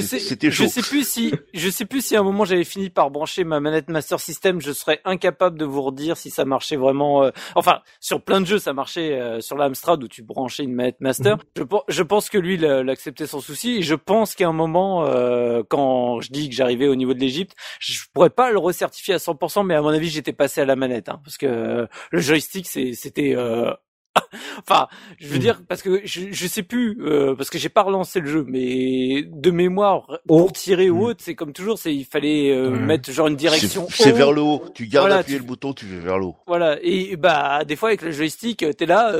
sais, 0.00 0.18
je 0.50 0.66
sais 0.66 0.82
plus 0.82 1.08
si, 1.08 1.32
je 1.54 1.70
sais 1.70 1.86
plus 1.86 2.04
si 2.04 2.14
à 2.14 2.20
un 2.20 2.24
moment 2.24 2.44
j'avais 2.44 2.64
fini 2.64 2.90
par 2.90 3.10
brancher 3.10 3.44
ma 3.44 3.58
manette 3.58 3.88
Master 3.88 4.20
System, 4.20 4.60
je 4.60 4.72
serais 4.72 5.00
incapable 5.06 5.56
de 5.56 5.64
vous 5.64 5.80
redire 5.80 6.18
si 6.18 6.28
ça 6.28 6.44
marchait 6.44 6.76
vraiment. 6.76 7.24
Euh, 7.24 7.30
enfin, 7.54 7.80
sur 8.00 8.20
plein 8.20 8.42
de 8.42 8.46
jeux 8.46 8.58
ça 8.58 8.74
marchait 8.74 9.18
euh, 9.18 9.40
sur 9.40 9.56
l'Amstrad 9.56 10.04
où 10.04 10.08
tu 10.08 10.22
branchais 10.22 10.64
une 10.64 10.74
manette 10.74 11.00
Master. 11.00 11.38
Mhm. 11.38 11.42
Je, 11.56 11.62
je 11.88 12.02
pense 12.02 12.28
que 12.28 12.36
lui 12.36 12.56
il 12.56 12.66
accepté 12.66 13.26
sans 13.26 13.40
souci 13.40 13.76
et 13.76 13.82
je 13.82 13.94
pense 13.94 14.34
qu'à 14.34 14.46
un 14.46 14.52
moment, 14.52 15.06
euh, 15.06 15.62
quand 15.66 16.20
je 16.20 16.30
dis 16.30 16.50
que 16.50 16.54
j'arrivais 16.54 16.86
au 16.86 16.96
niveau 16.96 17.14
de 17.14 17.18
l'Égypte, 17.18 17.56
je 17.80 17.98
pourrais 18.12 18.28
pas 18.28 18.50
le 18.50 18.58
recertifier 18.58 19.05
à 19.12 19.18
100%, 19.18 19.64
mais 19.64 19.74
à 19.74 19.82
mon 19.82 19.88
avis, 19.88 20.08
j'étais 20.08 20.32
passé 20.32 20.60
à 20.60 20.64
la 20.64 20.76
manette, 20.76 21.08
hein, 21.08 21.20
parce 21.24 21.38
que 21.38 21.88
le 22.10 22.20
joystick, 22.20 22.66
c'était 22.66 23.34
euh, 23.36 23.72
enfin, 24.58 24.88
je 25.18 25.28
veux 25.28 25.36
hmm. 25.36 25.40
dire 25.40 25.62
parce 25.68 25.82
que 25.82 26.00
je, 26.04 26.28
je 26.30 26.46
sais 26.46 26.62
plus 26.62 26.98
euh, 27.00 27.34
parce 27.34 27.50
que 27.50 27.58
j'ai 27.58 27.68
pas 27.68 27.82
relancé 27.82 28.20
le 28.20 28.26
jeu, 28.26 28.44
mais 28.46 29.24
de 29.26 29.50
mémoire 29.50 30.20
pour 30.26 30.46
oh. 30.46 30.50
tirer 30.50 30.90
ou 30.90 30.98
hmm. 30.98 31.04
autre, 31.04 31.20
c'est 31.22 31.34
comme 31.34 31.52
toujours, 31.52 31.78
c'est 31.78 31.94
il 31.94 32.04
fallait 32.04 32.50
euh, 32.52 32.70
mettre 32.70 33.10
genre 33.10 33.28
une 33.28 33.36
direction. 33.36 33.86
C'est 33.90 34.12
vers 34.12 34.32
le 34.32 34.42
haut. 34.42 34.64
Tu 34.74 34.86
gardes 34.86 35.12
appuyer 35.12 35.38
le 35.38 35.44
bouton, 35.44 35.72
tu 35.72 35.86
vas 35.86 36.00
vers 36.00 36.18
le 36.18 36.26
haut. 36.26 36.36
Voilà. 36.46 36.78
Et 36.82 37.16
bah 37.16 37.64
des 37.64 37.76
fois 37.76 37.90
avec 37.90 38.02
le 38.02 38.10
joystick, 38.10 38.64
t'es 38.76 38.86
là. 38.86 39.18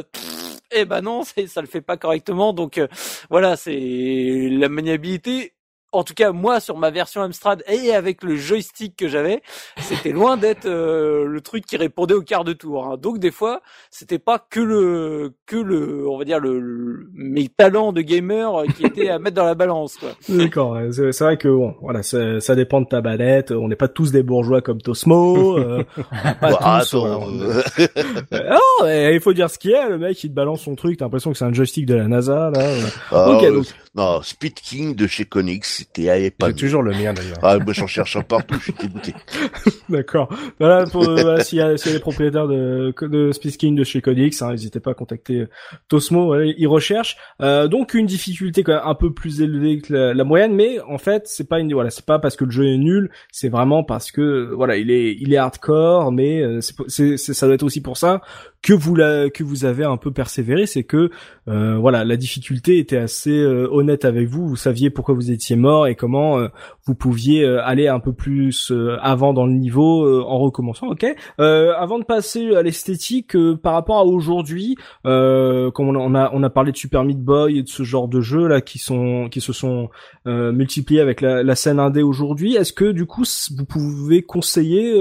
et 0.71 0.81
eh 0.81 0.85
ben 0.85 1.01
non, 1.01 1.23
ça 1.47 1.61
le 1.61 1.67
fait 1.67 1.81
pas 1.81 1.97
correctement. 1.97 2.53
Donc 2.53 2.79
euh, 2.79 2.89
voilà, 3.31 3.57
c'est 3.57 4.49
la 4.51 4.69
maniabilité 4.69 5.53
en 5.97 6.05
tout 6.05 6.15
cas 6.15 6.33
moi 6.33 6.61
sur 6.61 6.77
ma 6.77 6.91
version 6.91 7.23
Amstrad 7.23 7.63
et 7.67 7.93
avec 7.93 8.23
le 8.23 8.37
joystick 8.37 8.97
que 8.97 9.09
j'avais, 9.09 9.43
c'était 9.79 10.13
loin 10.13 10.37
d'être 10.37 10.67
euh, 10.67 11.25
le 11.25 11.41
truc 11.41 11.65
qui 11.65 11.77
répondait 11.77 12.15
au 12.15 12.23
quart 12.23 12.45
de 12.45 12.53
tour. 12.53 12.87
Hein. 12.87 12.97
Donc 13.01 13.19
des 13.19 13.31
fois, 13.31 13.63
c'était 13.91 14.19
pas 14.19 14.39
que 14.39 14.61
le 14.61 15.33
que 15.47 15.57
le 15.57 16.09
on 16.09 16.19
va 16.19 16.25
dire 16.25 16.41
le, 16.41 17.09
mes 17.15 17.49
talents 17.49 17.93
de 17.93 18.03
gamer 18.03 18.65
qui 18.77 18.87
étaient 18.87 19.09
à 19.09 19.19
mettre 19.19 19.37
dans 19.37 19.45
la 19.45 19.55
balance 19.55 19.97
quoi. 19.97 20.11
D'accord, 20.29 20.79
c'est 20.93 21.19
vrai 21.21 21.37
que 21.37 21.49
bon, 21.49 21.75
voilà, 21.81 22.03
ça 22.03 22.55
dépend 22.55 22.81
de 22.81 22.87
ta 22.87 23.01
balette, 23.01 23.51
on 23.51 23.69
n'est 23.69 23.77
pas 23.77 23.89
tous 23.89 24.13
des 24.13 24.23
bourgeois 24.23 24.61
comme 24.61 24.81
Tosmo 24.81 25.59
euh, 25.59 25.85
pas 26.41 26.83
tous, 26.83 26.97
il 28.85 29.21
faut 29.21 29.33
dire 29.33 29.51
ce 29.51 29.59
qu'il 29.59 29.73
est, 29.73 29.89
le 29.89 29.99
mec 29.99 30.23
il 30.23 30.31
te 30.31 30.35
balance 30.35 30.63
son 30.63 30.75
truc, 30.75 30.99
t'as 30.99 31.07
l'impression 31.07 31.33
que 31.33 31.39
c'est 31.39 31.45
un 31.45 31.53
joystick 31.53 31.87
de 31.87 31.95
la 31.95 32.09
NASA 32.09 32.51
là. 32.55 32.67
Ah, 33.11 33.31
OK, 33.31 33.53
donc 33.53 33.67
non, 33.97 34.21
Speed 34.23 34.55
King 34.55 34.95
de 34.95 35.07
chez 35.07 35.25
Konix, 35.25 35.79
c'était 35.79 36.31
pas. 36.31 36.53
toujours 36.53 36.83
le 36.83 36.93
mien 36.93 37.15
d'ailleurs. 37.15 37.39
Ah, 37.43 37.59
moi 37.59 37.73
j'en 37.73 37.87
cherche 37.87 38.15
un 38.17 38.23
partout, 38.23 38.57
je 38.59 38.65
suis 38.65 38.75
dégoûté. 38.75 39.15
D'accord. 39.89 40.29
Voilà, 40.61 40.85
pour 40.85 41.09
euh, 41.09 41.41
s'il 41.41 41.59
y, 41.59 41.63
a, 41.63 41.79
s'il 41.79 41.93
y 41.93 41.95
a 41.95 41.97
des 41.97 42.03
propriétaires 42.03 42.47
de, 42.47 42.93
de 43.01 43.33
Speed 43.33 43.57
King 43.57 43.75
de 43.75 43.85
chez 43.85 44.03
Konix, 44.03 44.43
hein, 44.43 44.51
n'hésitez 44.51 44.81
pas 44.81 44.91
à 44.91 44.95
contacter 44.95 45.41
euh, 45.41 45.49
Tosmo, 45.89 46.27
voilà, 46.27 46.45
ils 46.45 46.67
recherchent. 46.67 47.17
Euh, 47.41 47.69
donc 47.69 47.95
une 47.95 48.05
difficulté 48.05 48.63
quand 48.63 48.75
même 48.75 48.83
un 48.85 48.95
peu 48.95 49.15
plus 49.15 49.41
élevée 49.41 49.81
que 49.81 49.93
la, 49.93 50.25
moyenne, 50.25 50.55
mais 50.55 50.79
en 50.81 50.99
fait 50.99 51.23
c'est 51.27 51.49
pas 51.49 51.59
une 51.59 51.73
voilà, 51.73 51.89
c'est 51.89 52.05
pas 52.05 52.19
parce 52.19 52.37
que 52.37 52.45
le 52.45 52.51
jeu 52.51 52.67
est 52.67 52.77
nul, 52.77 53.11
c'est 53.33 53.49
vraiment 53.49 53.83
parce 53.83 54.13
que 54.13 54.53
voilà, 54.55 54.77
il 54.77 54.91
est 54.91 55.17
il 55.19 55.33
est 55.33 55.39
hardcore, 55.39 56.13
mais 56.13 56.43
euh, 56.43 56.61
c'est, 56.61 57.17
c'est, 57.17 57.33
ça 57.33 57.47
doit 57.47 57.55
être 57.55 57.63
aussi 57.63 57.81
pour 57.81 57.97
ça 57.97 58.21
que 58.67 58.73
vous 58.73 58.97
la, 58.97 59.31
que 59.31 59.45
vous 59.45 59.65
avez 59.65 59.85
un 59.85 59.97
peu 59.97 60.11
persévéré, 60.11 60.67
c'est 60.67 60.83
que 60.83 61.11
euh, 61.47 61.77
voilà, 61.79 62.05
la 62.05 62.17
difficulté 62.17 62.79
était 62.79 62.97
assez 62.97 63.31
euh, 63.31 63.69
honnête 63.71 64.05
avec 64.05 64.29
vous. 64.29 64.49
Vous 64.49 64.57
saviez 64.57 64.91
pourquoi 64.91 65.15
vous 65.15 65.31
étiez 65.31 65.55
mort 65.55 65.87
et 65.87 65.95
comment 65.95 66.41
euh, 66.41 66.49
vous 66.85 66.97
pouviez 66.97 67.47
aller 67.47 67.87
un 67.87 68.01
peu 68.01 68.13
plus 68.13 68.73
avant 69.01 69.33
dans 69.33 69.47
le 69.47 69.53
niveau 69.53 70.25
en 70.25 70.39
recommençant. 70.39 70.89
Ok? 70.89 71.05
avant 71.39 71.99
de 71.99 72.05
passer 72.05 72.55
à 72.57 72.63
l'esthétique, 72.63 73.37
par 73.63 73.75
rapport 73.75 73.99
à 73.99 74.05
aujourd'hui, 74.05 74.77
comme 75.03 75.97
on 75.97 76.15
a 76.15 76.31
on 76.33 76.43
a 76.43 76.51
parlé 76.51 76.73
de 76.73 76.77
Super 76.77 77.05
Meat 77.05 77.21
Boy 77.21 77.59
et 77.59 77.63
de 77.63 77.69
ce 77.69 77.83
genre 77.83 78.09
de 78.09 78.21
jeux 78.21 78.47
là 78.47 78.61
qui 78.61 78.79
sont 78.79 79.29
qui 79.31 79.41
se 79.41 79.53
sont 79.53 79.91
multipliés 80.27 81.01
avec 81.01 81.21
la, 81.21 81.43
la 81.43 81.55
scène 81.55 81.79
indé 81.79 82.03
aujourd'hui, 82.03 82.57
est-ce 82.57 82.73
que 82.73 82.91
du 82.93 83.07
coup 83.07 83.25
vous 83.57 83.65
pouvez 83.65 84.23
conseiller 84.23 84.93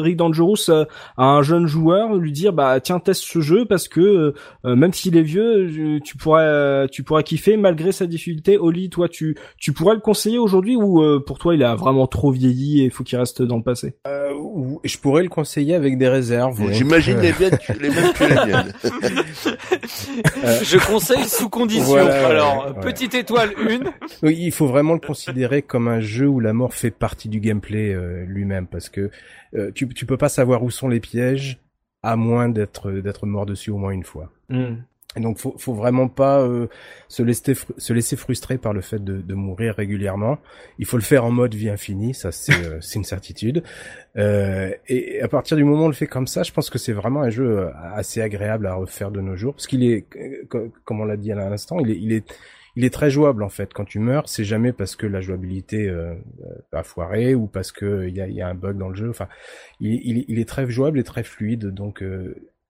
Rick 0.00 0.16
Dangerous 0.16 0.70
à 1.16 1.24
un 1.24 1.42
jeune 1.42 1.66
joueur, 1.66 2.14
lui 2.14 2.32
dire 2.32 2.52
bah 2.52 2.80
tiens 2.80 3.00
teste 3.00 3.24
ce 3.24 3.40
jeu 3.40 3.64
parce 3.64 3.88
que 3.88 4.34
même 4.64 4.92
s'il 4.92 5.16
est 5.16 5.22
vieux 5.22 6.00
tu 6.02 6.16
pourrais, 6.16 6.44
euh, 6.44 6.86
tu 6.90 7.02
pourrais 7.02 7.22
kiffer 7.22 7.56
malgré 7.56 7.92
sa 7.92 8.06
difficulté. 8.06 8.58
Oli, 8.58 8.90
toi, 8.90 9.08
tu, 9.08 9.36
tu 9.58 9.72
pourrais 9.72 9.94
le 9.94 10.00
conseiller 10.00 10.38
aujourd'hui 10.38 10.76
ou 10.76 11.02
euh, 11.02 11.22
pour 11.24 11.38
toi 11.38 11.54
il 11.54 11.62
a 11.62 11.74
vraiment 11.74 12.06
trop 12.06 12.30
vieilli 12.30 12.82
et 12.82 12.84
il 12.84 12.90
faut 12.90 13.04
qu'il 13.04 13.18
reste 13.18 13.42
dans 13.42 13.56
le 13.56 13.62
passé? 13.62 13.94
Euh, 14.06 14.30
Je 14.84 14.98
pourrais 14.98 15.22
le 15.22 15.28
conseiller 15.28 15.74
avec 15.74 15.98
des 15.98 16.08
réserves. 16.08 16.60
J'imagine 16.72 17.18
les 17.20 17.32
miennes, 17.32 17.58
les 17.80 17.90
mêmes 17.90 18.12
que 18.12 18.24
les 18.24 18.34
miennes. 18.34 18.72
je 20.62 20.86
conseille 20.86 21.24
sous 21.24 21.48
condition. 21.48 21.96
Alors, 21.96 22.74
petite 22.80 23.14
étoile 23.14 23.50
une. 23.68 23.90
Oui, 24.22 24.49
il 24.50 24.52
faut 24.52 24.66
vraiment 24.66 24.94
le 24.94 25.00
considérer 25.00 25.62
comme 25.62 25.88
un 25.88 26.00
jeu 26.00 26.26
où 26.26 26.40
la 26.40 26.52
mort 26.52 26.74
fait 26.74 26.90
partie 26.90 27.28
du 27.28 27.40
gameplay 27.40 27.96
lui-même 28.26 28.66
parce 28.66 28.88
que 28.88 29.10
tu, 29.74 29.88
tu 29.88 30.06
peux 30.06 30.16
pas 30.16 30.28
savoir 30.28 30.62
où 30.62 30.70
sont 30.70 30.88
les 30.88 31.00
pièges 31.00 31.58
à 32.02 32.16
moins 32.16 32.48
d'être 32.48 32.90
d'être 32.90 33.26
mort 33.26 33.46
dessus 33.46 33.70
au 33.70 33.78
moins 33.78 33.92
une 33.92 34.04
fois. 34.04 34.30
Hmm. 34.48 34.76
Et 35.16 35.20
donc 35.20 35.38
faut, 35.38 35.56
faut 35.58 35.74
vraiment 35.74 36.06
pas 36.06 36.40
euh, 36.40 36.68
se 37.08 37.24
laisser 37.24 37.54
se 37.76 37.92
laisser 37.92 38.14
frustrer 38.14 38.58
par 38.58 38.72
le 38.72 38.80
fait 38.80 39.02
de, 39.02 39.16
de, 39.20 39.34
mourir 39.34 39.74
régulièrement. 39.74 40.38
Il 40.78 40.86
faut 40.86 40.96
le 40.96 41.02
faire 41.02 41.24
en 41.24 41.32
mode 41.32 41.52
vie 41.52 41.68
infinie, 41.68 42.14
ça 42.14 42.30
c'est 42.30 42.52
euh, 42.52 42.80
c'est 42.80 43.00
une 43.00 43.04
certitude. 43.04 43.64
Euh, 44.16 44.72
et 44.86 45.20
à 45.20 45.26
partir 45.26 45.56
du 45.56 45.64
moment 45.64 45.82
où 45.82 45.84
on 45.86 45.88
le 45.88 45.94
fait 45.94 46.06
comme 46.06 46.28
ça, 46.28 46.44
je 46.44 46.52
pense 46.52 46.70
que 46.70 46.78
c'est 46.78 46.92
vraiment 46.92 47.22
un 47.22 47.30
jeu 47.30 47.58
euh, 47.58 47.70
assez 47.92 48.20
agréable 48.20 48.68
à 48.68 48.74
refaire 48.74 49.10
de 49.10 49.20
nos 49.20 49.34
jours, 49.34 49.54
parce 49.54 49.66
qu'il 49.66 49.82
est, 49.82 50.06
comme 50.48 51.00
on 51.00 51.04
l'a 51.04 51.16
dit 51.16 51.32
à 51.32 51.34
l'instant, 51.34 51.80
il 51.80 51.90
est 51.90 51.98
il 51.98 52.12
est 52.12 52.32
il 52.76 52.84
est 52.84 52.92
très 52.92 53.10
jouable 53.10 53.42
en 53.42 53.48
fait. 53.48 53.72
Quand 53.72 53.84
tu 53.84 53.98
meurs, 53.98 54.28
c'est 54.28 54.44
jamais 54.44 54.72
parce 54.72 54.96
que 54.96 55.06
la 55.06 55.20
jouabilité 55.20 55.88
euh, 55.88 56.14
a 56.72 56.82
foiré 56.82 57.34
ou 57.34 57.46
parce 57.46 57.72
que 57.72 58.06
il 58.08 58.16
y 58.16 58.20
a, 58.20 58.28
y 58.28 58.40
a, 58.40 58.48
un 58.48 58.54
bug 58.54 58.76
dans 58.76 58.88
le 58.88 58.94
jeu. 58.94 59.10
Enfin, 59.10 59.28
il, 59.80 59.94
il, 60.04 60.24
il, 60.28 60.38
est 60.38 60.48
très 60.48 60.68
jouable 60.70 60.98
et 60.98 61.04
très 61.04 61.22
fluide. 61.22 61.66
Donc 61.66 62.02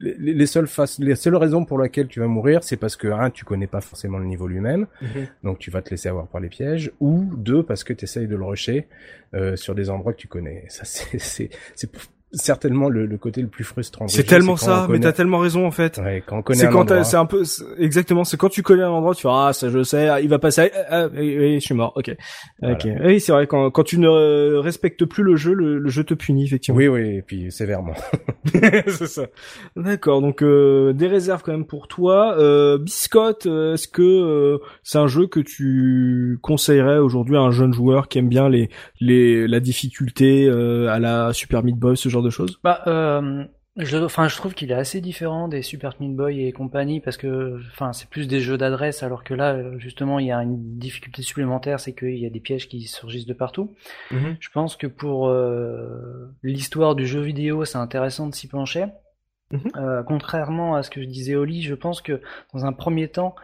les, 0.01 0.47
seules 0.47 0.67
faces, 0.67 0.99
les 0.99 1.15
seules 1.15 1.37
raisons 1.37 1.65
pour 1.65 1.79
lesquelles 1.79 2.09
tu 2.09 2.21
vas 2.21 2.27
mourir, 2.27 2.65
c'est 2.65 2.77
parce 2.77 2.97
que 2.97 3.09
un, 3.09 3.31
tu 3.31 3.45
connais 3.45 3.67
pas 3.67 3.81
forcément 3.81 4.19
le 4.19 4.25
niveau 4.25 4.47
lui-même, 4.47 4.87
mhm. 5.03 5.27
donc 5.45 5.59
tu 5.59 5.71
vas 5.71 5.83
te 5.83 5.91
laisser 5.91 6.09
avoir 6.09 6.27
par 6.27 6.41
les 6.41 6.49
pièges, 6.49 6.91
ou 7.01 7.31
deux, 7.37 7.63
parce 7.63 7.85
que 7.85 7.93
tu 7.93 8.05
essayes 8.05 8.27
de 8.27 8.37
le 8.37 8.45
rusher 8.45 8.89
euh, 9.35 9.57
sur 9.57 9.75
des 9.75 9.91
endroits 9.91 10.13
que 10.13 10.19
tu 10.19 10.29
connais. 10.29 10.65
Ça, 10.69 10.85
c'est, 10.85 11.19
c'est, 11.19 11.51
c'est 11.75 11.91
certainement 12.33 12.89
le, 12.89 13.07
le, 13.07 13.19
côté 13.19 13.43
le 13.43 13.49
plus 13.49 13.65
frustrant. 13.65 14.09
C'est 14.09 14.25
tellement 14.25 14.57
ça, 14.57 14.87
mais 14.89 15.01
t'as 15.01 15.13
tellement 15.13 15.39
raison 15.39 15.67
en 15.67 15.71
fait. 15.71 15.99
Ouais, 15.99 16.23
quand 16.25 16.39
on 16.39 16.43
connaît 16.43 16.61
c'est 16.61 16.69
quand 16.69 17.05
c'est 17.05 17.17
un 17.17 17.27
peu 17.27 17.43
exactement, 17.79 18.25
c'est 18.25 18.37
quand 18.37 18.49
tu 18.49 18.63
connais 18.63 18.83
un 18.83 18.91
endroit, 18.91 19.15
tu 19.15 19.23
fais 19.23 19.29
ah 19.31 19.53
ça 19.53 19.69
je 19.69 19.83
sais, 19.83 20.09
il 20.23 20.29
va 20.29 20.39
passer, 20.39 20.71
ah, 20.75 21.05
ah 21.05 21.09
oui, 21.13 21.55
je 21.55 21.65
suis 21.65 21.75
mort, 21.75 21.93
ok, 21.97 22.15
ok, 22.63 22.89
oui 23.05 23.21
c'est 23.21 23.33
vrai 23.33 23.47
quand 23.47 23.71
quand 23.71 23.85
tu 23.85 23.99
ne 23.99 24.57
respectes 24.57 25.05
plus 25.05 25.23
le 25.23 25.37
jeu, 25.37 25.55
le, 25.55 25.89
jeu 25.89 26.05
te 26.05 26.15
punit 26.15 26.45
effectivement. 26.45 26.79
Oui 26.79 26.89
oui, 26.89 27.17
et 27.17 27.23
puis 27.23 27.51
sévèrement. 27.51 27.95
c'est 28.87 29.07
ça. 29.07 29.27
D'accord, 29.77 30.21
donc 30.21 30.43
euh, 30.43 30.93
des 30.93 31.09
réserves 31.09 31.43
quand 31.43 31.53
même 31.53 31.67
pour 31.67 31.89
toi. 31.89 32.37
Euh, 32.39 32.79
Biscotte, 32.79 33.47
euh, 33.47 33.75
est-ce 33.75 33.89
que 33.89 34.03
euh, 34.03 34.59
c'est 34.83 34.99
un 34.99 35.07
jeu 35.07 35.27
que 35.27 35.41
tu 35.41 36.39
conseillerais 36.43 36.99
aujourd'hui 36.99 37.37
à 37.37 37.41
un 37.41 37.51
jeune 37.51 37.73
joueur 37.73 38.09
qui 38.09 38.19
aime 38.19 38.29
bien 38.29 38.49
les 38.49 38.71
les 39.01 39.47
la 39.47 39.61
difficulté 39.61 40.49
à 40.49 40.99
la 40.99 41.33
Super 41.33 41.63
Meat 41.63 41.77
Boy, 41.77 41.97
ce 41.97 42.09
genre 42.09 42.20
de 42.23 42.31
choses? 42.31 42.59
Bah, 42.63 42.83
euh, 42.87 43.45
je, 43.77 43.97
enfin, 43.99 44.29
je 44.29 44.37
trouve 44.37 44.55
qu'il 44.55 44.71
est 44.73 44.75
assez 44.75 45.01
différent 45.01 45.49
des 45.49 45.63
Super 45.63 45.95
Meat 46.01 46.15
Boy 46.15 46.45
et 46.45 46.53
compagnie 46.53 47.01
parce 47.01 47.17
que, 47.17 47.61
enfin, 47.73 47.93
c'est 47.93 48.09
plus 48.09 48.27
des 48.27 48.41
jeux 48.41 48.59
d'adresse 48.59 49.03
alors 49.03 49.23
que 49.23 49.33
là, 49.33 49.79
justement, 49.79 50.19
il 50.19 50.27
y 50.27 50.33
a 50.33 50.43
une 50.43 50.79
difficulté 50.79 51.23
supplémentaire, 51.23 51.79
c'est 51.79 51.95
qu'il 51.95 52.19
y 52.19 52.27
a 52.27 52.31
des 52.31 52.41
pièges 52.41 52.69
qui 52.69 52.83
surgissent 52.83 53.27
de 53.27 53.33
partout. 53.33 53.75
Mhm. 54.11 54.37
Je 54.41 54.49
pense 54.51 54.77
que 54.77 54.87
pour 54.87 55.29
euh, 55.29 56.35
l'histoire 56.43 56.95
du 56.95 57.07
jeu 57.07 57.21
vidéo, 57.21 57.65
c'est 57.65 57.79
intéressant 57.79 58.27
de 58.27 58.35
s'y 58.35 58.49
pencher. 58.49 58.87
Mhm. 59.53 59.61
Euh, 59.77 60.03
contrairement 60.03 60.75
à 60.75 60.83
ce 60.83 60.91
que 60.91 61.01
je 61.01 61.07
disais 61.07 61.35
Oli, 61.35 61.63
je 61.63 61.75
pense 61.75 62.03
que 62.03 62.21
dans 62.53 62.65
un 62.67 62.73
premier 62.73 63.09
temps, 63.09 63.35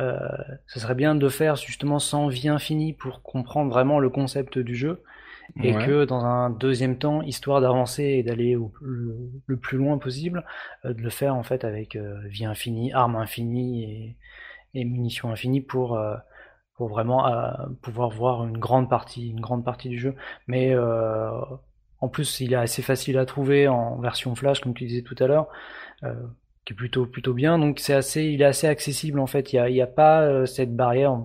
euh, 0.00 0.18
ce 0.66 0.78
serait 0.78 0.94
bien 0.94 1.14
de 1.14 1.28
faire 1.28 1.56
justement 1.56 1.98
sans 1.98 2.28
vie 2.28 2.48
infinie 2.48 2.92
pour 2.92 3.22
comprendre 3.22 3.70
vraiment 3.70 3.98
le 3.98 4.10
concept 4.10 4.58
du 4.58 4.74
jeu 4.74 5.02
et 5.62 5.72
que 5.72 6.04
dans 6.04 6.24
un 6.24 6.50
deuxième 6.50 6.98
temps, 6.98 7.22
histoire 7.22 7.60
d'avancer 7.60 8.02
et 8.02 8.22
d'aller 8.22 8.56
le, 8.80 9.56
plus 9.56 9.78
loin 9.78 9.98
possible, 9.98 10.44
euh, 10.84 10.92
de 10.92 11.00
le 11.00 11.10
faire 11.10 11.34
en 11.34 11.42
fait 11.42 11.64
avec 11.64 11.96
euh, 11.96 12.20
vie 12.26 12.44
infinie, 12.44 12.92
armes 12.92 13.16
infinies 13.16 13.84
et, 13.84 14.16
et 14.74 14.84
munitions 14.84 15.30
infinies 15.30 15.60
pour 15.60 15.96
euh, 15.96 16.16
pour 16.74 16.88
vraiment 16.88 17.24
pouvoir 17.80 18.10
voir 18.10 18.44
une 18.44 18.58
grande 18.58 18.90
partie 18.90 19.30
une 19.30 19.40
grande 19.40 19.64
partie 19.64 19.88
du 19.88 19.98
jeu. 19.98 20.14
Mais 20.46 20.76
en 20.76 22.08
plus, 22.08 22.40
il 22.40 22.52
est 22.52 22.56
assez 22.56 22.82
facile 22.82 23.16
à 23.16 23.24
trouver 23.24 23.66
en 23.66 23.98
version 23.98 24.34
flash, 24.34 24.60
comme 24.60 24.74
tu 24.74 24.84
disais 24.84 25.00
tout 25.00 25.16
à 25.18 25.26
l'heure. 25.26 25.48
qui 26.02 26.74
est 26.74 26.76
plutôt 26.76 27.06
plutôt 27.06 27.32
bien 27.32 27.58
donc 27.58 27.78
c'est 27.78 27.94
assez 27.94 28.24
il 28.24 28.42
est 28.42 28.46
assez 28.46 28.66
accessible 28.66 29.20
en 29.20 29.26
fait 29.26 29.52
il 29.52 29.56
y 29.56 29.58
a, 29.58 29.70
il 29.70 29.76
y 29.76 29.80
a 29.80 29.86
pas 29.86 30.44
cette 30.46 30.76
barrière 30.76 31.16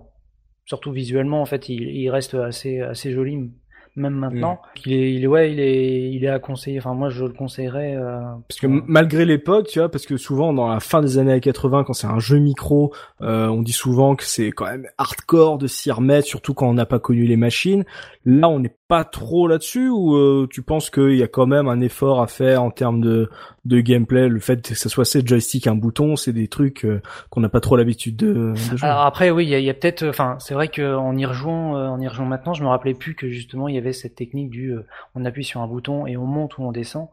surtout 0.65 0.91
visuellement 0.93 1.41
en 1.41 1.45
fait 1.45 1.67
il, 1.67 1.81
il 1.81 2.09
reste 2.09 2.35
assez 2.35 2.79
assez 2.79 3.11
joli 3.11 3.51
même 3.95 4.13
maintenant. 4.13 4.53
Mm. 4.53 4.79
Il 4.85 4.93
est, 4.93 5.13
il 5.13 5.23
est, 5.23 5.27
ouais, 5.27 5.51
il 5.51 5.59
est, 5.59 6.11
il 6.11 6.23
est 6.23 6.29
à 6.29 6.39
conseiller. 6.39 6.79
Enfin, 6.79 6.93
moi, 6.93 7.09
je 7.09 7.25
le 7.25 7.33
conseillerais. 7.33 7.95
Euh, 7.95 8.21
parce 8.47 8.59
que 8.59 8.67
malgré 8.67 9.25
l'époque, 9.25 9.67
tu 9.67 9.79
vois, 9.79 9.89
parce 9.89 10.05
que 10.05 10.17
souvent 10.17 10.53
dans 10.53 10.67
la 10.67 10.79
fin 10.79 11.01
des 11.01 11.17
années 11.17 11.39
80, 11.39 11.83
quand 11.83 11.93
c'est 11.93 12.07
un 12.07 12.19
jeu 12.19 12.37
micro, 12.39 12.93
euh, 13.21 13.47
on 13.47 13.61
dit 13.61 13.73
souvent 13.73 14.15
que 14.15 14.23
c'est 14.23 14.51
quand 14.51 14.65
même 14.65 14.87
hardcore 14.97 15.57
de 15.57 15.67
s'y 15.67 15.91
remettre, 15.91 16.27
surtout 16.27 16.53
quand 16.53 16.69
on 16.69 16.73
n'a 16.73 16.85
pas 16.85 16.99
connu 16.99 17.25
les 17.25 17.37
machines. 17.37 17.83
Là, 18.23 18.49
on 18.49 18.59
n'est 18.59 18.75
pas 18.87 19.03
trop 19.03 19.47
là-dessus 19.47 19.89
ou 19.89 20.15
euh, 20.15 20.47
tu 20.49 20.61
penses 20.61 20.89
qu'il 20.89 21.15
y 21.15 21.23
a 21.23 21.27
quand 21.27 21.47
même 21.47 21.67
un 21.67 21.81
effort 21.81 22.21
à 22.21 22.27
faire 22.27 22.63
en 22.63 22.71
termes 22.71 23.01
de, 23.01 23.29
de 23.65 23.79
gameplay 23.79 24.27
Le 24.27 24.39
fait 24.39 24.69
que 24.69 24.75
ce 24.75 24.89
soit 24.89 25.05
ces 25.05 25.25
joystick, 25.25 25.67
un 25.67 25.75
bouton, 25.75 26.15
c'est 26.15 26.33
des 26.33 26.47
trucs 26.47 26.85
euh, 26.85 27.01
qu'on 27.29 27.41
n'a 27.41 27.49
pas 27.49 27.59
trop 27.59 27.75
l'habitude 27.75 28.15
de, 28.15 28.53
jouer. 28.55 28.77
Alors 28.81 29.01
après, 29.01 29.29
oui, 29.31 29.45
il 29.45 29.49
y 29.49 29.69
a, 29.69 29.71
a 29.71 29.73
peut-être, 29.73 30.07
enfin, 30.07 30.37
c'est 30.39 30.53
vrai 30.53 30.67
qu'en 30.67 31.15
y 31.15 31.25
rejoignant, 31.25 31.77
euh, 31.77 31.87
en 31.87 31.99
y 31.99 32.07
rejoignant 32.07 32.29
maintenant, 32.29 32.53
je 32.53 32.63
me 32.63 32.69
rappelais 32.69 32.93
plus 32.93 33.15
que 33.15 33.29
justement 33.29 33.67
il 33.67 33.75
y 33.75 33.77
avait 33.77 33.93
cette 33.93 34.15
technique 34.15 34.49
du, 34.49 34.75
on 35.15 35.25
appuie 35.25 35.43
sur 35.43 35.61
un 35.61 35.67
bouton 35.67 36.07
et 36.07 36.17
on 36.17 36.25
monte 36.25 36.57
ou 36.57 36.63
on 36.63 36.71
descend. 36.71 37.07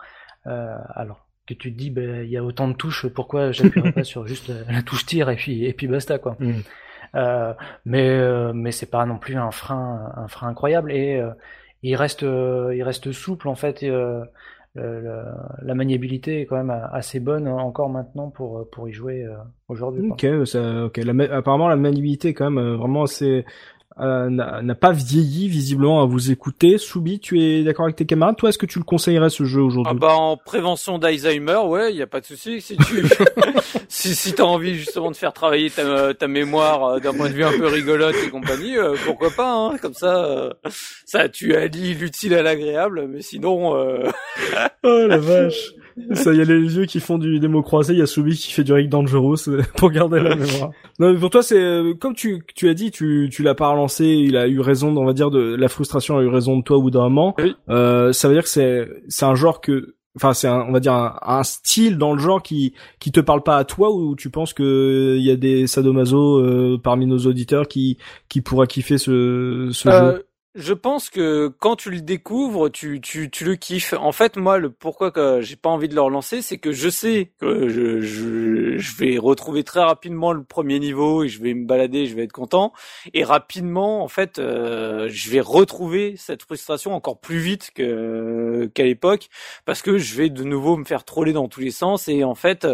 alors 0.44 1.28
que 1.48 1.54
tu 1.54 1.72
te 1.72 1.78
dis, 1.78 1.90
ben, 1.90 2.22
il 2.24 2.30
y 2.30 2.36
a 2.36 2.44
autant 2.44 2.68
de 2.68 2.74
touches, 2.74 3.06
pourquoi 3.06 3.52
j'appuierais 3.52 3.92
pas 3.92 4.04
sur 4.04 4.26
juste 4.26 4.52
la, 4.68 4.82
touche 4.82 5.06
tir 5.06 5.30
et 5.30 5.36
puis 5.36 5.64
et 5.64 5.72
puis 5.72 5.86
basta 5.86 6.18
quoi. 6.18 6.36
Mm. 6.38 6.52
Euh, 7.14 7.54
mais 7.86 8.06
euh, 8.10 8.52
mais 8.54 8.70
c'est 8.70 8.90
pas 8.90 9.06
non 9.06 9.16
plus 9.16 9.36
un 9.36 9.50
frein 9.50 10.12
un 10.14 10.28
frein 10.28 10.48
incroyable 10.48 10.92
et 10.92 11.16
euh, 11.16 11.30
il 11.82 11.96
reste 11.96 12.22
il 12.22 12.82
reste 12.82 13.12
souple 13.12 13.48
en 13.48 13.54
fait. 13.54 13.84
La 14.78 15.74
maniabilité 15.74 16.40
est 16.40 16.46
quand 16.46 16.56
même 16.56 16.74
assez 16.92 17.20
bonne 17.20 17.48
encore 17.48 17.88
maintenant 17.88 18.30
pour 18.30 18.68
pour 18.70 18.88
y 18.88 18.92
jouer 18.92 19.26
aujourd'hui. 19.68 20.10
Ok, 20.10 20.26
ça, 20.46 20.84
ok. 20.84 20.98
apparemment 21.30 21.68
la 21.68 21.76
maniabilité 21.76 22.28
est 22.28 22.34
quand 22.34 22.50
même 22.50 22.74
vraiment 22.76 23.02
assez 23.04 23.44
euh, 24.00 24.30
n'a 24.30 24.74
pas 24.74 24.92
vieilli 24.92 25.48
visiblement 25.48 26.02
à 26.02 26.06
vous 26.06 26.30
écouter. 26.30 26.78
Soubi, 26.78 27.18
tu 27.18 27.40
es 27.40 27.64
d'accord 27.64 27.84
avec 27.84 27.96
tes 27.96 28.06
camarades? 28.06 28.36
Toi, 28.36 28.50
est-ce 28.50 28.58
que 28.58 28.66
tu 28.66 28.78
le 28.78 28.84
conseillerais 28.84 29.30
ce 29.30 29.44
jeu 29.44 29.60
aujourd'hui? 29.60 29.92
Ah 29.94 29.98
bah 29.98 30.14
en 30.14 30.36
prévention 30.36 30.98
d'Alzheimer, 30.98 31.58
ouais, 31.66 31.92
il 31.92 31.96
y 31.96 32.02
a 32.02 32.06
pas 32.06 32.20
de 32.20 32.26
souci. 32.26 32.60
Si 32.60 32.76
tu 32.76 33.04
si 33.88 34.14
si 34.14 34.32
t'as 34.34 34.44
envie 34.44 34.74
justement 34.74 35.10
de 35.10 35.16
faire 35.16 35.32
travailler 35.32 35.70
ta, 35.70 36.14
ta 36.14 36.28
mémoire 36.28 36.84
euh, 36.84 37.00
d'un 37.00 37.12
point 37.12 37.28
de 37.28 37.34
vue 37.34 37.44
un 37.44 37.58
peu 37.58 37.66
rigolote 37.66 38.16
et 38.24 38.30
compagnie, 38.30 38.76
euh, 38.76 38.94
pourquoi 39.04 39.30
pas 39.30 39.52
hein 39.52 39.76
Comme 39.78 39.94
ça, 39.94 40.54
ça 41.04 41.28
tu 41.28 41.56
allies 41.56 41.94
l'utile 41.94 42.34
à 42.34 42.42
l'agréable, 42.42 43.06
mais 43.08 43.22
sinon. 43.22 43.72
oh 44.84 45.06
la 45.06 45.18
vache 45.18 45.72
ça 46.12 46.32
y 46.32 46.40
a 46.40 46.44
les 46.44 46.76
yeux 46.76 46.86
qui 46.86 47.00
font 47.00 47.18
du 47.18 47.40
démo 47.40 47.62
croisé, 47.62 47.92
il 47.92 47.98
y 47.98 48.02
a 48.02 48.06
Soubi 48.06 48.36
qui 48.36 48.52
fait 48.52 48.64
du 48.64 48.72
Rick 48.72 48.88
Dangerous 48.88 49.50
pour 49.76 49.90
garder 49.90 50.20
la 50.20 50.34
mémoire. 50.34 50.70
Non, 50.98 51.12
mais 51.12 51.18
pour 51.18 51.30
toi 51.30 51.42
c'est 51.42 51.82
comme 52.00 52.14
tu 52.14 52.42
tu 52.54 52.68
as 52.68 52.74
dit, 52.74 52.90
tu 52.90 53.28
tu 53.30 53.42
l'as 53.42 53.54
pas 53.54 53.70
relancé, 53.70 54.06
il 54.06 54.36
a 54.36 54.48
eu 54.48 54.60
raison, 54.60 54.96
on 54.96 55.04
va 55.04 55.12
dire 55.12 55.30
de 55.30 55.54
la 55.54 55.68
frustration 55.68 56.18
a 56.18 56.22
eu 56.22 56.28
raison 56.28 56.58
de 56.58 56.62
toi 56.62 56.78
ou 56.78 56.90
d'un 56.90 57.08
moment. 57.08 57.36
Euh, 57.68 58.12
ça 58.12 58.28
veut 58.28 58.34
dire 58.34 58.42
que 58.42 58.48
c'est 58.48 58.88
c'est 59.08 59.24
un 59.24 59.34
genre 59.34 59.60
que 59.60 59.94
enfin 60.16 60.34
c'est 60.34 60.48
on 60.48 60.72
va 60.72 60.80
dire 60.80 60.92
un, 60.92 61.42
style 61.42 61.96
dans 61.96 62.12
le 62.12 62.18
genre 62.18 62.42
qui 62.42 62.74
qui 62.98 63.12
te 63.12 63.20
parle 63.20 63.42
pas 63.42 63.56
à 63.56 63.64
toi 63.64 63.92
ou 63.92 64.16
tu 64.16 64.30
penses 64.30 64.52
que 64.52 65.16
il 65.16 65.24
y 65.24 65.30
a 65.30 65.36
des 65.36 65.66
sadomaso 65.66 66.38
euh, 66.38 66.78
parmi 66.82 67.06
nos 67.06 67.18
auditeurs 67.18 67.68
qui 67.68 67.98
qui 68.28 68.40
pourraient 68.40 68.66
kiffer 68.66 68.98
ce 68.98 69.68
ce 69.72 69.88
euh, 69.88 70.16
jeu? 70.16 70.24
Je 70.58 70.74
pense 70.74 71.08
que 71.08 71.54
quand 71.60 71.76
tu 71.76 71.90
le 71.90 72.00
découvres, 72.00 72.68
tu, 72.68 73.00
tu, 73.00 73.30
tu 73.30 73.44
le 73.44 73.54
kiffes. 73.54 73.94
En 73.94 74.10
fait, 74.10 74.36
moi, 74.36 74.58
le 74.58 74.70
pourquoi 74.70 75.12
que 75.12 75.40
j'ai 75.40 75.54
pas 75.54 75.68
envie 75.68 75.88
de 75.88 75.94
le 75.94 76.00
relancer, 76.00 76.42
c'est 76.42 76.58
que 76.58 76.72
je 76.72 76.88
sais 76.88 77.30
que 77.38 77.68
je, 77.68 78.00
je, 78.00 78.76
je, 78.76 78.96
vais 78.96 79.18
retrouver 79.18 79.62
très 79.62 79.80
rapidement 79.80 80.32
le 80.32 80.42
premier 80.42 80.80
niveau 80.80 81.22
et 81.22 81.28
je 81.28 81.40
vais 81.40 81.54
me 81.54 81.64
balader, 81.64 82.06
je 82.06 82.16
vais 82.16 82.24
être 82.24 82.32
content. 82.32 82.72
Et 83.14 83.22
rapidement, 83.22 84.02
en 84.02 84.08
fait, 84.08 84.40
euh, 84.40 85.08
je 85.10 85.30
vais 85.30 85.40
retrouver 85.40 86.16
cette 86.16 86.42
frustration 86.42 86.92
encore 86.92 87.20
plus 87.20 87.38
vite 87.38 87.70
que 87.72 88.68
qu'à 88.74 88.82
l'époque 88.82 89.28
parce 89.64 89.80
que 89.80 89.96
je 89.96 90.16
vais 90.16 90.28
de 90.28 90.42
nouveau 90.42 90.76
me 90.76 90.84
faire 90.84 91.04
troller 91.04 91.32
dans 91.32 91.46
tous 91.46 91.60
les 91.60 91.70
sens. 91.70 92.08
Et 92.08 92.24
en 92.24 92.34
fait, 92.34 92.66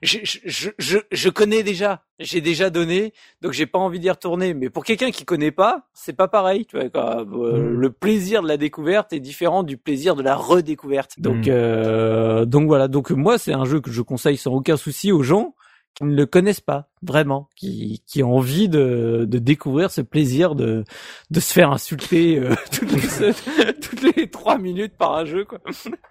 je, 0.00 0.18
je, 0.22 0.70
je, 0.78 0.98
je 1.12 1.28
connais 1.28 1.62
déjà 1.62 2.02
j'ai 2.18 2.40
déjà 2.40 2.70
donné, 2.70 3.12
donc 3.42 3.52
j'ai 3.52 3.66
pas 3.66 3.78
envie 3.78 4.00
d'y 4.00 4.10
retourner. 4.10 4.54
Mais 4.54 4.70
pour 4.70 4.84
quelqu'un 4.84 5.10
qui 5.10 5.24
connaît 5.24 5.50
pas, 5.50 5.86
c'est 5.92 6.14
pas 6.14 6.28
pareil. 6.28 6.66
Tu 6.66 6.78
vois, 6.78 6.88
quoi. 6.88 7.25
Euh, 7.32 7.58
mm. 7.58 7.80
Le 7.80 7.90
plaisir 7.90 8.42
de 8.42 8.48
la 8.48 8.56
découverte 8.56 9.12
est 9.12 9.20
différent 9.20 9.62
du 9.62 9.76
plaisir 9.76 10.16
de 10.16 10.22
la 10.22 10.36
redécouverte. 10.36 11.18
Donc, 11.18 11.46
mm. 11.46 11.50
euh, 11.50 12.44
donc 12.44 12.66
voilà. 12.66 12.88
Donc 12.88 13.10
moi, 13.10 13.38
c'est 13.38 13.52
un 13.52 13.64
jeu 13.64 13.80
que 13.80 13.90
je 13.90 14.02
conseille 14.02 14.36
sans 14.36 14.52
aucun 14.52 14.76
souci 14.76 15.12
aux 15.12 15.22
gens 15.22 15.54
qui 15.94 16.04
ne 16.04 16.14
le 16.14 16.26
connaissent 16.26 16.60
pas 16.60 16.88
vraiment, 17.02 17.48
qui, 17.56 18.02
qui 18.06 18.22
ont 18.22 18.36
envie 18.36 18.68
de, 18.68 19.26
de 19.28 19.38
découvrir 19.38 19.90
ce 19.90 20.00
plaisir 20.00 20.54
de, 20.54 20.84
de 21.30 21.40
se 21.40 21.52
faire 21.52 21.70
insulter 21.70 22.38
euh, 22.38 22.54
toutes, 22.72 22.92
les, 22.92 23.72
toutes 23.80 24.16
les 24.16 24.30
trois 24.30 24.58
minutes 24.58 24.94
par 24.96 25.14
un 25.16 25.24
jeu. 25.24 25.44
Quoi. 25.44 25.58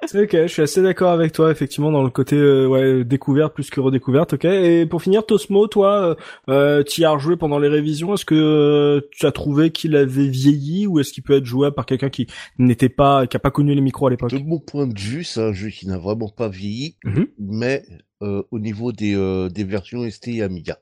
C'est 0.05 0.23
ok, 0.23 0.31
je 0.31 0.47
suis 0.47 0.61
assez 0.61 0.81
d'accord 0.81 1.11
avec 1.11 1.31
toi 1.31 1.51
effectivement 1.51 1.91
dans 1.91 2.03
le 2.03 2.09
côté 2.09 2.35
euh, 2.35 2.67
ouais 2.67 3.03
découverte 3.03 3.53
plus 3.53 3.69
que 3.69 3.79
redécouverte. 3.79 4.33
Ok. 4.33 4.45
Et 4.45 4.85
pour 4.85 5.01
finir, 5.01 5.25
Tosmo, 5.25 5.67
toi, 5.67 6.15
euh, 6.49 6.83
tu 6.83 7.01
y 7.01 7.05
as 7.05 7.11
rejoué 7.11 7.35
pendant 7.35 7.59
les 7.59 7.67
révisions. 7.67 8.13
Est-ce 8.13 8.25
que 8.25 8.35
euh, 8.35 9.01
tu 9.11 9.25
as 9.25 9.31
trouvé 9.31 9.71
qu'il 9.71 9.95
avait 9.95 10.27
vieilli 10.27 10.87
ou 10.87 10.99
est-ce 10.99 11.11
qu'il 11.13 11.23
peut 11.23 11.37
être 11.37 11.45
jouable 11.45 11.75
par 11.75 11.85
quelqu'un 11.85 12.09
qui 12.09 12.27
n'était 12.57 12.89
pas, 12.89 13.27
qui 13.27 13.37
a 13.37 13.39
pas 13.39 13.51
connu 13.51 13.73
les 13.73 13.81
micros 13.81 14.07
à 14.07 14.09
l'époque? 14.09 14.31
De 14.31 14.39
mon 14.39 14.59
point 14.59 14.87
de 14.87 14.99
vue, 14.99 15.23
c'est 15.23 15.41
un 15.41 15.53
jeu 15.53 15.69
qui 15.69 15.87
n'a 15.87 15.97
vraiment 15.97 16.29
pas 16.29 16.49
vieilli, 16.49 16.97
mm-hmm. 17.05 17.27
mais 17.39 17.83
euh, 18.21 18.43
au 18.49 18.59
niveau 18.59 18.93
des, 18.93 19.13
euh, 19.13 19.49
des 19.49 19.65
versions 19.65 20.09
ST 20.09 20.29
et 20.29 20.41
Amiga. 20.41 20.74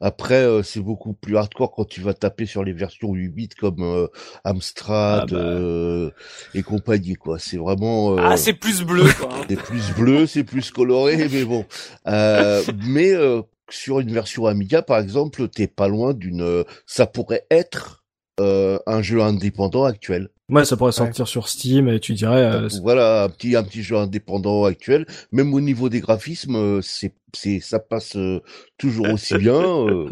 Après, 0.00 0.42
euh, 0.42 0.62
c'est 0.62 0.80
beaucoup 0.80 1.14
plus 1.14 1.36
hardcore 1.36 1.72
quand 1.72 1.84
tu 1.84 2.00
vas 2.00 2.14
taper 2.14 2.46
sur 2.46 2.64
les 2.64 2.72
versions 2.72 3.12
8 3.12 3.28
bits 3.28 3.48
comme 3.48 4.08
Amstrad 4.44 5.32
ah 5.32 5.34
bah. 5.34 6.10
et 6.54 6.62
compagnie, 6.62 7.14
quoi. 7.14 7.38
C'est 7.38 7.56
vraiment... 7.56 8.16
ah, 8.18 8.36
c'est 8.36 8.52
plus 8.52 8.82
bleu, 8.82 9.06
quoi. 9.18 9.28
Hein. 9.32 9.44
c'est 9.48 9.56
plus 9.56 9.92
bleu, 9.94 10.26
c'est 10.26 10.44
plus 10.44 10.70
coloré, 10.70 11.28
mais 11.32 11.44
bon. 11.44 11.64
mais 12.06 13.12
sur 13.68 14.00
une 14.00 14.12
version 14.12 14.46
Amiga, 14.46 14.82
par 14.82 14.98
exemple, 14.98 15.48
t'es 15.48 15.66
pas 15.66 15.88
loin 15.88 16.14
d'une... 16.14 16.64
ça 16.86 17.06
pourrait 17.06 17.46
être 17.50 18.04
un 18.38 19.02
jeu 19.02 19.22
indépendant 19.22 19.84
actuel. 19.84 20.30
Ouais, 20.48 20.64
ça 20.64 20.76
pourrait 20.76 20.92
sortir 20.92 21.26
sur 21.26 21.48
Steam 21.48 21.88
et 21.88 21.98
tu 21.98 22.14
dirais. 22.14 22.44
Euh, 22.44 22.68
voilà, 22.80 23.24
un 23.24 23.28
petit 23.28 23.56
un 23.56 23.64
petit 23.64 23.82
jeu 23.82 23.96
indépendant 23.96 24.64
actuel. 24.64 25.04
Même 25.32 25.52
au 25.52 25.60
niveau 25.60 25.88
des 25.88 26.00
graphismes, 26.00 26.54
euh, 26.54 26.80
c'est 26.82 27.14
c'est 27.32 27.58
ça 27.58 27.80
passe 27.80 28.14
euh, 28.14 28.40
toujours 28.78 29.10
aussi 29.10 29.34
bien. 29.38 29.60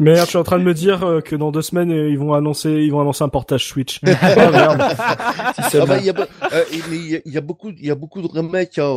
Mais 0.01 0.21
tu 0.25 0.33
es 0.33 0.35
en 0.35 0.43
train 0.43 0.59
de 0.59 0.65
me 0.65 0.73
dire 0.73 1.21
que 1.23 1.37
dans 1.37 1.51
deux 1.51 1.61
semaines 1.61 1.89
ils 1.89 2.19
vont 2.19 2.33
annoncer 2.33 2.69
ils 2.69 2.91
vont 2.91 2.99
annoncer 2.99 3.23
un 3.23 3.29
portage 3.29 3.65
Switch. 3.65 4.01
ah, 4.05 4.51
merde. 4.51 4.81
ah 4.81 5.85
bah, 5.87 5.99
il 5.99 6.05
y 6.05 6.09
a 6.09 6.27
il 7.25 7.31
y, 7.31 7.37
a 7.37 7.41
beaucoup 7.41 7.69
il 7.69 7.85
y 7.85 7.91
a 7.91 7.95
beaucoup 7.95 8.21
de 8.21 8.27
remakes. 8.27 8.77
Hein, 8.77 8.93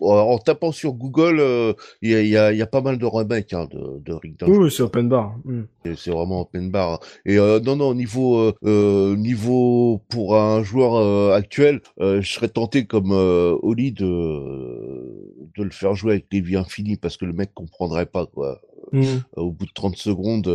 en 0.00 0.38
tapant 0.38 0.72
sur 0.72 0.92
Google, 0.92 1.38
euh, 1.40 1.72
il 2.02 2.10
y, 2.10 2.36
a, 2.36 2.52
y, 2.52 2.62
a, 2.62 2.66
pas 2.66 2.80
mal 2.80 2.98
de 2.98 3.06
remakes 3.06 3.52
hein, 3.52 3.66
de, 3.70 4.00
de 4.00 4.12
Rick 4.12 4.36
Oui, 4.46 4.70
c'est 4.70 4.82
open 4.82 5.08
bar. 5.08 5.36
Hmm. 5.44 5.62
C'est 5.96 6.10
vraiment 6.10 6.42
open 6.42 6.70
bar. 6.70 7.00
Et 7.24 7.38
euh, 7.38 7.60
non, 7.60 7.76
non, 7.76 7.94
niveau 7.94 8.52
euh, 8.64 9.16
niveau 9.16 10.02
pour 10.08 10.36
un 10.36 10.62
joueur 10.62 11.32
actuel, 11.32 11.80
je 11.98 12.20
serais 12.22 12.48
tenté 12.48 12.86
comme 12.86 13.12
Oli 13.12 13.92
de 13.92 14.88
de 15.56 15.64
le 15.64 15.70
faire 15.70 15.94
jouer 15.94 16.12
avec 16.12 16.26
les 16.30 16.40
vies 16.40 16.56
infinies 16.56 16.96
parce 16.96 17.16
que 17.16 17.24
le 17.24 17.32
mec 17.32 17.52
comprendrait 17.54 18.06
pas 18.06 18.26
quoi. 18.26 18.60
Hmm. 18.92 19.18
Au 19.36 19.50
bout 19.50 19.66
de 19.66 19.72
30 19.72 19.96
secondes. 19.96 20.48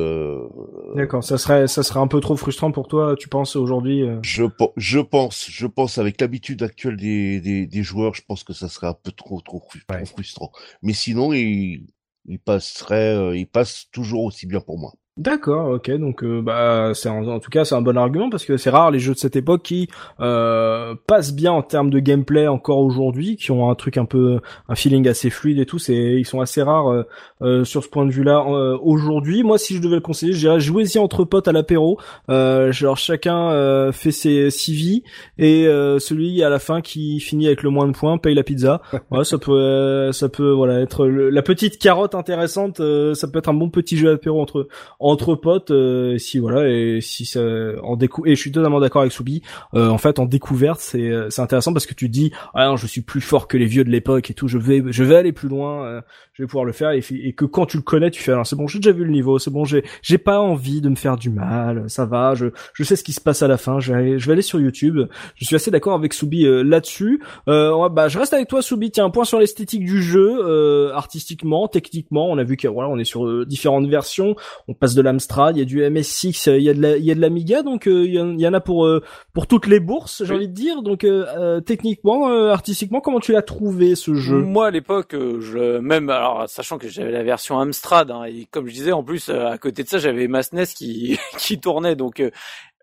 D'accord, 0.95 1.23
ça 1.23 1.38
serait 1.38 1.67
ça 1.67 1.84
serait 1.84 1.99
un 1.99 2.07
peu 2.07 2.19
trop 2.19 2.36
frustrant 2.36 2.71
pour 2.71 2.88
toi, 2.88 3.15
tu 3.17 3.29
penses 3.29 3.55
aujourd'hui 3.55 4.03
Je 4.21 4.43
je 4.77 4.99
pense, 4.99 5.47
je 5.49 5.67
pense 5.67 5.97
avec 5.97 6.19
l'habitude 6.19 6.63
actuelle 6.63 6.97
des, 6.97 7.41
des 7.41 7.67
des 7.67 7.84
joueurs, 7.84 8.13
je 8.15 8.21
pense 8.27 8.43
que 8.43 8.53
ça 8.53 8.69
serait 8.69 8.88
un 8.88 8.93
peu 8.95 9.11
trop 9.11 9.41
trop, 9.41 9.61
frustrant. 10.05 10.51
Mais 10.81 10.93
sinon, 10.93 11.34
il, 11.34 11.88
il 12.25 12.39
passerait, 12.39 13.15
euh, 13.15 13.38
il 13.38 13.47
passe 13.47 13.88
toujours 13.91 14.23
aussi 14.23 14.45
bien 14.45 14.61
pour 14.61 14.77
moi. 14.77 14.93
D'accord, 15.16 15.70
ok, 15.70 15.91
donc 15.91 16.24
euh, 16.24 16.41
bah 16.41 16.93
c'est 16.95 17.07
en, 17.07 17.39
tout 17.39 17.51
cas 17.51 17.66
c'est 17.66 17.76
un 17.76 17.84
bon 17.84 17.95
argument 17.97 18.32
parce 18.32 18.45
que 18.45 18.57
c'est 18.57 18.72
rare 18.72 18.89
les 18.89 18.97
jeux 18.97 19.14
de 19.14 19.20
cette 19.20 19.36
époque 19.36 19.61
qui 19.61 19.88
euh, 20.20 20.95
passent 21.05 21.36
bien 21.36 21.51
en 21.51 21.61
termes 21.61 21.91
de 21.91 21.99
gameplay 21.99 22.47
encore 22.47 22.80
aujourd'hui, 22.80 23.36
qui 23.36 23.51
ont 23.51 23.70
un 23.70 23.76
truc 23.76 23.97
un 23.97 24.05
peu 24.05 24.39
un 24.70 24.74
feeling 24.74 25.07
assez 25.07 25.30
fluide 25.30 25.59
et 25.59 25.68
tout. 25.68 25.78
C'est 25.78 25.93
ils 25.93 26.26
sont 26.26 26.41
assez 26.41 26.64
rares 26.64 26.91
euh, 26.91 27.03
euh 27.43 27.64
sur 27.64 27.84
ce 27.84 27.89
point 27.89 28.07
de 28.07 28.11
vue-là 28.11 28.43
euh, 28.47 28.76
aujourd'hui. 28.82 29.43
Moi, 29.43 29.59
si 29.59 29.76
je 29.76 29.84
devais 29.84 29.97
le 29.97 30.01
conseiller, 30.01 30.34
je 30.34 30.39
dirais 30.39 30.59
jouez-y 30.59 30.97
entre 30.97 31.26
potes 31.26 31.47
à 31.47 31.51
l'apéro. 31.51 31.99
genre 32.28 32.97
chacun 32.97 33.91
fait 33.91 34.11
ses 34.11 34.49
CV 34.49 35.03
et 35.38 35.66
celui 35.99 36.41
à 36.41 36.49
la 36.49 36.57
fin 36.57 36.82
qui 36.82 37.20
finit 37.20 37.45
avec 37.45 37.61
le 37.61 37.70
moins 37.70 37.88
de 37.88 37.93
points 37.93 38.18
paye 38.18 38.34
la 38.34 38.41
pizza. 38.41 38.82
ouais, 39.11 39.24
ça 39.26 39.38
peut 39.38 40.11
ça 40.11 40.28
peut 40.28 40.49
voilà 40.49 40.80
être 40.82 41.05
la 41.05 41.43
petite 41.43 41.78
carotte 41.78 42.16
intéressante. 42.16 42.78
ça 42.78 43.28
peut 43.28 43.38
être 43.38 43.49
un 43.49 43.53
bon 43.53 43.70
petit 43.70 43.95
jeu 43.95 44.09
à 44.09 44.14
l'apéro 44.14 44.41
entre 44.41 44.68
entre 45.03 45.35
potes 45.35 45.71
euh, 45.71 46.17
si 46.17 46.39
voilà 46.39 46.69
et 46.69 46.99
si 47.01 47.25
ça 47.25 47.41
en 47.83 47.97
décou 47.97 48.25
et 48.25 48.35
je 48.35 48.39
suis 48.39 48.53
totalement 48.53 48.79
d'accord 48.79 49.01
avec 49.01 49.11
Soubi 49.11 49.41
euh, 49.73 49.89
en 49.89 49.97
fait 49.97 50.17
en 50.17 50.25
découverte 50.25 50.79
c'est 50.79 51.09
euh, 51.09 51.29
c'est 51.29 51.41
intéressant 51.41 51.73
parce 51.73 51.85
que 51.85 51.93
tu 51.93 52.07
dis 52.07 52.31
ah 52.53 52.67
non 52.67 52.77
je 52.77 52.87
suis 52.87 53.01
plus 53.01 53.19
fort 53.19 53.49
que 53.49 53.57
les 53.57 53.65
vieux 53.65 53.83
de 53.83 53.89
l'époque 53.89 54.31
et 54.31 54.33
tout 54.33 54.47
je 54.47 54.57
vais 54.57 54.81
je 54.87 55.03
vais 55.03 55.17
aller 55.17 55.33
plus 55.33 55.49
loin 55.49 56.01
je 56.31 56.43
vais 56.43 56.47
pouvoir 56.47 56.63
le 56.63 56.71
faire 56.71 56.91
et, 56.91 57.01
que 57.33 57.43
quand 57.43 57.65
tu 57.65 57.75
le 57.75 57.83
connais 57.83 58.11
tu 58.11 58.23
fais 58.23 58.31
alors 58.31 58.47
c'est 58.47 58.55
bon 58.55 58.65
j'ai 58.65 58.79
déjà 58.79 58.93
vu 58.93 59.03
le 59.03 59.11
niveau 59.11 59.39
c'est 59.39 59.51
bon 59.51 59.65
j'ai 59.65 59.83
j'ai 60.01 60.17
pas 60.17 60.39
envie 60.39 60.79
de 60.79 60.87
me 60.87 60.95
faire 60.95 61.17
du 61.17 61.29
mal 61.29 61.89
ça 61.89 62.05
va 62.05 62.33
je 62.33 62.47
je 62.73 62.83
sais 62.83 62.95
ce 62.95 63.03
qui 63.03 63.11
se 63.11 63.21
passe 63.21 63.41
à 63.43 63.49
la 63.49 63.57
fin 63.57 63.81
je 63.81 63.91
vais 63.91 63.99
aller, 63.99 64.19
je 64.19 64.25
vais 64.25 64.31
aller 64.31 64.41
sur 64.41 64.61
YouTube 64.61 64.99
je 65.35 65.45
suis 65.45 65.55
assez 65.57 65.69
d'accord 65.69 65.95
avec 65.95 66.13
Soubi 66.13 66.45
là-dessus. 66.45 67.21
Bah 67.45 68.07
je 68.07 68.17
reste 68.17 68.33
avec 68.33 68.47
toi 68.47 68.61
Soubi 68.61 68.89
tiens 68.89 69.05
un 69.05 69.09
point 69.09 69.25
sur 69.25 69.39
l'esthétique 69.39 69.83
du 69.83 70.01
jeu 70.01 70.93
artistiquement 70.93 71.67
techniquement. 71.67 72.29
On 72.29 72.37
a 72.37 72.43
vu 72.43 72.55
que 72.55 72.67
voilà 72.67 72.89
on 72.89 72.97
est 72.97 73.03
sur 73.03 73.45
différentes 73.45 73.87
versions. 73.87 74.35
On 74.67 74.73
passe 74.73 74.92
de 74.95 75.01
l'Amstrad, 75.01 75.55
il 75.55 75.59
y 75.59 75.61
a 75.61 75.65
du 75.65 75.81
MS6, 75.81 76.49
il 76.55 76.63
y 76.63 76.69
a 76.69 76.73
de 76.73 76.81
la, 76.81 76.97
il 76.97 77.03
y 77.03 77.11
a 77.11 77.15
de 77.15 77.21
l'Amiga, 77.21 77.61
donc 77.63 77.87
euh, 77.87 78.05
il 78.05 78.39
y, 78.39 78.47
en 78.47 78.53
a 78.53 78.59
pour 78.59 78.85
euh, 78.85 79.03
pour 79.33 79.47
toutes 79.47 79.67
les 79.67 79.79
bourses, 79.79 80.23
j'ai 80.23 80.33
envie 80.33 80.47
de 80.47 80.53
dire. 80.53 80.81
Donc 80.81 81.03
euh, 81.03 81.61
techniquement, 81.61 82.27
artistiquement, 82.49 83.01
comment 83.01 83.19
tu 83.19 83.31
l'as 83.31 83.41
trouvé 83.41 83.95
ce 83.95 84.13
jeu? 84.15 84.37
Moi 84.37 84.67
à 84.67 84.71
l'époque, 84.71 85.11
je 85.13 85.79
même 85.79 86.09
alors 86.09 86.49
sachant 86.49 86.77
que 86.77 86.87
j'avais 86.87 87.11
la 87.11 87.23
version 87.23 87.59
Amstrad 87.59 88.11
hein, 88.11 88.23
et 88.25 88.47
comme 88.51 88.67
je 88.67 88.73
disais 88.73 88.91
en 88.91 89.03
plus 89.03 89.29
à 89.29 89.57
côté 89.57 89.83
de 89.83 89.87
ça, 89.87 89.97
j'avais 89.97 90.27
ma 90.27 90.43
SNES 90.43 90.67
qui 90.75 91.19
qui 91.37 91.59
tournait, 91.59 91.95
donc 91.95 92.23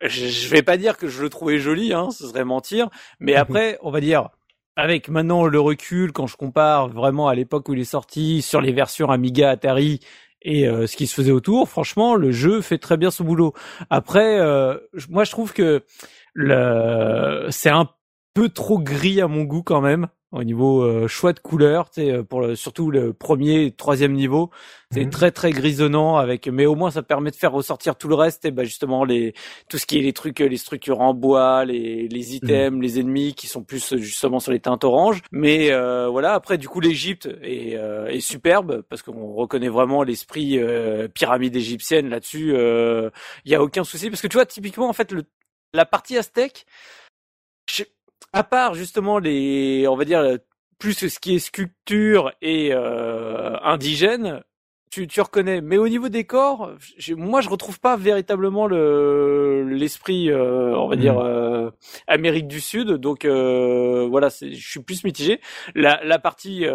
je 0.02 0.48
vais 0.48 0.62
pas 0.62 0.76
dire 0.76 0.96
que 0.96 1.08
je 1.08 1.22
le 1.22 1.28
trouvais 1.28 1.58
joli, 1.58 1.92
hein, 1.92 2.10
ce 2.10 2.26
serait 2.26 2.44
mentir, 2.44 2.88
mais 3.18 3.34
après 3.34 3.78
on 3.82 3.90
va 3.90 4.00
dire 4.00 4.30
avec 4.76 5.08
maintenant 5.08 5.46
le 5.46 5.60
recul, 5.60 6.12
quand 6.12 6.26
je 6.26 6.36
compare 6.36 6.88
vraiment 6.88 7.28
à 7.28 7.34
l'époque 7.34 7.68
où 7.68 7.74
il 7.74 7.80
est 7.80 7.84
sorti 7.84 8.40
sur 8.40 8.60
les 8.60 8.72
versions 8.72 9.10
Amiga, 9.10 9.50
Atari 9.50 10.00
et 10.42 10.68
euh, 10.68 10.86
ce 10.86 10.96
qui 10.96 11.06
se 11.06 11.14
faisait 11.14 11.32
autour, 11.32 11.68
franchement, 11.68 12.14
le 12.14 12.30
jeu 12.32 12.60
fait 12.60 12.78
très 12.78 12.96
bien 12.96 13.10
son 13.10 13.24
boulot. 13.24 13.52
Après, 13.90 14.40
euh, 14.40 14.78
moi, 15.08 15.24
je 15.24 15.30
trouve 15.30 15.52
que 15.52 15.84
c'est 17.50 17.70
un 17.70 17.88
peu 18.34 18.48
trop 18.48 18.78
gris 18.78 19.20
à 19.20 19.28
mon 19.28 19.44
goût 19.44 19.62
quand 19.62 19.80
même 19.80 20.08
au 20.32 20.44
niveau 20.44 20.82
euh, 20.82 21.08
choix 21.08 21.32
de 21.32 21.40
couleurs, 21.40 21.90
tu 21.90 22.22
pour 22.24 22.40
le, 22.40 22.54
surtout 22.54 22.90
le 22.90 23.12
premier, 23.12 23.64
et 23.64 23.70
troisième 23.72 24.12
niveau, 24.12 24.50
c'est 24.92 25.04
mhm. 25.04 25.10
très 25.10 25.30
très 25.32 25.50
grisonnant 25.50 26.16
avec, 26.16 26.46
mais 26.46 26.66
au 26.66 26.76
moins 26.76 26.90
ça 26.92 27.02
permet 27.02 27.30
de 27.30 27.36
faire 27.36 27.52
ressortir 27.52 27.96
tout 27.96 28.06
le 28.06 28.14
reste 28.14 28.44
et 28.44 28.52
bah 28.52 28.64
justement 28.64 29.04
les 29.04 29.34
tout 29.68 29.76
ce 29.78 29.86
qui 29.86 29.98
est 29.98 30.02
les 30.02 30.12
trucs, 30.12 30.38
les 30.38 30.56
structures 30.56 31.00
en 31.00 31.14
bois, 31.14 31.64
les 31.64 32.06
les 32.06 32.20
mhm. 32.20 32.34
items, 32.34 32.82
les 32.82 33.00
ennemis 33.00 33.34
qui 33.34 33.48
sont 33.48 33.64
plus 33.64 33.96
justement 33.96 34.38
sur 34.38 34.52
les 34.52 34.60
teintes 34.60 34.84
oranges. 34.84 35.20
Mais 35.32 35.72
euh, 35.72 36.08
voilà, 36.08 36.34
après 36.34 36.58
du 36.58 36.68
coup 36.68 36.80
l'Égypte 36.80 37.28
est, 37.42 37.76
euh, 37.76 38.06
est 38.06 38.20
superbe 38.20 38.82
parce 38.88 39.02
qu'on 39.02 39.32
reconnaît 39.34 39.68
vraiment 39.68 40.04
l'esprit 40.04 40.60
pyramide 41.14 41.56
égyptienne 41.56 42.08
là-dessus. 42.08 42.54
Il 43.44 43.50
y 43.50 43.54
a 43.54 43.62
aucun 43.62 43.82
souci 43.82 44.10
parce 44.10 44.22
que 44.22 44.28
tu 44.28 44.36
vois 44.36 44.46
typiquement 44.46 44.88
en 44.88 44.92
fait 44.92 45.10
le 45.12 45.24
la 45.72 45.84
partie 45.84 46.18
aztèque 46.18 46.66
à 48.32 48.44
part 48.44 48.74
justement 48.74 49.18
les, 49.18 49.86
on 49.88 49.96
va 49.96 50.04
dire 50.04 50.38
plus 50.78 51.08
ce 51.08 51.18
qui 51.20 51.34
est 51.36 51.38
sculpture 51.38 52.32
et 52.42 52.70
euh, 52.72 53.56
indigène, 53.62 54.42
tu, 54.90 55.06
tu 55.06 55.20
reconnais. 55.20 55.60
Mais 55.60 55.76
au 55.76 55.88
niveau 55.88 56.08
des 56.08 56.24
corps, 56.24 56.72
moi 57.16 57.40
je 57.40 57.48
retrouve 57.48 57.78
pas 57.78 57.96
véritablement 57.96 58.66
le 58.66 59.68
l'esprit, 59.68 60.30
euh, 60.30 60.74
on 60.76 60.88
va 60.88 60.96
dire. 60.96 61.14
Hmm. 61.14 61.26
Euh, 61.26 61.59
Amérique 62.06 62.48
du 62.48 62.60
Sud. 62.60 62.92
Donc 62.92 63.24
voilà, 63.24 64.28
je 64.28 64.54
suis 64.54 64.80
plus 64.80 65.04
mitigé. 65.04 65.40
La, 65.74 66.00
la 66.04 66.18
partie 66.18 66.66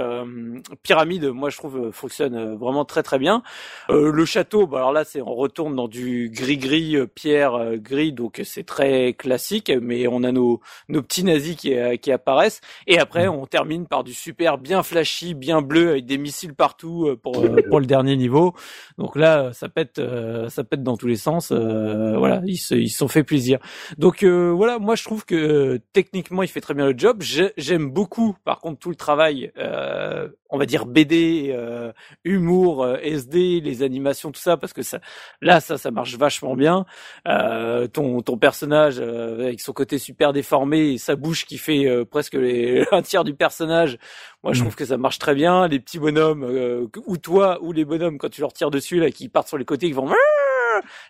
pyramide, 0.84 1.26
moi 1.26 1.50
je 1.50 1.58
trouve 1.58 1.92
fonctionne 1.92 2.56
vraiment 2.56 2.86
très 2.86 3.04
très 3.04 3.20
bien. 3.20 3.44
le 3.90 4.26
château, 4.26 4.68
bah, 4.68 4.78
alors 4.78 4.94
là 4.94 5.04
c'est 5.04 5.22
on 5.22 5.36
retourne 5.36 5.76
dans 5.76 5.88
du 5.88 6.30
gris 6.34 6.58
gris 6.58 6.98
pierre 7.14 7.78
gris, 7.78 8.14
donc 8.14 8.42
c'est 8.44 8.66
très 8.66 9.14
classique. 9.14 9.72
Mais 9.82 10.08
on 10.08 10.24
a 10.24 10.32
nos 10.32 10.62
nos 10.90 11.02
petits 11.02 11.24
nazis 11.24 11.56
qui 11.56 11.76
qui 12.02 12.12
apparaissent. 12.12 12.62
Et 12.88 13.00
après 13.00 13.28
on 13.28 13.46
termine 13.46 13.88
par 13.88 14.04
du 14.04 14.14
super 14.14 14.58
bien 14.58 14.84
flashy, 14.84 15.34
bien 15.34 15.62
bleu 15.62 15.90
avec 15.92 16.06
des 16.06 16.18
missiles 16.18 16.54
partout 16.54 17.16
pour 17.22 17.46
pour 17.70 17.80
le 17.80 17.86
dernier 17.86 18.16
niveau. 18.16 18.54
Donc 18.98 19.16
là 19.16 19.52
ça 19.54 19.70
pète 19.70 20.02
ça 20.50 20.64
pète 20.64 20.84
dans 20.84 20.98
tous 20.98 21.08
les 21.08 21.16
sens. 21.16 21.52
voilà, 21.52 22.42
ils 22.46 22.58
se 22.58 22.76
ils 22.76 22.90
sont 22.90 23.08
fait 23.08 23.24
plaisir. 23.24 23.60
Donc 23.98 24.24
voilà, 24.24 24.80
moi 24.86 24.96
je 24.96 25.04
trouve 25.04 25.26
que 25.26 25.82
techniquement 25.94 26.44
il 26.44 26.48
fait 26.48 26.62
très 26.62 26.76
bien 26.76 26.86
le 26.86 26.98
job. 26.98 27.22
J'aime 27.22 27.90
beaucoup 27.90 28.36
par 28.46 28.60
contre 28.60 28.80
tout 28.80 28.90
le 28.90 28.96
travail, 28.96 29.52
euh, 29.58 30.30
on 30.50 30.58
va 30.58 30.68
dire 30.68 30.86
BD, 30.86 31.50
euh, 31.50 31.92
humour, 32.24 32.84
euh, 32.84 32.98
SD, 33.02 33.62
les 33.62 33.82
animations, 33.82 34.32
tout 34.32 34.40
ça, 34.40 34.58
parce 34.58 34.74
que 34.74 34.84
ça, 34.84 35.00
là 35.42 35.60
ça 35.60 35.78
ça 35.78 35.90
marche 35.90 36.16
vachement 36.18 36.56
bien. 36.56 36.86
Euh, 37.28 37.88
ton 37.88 38.22
ton 38.22 38.38
personnage 38.38 39.00
avec 39.00 39.60
son 39.60 39.74
côté 39.74 39.98
super 39.98 40.32
déformé 40.32 40.94
et 40.94 40.98
sa 41.00 41.16
bouche 41.16 41.46
qui 41.46 41.58
fait 41.58 42.06
presque 42.06 42.36
les, 42.36 42.86
un 42.92 43.02
tiers 43.02 43.24
du 43.24 43.34
personnage. 43.34 43.98
Moi 44.44 44.54
je 44.54 44.60
mm. 44.60 44.64
trouve 44.64 44.76
que 44.76 44.86
ça 44.86 44.98
marche 44.98 45.18
très 45.18 45.34
bien. 45.34 45.68
Les 45.68 45.80
petits 45.80 46.00
bonhommes 46.00 46.88
ou 47.08 47.18
toi 47.18 47.58
ou 47.62 47.72
les 47.72 47.86
bonhommes 47.86 48.20
quand 48.20 48.30
tu 48.30 48.42
leur 48.42 48.54
tires 48.54 48.72
dessus 48.72 49.00
là 49.00 49.10
qui 49.10 49.30
partent 49.30 49.48
sur 49.48 49.58
les 49.58 49.66
côtés 49.66 49.88
qui 49.88 49.94
vont 49.94 50.06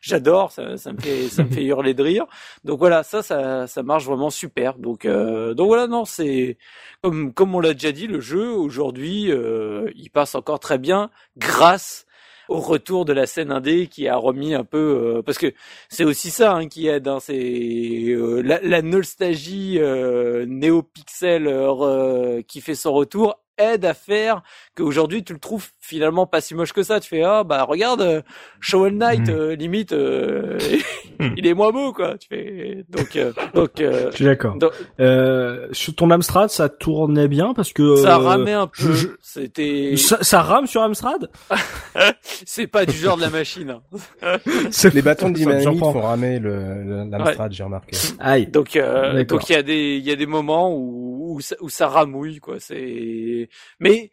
j'adore, 0.02 0.52
ça, 0.52 0.78
ça, 0.78 0.94
me 0.94 1.00
fait 1.00 1.30
ça 1.30 1.44
me 1.44 1.50
fait 1.50 1.64
hurler 1.64 1.94
de 1.94 2.04
rire. 2.04 2.26
Donc 2.64 2.80
voilà, 2.80 3.04
ça 3.04 3.22
ça 3.22 3.68
ça 3.68 3.84
marche 3.84 4.06
vraiment 4.06 4.30
super. 4.30 4.78
Donc 4.78 5.06
euh, 5.06 5.54
donc 5.54 5.68
voilà, 5.68 5.88
non, 5.88 6.06
c'est 6.06 6.58
comme 7.02 7.34
comme 7.34 7.56
on 7.56 7.60
l'a 7.60 7.74
déjà 7.74 7.92
dit, 7.92 8.08
le 8.08 8.20
jeu 8.20 8.50
aujourd'hui, 8.52 9.32
euh, 9.32 9.90
il 9.96 10.10
passe 10.10 10.36
encore 10.36 10.60
très 10.60 10.78
bien 10.78 11.10
grâce 11.38 12.06
au 12.48 12.60
retour 12.60 13.06
de 13.06 13.14
la 13.14 13.26
scène 13.26 13.52
indé 13.52 13.88
qui 13.88 14.08
a 14.08 14.16
remis 14.18 14.54
un 14.54 14.64
peu 14.64 14.78
euh, 15.18 15.22
parce 15.24 15.40
que 15.40 15.52
c'est 15.90 16.04
aussi 16.04 16.30
ça 16.30 16.54
hein, 16.54 16.68
qui 16.68 16.88
aide 16.88 17.08
hein, 17.08 17.18
c'est 17.20 18.16
la, 18.44 18.60
la, 18.62 18.82
nostalgie 18.84 19.80
néo-pixel 20.46 21.50
qui 22.48 22.62
fait 22.62 22.76
son 22.76 22.94
retour 22.94 23.40
aide 23.58 23.86
à 23.86 23.94
faire 23.94 24.42
qu'aujourd'hui 24.76 25.24
tu 25.24 25.34
le 25.34 25.40
trouves 25.40 25.70
finalement 25.86 26.26
pas 26.26 26.42
si 26.42 26.56
moche 26.56 26.74
que 26.74 26.84
ça. 26.84 27.00
Tu 27.00 27.10
fais 27.10 27.24
ah 27.24 27.44
bah 27.44 27.64
regarde 27.64 28.02
euh, 28.02 28.22
Knight 28.90 29.28
mhm. 29.28 29.36
euh, 29.36 29.56
limite 29.56 29.94
euh, 29.94 30.58
il 31.38 31.46
est 31.46 31.54
moins 31.54 31.72
beau 31.72 31.94
quoi. 31.94 32.18
Tu 32.18 32.28
fais 32.28 32.86
donc 32.90 33.18
donc 33.54 33.72
je 33.78 34.12
suis 34.16 34.26
d'accord. 34.26 34.58
sur 35.72 35.96
ton 35.96 36.10
Amstrad 36.12 36.50
ça 36.50 36.70
tournait 36.70 37.28
bien 37.28 37.54
parce 37.54 37.72
que 37.74 37.96
ça 37.98 38.18
ramait 38.18 38.54
un 38.54 38.68
peu. 38.68 38.94
C'était 39.22 39.96
ça, 39.98 40.42
rame 40.42 40.68
sur 40.68 40.82
Amstrad? 40.82 41.30
c'est 42.22 42.68
pas 42.68 42.86
du 42.86 42.94
genre 42.94 43.18
de 43.18 43.22
la 43.22 43.30
machine. 43.30 43.78
Hein. 44.24 44.38
Les 44.94 45.02
bâtons 45.02 45.30
de 45.30 45.36
dynamite 45.36 45.80
font 45.80 45.92
ramer 45.92 46.40
le 46.40 47.08
l'Amstrad 47.10 47.52
j'ai 47.52 47.64
remarqué. 47.64 47.98
Aïe. 48.20 48.48
Donc 48.48 48.78
donc 49.28 49.50
il 49.50 49.54
y 49.54 49.56
a 49.56 49.64
des 49.64 49.98
il 49.98 50.04
y 50.04 50.12
a 50.12 50.16
des 50.16 50.26
moments 50.26 50.74
où 50.76 51.36
où 51.36 51.42
ça, 51.42 51.56
où 51.62 51.70
ça 51.70 51.88
ramouille 51.88 52.40
quoi. 52.40 52.60
C'est 52.60 53.50
mais 53.80 54.12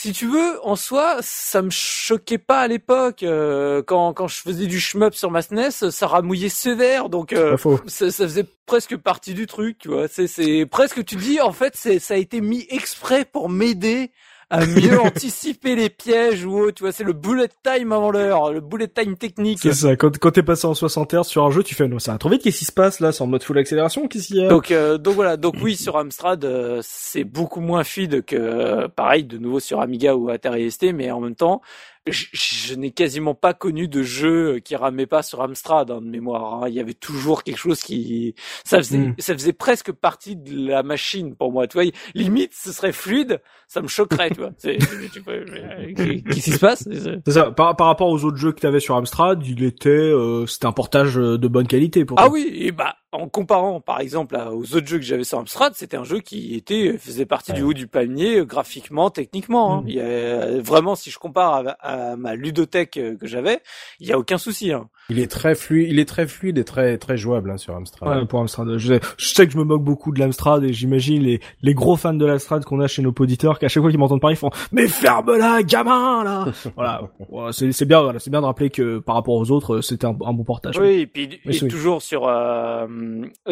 si 0.00 0.12
tu 0.12 0.28
veux, 0.28 0.64
en 0.64 0.76
soi, 0.76 1.16
ça 1.22 1.60
me 1.60 1.70
choquait 1.70 2.38
pas 2.38 2.60
à 2.60 2.68
l'époque. 2.68 3.24
Euh, 3.24 3.82
quand, 3.82 4.12
quand 4.12 4.28
je 4.28 4.36
faisais 4.36 4.66
du 4.66 4.78
shmup 4.78 5.14
sur 5.14 5.30
ma 5.30 5.42
SNES, 5.42 5.90
ça 5.90 6.06
ramouillait 6.06 6.48
sévère, 6.48 7.08
donc 7.08 7.32
euh, 7.32 7.56
ça, 7.86 8.10
ça, 8.12 8.24
faisait 8.24 8.46
presque 8.66 8.96
partie 8.96 9.34
du 9.34 9.46
truc, 9.46 9.78
tu 9.78 9.88
vois. 9.88 10.06
C'est 10.08 10.66
presque, 10.66 11.04
tu 11.04 11.16
dis, 11.16 11.40
en 11.40 11.52
fait, 11.52 11.76
ça 11.76 12.14
a 12.14 12.16
été 12.16 12.40
mis 12.40 12.64
exprès 12.70 13.24
pour 13.24 13.48
m'aider 13.48 14.12
à 14.50 14.64
mieux 14.64 15.00
anticiper 15.00 15.74
les 15.74 15.90
pièges 15.90 16.44
ou 16.44 16.72
tu 16.72 16.82
vois 16.82 16.92
c'est 16.92 17.04
le 17.04 17.12
bullet 17.12 17.48
time 17.62 17.92
avant 17.92 18.10
l'heure 18.10 18.52
le 18.52 18.60
bullet 18.60 18.88
time 18.88 19.16
technique. 19.16 19.58
C'est 19.60 19.74
ça 19.74 19.96
quand, 19.96 20.18
quand 20.18 20.30
t'es 20.30 20.42
passé 20.42 20.66
en 20.66 20.74
60 20.74 21.14
Hz 21.14 21.24
sur 21.24 21.44
un 21.44 21.50
jeu 21.50 21.62
tu 21.62 21.74
fais 21.74 21.88
non 21.88 21.98
ça 21.98 22.12
va 22.12 22.18
trop 22.18 22.30
vite 22.30 22.42
qu'est-ce 22.42 22.58
qui 22.58 22.64
se 22.64 22.72
passe 22.72 23.00
là 23.00 23.12
c'est 23.12 23.22
en 23.22 23.26
mode 23.26 23.42
full 23.42 23.58
accélération 23.58 24.08
qu'est-ce 24.08 24.28
qu'il 24.28 24.36
y 24.36 24.44
a? 24.44 24.48
Donc 24.48 24.70
euh, 24.70 24.98
donc 24.98 25.14
voilà 25.14 25.36
donc 25.36 25.56
oui 25.62 25.76
sur 25.76 25.96
Amstrad 25.96 26.44
euh, 26.44 26.80
c'est 26.82 27.24
beaucoup 27.24 27.60
moins 27.60 27.84
fluide 27.84 28.24
que 28.24 28.86
pareil 28.88 29.24
de 29.24 29.38
nouveau 29.38 29.60
sur 29.60 29.80
Amiga 29.80 30.14
ou 30.16 30.30
Atari 30.30 30.70
ST 30.70 30.94
mais 30.94 31.10
en 31.10 31.20
même 31.20 31.34
temps 31.36 31.60
je, 32.06 32.74
n'ai 32.74 32.90
quasiment 32.90 33.34
pas 33.34 33.54
connu 33.54 33.88
de 33.88 34.02
jeu 34.02 34.58
qui 34.60 34.76
ramait 34.76 35.06
pas 35.06 35.22
sur 35.22 35.42
Amstrad 35.42 35.90
hein, 35.90 36.00
de 36.00 36.06
mémoire. 36.06 36.62
Hein. 36.62 36.68
Il 36.68 36.74
y 36.74 36.80
avait 36.80 36.94
toujours 36.94 37.42
quelque 37.42 37.58
chose 37.58 37.82
qui 37.82 38.34
ça 38.64 38.78
faisait 38.78 38.98
hmm. 38.98 39.14
ça 39.18 39.34
faisait 39.34 39.52
presque 39.52 39.92
partie 39.92 40.36
de 40.36 40.68
la 40.68 40.82
machine 40.82 41.34
pour 41.34 41.52
moi. 41.52 41.66
Tu 41.66 41.78
vois, 41.78 41.90
limite 42.14 42.52
ce 42.54 42.72
serait 42.72 42.92
fluide, 42.92 43.40
ça 43.66 43.82
me 43.82 43.88
choquerait. 43.88 44.30
tu 44.30 44.40
vois, 44.40 44.50
qu'est-ce 45.96 46.40
qui 46.44 46.52
se 46.52 46.58
passe? 46.58 46.88
C'est 47.24 47.32
ça. 47.32 47.50
Par, 47.50 47.76
par 47.76 47.86
rapport 47.86 48.08
aux 48.08 48.24
autres 48.24 48.36
jeux 48.36 48.52
que 48.52 48.60
tu 48.60 48.66
avais 48.66 48.80
sur 48.80 48.96
Amstrad, 48.96 49.44
il 49.46 49.62
était 49.64 49.88
euh, 49.88 50.46
c'était 50.46 50.66
un 50.66 50.72
portage 50.72 51.16
de 51.16 51.48
bonne 51.48 51.66
qualité. 51.66 52.04
Pour 52.04 52.18
ah 52.18 52.28
oui, 52.28 52.50
et 52.54 52.72
bah 52.72 52.96
en 53.12 53.28
comparant 53.28 53.80
par 53.80 54.00
exemple 54.00 54.36
aux 54.36 54.74
autres 54.74 54.86
jeux 54.86 54.98
que 54.98 55.04
j'avais 55.04 55.24
sur 55.24 55.38
Amstrad, 55.38 55.74
c'était 55.74 55.96
un 55.96 56.04
jeu 56.04 56.20
qui 56.20 56.54
était 56.54 56.98
faisait 56.98 57.26
partie 57.26 57.52
du 57.52 57.62
haut 57.62 57.72
du 57.72 57.86
panier 57.86 58.44
graphiquement, 58.44 59.10
techniquement. 59.10 59.76
Hein. 59.76 59.82
Hmm. 59.82 59.88
Il 59.88 59.94
y 59.94 60.00
a, 60.00 60.60
vraiment, 60.60 60.94
si 60.94 61.10
je 61.10 61.18
compare 61.18 61.76
à, 61.80 62.16
ma 62.16 62.34
ludothèque 62.34 62.92
que 62.92 63.26
j'avais, 63.26 63.60
il 64.00 64.06
y 64.06 64.12
a 64.12 64.18
aucun 64.18 64.38
souci. 64.38 64.72
Hein. 64.72 64.88
Il 65.10 65.18
est 65.18 65.30
très 65.30 65.54
fluide, 65.54 65.88
il 65.90 65.98
est 65.98 66.04
très 66.04 66.26
fluide 66.26 66.58
et 66.58 66.64
très 66.64 66.98
très 66.98 67.16
jouable 67.16 67.50
hein, 67.50 67.56
sur 67.56 67.74
Amstrad. 67.74 68.18
Ouais, 68.18 68.26
pour 68.26 68.40
Amstrad. 68.40 68.76
Je 68.76 68.94
sais, 68.94 69.00
je 69.16 69.26
sais 69.26 69.46
que 69.46 69.52
je 69.54 69.58
me 69.58 69.64
moque 69.64 69.82
beaucoup 69.82 70.12
de 70.12 70.20
l'Amstrad 70.20 70.62
et 70.64 70.72
j'imagine 70.74 71.22
les 71.22 71.40
les 71.62 71.74
gros 71.74 71.96
fans 71.96 72.12
de 72.12 72.26
l'Amstrad 72.26 72.64
qu'on 72.64 72.80
a 72.80 72.88
chez 72.88 73.00
nos 73.00 73.14
auditeurs 73.18 73.58
qu'à 73.58 73.68
chaque 73.68 73.82
fois 73.82 73.90
qu'ils 73.90 73.98
m'entendent 73.98 74.20
parler 74.20 74.36
ils 74.36 74.38
font 74.38 74.50
mais 74.70 74.86
ferme-la 74.86 75.62
gamin 75.62 76.24
là. 76.24 76.46
voilà, 76.76 77.02
c'est 77.52 77.72
c'est 77.72 77.86
bien 77.86 78.02
voilà, 78.02 78.18
c'est 78.18 78.30
bien 78.30 78.42
de 78.42 78.46
rappeler 78.46 78.68
que 78.68 78.98
par 78.98 79.14
rapport 79.14 79.34
aux 79.34 79.50
autres 79.50 79.80
c'était 79.80 80.06
un, 80.06 80.12
bon 80.12 80.44
portage. 80.44 80.78
Oui, 80.78 81.00
et 81.00 81.06
puis 81.06 81.40
toujours 81.68 82.02
sur 82.02 82.28
euh, 82.28 82.86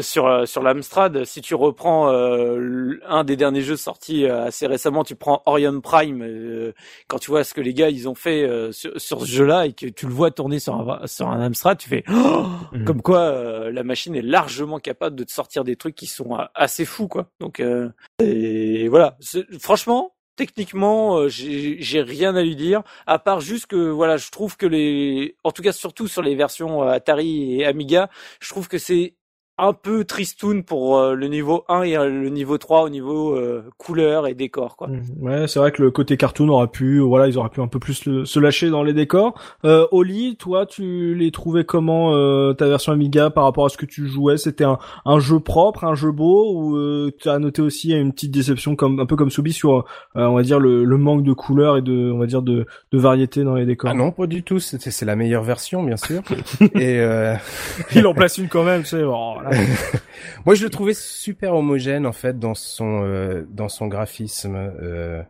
sur 0.00 0.26
euh, 0.26 0.46
sur 0.46 0.62
l'Amstrad, 0.62 1.24
si 1.24 1.40
tu 1.40 1.54
reprends 1.54 2.10
euh, 2.10 3.00
un 3.06 3.24
des 3.24 3.36
derniers 3.36 3.62
jeux 3.62 3.76
sortis 3.76 4.26
assez 4.26 4.66
récemment, 4.66 5.04
tu 5.04 5.16
prends 5.16 5.42
Orion 5.46 5.80
Prime 5.80 6.72
quand 7.08 7.18
tu 7.18 7.30
vois 7.30 7.44
ce 7.44 7.54
que 7.54 7.60
les 7.60 7.74
gars 7.74 7.90
ils 7.90 8.08
ont 8.08 8.14
fait 8.14 8.48
sur, 8.72 9.00
sur 9.00 9.20
ce 9.22 9.26
jeu-là 9.26 9.66
et 9.66 9.72
que 9.72 9.86
tu 9.86 10.06
le 10.06 10.12
vois 10.12 10.30
tourner 10.30 10.58
sur 10.58 10.74
un 10.74 11.06
sur 11.06 11.28
un 11.28 11.40
Amstrad, 11.40 11.78
tu 11.78 11.88
fais 11.88 12.04
oh 12.08 12.46
mm. 12.72 12.84
comme 12.84 13.02
quoi 13.02 13.20
euh, 13.20 13.72
la 13.72 13.82
machine 13.82 14.14
est 14.14 14.22
largement 14.22 14.78
capable 14.78 15.16
de 15.16 15.24
te 15.24 15.32
sortir 15.32 15.64
des 15.64 15.76
trucs 15.76 15.94
qui 15.94 16.06
sont 16.06 16.38
euh, 16.38 16.44
assez 16.54 16.84
fous 16.84 17.08
quoi. 17.08 17.28
Donc 17.40 17.60
euh, 17.60 17.90
et 18.20 18.88
voilà, 18.88 19.16
franchement, 19.60 20.14
techniquement, 20.36 21.28
j'ai 21.28 22.02
rien 22.02 22.34
à 22.36 22.42
lui 22.42 22.56
dire, 22.56 22.82
à 23.06 23.18
part 23.18 23.40
juste 23.40 23.66
que 23.66 23.90
voilà, 23.90 24.16
je 24.16 24.30
trouve 24.30 24.56
que 24.56 24.66
les, 24.66 25.36
en 25.44 25.50
tout 25.50 25.62
cas 25.62 25.72
surtout 25.72 26.08
sur 26.08 26.22
les 26.22 26.34
versions 26.34 26.82
Atari 26.82 27.60
et 27.60 27.66
Amiga, 27.66 28.10
je 28.40 28.50
trouve 28.50 28.68
que 28.68 28.78
c'est 28.78 29.14
un 29.58 29.72
peu 29.72 30.04
tristoun 30.04 30.64
pour 30.64 30.98
euh, 30.98 31.14
le 31.14 31.28
niveau 31.28 31.64
1 31.68 31.82
et 31.82 31.96
euh, 31.96 32.10
le 32.10 32.28
niveau 32.28 32.58
3 32.58 32.82
au 32.82 32.88
niveau 32.90 33.34
euh, 33.34 33.64
couleur 33.78 34.26
et 34.26 34.34
décor 34.34 34.76
quoi. 34.76 34.88
Mmh. 34.88 35.02
Ouais, 35.20 35.48
c'est 35.48 35.58
vrai 35.58 35.72
que 35.72 35.82
le 35.82 35.90
côté 35.90 36.18
cartoon 36.18 36.48
aurait 36.50 36.66
pu 36.66 36.98
voilà, 36.98 37.26
ils 37.26 37.38
auraient 37.38 37.48
pu 37.48 37.62
un 37.62 37.66
peu 37.66 37.78
plus 37.78 38.24
se 38.24 38.38
lâcher 38.38 38.68
dans 38.68 38.82
les 38.82 38.92
décors. 38.92 39.34
Euh, 39.64 39.86
Oli, 39.92 40.36
toi, 40.36 40.66
tu 40.66 41.14
les 41.14 41.30
trouvais 41.30 41.64
comment 41.64 42.12
ta 42.54 42.66
version 42.66 42.92
Amiga 42.92 43.30
par 43.30 43.44
rapport 43.44 43.66
à 43.66 43.68
ce 43.68 43.78
que 43.78 43.86
tu 43.86 44.06
jouais? 44.06 44.36
C'était 44.36 44.64
un, 44.64 44.78
un 45.04 45.18
jeu 45.20 45.40
propre, 45.40 45.84
un 45.84 45.94
jeu 45.94 46.10
beau 46.10 46.52
ou 46.54 47.10
tu 47.12 47.28
as 47.28 47.38
noté 47.38 47.62
aussi 47.62 47.92
une 47.92 48.12
petite 48.12 48.32
déception 48.32 48.76
comme 48.76 49.00
un 49.00 49.06
peu 49.06 49.16
comme 49.16 49.30
Soubi 49.30 49.52
sur 49.52 49.84
on 50.14 50.34
va 50.34 50.42
dire 50.42 50.60
le, 50.60 50.84
le, 50.84 50.96
manque 50.98 51.22
de 51.22 51.32
couleur 51.32 51.76
et 51.78 51.82
de 51.82 52.10
on 52.12 52.18
va 52.18 52.26
dire 52.26 52.42
de, 52.42 52.66
de 52.92 52.98
variété 52.98 53.44
dans 53.44 53.54
les 53.54 53.64
décors? 53.64 53.90
Ah 53.90 53.94
non, 53.94 54.10
pas 54.10 54.26
du 54.26 54.42
tout, 54.42 54.58
c'est 54.58 54.80
c'est 54.80 55.06
la 55.06 55.16
meilleure 55.16 55.42
version 55.42 55.82
bien 55.82 55.96
sûr. 55.96 56.22
et 56.74 57.00
il 57.94 58.06
en 58.06 58.14
place 58.14 58.38
une 58.38 58.48
quand 58.48 58.64
même, 58.64 58.84
c'est 58.84 59.02
oh, 59.02 59.36
Moi, 60.46 60.54
je 60.54 60.64
le 60.64 60.70
trouvais 60.70 60.94
super 60.94 61.54
homogène 61.54 62.06
en 62.06 62.12
fait 62.12 62.38
dans 62.38 62.54
son 62.54 63.02
euh, 63.04 63.44
dans 63.50 63.68
son 63.68 63.86
graphisme. 63.86 64.56
Euh, 64.56 65.22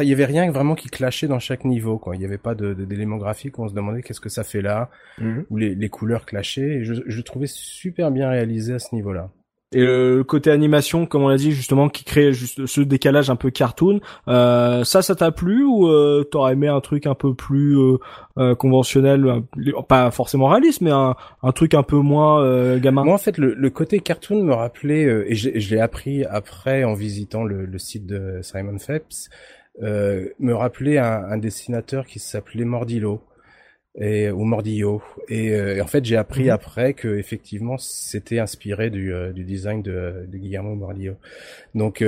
il 0.00 0.08
y 0.08 0.12
avait 0.12 0.24
rien 0.24 0.50
vraiment 0.50 0.74
qui 0.74 0.88
clashait 0.88 1.28
dans 1.28 1.38
chaque 1.38 1.64
niveau. 1.64 1.98
Quoi. 1.98 2.16
Il 2.16 2.18
n'y 2.18 2.24
avait 2.24 2.38
pas 2.38 2.54
d'éléments 2.54 3.16
graphiques 3.16 3.58
où 3.58 3.62
on 3.62 3.68
se 3.68 3.74
demandait 3.74 4.02
qu'est-ce 4.02 4.20
que 4.20 4.28
ça 4.28 4.42
fait 4.42 4.62
là, 4.62 4.90
mhm. 5.18 5.46
où 5.50 5.56
les, 5.56 5.74
les 5.74 5.88
couleurs 5.88 6.26
clashaient. 6.26 6.78
Et 6.78 6.84
je, 6.84 6.94
je 7.06 7.16
le 7.16 7.22
trouvais 7.22 7.46
super 7.46 8.10
bien 8.10 8.28
réalisé 8.28 8.74
à 8.74 8.78
ce 8.78 8.94
niveau-là. 8.94 9.30
Et 9.72 9.80
le 9.80 10.22
côté 10.22 10.52
animation, 10.52 11.04
comme 11.04 11.22
on 11.22 11.28
l'a 11.28 11.36
dit 11.36 11.50
justement, 11.50 11.88
qui 11.88 12.04
crée 12.04 12.32
juste 12.32 12.64
ce 12.66 12.80
décalage 12.80 13.28
un 13.28 13.36
peu 13.36 13.50
cartoon, 13.50 14.00
euh, 14.28 14.84
ça, 14.84 15.02
ça 15.02 15.16
t'a 15.16 15.32
plu 15.32 15.64
ou 15.64 15.88
euh, 15.88 16.22
t'aurais 16.22 16.52
aimé 16.52 16.68
un 16.68 16.80
truc 16.80 17.06
un 17.06 17.14
peu 17.14 17.34
plus 17.34 17.76
euh, 17.76 17.98
euh 18.38 18.54
conventionnel, 18.54 19.42
pas 19.88 20.12
forcément 20.12 20.46
réaliste, 20.46 20.80
mais 20.80 20.92
un, 20.92 21.16
un 21.42 21.52
truc 21.52 21.74
un 21.74 21.82
peu 21.82 21.96
moins 21.96 22.40
euh, 22.44 22.78
gamin? 22.78 23.02
Moi, 23.02 23.14
en 23.14 23.18
fait, 23.18 23.36
le, 23.36 23.70
côté 23.70 23.98
cartoon 23.98 24.44
me 24.44 24.54
rappelait, 24.54 25.06
euh, 25.06 25.28
et 25.28 25.34
je, 25.34 25.50
l'ai 25.50 25.80
appris 25.80 26.24
après 26.24 26.84
en 26.84 26.94
visitant 26.94 27.42
le, 27.42 27.64
le 27.66 27.78
site 27.78 28.06
de 28.06 28.40
Simon 28.42 28.78
Phelps, 28.78 29.28
me 29.80 30.52
rappelait 30.52 30.98
un, 30.98 31.24
un 31.24 31.36
dessinateur 31.36 32.06
qui 32.06 32.20
s'appelait 32.20 32.64
Mordillo. 32.64 33.22
Et 34.00 34.30
ou 34.30 34.44
Mordillo. 34.44 35.02
Et, 35.28 35.80
en 35.80 35.86
fait, 35.86 36.04
j'ai 36.04 36.16
appris 36.16 36.44
mhm. 36.44 36.50
après 36.50 36.94
que 36.94 37.16
effectivement, 37.16 37.78
c'était 37.78 38.38
inspiré 38.38 38.90
du, 38.90 39.12
du 39.34 39.44
design 39.44 39.82
de, 39.82 40.26
de 40.28 40.38
Guillermo 40.38 40.74
Mordillo. 40.74 41.14
Donc, 41.74 42.04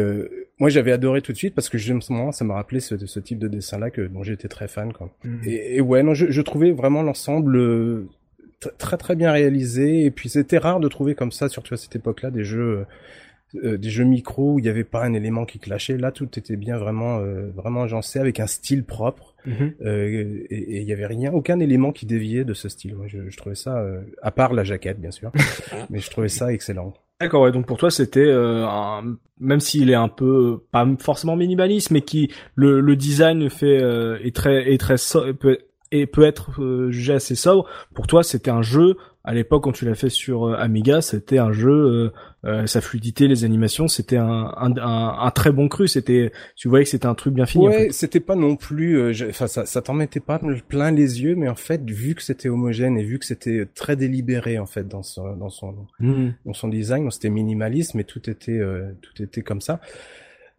moi, 0.59 0.69
j'avais 0.69 0.93
adoré 0.93 1.23
tout 1.23 1.33
de 1.33 1.37
suite 1.37 1.55
parce 1.55 1.69
que 1.69 1.79
justement, 1.79 2.33
ça 2.33 2.45
m'a 2.45 2.55
rappelé 2.55 2.81
ce, 2.81 2.97
ce, 3.07 3.21
type 3.21 3.39
de 3.39 3.49
dessin-là 3.49 3.91
que 3.91 4.03
dont 4.03 4.23
j'étais 4.23 4.49
très 4.49 4.69
fan. 4.69 4.93
Quoi. 4.93 5.11
Mhm. 5.25 5.41
Et, 5.47 5.77
et, 5.77 5.81
ouais, 5.81 6.03
non, 6.03 6.15
je, 6.15 6.31
je 6.31 6.43
trouvais 6.43 6.73
vraiment 6.73 7.03
l'ensemble 7.03 8.07
très 8.79 8.97
très 8.97 9.17
bien 9.17 9.33
réalisé 9.33 10.05
et 10.05 10.11
puis 10.11 10.29
c'était 10.29 10.59
rare 10.59 10.81
de 10.81 10.89
trouver 10.89 11.15
comme 11.15 11.33
ça 11.33 11.49
surtout 11.49 11.75
à 11.75 11.77
cette 11.77 11.95
époque-là 11.97 12.31
des 12.31 12.45
jeux 12.45 12.79
euh, 12.81 12.85
des 13.55 13.91
jeux 13.91 14.05
micro 14.05 14.55
où 14.55 14.59
il 14.59 14.63
n'y 14.63 14.69
avait 14.69 14.85
pas 14.85 15.05
un 15.05 15.13
élément 15.13 15.45
qui 15.45 15.59
clashait. 15.59 15.97
Là 15.97 16.11
tout 16.11 16.39
était 16.39 16.57
bien 16.57 16.77
vraiment 16.79 17.19
euh, 17.19 17.51
vraiment 17.55 17.83
agencé 17.83 18.19
avec 18.19 18.41
un 18.41 18.47
style 18.47 18.85
propre. 18.85 19.35
Mhm. 19.47 19.75
euh, 19.85 20.45
et 20.51 20.81
il 20.81 20.85
n'y 20.85 20.93
avait 20.93 21.07
rien 21.07 21.33
aucun 21.33 21.61
élément 21.61 21.93
qui 21.93 22.05
déviait 22.05 22.45
de 22.45 22.53
ce 22.53 22.69
style. 22.69 22.97
Moi, 22.97 23.07
je, 23.07 23.31
je, 23.31 23.37
trouvais 23.37 23.55
ça 23.55 23.79
euh, 23.79 24.01
à 24.21 24.33
part 24.33 24.53
la 24.53 24.65
jaquette 24.65 25.01
bien 25.01 25.13
sûr. 25.13 25.31
Mais 25.91 26.01
je 26.01 26.11
trouvais 26.11 26.29
ça 26.29 26.53
excellent. 26.53 26.95
D'accord, 27.21 27.43
ouais, 27.43 27.53
donc 27.53 27.67
pour 27.67 27.79
toi 27.79 27.91
c'était 27.91 28.31
un... 28.31 29.17
même 29.41 29.61
s'il 29.61 29.89
est 29.89 29.95
un 29.95 30.09
peu 30.09 30.65
pas 30.71 30.87
forcément 30.99 31.35
minimaliste, 31.35 31.91
mais 31.91 32.03
qui 32.03 32.31
le, 32.57 32.81
le 32.81 32.95
design 32.95 33.49
fait 33.49 33.81
est 34.23 34.35
très 34.37 34.71
est 34.71 34.79
très 34.79 34.97
peut 35.39 35.59
et 35.93 36.07
peut 36.07 36.25
être 36.25 36.61
euh, 36.61 36.91
jugé 36.91 37.15
assez 37.15 37.35
sobre. 37.35 37.67
Pour 37.95 38.07
toi, 38.07 38.23
c'était 38.23 38.51
un 38.51 38.63
jeu 38.63 38.97
à 39.25 39.35
l'époque 39.35 39.65
quand 39.65 39.73
tu 39.73 39.85
l'as 39.85 39.95
fait 39.95 40.09
sur 40.09 40.47
euh, 40.47 40.57
Amiga, 40.57 41.01
c'était 41.01 41.39
un 41.39 41.53
jeu, 41.53 42.13
euh, 42.47 42.67
sa 42.67 42.81
fluidité, 42.81 43.29
les 43.29 43.45
animations, 43.45 43.89
c'était 43.89 44.17
un, 44.17 44.53
un, 44.57 44.77
un, 44.77 45.31
très 45.31 45.53
bon 45.53 45.69
cru. 45.69 45.89
C'était, 45.89 46.33
tu 46.55 46.69
voyais 46.69 46.85
que 46.85 46.91
c'était 46.91 47.07
un 47.07 47.15
truc 47.15 47.35
bien 47.35 47.47
fini. 47.47 47.67
Ouais, 47.69 47.89
c'était 47.91 48.21
pas 48.21 48.37
non 48.37 48.57
plus, 48.57 49.11
enfin 49.29 49.47
ça, 49.47 49.67
ça 49.67 49.83
t'en 49.83 49.95
mettait 49.95 50.21
pas 50.21 50.41
plein 50.69 50.91
les 50.91 51.23
yeux, 51.23 51.35
mais 51.35 51.49
en 51.49 51.55
fait, 51.55 51.83
vu 51.89 52.15
que 52.15 52.23
c'était 52.23 52.49
homogène 52.49 52.97
et 52.99 53.05
vu 53.05 53.19
que 53.19 53.27
c'était 53.27 53.67
très 53.75 53.97
délibéré 53.97 54.59
en 54.59 54.67
fait 54.67 54.87
dans 54.87 55.03
son 55.03 55.37
dans 55.37 55.51
son 55.51 55.75
mmh. 55.99 56.29
dans 56.47 56.55
son 56.55 56.69
design, 56.69 57.11
c'était 57.11 57.31
minimaliste, 57.31 57.95
mais 57.95 58.05
tout 58.05 58.31
était 58.31 58.61
tout 59.03 59.23
était 59.23 59.43
comme 59.43 59.61
ça 59.61 59.81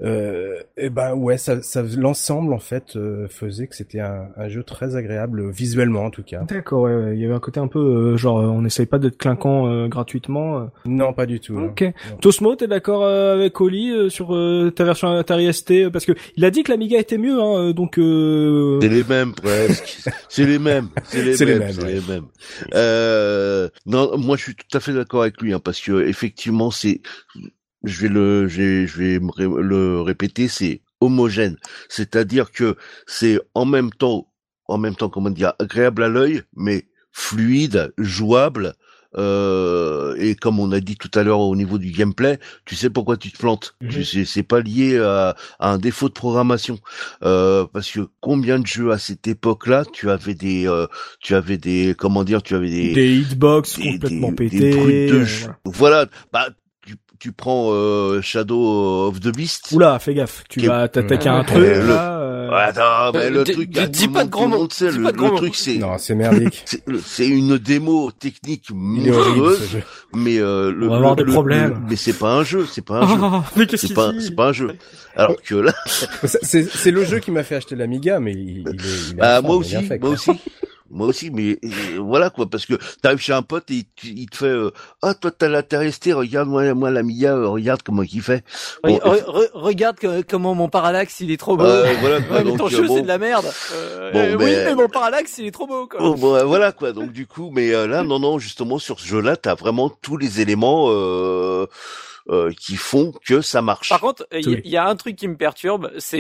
euh, 0.04 0.62
et 0.78 0.90
ben 0.90 1.16
ouais, 1.16 1.38
ça, 1.38 1.62
ça 1.64 1.82
l'ensemble 1.82 2.54
en 2.54 2.60
fait 2.60 2.96
euh, 2.96 3.28
faisait 3.28 3.66
que 3.66 3.76
c'était 3.76 4.00
un, 4.00 4.28
un, 4.38 4.48
jeu 4.48 4.64
très 4.64 4.96
agréable 4.96 5.50
visuellement 5.50 6.06
en 6.06 6.12
tout 6.12 6.22
cas. 6.22 6.44
D'accord, 6.44 6.84
ouais, 6.84 7.16
il 7.16 7.20
y 7.20 7.26
avait 7.26 7.34
un 7.34 7.40
côté 7.40 7.60
un 7.60 7.68
peu 7.68 7.80
euh, 7.80 8.18
genre 8.18 8.38
on 8.38 8.62
n'essaye 8.62 8.86
pas 8.86 9.00
d'être 9.00 9.18
clinquant 9.18 9.68
euh, 9.68 9.88
gratuitement. 9.88 10.70
Non, 10.86 11.14
pas 11.14 11.26
du 11.26 11.40
tout. 11.40 11.58
Ok. 11.58 11.84
Tosmo, 12.22 12.56
t'es 12.56 12.68
d'accord 12.68 13.06
avec 13.06 13.60
Oli 13.60 14.12
sur 14.12 14.28
ta 14.76 14.84
version 14.84 15.16
Atari 15.16 15.52
ST 15.52 15.90
parce 15.92 16.06
que 16.06 16.14
il 16.36 16.46
a 16.46 16.52
dit 16.52 16.62
que 16.64 16.72
l'Amiga 16.72 17.00
était 17.00 17.18
mieux, 17.18 17.42
hein, 17.42 17.72
donc. 17.72 17.96
C'est 17.96 18.90
les 18.90 19.04
mêmes 19.04 19.34
presque. 19.34 20.10
c'est 20.30 20.46
les 20.46 20.60
mêmes. 20.60 20.90
C'est 21.06 21.24
les, 21.24 21.46
mêmes. 21.60 21.72
C'est 21.72 21.86
les 21.86 22.02
mêmes. 22.02 22.28
Euh, 22.74 23.70
non, 23.86 24.18
moi 24.18 24.38
je 24.38 24.44
suis 24.44 24.56
tout 24.56 24.78
à 24.78 24.80
fait 24.80 24.94
d'accord 24.94 25.22
avec 25.22 25.42
lui 25.42 25.54
hein, 25.54 25.60
parce 25.60 25.82
que 25.82 26.08
effectivement 26.08 26.72
c'est 26.72 27.02
je 27.84 28.02
vais 28.02 28.10
le, 28.10 28.48
je 28.48 28.98
vais, 28.98 29.20
le 29.20 30.02
répéter, 30.02 30.48
c'est 30.48 30.82
homogène. 31.02 31.58
C'est-à-dire 31.90 32.52
que 32.52 32.76
c'est 33.06 33.40
en 33.54 33.66
même 33.66 33.92
temps, 33.92 34.28
en 34.68 34.78
même 34.78 34.96
temps, 34.96 35.10
comment 35.10 35.30
dire, 35.30 35.54
agréable 35.60 36.04
à 36.04 36.10
l'œil, 36.10 36.42
mais 36.56 36.86
fluide, 37.12 37.94
jouable. 37.98 38.74
Euh, 39.18 40.16
et 40.20 40.36
comme 40.36 40.60
on 40.60 40.72
a 40.72 40.80
dit 40.80 40.96
tout 40.96 41.10
à 41.16 41.24
l'heure 41.24 41.40
au 41.40 41.56
niveau 41.56 41.78
du 41.78 41.92
gameplay, 41.92 42.40
tu 42.66 42.76
sais 42.76 42.90
pourquoi 42.90 43.18
tu 43.18 43.32
te 43.32 43.38
plantes. 43.38 43.76
Mhm. 43.82 44.26
C'est 44.26 44.44
pas 44.44 44.60
lié 44.60 45.00
à, 45.00 45.36
un 45.60 45.78
défaut 45.78 46.10
de 46.10 46.14
programmation, 46.14 46.78
euh, 47.24 47.66
parce 47.72 47.90
que 47.90 48.02
combien 48.20 48.60
de 48.60 48.68
jeux 48.68 48.92
à 48.92 48.98
cette 48.98 49.28
époque-là, 49.28 49.86
tu 49.92 50.10
avais 50.10 50.36
des, 50.36 50.68
euh, 50.68 50.88
tu 51.22 51.34
avais 51.34 51.58
des, 51.58 51.96
comment 51.98 52.24
dire, 52.24 52.44
tu 52.44 52.54
avais 52.54 52.70
des 52.70 52.94
des 52.94 53.16
hitbox 53.16 53.78
complètement 53.78 54.34
pétés. 54.34 55.08
de 55.10 55.26
voilà, 55.66 56.08
bah 56.32 56.50
tu 57.20 57.32
prends 57.32 57.70
euh, 57.72 58.22
Shadow 58.22 59.08
of 59.08 59.20
the 59.20 59.36
Beast. 59.36 59.72
Oula, 59.72 60.00
fais 60.00 60.14
gaffe, 60.14 60.44
tu 60.50 60.62
vas 60.62 60.88
t'attaquer 60.88 61.30
un 61.30 61.44
truc. 61.44 61.58
Le... 61.58 61.88
Là, 61.88 62.20
euh... 62.20 62.50
attends, 62.52 63.12
mais 63.14 63.30
le 63.30 63.44
truc, 63.44 63.70
dis 63.70 64.08
pas 64.08 64.24
de 64.24 64.30
grand 64.30 64.48
mot. 64.48 64.68
Le, 64.80 65.36
truc, 65.36 65.56
c'est 65.56 65.78
non, 65.78 65.98
c'est 65.98 66.16
merdique. 66.16 66.66
C'est 67.06 67.28
une 67.28 67.58
démo 67.58 68.12
technique 68.12 68.70
monstrueuse, 68.72 69.80
mais 70.14 70.38
euh, 70.38 70.72
le, 70.72 70.88
On 70.88 70.92
va 70.92 70.96
avoir 70.98 71.16
des 71.16 71.26
problèmes. 71.26 71.86
mais 71.90 71.96
c'est 71.96 72.18
pas 72.18 72.34
un 72.34 72.44
jeu, 72.44 72.66
c'est 72.66 72.84
pas 72.84 73.02
un 73.02 73.08
jeu. 73.08 73.22
mais 73.56 73.66
c'est 73.76 73.94
pas, 73.94 74.12
c'est 74.20 74.36
pas 74.36 74.50
un 74.50 74.54
jeu. 74.54 74.76
Alors 75.16 75.42
que 75.42 75.56
là, 75.56 75.74
c'est 76.24 76.92
le 76.92 77.04
jeu 77.04 77.20
qui 77.20 77.32
m'a 77.32 77.44
fait 77.44 77.56
acheter 77.56 77.76
l'Amiga, 77.76 78.20
mais 78.20 78.34
il, 78.34 78.60
il 78.60 78.68
est. 78.68 79.12
Il 79.12 79.18
est 79.18 79.22
ah, 79.22 79.42
moi 79.42 79.56
aussi, 79.56 79.76
moi 80.00 80.10
aussi. 80.12 80.32
Moi 80.90 81.08
aussi, 81.08 81.32
mais 81.32 81.60
euh, 81.64 82.00
voilà 82.00 82.30
quoi, 82.30 82.50
parce 82.50 82.66
que 82.66 82.76
t'arrives 83.02 83.20
chez 83.20 83.34
un 83.34 83.42
pote 83.42 83.70
et 83.72 83.86
il, 84.04 84.30
te 84.30 84.38
fait 84.38 84.46
euh, 84.46 84.72
ah 85.02 85.14
toi 85.14 85.32
t'as 85.32 85.50
la 85.50 85.64
resté, 85.72 86.14
regarde 86.14 86.48
moi 86.48 86.74
moi 86.74 86.92
la 86.92 87.04
Mia, 87.04 87.34
euh, 87.34 87.48
regarde 87.48 87.82
comment 87.84 88.04
il 88.04 88.22
fait. 88.22 88.44
regarde 88.84 89.98
comment 90.30 90.56
mon 90.56 90.70
parallaxe 90.70 91.20
il 91.20 91.32
est 91.32 91.38
trop 91.38 91.58
beau. 91.58 91.66
voilà 91.66 92.22
quoi, 92.22 92.44
donc, 92.44 92.58
ton 92.58 92.68
jeu 92.70 92.88
c'est 92.88 93.02
de 93.02 93.08
la 93.08 93.18
merde. 93.18 93.46
oui 94.14 94.36
mais 94.38 94.76
mon 94.76 94.88
parallaxe 94.88 95.38
il 95.38 95.48
est 95.48 95.52
trop 95.52 95.68
beau 95.68 95.88
quoi. 95.88 96.00
Bon, 96.00 96.46
voilà 96.46 96.72
quoi, 96.72 96.94
donc 96.94 97.12
du 97.12 97.28
coup 97.28 97.52
mais 97.54 97.72
là 97.88 98.04
non 98.04 98.20
non 98.20 98.40
justement 98.40 98.80
sur 98.80 99.00
ce 99.00 99.08
jeu-là 99.08 99.36
t'as 99.36 99.56
vraiment 99.56 99.90
tous 99.90 100.18
les 100.18 100.42
éléments. 100.42 100.88
Euh, 102.30 102.52
qui 102.52 102.76
font 102.76 103.14
que 103.26 103.40
ça 103.40 103.62
marche. 103.62 103.88
Par 103.88 104.02
contre, 104.02 104.28
il 104.34 104.60
y, 104.68 104.76
a 104.76 104.86
un 104.86 104.98
truc 104.98 105.16
qui 105.16 105.30
me 105.30 105.38
perturbe, 105.38 105.94
c'est 105.98 106.18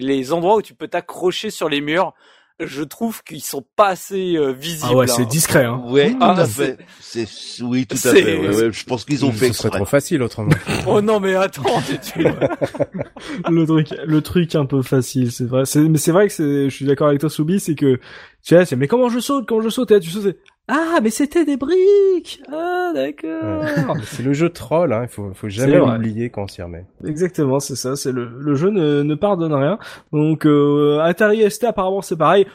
les 0.00 0.32
endroits 0.32 0.54
où 0.54 0.62
tu 0.62 0.74
peux 0.74 0.86
t'accrocher 0.86 1.50
sur 1.50 1.68
les 1.68 1.80
murs 1.80 2.14
je 2.66 2.82
trouve 2.82 3.22
qu'ils 3.22 3.42
sont 3.42 3.64
pas 3.76 3.88
assez 3.88 4.36
euh, 4.36 4.52
visibles. 4.52 4.88
Ah 4.90 4.96
ouais, 4.96 5.06
c'est 5.06 5.22
hein. 5.22 5.28
discret. 5.28 5.64
Hein. 5.64 5.82
Ouais, 5.86 6.10
tout 6.10 6.18
ah, 6.20 6.40
à 6.40 6.46
fait. 6.46 6.78
C'est 7.00 7.26
oui, 7.62 7.86
tout 7.86 7.96
à 7.96 8.12
fait. 8.12 8.38
Ouais, 8.38 8.54
ouais, 8.54 8.72
je 8.72 8.84
pense 8.84 9.04
qu'ils 9.04 9.24
ont 9.24 9.32
fait. 9.32 9.48
Ce 9.48 9.62
serait 9.62 9.70
trop 9.70 9.84
facile 9.84 10.22
autrement. 10.22 10.52
oh 10.86 11.00
non, 11.00 11.20
mais 11.20 11.34
attends, 11.34 11.62
le 13.48 13.64
truc, 13.64 13.88
le 14.04 14.20
truc 14.20 14.54
un 14.54 14.66
peu 14.66 14.82
facile, 14.82 15.32
c'est 15.32 15.46
vrai. 15.46 15.64
Mais 15.76 15.98
c'est 15.98 16.12
vrai 16.12 16.28
que 16.28 16.68
je 16.68 16.74
suis 16.74 16.84
d'accord 16.84 17.08
avec 17.08 17.20
toi, 17.20 17.30
Soubi, 17.30 17.60
c'est 17.60 17.74
que 17.74 17.96
tu 18.42 18.56
sais, 18.64 18.76
mais 18.76 18.88
comment 18.88 19.08
je 19.08 19.20
saute, 19.20 19.46
comment 19.46 19.60
je 19.60 19.68
saute, 19.68 19.90
et 19.90 20.00
tu 20.00 20.10
sautes, 20.10 20.36
ah, 20.72 21.00
mais 21.02 21.10
c'était 21.10 21.44
des 21.44 21.56
briques. 21.56 22.40
Ah, 22.52 22.92
d'accord. 22.94 23.96
c'est 24.04 24.22
le 24.22 24.32
jeu 24.32 24.50
troll, 24.50 24.92
hein. 24.92 25.00
Il 25.02 25.08
faut, 25.08 25.32
faut 25.34 25.48
jamais 25.48 25.78
l'oublier 25.78 26.30
quand 26.30 26.44
on 26.44 26.46
s'y 26.48 26.62
remet. 26.62 26.84
Exactement, 27.04 27.58
c'est 27.58 27.74
ça. 27.74 27.96
C'est 27.96 28.12
le, 28.12 28.24
le 28.38 28.54
jeu 28.54 28.70
ne, 28.70 29.02
ne 29.02 29.14
pardonne 29.16 29.52
rien. 29.52 29.78
Donc, 30.12 30.46
euh, 30.46 31.00
Atari 31.00 31.50
ST, 31.50 31.64
apparemment, 31.64 32.02
c'est 32.02 32.16
pareil 32.16 32.46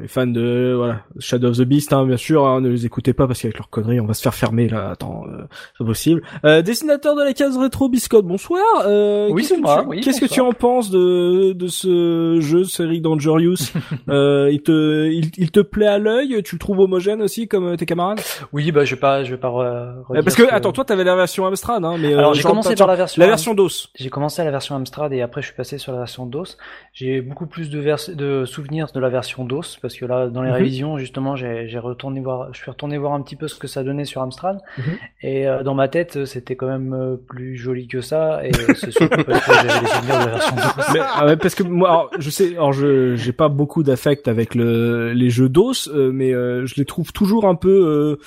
les 0.00 0.08
fans 0.08 0.26
de 0.26 0.74
voilà 0.76 1.00
Shadow 1.18 1.48
of 1.48 1.58
the 1.58 1.62
Beast 1.62 1.92
hein, 1.92 2.04
bien 2.06 2.16
sûr 2.16 2.46
hein, 2.46 2.60
ne 2.60 2.68
les 2.68 2.86
écoutez 2.86 3.12
pas 3.12 3.26
parce 3.26 3.40
qu'avec 3.40 3.58
leurs 3.58 3.70
conneries 3.70 4.00
on 4.00 4.06
va 4.06 4.14
se 4.14 4.22
faire 4.22 4.34
fermer 4.34 4.68
là 4.68 4.90
attends 4.90 5.24
euh, 5.28 5.44
c'est 5.78 5.84
possible. 5.84 6.22
Euh, 6.44 6.62
dessinateur 6.62 7.14
de 7.16 7.22
la 7.22 7.32
case 7.32 7.56
rétro 7.56 7.88
biscotte 7.88 8.26
bonsoir 8.26 8.62
euh, 8.86 9.28
oui 9.30 9.44
c'est 9.44 9.58
moi 9.58 9.84
qu'est-ce 10.02 10.20
que 10.20 10.26
tu 10.26 10.40
en 10.40 10.52
penses 10.52 10.90
de 10.90 11.52
de 11.52 11.66
ce 11.66 12.38
jeu 12.40 12.64
série 12.64 13.00
Dangerous 13.00 13.72
euh, 14.08 14.50
il 14.52 14.62
te 14.62 15.08
il, 15.10 15.30
il 15.36 15.50
te 15.50 15.60
plaît 15.60 15.86
à 15.86 15.98
l'œil 15.98 16.42
tu 16.42 16.56
le 16.56 16.58
trouves 16.58 16.80
homogène 16.80 17.22
aussi 17.22 17.48
comme 17.48 17.72
euh, 17.72 17.76
tes 17.76 17.86
camarades? 17.86 18.20
Oui 18.52 18.72
bah 18.72 18.84
je 18.84 18.94
vais 18.94 19.00
pas 19.00 19.24
je 19.24 19.30
vais 19.30 19.40
pas 19.40 19.48
euh, 19.48 20.22
parce 20.22 20.36
que, 20.36 20.52
attends 20.52 20.72
toi 20.72 20.84
t'avais 20.84 21.04
la 21.04 21.16
version 21.16 21.46
Amstrad 21.46 21.84
hein 21.84 21.96
mais 21.98 22.14
alors 22.14 22.34
j'ai 22.34 22.42
commencé 22.42 22.74
par 22.74 22.86
la 22.86 22.96
version 22.96 23.20
la 23.20 23.28
version 23.28 23.54
DOS. 23.54 23.90
j'ai 23.94 24.10
commencé 24.10 24.42
à 24.42 24.44
la 24.44 24.50
version 24.50 24.74
Amstrad 24.76 25.12
et 25.12 25.22
après 25.22 25.40
je 25.42 25.46
suis 25.46 25.56
passé 25.56 25.78
sur 25.78 25.92
la 25.92 25.98
version 25.98 26.26
DOS. 26.26 26.56
J'ai 26.92 27.20
beaucoup 27.20 27.46
plus 27.46 27.70
de 27.70 27.78
vers 27.78 27.98
de 28.14 28.44
souvenirs 28.44 28.88
de 28.94 29.00
la 29.00 29.08
version 29.08 29.44
DOS 29.44 29.78
parce 29.84 29.96
que 29.96 30.06
là, 30.06 30.28
dans 30.28 30.40
les 30.40 30.48
mhm. 30.48 30.54
révisions, 30.54 30.96
justement, 30.96 31.36
j'ai 31.36 31.78
retourné 31.78 32.20
voir, 32.20 32.48
je 32.54 32.58
suis 32.58 32.70
retourné 32.70 32.96
voir 32.96 33.12
un 33.12 33.20
petit 33.20 33.36
peu 33.36 33.48
ce 33.48 33.56
que 33.56 33.66
ça 33.66 33.82
donnait 33.82 34.06
sur 34.06 34.22
Amstrad, 34.22 34.62
mhm. 34.78 34.84
et 35.20 35.46
euh, 35.46 35.62
dans 35.62 35.74
ma 35.74 35.88
tête, 35.88 36.24
c'était 36.24 36.56
quand 36.56 36.68
même 36.68 36.94
euh, 36.94 37.16
plus 37.16 37.54
joli 37.54 37.86
que 37.86 38.00
ça, 38.00 38.40
et 38.46 38.50
c'est 38.76 38.92
surtout 38.92 39.22
parce 39.24 39.44
que 39.44 39.52
j'avais 39.52 39.80
les 39.82 39.86
souvenirs 39.86 40.20
de 40.20 40.24
la 40.24 40.26
version 40.26 40.56
Mais, 40.94 41.00
ah 41.02 41.26
ouais, 41.26 41.36
parce 41.36 41.54
que 41.54 41.64
moi, 41.64 41.90
alors, 41.90 42.10
je 42.18 42.30
sais, 42.30 42.52
alors 42.52 42.72
je 42.72 43.14
j'ai 43.14 43.32
pas 43.32 43.50
beaucoup 43.50 43.82
d'affect 43.82 44.26
avec 44.26 44.54
le 44.54 45.12
les 45.12 45.28
jeux 45.28 45.50
DOS, 45.50 45.90
euh, 45.92 46.10
mais 46.10 46.30
je 46.30 46.74
les 46.76 46.86
trouve 46.86 47.12
toujours 47.12 47.46
un 47.46 47.56
peu 47.56 48.18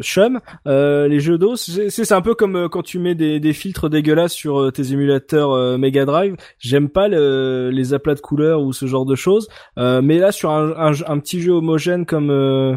chum. 0.00 0.40
les 0.66 1.20
jeux 1.20 1.38
DOS, 1.38 1.56
c'est 1.88 2.12
un 2.12 2.20
peu 2.22 2.34
comme 2.34 2.68
quand 2.68 2.82
tu 2.82 2.98
mets 2.98 3.14
des, 3.14 3.40
des 3.40 3.52
filtres 3.52 3.88
dégueulasses 3.90 4.32
sur 4.32 4.72
tes 4.72 4.92
émulateurs 4.92 5.78
Mega 5.78 6.04
Drive. 6.04 6.36
J'aime 6.58 6.88
pas 6.88 7.08
les 7.08 7.94
aplats 7.94 8.14
de 8.14 8.20
couleurs 8.20 8.62
ou 8.62 8.72
ce 8.72 8.86
genre 8.86 9.06
de 9.06 9.14
choses, 9.14 9.48
mais 9.76 10.18
là 10.18 10.32
sur 10.32 10.50
un, 10.50 10.70
un, 10.76 10.92
un 11.06 11.18
petit 11.18 11.40
jeu 11.40 11.52
homogène 11.52 12.06
comme 12.06 12.30
euh, 12.30 12.76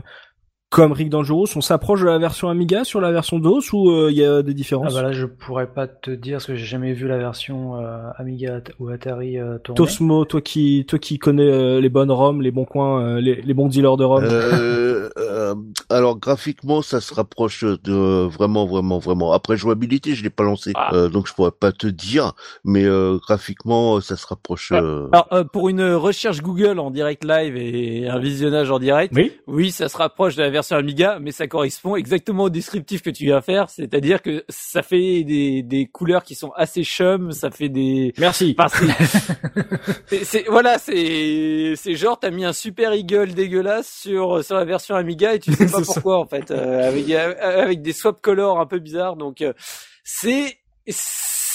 comme 0.74 0.92
Rick 0.92 1.10
Dangerous, 1.10 1.46
on 1.56 1.62
s'approche 1.62 2.02
de 2.02 2.08
la 2.08 2.18
version 2.18 2.50
Amiga 2.50 2.84
sur 2.84 3.00
la 3.00 3.12
version 3.12 3.38
DOS 3.38 3.72
ou 3.74 3.92
euh, 3.92 4.10
il 4.10 4.18
y 4.18 4.26
a 4.26 4.42
des 4.42 4.56
différences 4.56 4.94
Ah 4.98 5.02
bah 5.02 5.08
là 5.08 5.12
je 5.12 5.28
pourrais 5.28 5.68
pas 5.68 5.86
te 5.88 6.10
dire 6.10 6.38
parce 6.38 6.48
que 6.48 6.56
j'ai 6.56 6.66
jamais 6.66 6.94
vu 6.94 7.08
la 7.08 7.18
version 7.20 7.80
euh, 7.80 8.10
Amiga 8.18 8.60
ou 8.80 8.90
Atari 8.90 9.38
euh, 9.38 9.60
tourner. 9.60 9.78
Tosmo, 9.78 10.26
toi 10.26 10.42
qui 10.42 10.84
toi 10.88 10.98
qui 10.98 11.20
connais 11.20 11.80
les 11.80 11.90
bonnes 11.90 12.12
ROM, 12.12 12.42
les 12.42 12.50
bons 12.52 12.66
coins, 12.66 13.20
les, 13.20 13.42
les, 13.42 13.54
bons 13.54 13.68
dealers 13.68 13.98
de 13.98 14.04
ROM. 14.04 14.24
Euh, 14.24 15.56
alors 15.90 16.18
graphiquement, 16.18 16.82
ça 16.82 17.02
se 17.02 17.14
rapproche 17.14 17.64
de 17.64 18.26
vraiment, 18.28 18.66
vraiment, 18.66 19.00
vraiment. 19.00 19.32
Après 19.32 19.58
jouabilité, 19.58 20.16
je 20.16 20.24
l'ai 20.24 20.30
pas 20.30 20.44
lancé, 20.44 20.72
Ah. 20.76 20.92
euh, 20.94 21.10
donc 21.10 21.28
je 21.28 21.34
pourrais 21.34 21.52
pas 21.52 21.72
te 21.72 21.88
dire, 21.88 22.34
mais 22.64 22.86
euh, 22.86 23.18
graphiquement, 23.22 24.02
ça 24.02 24.16
se 24.16 24.26
rapproche. 24.28 24.72
Ah. 24.74 24.82
euh, 24.82 25.08
Alors, 25.12 25.28
euh, 25.32 25.44
pour 25.44 25.70
une 25.70 25.84
recherche 25.94 26.42
Google 26.42 26.80
en 26.80 26.92
direct 26.92 27.24
live 27.24 27.56
et 27.58 28.08
un 28.08 28.20
visionnage 28.20 28.72
en 28.72 28.80
direct, 28.80 29.14
Oui. 29.16 29.32
oui, 29.48 29.72
ça 29.72 29.90
se 29.90 29.98
rapproche 29.98 30.36
de 30.36 30.42
la 30.42 30.50
version 30.50 30.63
Amiga, 30.72 31.20
mais 31.20 31.32
ça 31.32 31.48
correspond 31.48 31.96
exactement 31.96 32.44
au 32.46 32.50
descriptif 32.50 33.02
que 33.02 33.10
tu 33.10 33.26
viens 33.26 33.42
faire, 33.42 33.70
c'est-à-dire 33.70 34.22
que 34.22 34.44
ça 34.50 34.82
fait 34.82 35.24
des, 35.24 35.62
des 35.64 35.86
couleurs 35.88 36.24
qui 36.24 36.36
sont 36.36 36.52
assez 36.56 36.84
chum, 36.84 37.32
ça 37.32 37.52
fait 37.52 37.70
des... 37.70 38.14
Merci. 38.18 38.56
Enfin, 38.58 38.86
c'est- 40.24 40.46
voilà, 40.50 40.78
c'est 40.80 41.74
c'est 41.76 41.96
genre 41.96 42.20
t'as 42.20 42.32
mis 42.32 42.46
un 42.46 42.54
super 42.54 42.94
eagle 42.94 43.34
dégueulasse 43.34 43.92
sur 44.02 44.44
sur 44.44 44.56
la 44.56 44.66
version 44.66 44.96
Amiga 44.96 45.34
et 45.36 45.40
tu 45.40 45.54
sais 45.54 45.66
pas 45.68 45.72
ça. 45.84 45.94
pourquoi 45.94 46.20
en 46.20 46.26
fait, 46.26 46.52
euh, 46.52 46.88
avec 46.88 47.10
avec 47.12 47.82
des 47.82 47.94
swap 47.94 48.22
colors 48.22 48.60
un 48.60 48.66
peu 48.66 48.80
bizarres, 48.80 49.16
donc 49.16 49.42
euh, 49.42 49.54
c'est 50.04 50.58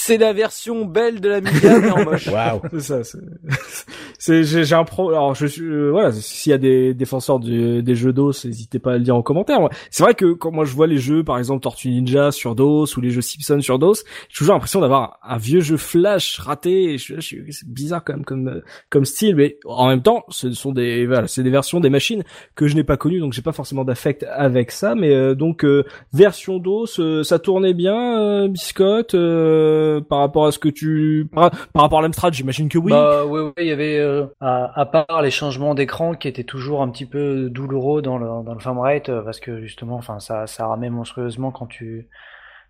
c'est 0.01 0.17
la 0.17 0.33
version 0.33 0.85
belle 0.85 1.19
de 1.21 1.29
l'Amiga 1.29 1.79
mais 1.79 1.91
en 1.91 2.03
moche. 2.03 2.27
Waouh. 2.31 2.61
C'est 2.73 2.79
ça. 2.79 3.03
c'est- 3.03 3.17
C'est 4.21 4.43
j'ai 4.43 4.65
j'ai 4.65 4.75
un 4.75 4.83
pro. 4.83 5.09
Alors 5.11 5.33
je 5.33 5.45
suis 5.45 5.63
euh, 5.63 5.91
voilà. 5.91 6.11
S'il 6.11 6.49
y 6.49 6.53
a 6.53 6.57
des 6.57 6.93
défenseurs 6.93 7.39
du- 7.39 7.81
des 7.81 7.95
jeux 7.95 8.11
DOS, 8.11 8.33
n'hésitez 8.45 8.77
pas 8.79 8.93
à 8.93 8.97
le 8.97 9.03
dire 9.03 9.15
en 9.15 9.21
commentaire. 9.21 9.59
Moi, 9.61 9.69
C'est 9.91 10.03
vrai 10.03 10.13
que 10.13 10.33
quand 10.33 10.51
moi 10.51 10.65
je 10.65 10.73
vois 10.73 10.87
les 10.87 10.97
jeux, 10.97 11.23
par 11.23 11.37
exemple 11.37 11.61
Tortue 11.63 11.89
Ninja 11.89 12.31
sur 12.31 12.53
DOS 12.55 12.97
ou 12.97 13.01
les 13.01 13.11
jeux 13.11 13.21
Simpson 13.21 13.61
sur 13.61 13.79
DOS, 13.79 14.03
j'ai 14.29 14.37
toujours 14.37 14.55
l'impression 14.55 14.81
d'avoir 14.81 15.19
un 15.23 15.37
vieux 15.37 15.61
jeu 15.61 15.77
Flash 15.77 16.37
raté. 16.39 16.93
Et 16.93 16.97
je, 16.97 17.15
je 17.15 17.21
suis- 17.21 17.53
c'est 17.53 17.67
bizarre 17.69 18.03
quand 18.03 18.13
même 18.13 18.25
comme 18.25 18.47
euh, 18.49 18.61
comme 18.89 19.05
style, 19.05 19.35
mais 19.37 19.57
en 19.65 19.87
même 19.87 20.01
temps, 20.01 20.23
ce 20.29 20.51
sont 20.51 20.73
des 20.73 21.05
voilà, 21.07 21.27
c'est 21.27 21.43
des 21.43 21.49
versions 21.49 21.79
des 21.79 21.89
machines 21.89 22.23
que 22.55 22.67
je 22.67 22.75
n'ai 22.75 22.83
pas 22.83 22.97
connues, 22.97 23.19
donc 23.21 23.31
j'ai 23.33 23.41
pas 23.41 23.53
forcément 23.53 23.85
d'affect 23.85 24.25
avec 24.29 24.71
ça. 24.71 24.95
Mais 24.95 25.13
euh, 25.13 25.33
donc 25.33 25.63
euh, 25.63 25.85
version 26.11 26.57
DOS, 26.59 26.99
euh, 26.99 27.23
ça 27.23 27.39
tournait 27.39 27.73
bien, 27.73 28.19
euh, 28.19 28.47
Biscotte, 28.49 29.15
euh, 29.15 29.88
par 29.97 30.19
rapport 30.19 30.45
à 30.45 30.51
ce 30.51 30.59
que 30.59 30.69
tu 30.69 31.27
par, 31.33 31.51
rapport 31.73 31.99
à 31.99 32.01
l'Amstrad, 32.03 32.33
j'imagine 32.33 32.69
que 32.69 32.77
oui. 32.77 32.91
Bah 32.91 33.25
oui, 33.25 33.41
oui, 33.41 33.51
il 33.57 33.67
y 33.67 33.71
avait 33.71 33.97
euh, 33.97 34.27
à, 34.39 34.79
à 34.79 34.85
part 34.85 35.21
les 35.23 35.31
changements 35.31 35.73
d'écran 35.73 36.13
qui 36.13 36.27
étaient 36.27 36.43
toujours 36.43 36.83
un 36.83 36.89
petit 36.89 37.07
peu 37.07 37.49
douloureux 37.49 38.01
dans 38.01 38.17
le 38.17 38.27
dans 38.43 38.53
le 38.53 38.59
framerate 38.59 39.09
euh, 39.09 39.21
parce 39.23 39.39
que 39.39 39.61
justement, 39.61 39.95
enfin 39.95 40.19
ça 40.19 40.45
ça 40.45 40.67
ramait 40.67 40.89
monstrueusement 40.89 41.51
quand 41.51 41.65
tu 41.65 42.07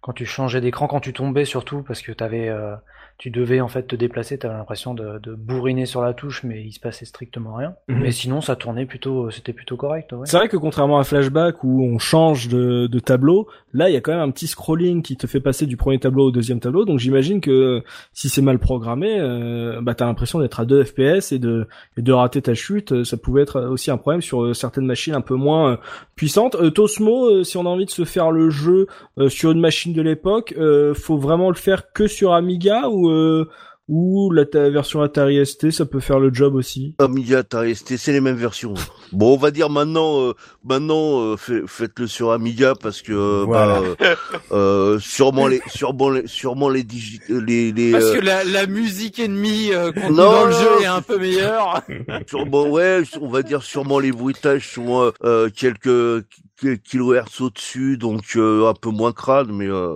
quand 0.01 0.13
tu 0.13 0.25
changeais 0.25 0.61
d'écran, 0.61 0.87
quand 0.87 1.01
tu 1.01 1.13
tombais 1.13 1.45
surtout 1.45 1.83
parce 1.83 2.01
que 2.01 2.11
t'avais 2.11 2.49
euh, 2.49 2.75
tu 3.19 3.31
devais 3.31 3.59
en 3.59 3.67
fait 3.67 3.83
te 3.83 3.97
déplacer, 3.97 4.37
t'avais 4.37 4.53
l'impression 4.53 4.93
de, 4.93 5.19
de 5.19 5.35
bourriner 5.35 5.85
sur 5.85 6.01
la 6.01 6.13
touche, 6.13 6.43
mais 6.45 6.63
il 6.63 6.71
se 6.71 6.79
passait 6.79 7.03
strictement 7.03 7.53
rien. 7.53 7.75
Mhm. 7.89 7.99
Mais 7.99 8.11
sinon, 8.11 8.39
ça 8.39 8.55
tournait 8.55 8.85
plutôt, 8.85 9.29
c'était 9.29 9.51
plutôt 9.51 9.75
correct. 9.75 10.13
Ouais. 10.13 10.21
C'est 10.23 10.37
vrai 10.37 10.47
que 10.47 10.55
contrairement 10.55 10.99
à 10.99 11.03
Flashback 11.03 11.63
où 11.65 11.83
on 11.83 11.99
change 11.99 12.47
de, 12.47 12.87
de 12.87 12.99
tableau, 12.99 13.47
là 13.73 13.89
il 13.89 13.93
y 13.93 13.97
a 13.97 14.01
quand 14.01 14.13
même 14.13 14.21
un 14.21 14.31
petit 14.31 14.47
scrolling 14.47 15.01
qui 15.01 15.17
te 15.17 15.27
fait 15.27 15.41
passer 15.41 15.65
du 15.65 15.75
premier 15.75 15.99
tableau 15.99 16.27
au 16.27 16.31
deuxième 16.31 16.61
tableau. 16.61 16.85
Donc 16.85 16.99
j'imagine 16.99 17.41
que 17.41 17.83
si 18.13 18.29
c'est 18.29 18.41
mal 18.41 18.57
programmé, 18.57 19.19
euh, 19.19 19.81
bah 19.81 19.95
t'as 19.95 20.05
l'impression 20.05 20.39
d'être 20.39 20.61
à 20.61 20.65
2 20.65 20.85
FPS 20.85 21.33
et 21.33 21.39
de 21.39 21.67
et 21.97 22.01
de 22.01 22.13
rater 22.13 22.41
ta 22.41 22.53
chute. 22.53 23.03
Ça 23.03 23.17
pouvait 23.17 23.41
être 23.41 23.59
aussi 23.59 23.91
un 23.91 23.97
problème 23.97 24.21
sur 24.21 24.43
euh, 24.43 24.53
certaines 24.53 24.85
machines 24.85 25.13
un 25.13 25.21
peu 25.21 25.35
moins 25.35 25.73
euh, 25.73 25.77
puissantes. 26.15 26.55
Euh, 26.55 26.69
Tosmo, 26.69 27.25
euh, 27.25 27.43
si 27.43 27.57
on 27.57 27.65
a 27.65 27.69
envie 27.69 27.85
de 27.85 27.91
se 27.91 28.05
faire 28.05 28.31
le 28.31 28.49
jeu 28.49 28.87
euh, 29.17 29.29
sur 29.29 29.51
une 29.51 29.59
machine 29.59 29.93
de 29.93 30.01
l'époque, 30.01 30.53
euh, 30.57 30.93
faut 30.93 31.17
vraiment 31.17 31.49
le 31.49 31.55
faire 31.55 31.91
que 31.91 32.07
sur 32.07 32.33
Amiga 32.33 32.87
ou 32.89 33.08
euh, 33.09 33.49
ou 33.91 34.31
la 34.31 34.45
ta- 34.45 34.69
version 34.69 35.01
Atari 35.01 35.43
ST, 35.43 35.71
ça 35.71 35.83
peut 35.83 35.99
faire 35.99 36.19
le 36.19 36.31
job 36.31 36.53
aussi. 36.53 36.93
Amiga, 36.99 37.39
Atari 37.39 37.75
ST, 37.75 37.97
c'est 37.97 38.11
les 38.11 38.21
mêmes 38.21 38.35
versions. 38.35 38.75
Bon, 39.11 39.33
on 39.33 39.37
va 39.37 39.49
dire 39.49 39.71
maintenant, 39.71 40.21
euh, 40.21 40.33
maintenant, 40.63 41.19
euh, 41.21 41.35
fait- 41.35 41.63
faites-le 41.65 42.05
sur 42.05 42.31
Amiga 42.31 42.75
parce 42.79 43.01
que 43.01 43.11
euh, 43.11 43.43
Voilà. 43.47 43.81
bah, 43.81 43.87
euh, 44.01 44.15
euh, 44.51 44.99
sûrement 44.99 45.47
les, 45.47 45.59
sûrement 45.67 46.11
les, 46.11 46.27
sûrement 46.27 46.69
les 46.69 46.83
digi- 46.83 47.19
les, 47.27 47.71
les 47.71 47.91
Parce 47.93 48.05
euh, 48.05 48.19
que 48.19 48.23
la, 48.23 48.43
la 48.43 48.67
musique 48.67 49.17
ennemie 49.17 49.73
euh, 49.73 49.91
Non, 50.11 50.31
dans 50.31 50.45
le 50.45 50.51
jeu 50.51 50.81
est 50.83 50.85
un 50.85 51.01
peu 51.01 51.17
meilleure. 51.17 51.81
sûrement, 52.27 52.67
ouais, 52.69 53.01
on 53.19 53.29
va 53.29 53.41
dire 53.41 53.63
sûrement 53.63 53.97
les 53.97 54.11
bruitages 54.11 54.71
sont 54.75 55.01
euh, 55.01 55.11
euh, 55.23 55.49
quelques 55.49 56.23
quelques 56.61 56.83
kilohertz 56.83 57.41
au-dessus, 57.41 57.97
donc 57.97 58.21
euh, 58.35 58.67
un 58.69 58.75
peu 58.75 58.89
moins 58.91 59.13
crade, 59.13 59.47
mais 59.51 59.65
euh, 59.67 59.95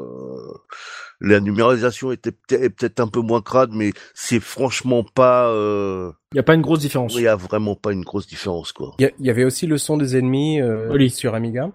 la 1.23 1.39
numérisation 1.39 2.11
était 2.11 2.31
peut-être 2.31 2.61
est 2.61 2.69
peut-être 2.69 2.99
un 2.99 3.07
peu 3.07 3.21
moins 3.21 3.41
crade, 3.41 3.71
mais 3.73 3.91
c'est 4.13 4.39
franchement 4.41 5.03
pas, 5.15 5.47
euh, 5.49 6.11
Il 6.33 6.35
y 6.35 6.39
a 6.39 6.43
pas 6.43 6.53
une 6.53 6.61
grosse 6.61 6.79
différence. 6.79 7.15
il 7.15 7.21
y 7.21 7.27
a 7.27 7.35
vraiment 7.35 7.75
pas 7.75 7.91
une 7.93 8.03
grosse 8.03 8.27
différence, 8.27 8.71
quoi. 8.73 8.93
Il 8.99 9.09
y, 9.19 9.25
y 9.25 9.29
avait 9.29 9.45
aussi 9.45 9.65
le 9.65 9.77
son 9.77 9.97
des 9.97 10.17
ennemis 10.17 10.61
euh, 10.61 10.89
Oui. 10.91 11.09
sur 11.09 11.33
Amiga, 11.33 11.71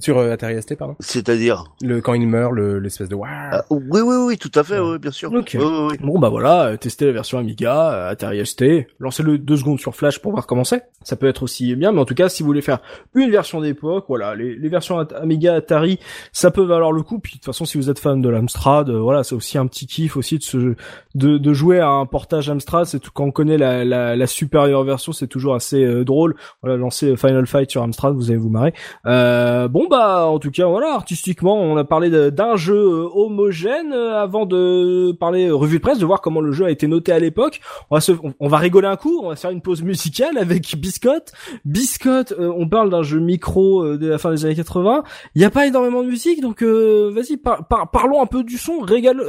sur 0.00 0.18
euh, 0.18 0.32
Atari 0.32 0.60
ST 0.60 0.76
pardon. 0.76 0.96
C'est-à-dire, 1.00 1.64
Le 1.82 2.00
quand 2.00 2.14
il 2.14 2.26
meurt, 2.26 2.52
le- 2.52 2.78
l'espèce 2.78 3.08
de 3.08 3.14
waouh. 3.14 3.28
ah, 3.30 3.64
oui, 3.70 4.00
oui, 4.00 4.16
oui, 4.26 4.38
tout 4.38 4.50
à 4.54 4.62
fait, 4.64 4.78
oui, 4.78 4.98
bien 4.98 5.10
sûr. 5.10 5.32
Ok. 5.32 5.56
Oui, 5.58 5.64
oui, 5.64 5.88
oui. 5.92 5.96
Bon 6.00 6.18
bah 6.18 6.28
voilà, 6.28 6.66
euh, 6.66 6.76
testez 6.76 7.06
la 7.06 7.12
version 7.12 7.38
Amiga, 7.38 7.90
euh, 7.92 8.10
Atari 8.10 8.44
ST, 8.44 8.86
lancez-le 8.98 9.38
deux 9.38 9.56
secondes 9.56 9.80
sur 9.80 9.94
Flash 9.94 10.18
pour 10.18 10.32
voir 10.32 10.46
comment 10.46 10.64
c'est. 10.64 10.84
Ça 11.02 11.16
peut 11.16 11.26
être 11.28 11.42
aussi 11.42 11.74
bien, 11.76 11.92
mais 11.92 12.00
en 12.00 12.04
tout 12.04 12.14
cas, 12.14 12.28
si 12.28 12.42
vous 12.42 12.46
voulez 12.48 12.60
faire 12.62 12.80
une 13.14 13.30
version 13.30 13.60
d'époque, 13.60 14.04
voilà, 14.08 14.34
les, 14.34 14.54
les 14.56 14.68
versions 14.68 14.98
At- 14.98 15.14
Amiga, 15.20 15.54
Atari, 15.54 15.98
ça 16.32 16.50
peut 16.50 16.64
valoir 16.64 16.92
le 16.92 17.02
coup. 17.02 17.18
Puis 17.18 17.32
de 17.34 17.36
toute 17.38 17.46
façon, 17.46 17.64
si 17.64 17.78
vous 17.78 17.88
êtes 17.90 17.98
fan 17.98 18.20
de 18.20 18.28
l'Amstrad, 18.28 18.88
euh, 18.90 18.98
voilà, 19.00 19.24
c'est 19.24 19.34
aussi 19.34 19.56
un 19.58 19.66
petit 19.66 19.86
kiff 19.86 20.16
aussi 20.16 20.38
de 20.38 20.42
se 20.42 20.74
de, 21.14 21.38
de 21.38 21.52
jouer 21.52 21.80
à 21.80 21.88
un 21.88 22.06
portage 22.06 22.48
Amstrad. 22.50 22.84
C'est 22.86 23.00
tout 23.00 23.10
quand 23.12 23.24
on 23.24 23.30
connaît 23.32 23.58
la, 23.58 23.84
la, 23.84 24.14
la 24.16 24.26
supérieure 24.26 24.84
version, 24.84 25.12
c'est 25.12 25.26
toujours 25.26 25.54
assez 25.54 25.82
euh, 25.84 26.04
drôle. 26.04 26.36
Voilà, 26.62 26.76
lancer 26.76 27.16
Final 27.16 27.46
Fight 27.46 27.70
sur 27.70 27.82
Amstrad, 27.82 28.14
vous 28.14 28.30
allez 28.30 28.38
vous 28.38 28.50
marrer. 28.50 28.74
Euh, 29.06 29.68
bon 29.68 29.88
bah 29.90 30.26
en 30.26 30.38
tout 30.38 30.50
cas 30.50 30.66
voilà 30.66 30.94
artistiquement 30.94 31.60
on 31.60 31.76
a 31.76 31.84
parlé 31.84 32.30
d'un 32.30 32.56
jeu 32.56 32.76
euh, 32.76 33.08
homogène 33.12 33.92
euh, 33.92 34.22
avant 34.22 34.46
de 34.46 35.12
parler 35.12 35.48
euh, 35.48 35.54
revue 35.54 35.78
de 35.78 35.82
presse 35.82 35.98
de 35.98 36.06
voir 36.06 36.20
comment 36.20 36.40
le 36.40 36.52
jeu 36.52 36.64
a 36.66 36.70
été 36.70 36.86
noté 36.86 37.12
à 37.12 37.18
l'époque. 37.18 37.60
On 37.90 37.96
va 37.96 38.00
se 38.00 38.12
on, 38.38 38.48
va 38.48 38.58
rigoler 38.58 38.86
un 38.86 38.96
coup 38.96 39.20
on 39.22 39.28
va 39.28 39.36
faire 39.36 39.50
une 39.50 39.60
pause 39.60 39.82
musicale 39.82 40.38
avec 40.38 40.76
Biscotte. 40.80 41.32
Biscotte 41.64 42.32
euh, 42.38 42.52
on 42.56 42.68
parle 42.68 42.90
d'un 42.90 43.02
jeu 43.02 43.18
micro 43.18 43.82
euh, 43.84 43.98
de 43.98 44.08
la 44.08 44.18
fin 44.18 44.30
des 44.30 44.44
années 44.44 44.54
80 44.54 45.02
il 45.34 45.42
y 45.42 45.44
a 45.44 45.50
pas 45.50 45.66
énormément 45.66 46.02
de 46.02 46.08
musique 46.08 46.40
donc 46.40 46.62
euh, 46.62 47.10
vas-y 47.12 47.36
par- 47.36 47.66
par- 47.66 47.90
parlons 47.90 48.22
un 48.22 48.26
peu 48.26 48.44
du 48.44 48.56
son. 48.56 48.78
Régale 48.80 49.20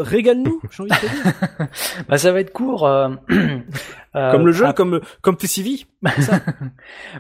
te 0.88 1.00
dire. 1.02 1.68
Bah 2.08 2.18
ça 2.18 2.32
va 2.32 2.40
être 2.40 2.54
court. 2.54 2.88
euh, 4.16 4.32
comme 4.32 4.46
le 4.46 4.52
jeu 4.52 4.66
à- 4.66 4.74
comme 4.74 5.00
comme 5.22 5.38
TCV 5.38 5.86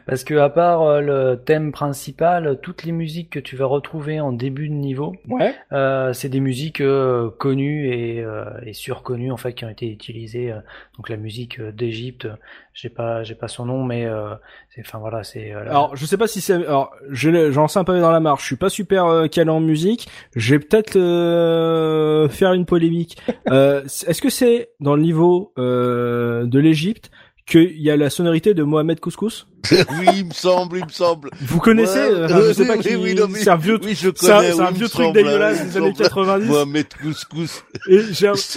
Parce 0.05 0.23
que 0.23 0.35
à 0.35 0.49
part 0.49 0.81
euh, 0.81 1.01
le 1.01 1.35
thème 1.43 1.71
principal, 1.71 2.59
toutes 2.61 2.83
les 2.83 2.91
musiques 2.91 3.29
que 3.29 3.39
tu 3.39 3.55
vas 3.55 3.65
retrouver 3.65 4.19
en 4.19 4.31
début 4.31 4.69
de 4.69 4.73
niveau, 4.73 5.13
ouais 5.29 5.53
euh, 5.71 6.13
c'est 6.13 6.29
des 6.29 6.39
musiques 6.39 6.81
euh, 6.81 7.29
connues 7.29 7.87
et, 7.93 8.25
et 8.65 8.73
surconnues 8.73 9.31
en 9.31 9.37
fait 9.37 9.53
qui 9.53 9.65
ont 9.65 9.69
été 9.69 9.87
utilisées. 9.91 10.53
donc 10.97 11.09
la 11.09 11.17
musique 11.17 11.61
d'Égypte, 11.61 12.27
j'ai 12.73 12.89
pas 12.89 13.23
j'ai 13.23 13.35
pas 13.35 13.47
son 13.47 13.65
nom, 13.65 13.83
mais 13.83 14.05
euh, 14.05 14.33
c'est 14.69 14.81
enfin 14.81 14.99
voilà 14.99 15.23
c'est. 15.23 15.53
euh, 15.53 15.61
Alors, 15.69 15.95
je 15.95 16.05
sais 16.05 16.17
pas 16.17 16.27
si 16.27 16.39
c'est. 16.41 16.53
Alors, 16.53 16.91
j'en 17.09 17.67
sais 17.67 17.79
un 17.79 17.83
peu 17.83 17.99
dans 17.99 18.11
la 18.11 18.19
marche. 18.19 18.41
Je 18.43 18.47
suis 18.47 18.55
pas 18.55 18.69
super 18.69 19.05
euh, 19.05 19.27
calé 19.27 19.49
en 19.49 19.59
musique. 19.59 20.07
Je 20.35 20.55
vais 20.55 20.59
peut-être 20.59 20.95
euh, 20.97 22.29
faire 22.29 22.53
une 22.53 22.65
polémique. 22.65 23.17
Euh, 23.51 23.81
Est-ce 23.83 24.21
que 24.21 24.29
c'est 24.29 24.69
dans 24.79 24.95
le 24.95 25.01
niveau 25.01 25.51
euh, 25.57 26.45
de 26.45 26.59
l'Égypte 26.59 27.11
qu'il 27.51 27.81
y 27.81 27.91
a 27.91 27.97
la 27.97 28.09
sonorité 28.09 28.53
de 28.53 28.63
Mohamed 28.63 28.99
Couscous 28.99 29.47
oui, 29.71 30.07
il 30.17 30.25
me 30.25 30.33
semble, 30.33 30.79
il 30.79 30.85
me 30.85 30.89
semble. 30.89 31.29
Vous 31.41 31.59
connaissez 31.59 31.99
Ouais, 31.99 32.11
euh, 32.11 32.25
enfin, 32.25 32.41
Je 32.47 32.53
sais 32.53 32.61
oui, 32.63 32.67
pas 32.67 32.73
oui, 32.77 32.79
qui. 32.81 32.95
oui, 32.95 33.15
mais- 33.29 33.39
c'est 33.39 33.49
un 33.51 33.55
vieux. 33.57 33.79
Oui, 33.83 33.93
je 33.93 34.09
C'est 34.15 34.31
un, 34.31 34.39
oui, 34.41 34.73
vieux 34.73 34.89
truc 34.89 35.03
semble, 35.05 35.13
dégueulasse 35.13 35.63
des 35.67 35.77
années 35.77 35.93
semble. 35.93 35.97
90. 35.97 36.47
Mohamed 36.47 36.87
Couscous. 36.99 37.63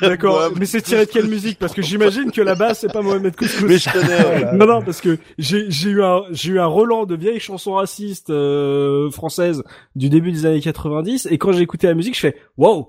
D'accord. 0.00 0.50
Mais 0.56 0.66
c'est 0.66 0.82
tiré 0.82 1.06
de 1.06 1.10
quelle 1.10 1.26
musique? 1.26 1.58
Parce 1.58 1.74
que 1.74 1.82
j'imagine 1.82 2.30
que 2.30 2.40
la 2.42 2.54
basse 2.54 2.80
c'est 2.80 2.92
pas 2.92 3.02
Mohamed 3.02 3.34
Couscous. 3.34 3.64
Mais 3.68 3.78
je 3.78 3.90
connais. 3.90 4.52
Non, 4.54 4.66
non, 4.66 4.82
parce 4.82 5.00
que 5.00 5.18
j'ai 5.38 5.66
eu 5.88 6.02
un 6.02 6.22
j'ai 6.30 6.52
eu 6.52 6.60
un 6.60 6.66
Roland 6.66 7.06
de 7.06 7.16
vieilles 7.16 7.40
chansons 7.40 7.72
racistes 7.74 8.30
euh, 8.30 9.10
françaises 9.10 9.64
du 9.96 10.08
début 10.10 10.30
des 10.30 10.46
années 10.46 10.60
90 10.60 11.26
et 11.30 11.38
quand 11.38 11.50
j'ai 11.52 11.62
écouté 11.62 11.86
la 11.88 11.94
musique, 11.94 12.14
je 12.14 12.20
fais 12.20 12.36
wow. 12.56 12.88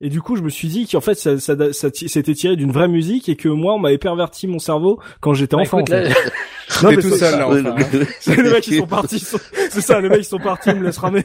Et 0.00 0.08
du 0.10 0.20
coup, 0.20 0.36
je 0.36 0.42
me 0.42 0.48
suis 0.50 0.68
dit 0.68 0.86
qu'en 0.86 1.00
fait, 1.00 1.14
ça, 1.14 1.38
ça, 1.38 1.54
ça, 1.72 1.88
c'était 1.92 2.34
tiré 2.34 2.56
d'une 2.56 2.72
vraie 2.72 2.88
musique 2.88 3.28
et 3.28 3.36
que 3.36 3.48
moi, 3.48 3.74
on 3.74 3.78
m'avait 3.78 3.96
perverti 3.98 4.46
mon 4.46 4.58
cerveau 4.58 5.00
quand 5.20 5.34
j'étais 5.34 5.56
Bah, 5.56 5.62
enfant. 5.62 5.78
écoute, 5.78 5.92
en 5.92 5.96
fait. 5.96 6.08
là, 6.08 6.14
Non, 6.82 6.88
mais 6.90 6.96
tout 6.96 7.02
c'est- 7.02 7.16
seul 7.18 7.38
là 7.38 7.48
Ouais, 7.48 7.60
enfin. 7.60 7.76
hein. 7.78 8.04
c'est 8.20 8.36
les 8.36 8.50
mecs 8.50 8.62
qui 8.64 8.76
sont 8.78 8.86
partis. 8.86 9.16
ils 9.16 9.20
sont- 9.20 9.38
C'est 9.70 9.80
ça, 9.80 10.00
les 10.00 10.08
mecs 10.08 10.20
ils 10.20 10.24
sont 10.24 10.38
partis, 10.38 10.70
ils 10.70 10.76
me 10.76 10.84
laissent 10.84 10.98
ramer. 10.98 11.22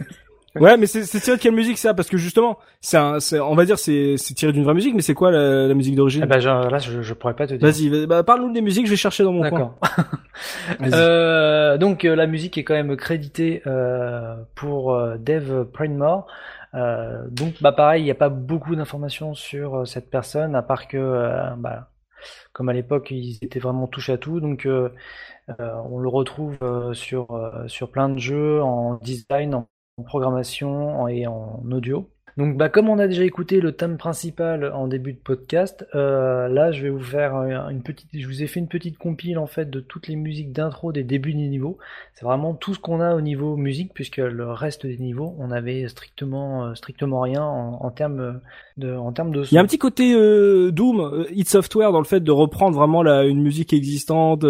Ouais, 0.55 0.77
mais 0.77 0.87
c'est 0.87 1.03
c'est 1.03 1.19
tiré 1.19 1.37
de 1.37 1.41
quelle 1.41 1.53
musique 1.53 1.77
ça? 1.77 1.93
Parce 1.93 2.09
que 2.09 2.17
justement, 2.17 2.57
c'est 2.81 2.97
un, 2.97 3.19
c'est- 3.19 3.39
on 3.39 3.53
va 3.55 3.65
dire 3.65 3.77
c'est 3.77 4.15
c'est 4.17 4.33
tiré 4.33 4.51
d'une 4.51 4.63
vraie 4.63 4.73
musique, 4.73 4.95
mais 4.95 5.03
c'est 5.03 5.13
quoi 5.13 5.29
la, 5.31 5.67
la 5.67 5.73
musique 5.75 5.95
d'origine? 5.95 6.23
Eh 6.23 6.27
ben, 6.27 6.39
là 6.39 6.79
je, 6.79 7.01
je 7.03 7.13
pourrais 7.13 7.35
pas 7.35 7.45
te 7.47 7.53
dire. 7.53 7.61
Vas-y, 7.67 7.87
vas- 7.89 8.05
bah, 8.07 8.23
parle-nous 8.23 8.51
des 8.51 8.61
musiques, 8.61 8.85
je 8.87 8.91
vais 8.91 8.97
chercher 8.97 9.23
dans 9.23 9.31
mon 9.31 9.47
coin. 9.49 9.59
D'accord. 9.59 9.75
Euh, 10.93 11.77
donc 11.77 12.05
euh, 12.05 12.15
la 12.15 12.25
musique 12.27 12.57
est 12.57 12.63
quand 12.63 12.73
même 12.73 12.95
créditée 12.95 13.61
euh, 13.67 14.35
pour 14.55 14.93
euh, 14.93 15.15
Dave 15.19 15.65
Pridmore. 15.73 16.27
Euh, 16.75 17.27
donc 17.29 17.61
bah 17.61 17.71
pareil, 17.71 18.01
il 18.03 18.05
n'y 18.05 18.11
a 18.11 18.15
pas 18.15 18.29
beaucoup 18.29 18.75
d'informations 18.75 19.33
sur 19.33 19.75
euh, 19.75 19.85
cette 19.85 20.09
personne 20.09 20.55
à 20.55 20.61
part 20.61 20.87
que 20.87 20.97
euh, 20.97 21.55
bah, 21.57 21.91
comme 22.53 22.69
à 22.69 22.73
l'époque 22.73 23.11
ils 23.11 23.39
étaient 23.41 23.59
vraiment 23.59 23.87
touche 23.87 24.09
à 24.09 24.17
tout. 24.17 24.39
Donc 24.39 24.67
on 25.59 25.97
le 25.99 26.09
retrouve 26.09 26.57
sur 26.93 27.27
sur 27.67 27.91
plein 27.91 28.09
de 28.09 28.19
jeux 28.19 28.61
en 28.61 28.95
design, 28.97 29.55
en 29.55 29.67
programmation 30.05 31.07
et 31.07 31.27
en 31.27 31.63
audio. 31.71 32.09
Donc, 32.39 32.55
bah, 32.55 32.69
comme 32.69 32.87
on 32.87 32.99
a 32.99 33.07
déjà 33.07 33.25
écouté 33.25 33.59
le 33.59 33.73
thème 33.73 33.97
principal 33.97 34.71
en 34.73 34.87
début 34.87 35.11
de 35.11 35.17
podcast, 35.17 35.85
euh, 35.93 36.47
là, 36.47 36.71
je 36.71 36.83
vais 36.83 36.89
vous 36.89 37.03
faire 37.03 37.35
une 37.69 37.81
petite, 37.83 38.07
je 38.13 38.25
vous 38.25 38.41
ai 38.41 38.47
fait 38.47 38.61
une 38.61 38.69
petite 38.69 38.97
compile 38.97 39.37
en 39.37 39.45
fait 39.45 39.69
de 39.69 39.81
toutes 39.81 40.07
les 40.07 40.15
musiques 40.15 40.53
d'intro 40.53 40.93
des 40.93 41.03
débuts 41.03 41.33
des 41.33 41.49
niveaux. 41.49 41.77
C'est 42.13 42.23
vraiment 42.23 42.53
tout 42.53 42.73
ce 42.73 42.79
qu'on 42.79 43.01
a 43.01 43.13
au 43.13 43.19
niveau 43.19 43.57
musique, 43.57 43.93
puisque 43.93 44.19
le 44.19 44.53
reste 44.53 44.85
des 44.85 44.95
niveaux, 44.95 45.35
on 45.37 45.51
avait 45.51 45.85
strictement, 45.89 46.67
euh, 46.67 46.75
strictement 46.75 47.19
rien 47.19 47.43
en, 47.43 47.91
termes 47.91 48.39
de, 48.77 48.95
en 48.95 49.11
termes 49.11 49.33
de. 49.33 49.43
Il 49.51 49.55
y 49.55 49.57
a 49.57 49.61
un 49.61 49.65
petit 49.65 49.77
côté 49.77 50.13
euh, 50.13 50.71
Doom, 50.71 51.01
euh, 51.01 51.25
Hit 51.31 51.49
Software 51.49 51.91
dans 51.91 51.99
le 51.99 52.05
fait 52.05 52.21
de 52.21 52.31
reprendre 52.31 52.73
vraiment 52.73 53.03
la, 53.03 53.25
une 53.25 53.41
musique 53.41 53.73
existante, 53.73 54.45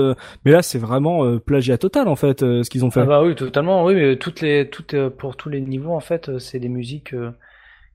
mais 0.46 0.52
là, 0.52 0.62
c'est 0.62 0.78
vraiment 0.78 1.40
plagiat 1.40 1.80
total 1.80 2.08
en 2.08 2.16
fait 2.16 2.42
ce 2.42 2.70
qu'ils 2.70 2.86
ont 2.86 2.92
fait. 2.92 3.02
Ah 3.02 3.06
bah 3.06 3.24
oui, 3.24 3.34
totalement, 3.34 3.84
oui, 3.84 3.96
mais 3.96 4.18
toutes 4.18 4.42
les, 4.42 4.70
toutes 4.70 4.96
pour 5.18 5.38
tous 5.38 5.50
les 5.50 5.62
niveaux 5.62 5.96
en 5.96 6.02
fait, 6.02 6.38
c'est 6.38 6.60
des 6.60 6.70
musiques 6.70 7.16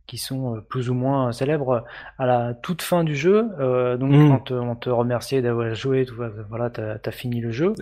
qui 0.07 0.19
sont 0.19 0.57
euh, 0.57 0.61
plus 0.61 0.91
ou 0.91 0.95
moins 0.95 1.33
célèbres 1.33 1.85
à 2.19 2.27
la 2.27 2.55
toute 2.55 2.83
fin 2.83 3.05
du 3.05 3.17
jeu. 3.17 3.47
Euh, 3.59 3.97
donc 3.97 4.11
mm. 4.11 4.29
quand 4.29 4.51
on 4.53 4.77
te 4.77 4.91
remerciait 4.91 5.41
d'avoir 5.41 5.75
joué, 5.75 6.05
tout, 6.05 6.15
voilà, 6.49 6.71
t'as 6.71 6.97
as 7.05 7.11
fini 7.11 7.41
le 7.41 7.51
jeu. 7.51 7.73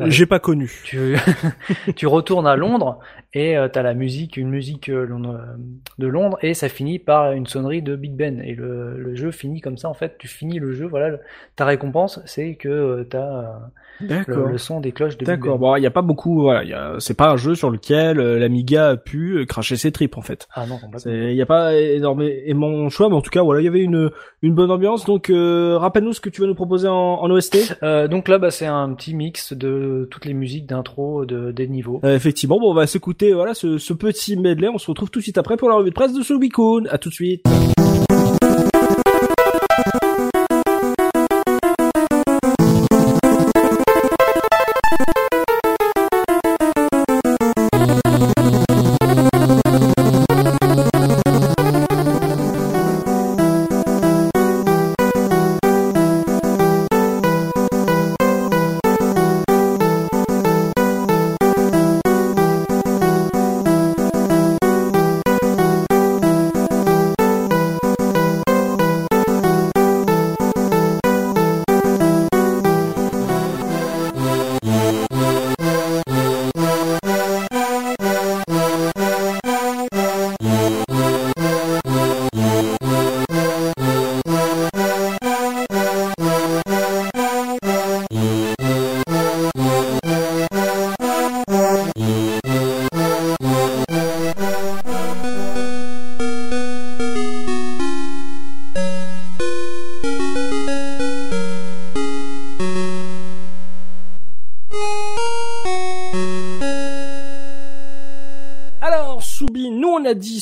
Euh, 0.00 0.06
J'ai 0.08 0.26
pas 0.26 0.38
connu. 0.38 0.70
Tu, 0.84 1.16
tu 1.96 2.06
retournes 2.06 2.46
à 2.46 2.54
Londres 2.54 3.00
et 3.34 3.56
euh, 3.56 3.68
t'as 3.68 3.82
la 3.82 3.94
musique, 3.94 4.36
une 4.36 4.50
musique 4.50 4.90
de 4.90 6.06
Londres 6.06 6.38
et 6.42 6.54
ça 6.54 6.68
finit 6.68 7.00
par 7.00 7.32
une 7.32 7.46
sonnerie 7.46 7.82
de 7.82 7.96
Big 7.96 8.14
Ben 8.14 8.40
et 8.40 8.54
le, 8.54 8.96
le 8.96 9.14
jeu 9.16 9.32
finit 9.32 9.60
comme 9.60 9.76
ça. 9.76 9.88
En 9.88 9.94
fait, 9.94 10.16
tu 10.18 10.28
finis 10.28 10.60
le 10.60 10.72
jeu. 10.72 10.86
Voilà, 10.86 11.18
ta 11.56 11.64
récompense, 11.64 12.20
c'est 12.26 12.54
que 12.54 13.02
t'as 13.10 13.58
le, 14.00 14.52
le, 14.52 14.58
son 14.58 14.80
des 14.80 14.92
cloches 14.92 15.16
de 15.16 15.24
D'accord. 15.24 15.58
Bon, 15.58 15.76
il 15.76 15.80
n'y 15.80 15.86
a 15.86 15.90
pas 15.90 16.02
beaucoup. 16.02 16.42
Voilà, 16.42 16.96
c'est 16.98 17.16
pas 17.16 17.30
un 17.30 17.36
jeu 17.36 17.54
sur 17.54 17.70
lequel 17.70 18.18
l'Amiga 18.18 18.90
a 18.90 18.96
pu 18.96 19.44
cracher 19.46 19.76
ses 19.76 19.90
tripes 19.90 20.16
en 20.16 20.22
fait. 20.22 20.48
Ah 20.54 20.66
non, 20.66 20.78
Il 21.06 21.34
n'y 21.34 21.42
a 21.42 21.46
pas 21.46 21.71
énormément 21.80 22.88
choix, 22.88 23.08
mais 23.08 23.14
en 23.14 23.20
tout 23.20 23.30
cas, 23.30 23.42
voilà, 23.42 23.60
il 23.60 23.64
y 23.64 23.68
avait 23.68 23.80
une 23.80 24.10
une 24.42 24.54
bonne 24.54 24.70
ambiance. 24.70 25.04
Donc, 25.04 25.30
euh, 25.30 25.76
rappelle-nous 25.78 26.12
ce 26.12 26.20
que 26.20 26.28
tu 26.28 26.40
vas 26.40 26.46
nous 26.46 26.54
proposer 26.54 26.88
en, 26.88 26.94
en 26.94 27.30
OST. 27.30 27.76
Euh, 27.82 28.08
donc 28.08 28.28
là, 28.28 28.38
bah, 28.38 28.50
c'est 28.50 28.66
un 28.66 28.92
petit 28.94 29.14
mix 29.14 29.52
de 29.52 30.08
toutes 30.10 30.24
les 30.24 30.34
musiques 30.34 30.66
d'intro 30.66 31.24
de, 31.24 31.52
des 31.52 31.68
niveaux. 31.68 32.00
Euh, 32.04 32.14
effectivement, 32.14 32.58
bon, 32.58 32.70
on 32.70 32.74
va 32.74 32.86
s'écouter 32.86 33.32
voilà 33.32 33.54
ce, 33.54 33.78
ce 33.78 33.92
petit 33.92 34.36
medley. 34.36 34.68
On 34.68 34.78
se 34.78 34.88
retrouve 34.88 35.10
tout 35.10 35.20
de 35.20 35.24
suite 35.24 35.38
après 35.38 35.56
pour 35.56 35.68
la 35.68 35.76
revue 35.76 35.90
de 35.90 35.94
presse 35.94 36.12
de 36.12 36.22
Subikun. 36.22 36.84
À 36.90 36.98
tout 36.98 37.08
de 37.08 37.14
suite. 37.14 37.42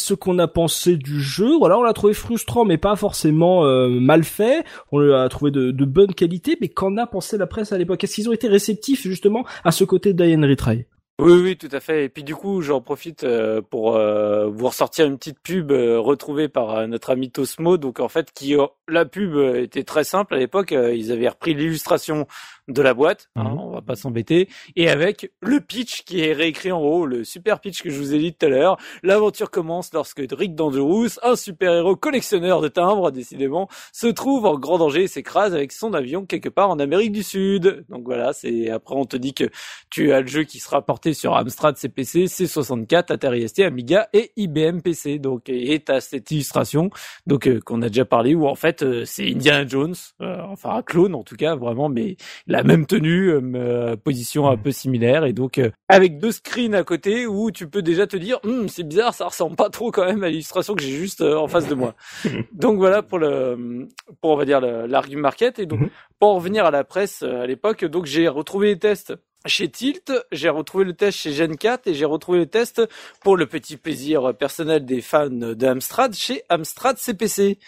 Ce 0.01 0.15
qu'on 0.15 0.39
a 0.39 0.49
pensé 0.49 0.97
du 0.97 1.21
jeu. 1.21 1.57
Voilà, 1.59 1.79
on 1.79 1.83
l'a 1.83 1.93
trouvé 1.93 2.15
frustrant, 2.15 2.65
mais 2.65 2.79
pas 2.79 2.97
forcément 2.97 3.65
euh, 3.65 3.89
mal 3.89 4.25
fait. 4.25 4.65
On 4.93 4.99
l'a 4.99 5.29
trouvé 5.29 5.51
de, 5.51 5.85
bonne 5.85 6.15
qualité. 6.15 6.57
Mais 6.61 6.69
qu'en 6.69 6.97
a 6.97 7.07
pensé 7.07 7.39
la 7.39 7.47
presse 7.47 7.73
à 7.73 7.79
l'époque? 7.79 8.03
Est-ce 8.03 8.17
qu'ils 8.17 8.29
ont 8.29 8.33
été 8.33 8.49
réceptifs 8.49 9.03
justement 9.03 9.45
à 9.65 9.71
ce 9.71 9.85
côté 9.85 10.13
d'Ian 10.13 10.43
Retry? 10.43 10.87
Oui, 11.21 11.33
oui, 11.33 11.57
tout 11.59 11.69
à 11.71 11.81
fait. 11.81 12.07
Et 12.07 12.09
puis 12.09 12.25
du 12.25 12.35
coup, 12.35 12.63
j'en 12.63 12.81
profite 12.81 13.25
euh, 13.25 13.61
pour 13.61 13.97
euh, 13.97 14.49
vous 14.49 14.69
ressortir 14.69 15.05
une 15.05 15.19
petite 15.19 15.39
pub 15.41 15.71
retrouvée 15.71 16.49
par 16.49 16.89
notre 16.89 17.11
ami 17.11 17.31
Tosmo. 17.31 17.77
Donc 17.77 18.01
en 18.01 18.09
fait, 18.09 18.33
qui 18.33 18.57
la 18.89 19.05
pub 19.05 19.37
était 19.55 19.85
très 19.85 20.05
simple 20.05 20.35
à 20.35 20.39
l'époque. 20.39 20.73
ils 20.73 21.13
avaient 21.13 21.29
repris 21.29 21.53
l'illustration 21.53 22.27
de 22.69 22.83
la 22.83 22.95
boîte, 22.95 23.31
hein, 23.37 23.45
mhm. 23.45 23.59
on 23.59 23.71
va 23.71 23.83
pas 23.83 23.97
s'embêter, 23.97 24.49
et 24.77 24.89
avec 24.89 25.33
le 25.41 25.61
pitch 25.61 26.05
qui 26.05 26.23
est 26.23 26.33
réécrit 26.33 26.73
en 26.73 26.81
haut, 26.81 27.07
le 27.07 27.25
super 27.25 27.61
pitch 27.61 27.83
que 27.83 27.91
je 27.91 27.99
vous 27.99 28.15
ai 28.15 28.19
dit 28.19 28.35
tout 28.35 28.47
à 28.47 28.49
l'heure. 28.49 28.77
L'aventure 29.03 29.51
commence 29.51 29.93
lorsque 29.93 30.23
Rick 30.31 30.55
Dangerous, 30.55 31.19
un 31.23 31.37
super-héros 31.37 31.97
collectionneur 31.97 32.61
de 32.61 32.69
timbres, 32.69 33.11
décidément, 33.11 33.69
se 33.93 34.07
trouve 34.07 34.47
en 34.47 34.59
grand 34.59 34.79
danger 34.79 35.05
et 35.05 35.09
s'écrase 35.09 35.55
avec 35.55 35.73
son 35.73 35.95
avion 35.95 36.27
quelque 36.27 36.49
part 36.49 36.71
en 36.71 36.79
Amérique 36.79 37.13
du 37.13 37.23
Sud. 37.23 37.85
Donc 37.89 38.05
voilà, 38.05 38.33
c'est 38.33 38.71
après 38.71 38.95
on 38.95 39.05
te 39.05 39.17
dit 39.17 39.35
que 39.35 39.51
tu 39.91 40.13
as 40.13 40.21
le 40.21 40.27
jeu 40.27 40.45
qui 40.45 40.59
sera 40.59 40.83
porté 40.83 41.15
sur 41.15 41.37
Amstrad 41.37 41.77
CPC, 41.77 42.27
C64, 42.27 43.13
Atari 43.13 43.49
ST, 43.49 43.61
Amiga 43.61 44.09
et 44.13 44.33
IBM 44.37 44.81
PC. 44.81 45.19
Donc 45.19 45.49
et 45.49 45.81
t'as 45.81 46.01
cette 46.01 46.31
illustration 46.31 46.91
donc 47.27 47.47
euh, 47.47 47.61
qu'on 47.61 47.83
a 47.83 47.89
déjà 47.89 48.05
parlé 48.05 48.35
où 48.35 48.47
en 48.47 48.55
fait 48.55 48.83
euh, 48.83 49.05
c'est 49.05 49.29
Indiana 49.31 49.67
Jones, 49.67 49.95
euh, 50.21 50.41
enfin 50.49 50.77
un 50.77 50.83
clone 50.83 51.15
en 51.15 51.23
tout 51.23 51.37
cas 51.37 51.55
vraiment, 51.55 51.89
mais 51.89 52.17
la 52.51 52.65
même 52.65 52.85
tenue, 52.85 53.31
euh, 53.31 53.97
position 53.97 54.49
un 54.49 54.57
mm. 54.57 54.63
peu 54.63 54.73
similaire, 54.73 55.25
et 55.25 55.33
donc 55.33 55.59
euh, 55.59 55.71
avec 55.89 56.19
deux 56.19 56.33
screens 56.33 56.75
à 56.75 56.83
côté 56.83 57.27
où 57.27 57.51
tu 57.53 57.69
peux 57.69 57.81
déjà 57.81 58.07
te 58.09 58.17
dire, 58.17 58.41
hm, 58.45 58.69
c'est 58.69 58.83
bizarre, 58.83 59.15
ça 59.15 59.27
ressemble 59.27 59.55
pas 59.55 59.71
trop 59.71 59.93
quand 59.93 60.05
même 60.05 60.25
à 60.25 60.29
l'illustration 60.29 60.75
que 60.75 60.83
j'ai 60.83 60.91
juste 60.91 61.21
euh, 61.21 61.37
en 61.37 61.47
face 61.47 61.69
de 61.69 61.75
moi. 61.75 61.95
donc 62.53 62.79
voilà 62.79 63.03
pour 63.03 63.21
le, 63.21 63.89
pour 64.21 64.31
on 64.33 64.37
va 64.37 64.45
dire 64.45 64.61
l'argument 64.61 65.23
market, 65.23 65.61
et 65.61 65.67
donc 65.67 65.81
mm-hmm. 65.81 65.91
pour 66.19 66.35
revenir 66.35 66.67
à 66.67 66.73
la 66.73 66.83
presse 66.83 67.23
à 67.23 67.47
l'époque, 67.47 67.85
donc 67.85 68.07
j'ai 68.07 68.27
retrouvé 68.27 68.69
les 68.69 68.79
tests 68.79 69.15
chez 69.47 69.69
Tilt, 69.69 70.13
j'ai 70.33 70.49
retrouvé 70.51 70.85
le 70.85 70.93
test 70.93 71.19
chez 71.19 71.33
Gen 71.33 71.57
4 71.57 71.87
et 71.87 71.95
j'ai 71.95 72.05
retrouvé 72.05 72.41
le 72.41 72.47
test 72.47 72.83
pour 73.23 73.39
le 73.39 73.47
petit 73.47 73.79
plaisir 73.79 74.35
personnel 74.37 74.85
des 74.85 75.01
fans 75.01 75.31
d'Amstrad 75.31 76.15
chez 76.15 76.43
Amstrad 76.51 76.99
CPC. 76.99 77.59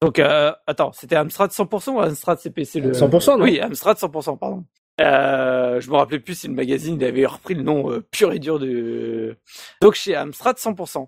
Donc, 0.00 0.18
euh, 0.18 0.52
attends, 0.66 0.92
c'était 0.92 1.16
Amstrad 1.16 1.50
100% 1.50 1.90
ou 1.90 2.00
Amstrad 2.00 2.38
CPC 2.38 2.80
le... 2.80 2.92
100%, 2.92 3.38
non 3.38 3.44
Oui, 3.44 3.60
Amstrad 3.60 3.96
100%, 3.96 4.38
pardon. 4.38 4.64
Euh, 5.00 5.80
je 5.80 5.90
me 5.90 5.96
rappelais 5.96 6.18
plus 6.18 6.34
si 6.34 6.48
le 6.48 6.54
magazine 6.54 6.96
il 7.00 7.04
avait 7.04 7.24
repris 7.24 7.54
le 7.54 7.62
nom 7.62 7.90
euh, 7.90 8.04
pur 8.10 8.32
et 8.32 8.38
dur 8.38 8.58
de. 8.58 9.36
Donc 9.80 9.94
chez 9.94 10.14
Amstrad 10.14 10.56
100%. 10.56 11.06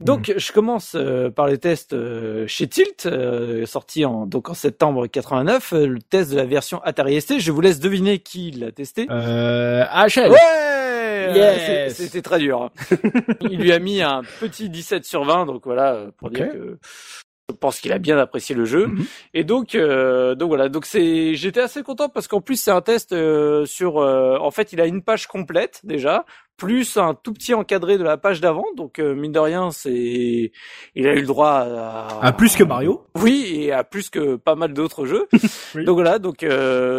Donc 0.00 0.28
mhm. 0.28 0.38
je 0.38 0.52
commence 0.52 0.96
euh, 0.96 1.30
par 1.30 1.46
les 1.46 1.58
tests 1.58 1.92
euh, 1.92 2.46
chez 2.48 2.66
Tilt, 2.66 3.08
sorti 3.66 4.04
en 4.04 4.26
donc 4.26 4.48
en 4.48 4.54
septembre 4.54 5.06
89, 5.06 5.72
le 5.72 6.00
test 6.00 6.32
de 6.32 6.36
la 6.36 6.46
version 6.46 6.82
Atari 6.82 7.20
ST. 7.20 7.38
Je 7.38 7.52
vous 7.52 7.60
laisse 7.60 7.78
deviner 7.78 8.18
qui 8.18 8.50
l'a 8.50 8.72
testé. 8.72 9.06
Euh, 9.10 9.84
HL. 9.84 10.30
Ouais. 10.30 11.88
C'était 11.90 12.22
très 12.22 12.38
dur. 12.38 12.62
Hein. 12.62 12.70
il 13.42 13.60
lui 13.60 13.72
a 13.72 13.78
mis 13.78 14.02
un 14.02 14.22
petit 14.40 14.68
17 14.68 15.04
sur 15.04 15.24
20, 15.24 15.46
donc 15.46 15.64
voilà 15.64 16.06
pour 16.16 16.30
dire 16.30 16.50
que 16.50 16.78
je 17.50 17.56
pense 17.56 17.80
qu'il 17.80 17.92
a 17.92 17.98
bien 17.98 18.18
apprécié 18.18 18.54
le 18.54 18.66
jeu. 18.66 18.88
Mhm. 18.88 19.04
et 19.32 19.42
donc 19.44 19.74
euh, 19.74 20.34
donc 20.34 20.48
voilà. 20.48 20.68
Donc 20.68 20.84
c'est 20.84 21.34
j'étais 21.34 21.60
assez 21.60 21.82
content 21.82 22.10
parce 22.10 22.28
qu'en 22.28 22.42
plus 22.42 22.60
c'est 22.60 22.70
un 22.70 22.82
test 22.82 23.12
euh, 23.12 23.64
sur 23.64 23.98
euh, 23.98 24.36
en 24.38 24.50
fait 24.50 24.72
il 24.74 24.80
a 24.82 24.86
une 24.86 25.02
page 25.02 25.26
complète 25.26 25.80
déjà 25.84 26.26
plus 26.58 26.96
un 26.96 27.14
tout 27.14 27.32
petit 27.32 27.54
encadré 27.54 27.98
de 27.98 28.02
la 28.02 28.16
page 28.16 28.40
d'avant. 28.40 28.66
Donc 28.76 28.98
mine 28.98 29.32
de 29.32 29.38
rien 29.38 29.70
c'est 29.70 30.52
il 30.94 31.06
a 31.06 31.14
eu 31.14 31.20
le 31.20 31.26
droit 31.26 31.50
à, 31.50 32.18
à 32.20 32.32
plus 32.32 32.54
que 32.56 32.64
Mario. 32.64 33.04
Oui 33.14 33.60
et 33.62 33.72
à 33.72 33.84
plus 33.84 34.10
que 34.10 34.36
pas 34.36 34.56
mal 34.56 34.74
d'autres 34.74 35.06
jeux. 35.06 35.28
Donc 35.74 35.94
voilà. 35.94 36.18
Donc 36.18 36.44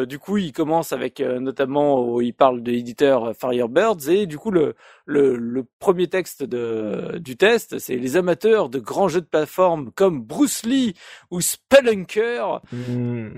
du 0.08 0.18
coup 0.18 0.38
il 0.38 0.54
commence 0.54 0.94
avec 0.94 1.20
notamment 1.20 2.02
où 2.02 2.22
il 2.22 2.34
parle 2.34 2.64
de 2.64 2.72
l'éditeur 2.72 3.34
Firebirds. 3.40 4.10
Et 4.10 4.28
du 4.28 4.38
coup 4.38 4.50
le 4.50 4.76
le, 5.10 5.38
le 5.38 5.66
premier 5.80 6.08
texte 6.08 6.44
de, 6.44 7.18
du 7.18 7.36
test, 7.36 7.80
c'est 7.80 7.96
les 7.96 8.16
amateurs 8.16 8.70
de 8.70 8.78
grands 8.78 9.08
jeux 9.08 9.22
de 9.22 9.26
plateforme 9.26 9.90
comme 9.96 10.22
Bruce 10.22 10.64
Lee 10.64 10.94
ou 11.32 11.42
Spelunker. 11.42 12.62
Hmm. 12.72 13.30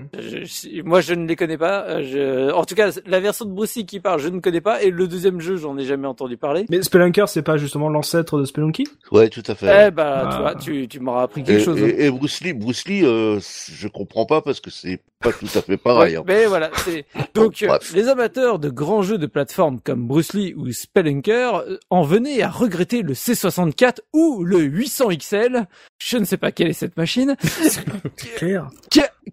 moi, 0.84 1.00
je 1.00 1.14
ne 1.14 1.26
les 1.26 1.34
connais 1.34 1.56
pas. 1.56 2.02
Je, 2.02 2.52
en 2.52 2.64
tout 2.64 2.74
cas, 2.74 2.90
la 3.06 3.20
version 3.20 3.46
de 3.46 3.52
Bruce 3.52 3.74
Lee 3.76 3.86
qui 3.86 4.00
parle, 4.00 4.20
je 4.20 4.28
ne 4.28 4.40
connais 4.40 4.60
pas. 4.60 4.82
Et 4.82 4.90
le 4.90 5.08
deuxième 5.08 5.40
jeu, 5.40 5.56
j'en 5.56 5.78
ai 5.78 5.84
jamais 5.84 6.06
entendu 6.06 6.36
parler. 6.36 6.66
Mais 6.68 6.82
Spelunker, 6.82 7.28
c'est 7.28 7.42
pas 7.42 7.56
justement 7.56 7.88
l'ancêtre 7.88 8.38
de 8.38 8.44
Spelunky? 8.44 8.86
Ouais, 9.10 9.30
tout 9.30 9.42
à 9.46 9.54
fait. 9.54 9.86
Eh 9.86 9.90
bah, 9.90 10.28
tu 10.30 10.38
vois, 10.38 10.54
tu, 10.54 10.88
tu 10.88 11.00
m'auras 11.00 11.22
appris 11.22 11.42
quelque 11.42 11.64
chose. 11.64 11.82
Hein. 11.82 11.90
Et, 11.96 12.10
Bruce 12.10 12.42
Lee, 12.42 12.52
Bruce 12.52 12.86
Lee, 12.86 13.02
euh, 13.02 13.40
je 13.40 13.88
comprends 13.88 14.26
pas 14.26 14.42
parce 14.42 14.60
que 14.60 14.70
c'est 14.70 15.00
pas 15.22 15.32
tout 15.32 15.46
à 15.54 15.62
fait 15.62 15.76
pareil. 15.76 16.16
Hein. 16.16 16.24
Mais 16.26 16.46
voilà, 16.46 16.70
c'est 16.84 17.06
donc 17.34 17.62
euh, 17.62 17.78
les 17.94 18.08
amateurs 18.08 18.58
de 18.58 18.68
grands 18.68 19.02
jeux 19.02 19.18
de 19.18 19.26
plateforme 19.26 19.80
comme 19.80 20.06
Bruce 20.06 20.34
Lee 20.34 20.54
ou 20.54 20.70
Spelunker 20.70 21.56
euh, 21.56 21.78
en 21.90 22.02
venaient 22.02 22.42
à 22.42 22.50
regretter 22.50 23.02
le 23.02 23.14
C64 23.14 24.00
ou 24.12 24.44
le 24.44 24.58
800 24.58 25.08
XL. 25.16 25.66
Je 25.98 26.18
ne 26.18 26.24
sais 26.24 26.36
pas 26.36 26.52
quelle 26.52 26.68
est 26.68 26.74
cette 26.74 26.96
machine. 26.96 27.36
clair. 28.36 28.68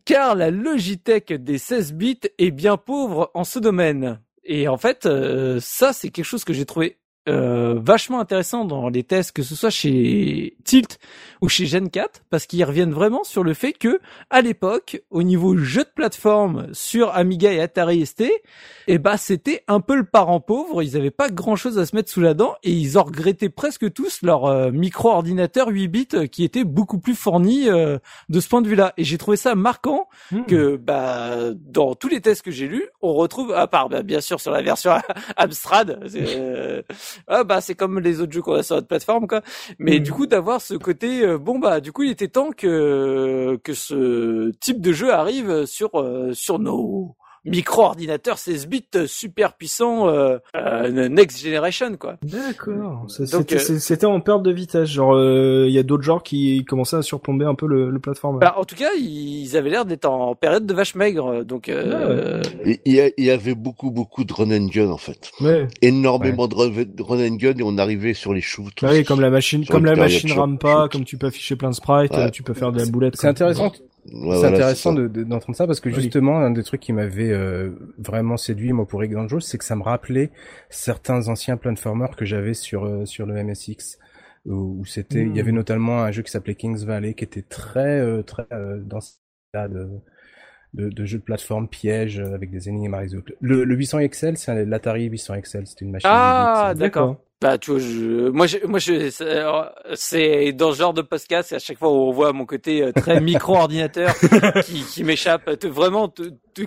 Car, 0.06 0.36
la 0.36 0.52
Logitech 0.52 1.34
des 1.34 1.58
16 1.58 1.94
bits 1.94 2.20
est 2.38 2.52
bien 2.52 2.78
pauvre 2.78 3.32
en 3.34 3.44
ce 3.44 3.60
domaine. 3.60 4.20
Et 4.46 4.68
en 4.68 4.78
fait, 4.78 5.06
euh, 5.06 5.60
ça 5.62 5.94
c'est 5.94 6.10
quelque 6.10 6.26
chose 6.26 6.44
que 6.44 6.54
j'ai 6.54 6.66
trouvé 6.66 6.99
euh, 7.30 7.80
vachement 7.82 8.20
intéressant 8.20 8.66
dans 8.66 8.90
les 8.90 9.04
tests, 9.04 9.32
que 9.32 9.44
ce 9.44 9.56
soit 9.56 9.70
chez 9.70 10.58
Tilt 10.64 11.00
ou 11.42 11.50
chez 11.50 11.66
Gen 11.66 11.90
4, 11.90 12.24
parce 12.30 12.46
qu'ils 12.46 12.64
reviennent 12.64 12.92
vraiment 12.92 13.24
sur 13.24 13.44
le 13.44 13.54
fait 13.54 13.74
que, 13.74 14.00
à 14.30 14.42
l'époque, 14.42 15.02
au 15.10 15.24
niveau 15.24 15.56
jeu 15.56 15.84
de 15.84 15.90
plateforme 15.94 16.68
sur 16.74 17.16
Amiga 17.16 17.52
et 17.52 17.62
Atari 17.62 18.06
ST, 18.06 18.24
eh 18.88 18.98
bah 18.98 19.18
c'était 19.18 19.64
un 19.68 19.80
peu 19.80 19.96
le 19.96 20.04
parent 20.04 20.40
pauvre. 20.40 20.82
Ils 20.82 20.98
avaient 20.98 21.12
pas 21.12 21.30
grand 21.30 21.56
chose 21.56 21.78
à 21.78 21.86
se 21.86 21.96
mettre 21.96 22.12
sous 22.12 22.22
la 22.22 22.34
dent 22.34 22.56
et 22.64 22.72
ils 22.72 22.98
en 22.98 23.04
regrettaient 23.04 23.50
presque 23.50 23.94
tous 23.94 24.22
leur 24.24 24.46
euh, 24.46 24.72
micro-ordinateur 24.72 25.70
8 25.70 25.88
bits 25.88 26.08
euh, 26.16 26.28
qui 26.28 26.44
était 26.44 26.64
beaucoup 26.64 27.00
plus 27.00 27.16
fourni 27.16 27.68
de 27.68 28.40
ce 28.40 28.48
point 28.48 28.62
de 28.62 28.68
vue-là. 28.68 28.94
Et 28.98 29.04
j'ai 29.04 29.18
trouvé 29.18 29.38
ça 29.38 29.56
marquant 29.56 30.08
hmm. 30.32 30.46
que 30.46 30.78
bah 30.78 31.52
dans 31.56 31.96
tous 31.96 32.08
les 32.08 32.22
tests 32.22 32.42
que 32.42 32.52
j'ai 32.52 32.68
lus, 32.68 32.88
on 33.02 33.14
retrouve, 33.14 33.54
à 33.54 33.68
part 33.68 33.90
bah, 33.90 34.02
bien 34.02 34.22
sûr 34.22 34.40
sur 34.40 34.52
la 34.52 34.62
version 34.62 34.92
Amstrad, 35.38 36.00
ah 37.28 37.44
bah 37.44 37.62
c'est 37.62 37.76
comme 37.76 38.00
les 38.00 38.22
autres 38.22 38.32
jeux 38.32 38.42
qu'on 38.42 38.54
a 38.54 38.64
sur 38.64 38.76
notre 38.76 38.88
plateforme 38.88 39.28
quoi. 39.28 39.42
Mais 39.78 40.00
mm. 40.00 40.04
du 40.04 40.12
coup 40.12 40.26
d'avoir 40.26 40.62
ce 40.62 40.76
côté 40.76 41.24
euh, 41.24 41.38
bon 41.38 41.60
bah 41.60 41.80
du 41.82 41.92
coup 41.92 42.04
il 42.04 42.12
était 42.12 42.28
temps 42.28 42.52
que 42.52 43.60
que 43.64 43.74
ce 43.74 44.52
type 44.60 44.82
de 44.82 44.92
jeu 44.92 45.14
arrive 45.14 45.66
sur 45.66 46.00
euh, 46.00 46.34
sur 46.34 46.60
nos 46.60 47.16
micro-ordinateur 47.46 48.38
16 48.38 48.68
bits 48.68 48.86
super 49.08 49.54
puissant 49.54 50.08
euh, 50.08 50.38
euh, 50.56 51.10
next 51.10 51.44
generation 51.44 51.96
quoi. 51.98 52.18
D'accord. 52.24 53.08
Euh, 53.20 53.26
c'était 53.80 54.06
en 54.06 54.20
perte 54.20 54.44
de 54.44 54.52
vitesse. 54.52 54.90
Genre 54.90 55.18
il 55.66 55.72
y 55.72 55.80
a 55.80 55.84
d'autres 55.84 56.04
genres 56.04 56.24
qui 56.24 56.64
commençaient 56.66 56.98
à 56.98 57.02
surplomber 57.02 57.46
un 57.46 57.56
peu 57.56 57.68
le, 57.68 57.90
le 57.90 58.00
plateforme. 58.00 58.40
Bah, 58.40 58.56
en 58.58 58.66
tout 58.66 58.76
cas, 58.76 58.90
ils 58.98 59.56
avaient 59.56 59.70
l'air 59.70 59.86
d'être 59.86 60.06
en 60.06 60.36
période 60.36 60.66
de 60.66 60.74
vache 60.74 60.96
maigre. 60.96 61.44
Donc 61.44 61.70
ah 61.70 62.42
il, 62.86 63.14
y 63.18 63.30
avait 63.30 63.56
beaucoup 63.56 63.92
beaucoup 63.92 64.24
de 64.24 64.34
run 64.34 64.52
and 64.52 64.68
gun 64.68 64.90
en 64.90 64.98
fait. 64.98 65.32
Ouais. 65.42 65.68
Énormément 65.82 66.48
de 66.48 66.56
run 66.56 67.28
and 67.28 67.36
gun 67.36 67.54
et 67.58 67.64
on 67.64 67.78
arrivait 67.78 68.14
sur 68.14 68.34
les 68.34 68.42
choux. 68.42 68.68
Bah 68.82 68.90
oui, 68.92 69.04
comme 69.04 69.22
la 69.22 69.30
machine, 69.30 69.66
comme 69.66 69.86
la 69.86 69.96
machine 69.96 70.32
rame 70.32 70.58
pas, 70.58 70.88
comme 70.90 71.06
tu 71.06 71.18
peux 71.18 71.28
afficher 71.28 71.56
plein 71.56 71.70
de 71.70 71.76
sprites, 71.76 72.14
tu 72.32 72.44
peux 72.44 72.54
faire 72.54 72.72
de 72.72 72.80
la 72.80 72.86
boulette. 72.86 73.16
C'est 73.18 73.28
intéressant 73.28 73.72
c'est 74.12 74.46
intéressant 74.46 74.94
d'entendre 74.94 75.56
ça 75.56 75.68
parce 75.68 75.80
que 75.80 75.90
justement 75.90 76.40
un 76.40 76.52
des 76.52 76.64
trucs 76.64 76.82
qui 76.82 76.94
m'avait 76.94 77.32
euh, 77.32 77.72
vraiment 77.98 78.38
séduit 78.38 78.74
moi 78.74 78.88
pour 78.88 79.00
Rick 79.00 79.14
c'est 79.40 79.58
que 79.58 79.64
ça 79.64 79.76
me 79.76 79.84
rappelait 79.84 80.32
certains 80.70 81.28
anciens 81.28 81.58
platformers 81.58 82.16
que 82.16 82.26
j'avais 82.26 82.54
sur 82.54 82.86
euh, 82.86 83.06
sur 83.06 83.26
le 83.26 83.44
MSX 83.44 83.98
où, 84.46 84.84
c'était 84.86 85.22
il 85.22 85.36
y 85.36 85.40
avait 85.40 85.52
hmm. 85.52 85.56
notamment 85.56 86.02
un 86.02 86.12
jeu 86.12 86.24
qui 86.24 86.32
s'appelait 86.32 86.56
Kings 86.56 86.86
Valley 86.86 87.14
qui 87.14 87.24
était 87.24 87.42
très 87.42 88.00
euh, 88.00 88.24
très 88.24 88.46
dans 88.80 89.02
ce 89.02 89.14
cas 89.54 89.68
de, 89.68 89.90
de, 90.74 90.90
de 90.90 91.06
jeu 91.06 91.18
de 91.18 91.24
plateforme 91.24 91.68
piège 91.68 92.20
avec 92.20 92.50
des 92.52 92.70
énigmes 92.70 92.94
à 92.94 93.00
résoudre. 93.00 93.34
Le, 93.42 93.64
le 93.64 93.76
800 93.76 94.08
XL, 94.08 94.38
c'est 94.38 94.66
l'Atari 94.66 95.06
800 95.06 95.42
XL, 95.42 95.68
c'était 95.68 95.86
une 95.86 95.92
machine. 95.92 96.10
Ah, 96.12 96.74
d'accord. 96.76 97.18
Bah, 97.42 97.58
tu 97.58 97.72
vois, 97.72 97.80
je, 97.80 98.30
moi, 98.30 98.48
je, 98.48 98.58
moi, 98.66 98.80
je, 98.80 99.10
c'est 99.96 100.52
dans 100.52 100.74
ce 100.74 100.78
genre 100.78 100.94
de 100.94 101.02
podcast, 101.02 101.50
c'est 101.50 101.56
à 101.56 101.60
chaque 101.60 101.78
fois 101.78 101.90
où 101.90 102.10
on 102.10 102.12
voit 102.12 102.34
mon 102.34 102.46
côté 102.46 102.84
euh, 102.84 102.92
très 102.92 103.22
micro-ordinateur 103.22 104.14
qui, 104.66 104.84
qui 104.84 105.04
m'échappe. 105.06 105.50
Vraiment, 105.64 106.12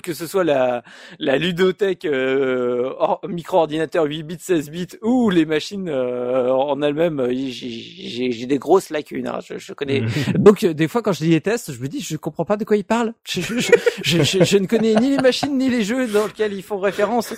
que 0.00 0.14
ce 0.14 0.26
soit 0.26 0.44
la, 0.44 0.82
la 1.18 1.36
ludothèque 1.36 2.04
euh, 2.04 2.92
micro-ordinateur 3.28 4.04
8 4.04 4.22
bits, 4.22 4.36
16 4.38 4.70
bits 4.70 4.86
ou 5.02 5.30
les 5.30 5.44
machines 5.44 5.88
euh, 5.88 6.52
en 6.52 6.80
elles-mêmes, 6.82 7.20
euh, 7.20 7.32
j'ai 7.32 8.46
des 8.46 8.58
grosses 8.58 8.90
lacunes. 8.90 9.28
Hein, 9.28 9.38
je, 9.44 9.58
je, 9.58 9.72
connais. 9.72 10.02
Donc, 10.34 10.64
des 10.64 10.88
fois, 10.88 11.02
quand 11.02 11.12
je 11.12 11.24
lis 11.24 11.30
les 11.30 11.40
tests, 11.40 11.72
je 11.72 11.80
me 11.80 11.88
dis, 11.88 12.00
je 12.00 12.16
comprends 12.16 12.44
pas 12.44 12.56
de 12.56 12.64
quoi 12.64 12.76
ils 12.76 12.84
parlent. 12.84 13.14
Je, 13.24 13.40
je, 13.40 14.44
je 14.44 14.58
ne 14.58 14.66
connais 14.66 14.94
ni 14.94 15.10
les 15.10 15.22
machines 15.22 15.56
ni 15.56 15.68
les 15.68 15.82
jeux 15.82 16.06
dans 16.06 16.26
lesquels 16.26 16.52
ils 16.52 16.62
font 16.62 16.78
référence. 16.78 17.34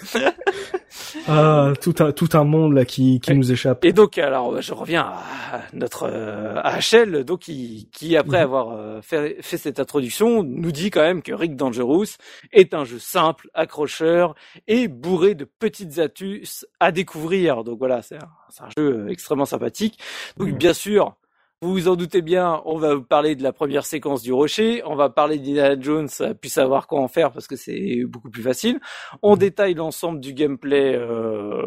ah, 1.29 1.73
tout 1.81 1.95
un 2.01 2.13
tout 2.13 2.29
un 2.35 2.45
monde 2.45 2.75
là 2.75 2.85
qui 2.85 3.21
qui 3.25 3.35
nous 3.35 3.53
échappe. 3.53 3.85
Et 3.85 3.93
donc 3.93 4.19
alors 4.19 4.61
je 4.61 4.75
reviens 4.75 5.03
à 5.03 5.63
notre 5.73 6.09
euh, 6.11 6.61
à 6.63 6.79
HL 6.79 7.25
donc 7.25 7.41
qui 7.41 7.89
qui 7.93 8.17
après 8.17 8.39
mhm. 8.39 8.45
avoir 8.45 8.71
euh, 8.71 9.01
fait 9.03 9.37
fait 9.41 9.59
cette 9.59 9.81
introduction 9.81 10.43
nous 10.43 10.73
dit 10.73 10.91
quand 10.91 11.03
même 11.03 11.23
que 11.23 11.33
Rick 11.33 11.57
Dangerous 11.57 12.17
est 12.53 12.75
un 12.75 12.85
jeu 12.85 12.99
simple, 12.99 13.49
accrocheur 13.55 14.35
et 14.69 14.89
bourré 14.89 15.35
de 15.35 15.45
petites 15.45 15.99
astuces 15.99 16.67
à 16.81 16.93
découvrir. 16.93 17.65
Donc 17.65 17.79
voilà, 17.79 18.03
c'est 18.03 18.17
un, 18.17 18.65
un, 18.65 18.69
jeu 18.77 19.07
extrêmement 19.09 19.45
sympathique. 19.47 19.99
Donc 20.37 20.49
mhm. 20.49 20.59
bien 20.59 20.73
sûr, 20.73 21.17
vous 21.65 21.73
vous 21.73 21.89
en 21.89 21.97
doutez 21.97 22.21
bien, 22.21 22.61
on 22.67 22.77
va 22.77 22.95
vous 22.95 23.05
parler 23.05 23.37
de 23.37 23.43
la 23.43 23.53
première 23.53 23.87
séquence 23.87 24.23
du 24.23 24.35
rocher, 24.35 24.83
on 24.85 24.97
va 24.97 25.09
parler 25.09 25.39
d'Indiana 25.39 25.81
Jones, 25.81 26.09
puis 26.39 26.51
savoir 26.51 26.87
quoi 26.87 27.01
en 27.01 27.09
faire 27.09 27.33
parce 27.33 27.47
que 27.47 27.57
c'est 27.57 28.03
beaucoup 28.07 28.29
plus 28.29 28.43
facile. 28.43 28.81
On 29.23 29.33
mhm. 29.33 29.39
détaille 29.39 29.75
l'ensemble 29.75 30.21
du 30.21 30.35
gameplay 30.35 30.95
euh, 30.95 31.63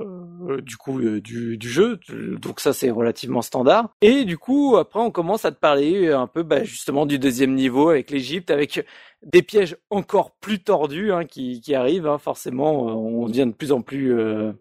du 0.62 0.78
coup 0.78 1.00
euh, 1.00 1.22
du, 1.22 1.58
du, 1.58 1.70
jeu, 1.70 2.00
donc 2.40 2.60
ça 2.60 2.74
c'est 2.74 2.90
relativement 2.90 3.42
standard. 3.42 3.90
Et 4.02 4.26
du 4.26 4.38
coup 4.38 4.78
après 4.78 5.00
on 5.00 5.12
commence 5.12 5.46
à 5.46 5.52
te 5.52 5.60
parler 5.60 6.12
un 6.12 6.28
peu 6.28 6.44
bah, 6.44 6.64
justement 6.64 7.06
du 7.06 7.20
deuxième 7.20 7.54
niveau 7.54 7.90
avec 7.90 8.12
l'Égypte, 8.12 8.52
avec 8.52 8.86
des 9.24 9.42
pièges 9.42 9.78
encore 9.90 10.32
plus 10.32 10.60
tordus 10.60 11.12
hein, 11.12 11.26
qui, 11.26 11.62
qui 11.62 11.76
arrivent. 11.76 12.08
Hein, 12.08 12.18
forcément, 12.18 12.84
on 12.84 13.28
devient 13.28 13.48
de 13.48 13.54
plus 13.54 13.72
en 13.72 13.82
plus 13.82 14.14
euh, 14.18 14.54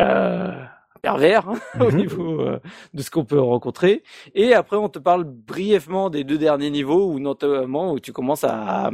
euh 0.00 0.52
pervers 0.98 1.48
hein, 1.48 1.58
au 1.80 1.90
mhm. 1.90 1.96
niveau 1.96 2.40
euh, 2.40 2.60
de 2.94 3.02
ce 3.02 3.10
qu'on 3.10 3.24
peut 3.24 3.40
rencontrer. 3.40 4.02
Et 4.34 4.54
après, 4.54 4.76
on 4.76 4.88
te 4.88 4.98
parle 4.98 5.24
brièvement 5.24 6.10
des 6.10 6.24
deux 6.24 6.38
derniers 6.38 6.70
niveaux 6.70 7.10
où 7.10 7.18
notamment 7.18 7.92
où 7.92 8.00
tu 8.00 8.12
commences 8.12 8.44
à, 8.44 8.86
à, 8.86 8.90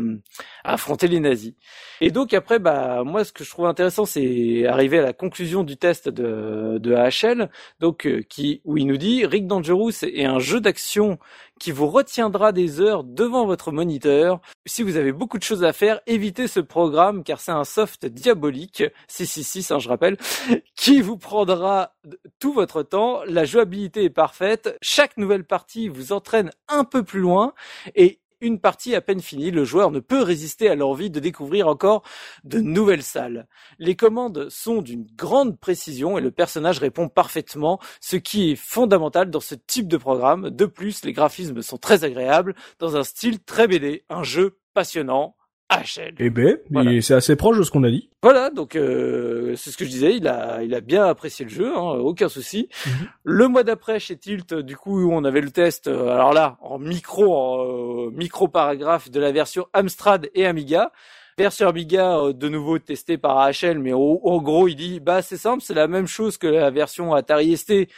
affronter 0.65 1.09
les 1.09 1.21
nazis. 1.21 1.55
Et 2.01 2.11
donc 2.11 2.35
après, 2.35 2.59
bah 2.59 3.03
moi, 3.05 3.25
ce 3.25 3.33
que 3.33 3.45
je 3.45 3.51
trouve 3.51 3.67
intéressant, 3.67 4.05
c'est 4.05 4.67
arriver 4.67 4.99
à 4.99 5.03
la 5.03 5.13
conclusion 5.13 5.65
du 5.65 5.77
test 5.77 6.09
de, 6.09 6.79
de 6.79 6.95
AHL, 6.95 7.51
donc 7.81 8.07
euh, 8.07 8.23
qui 8.23 8.61
où 8.65 8.77
il 8.77 8.87
nous 8.87 8.97
dit 8.97 9.27
Rick 9.27 9.47
Dangerous 9.47 10.05
est 10.05 10.25
un 10.25 10.39
jeu 10.39 10.61
d'action 10.61 11.19
qui 11.61 11.73
vous 11.73 11.89
retiendra 11.89 12.53
des 12.53 12.81
heures 12.81 13.05
devant 13.05 13.47
votre 13.47 13.73
moniteur. 13.73 14.41
Si 14.67 14.83
vous 14.83 14.97
avez 14.97 15.13
beaucoup 15.13 15.39
de 15.39 15.43
choses 15.43 15.65
à 15.65 15.73
faire, 15.73 16.01
évitez 16.07 16.49
ce 16.49 16.61
programme 16.61 17.23
car 17.23 17.41
c'est 17.41 17.53
un 17.53 17.65
soft 17.65 18.07
diabolique, 18.07 18.83
666 19.09 19.71
hein, 19.71 19.79
je 19.79 19.89
rappelle, 19.89 20.17
qui 20.77 21.01
vous 21.01 21.17
prendra 21.17 21.95
tout 22.39 22.53
votre 22.53 22.83
temps. 22.83 23.23
La 23.27 23.45
jouabilité 23.45 24.05
est 24.05 24.11
parfaite. 24.11 24.77
Chaque 24.83 25.17
nouvelle 25.17 25.45
partie 25.45 25.89
vous 25.89 26.13
entraîne 26.13 26.51
un 26.69 26.85
peu 26.85 27.03
plus 27.03 27.21
loin 27.21 27.55
et 27.95 28.21
une 28.45 28.61
partie 28.61 28.95
à 28.95 29.01
peine 29.01 29.23
finie, 29.23 29.51
le 29.51 29.65
joueur 29.65 29.91
ne 29.91 30.01
peut 30.01 30.23
résister 30.23 30.69
à 30.69 30.75
l'envie 30.75 31.11
de 31.11 31.19
découvrir 31.19 31.67
encore 31.67 32.03
de 32.45 32.61
nouvelles 32.61 33.03
salles. 33.03 33.49
Les 33.79 33.97
commandes 33.97 34.49
sont 34.51 34.83
d'une 34.83 35.07
grande 35.17 35.59
précision 35.59 36.19
et 36.19 36.21
le 36.21 36.31
personnage 36.31 36.79
répond 36.79 37.09
parfaitement, 37.09 37.81
ce 38.01 38.17
qui 38.17 38.51
est 38.51 38.57
fondamental 38.57 39.31
dans 39.31 39.41
ce 39.41 39.55
type 39.55 39.89
de 39.89 39.97
programme. 39.97 40.51
De 40.51 40.67
plus, 40.67 41.05
les 41.05 41.15
graphismes 41.15 41.63
sont 41.63 41.79
très 41.79 42.05
agréables, 42.05 42.55
dans 42.79 42.97
un 42.97 43.03
style 43.03 43.43
très 43.43 43.67
BD, 43.67 44.05
un 44.11 44.23
jeu 44.23 44.59
passionnant, 44.75 45.37
HL. 45.71 46.15
Eh 46.19 46.31
ben, 46.31 46.59
c'est 47.01 47.15
assez 47.15 47.37
proche 47.37 47.59
de 47.59 47.63
ce 47.63 47.71
qu'on 47.71 47.85
a 47.85 47.91
dit. 47.91 48.11
Voilà, 48.23 48.51
donc 48.51 48.77
euh, 48.77 49.55
c'est 49.57 49.71
ce 49.71 49.77
que 49.77 49.85
je 49.85 49.91
disais. 49.91 50.17
Il 50.17 50.29
a, 50.29 50.63
il 50.63 50.75
a 50.75 50.81
bien 50.81 51.05
apprécié 51.07 51.45
le 51.45 51.51
jeu, 51.51 51.75
hein, 51.75 51.81
aucun 51.81 52.29
souci. 52.29 52.69
Mhm. 52.87 52.93
Le 53.25 53.49
mois 53.49 53.65
d'après 53.65 53.99
chez 53.99 54.17
Tilt, 54.17 54.55
du 54.55 54.77
coup, 54.77 55.11
on 55.11 55.25
avait 55.25 55.41
le 55.41 55.51
test. 55.51 55.87
Euh, 55.87 56.09
alors 56.09 56.33
là, 56.33 56.59
en 56.61 56.79
micro, 56.79 57.35
en 57.35 58.07
euh, 58.07 58.11
micro 58.11 58.47
paragraphe 58.49 59.11
de 59.11 59.21
la 59.21 59.33
version 59.33 59.67
Amstrad 59.73 60.31
et 60.35 60.47
Amiga. 60.47 60.93
Version 61.37 61.67
Amiga 61.67 62.33
de 62.33 62.49
nouveau 62.49 62.79
testée 62.79 63.19
par 63.19 63.39
AHL, 63.39 63.81
mais 63.81 63.93
en 63.93 64.39
gros, 64.41 64.69
il 64.69 64.77
dit 64.77 65.01
bah 65.01 65.21
c'est 65.21 65.37
simple, 65.37 65.65
c'est 65.65 65.75
la 65.75 65.89
même 65.89 66.07
chose 66.07 66.39
que 66.39 66.47
la 66.47 66.71
version 66.71 67.13
Atari 67.13 67.57
ST, 67.57 67.89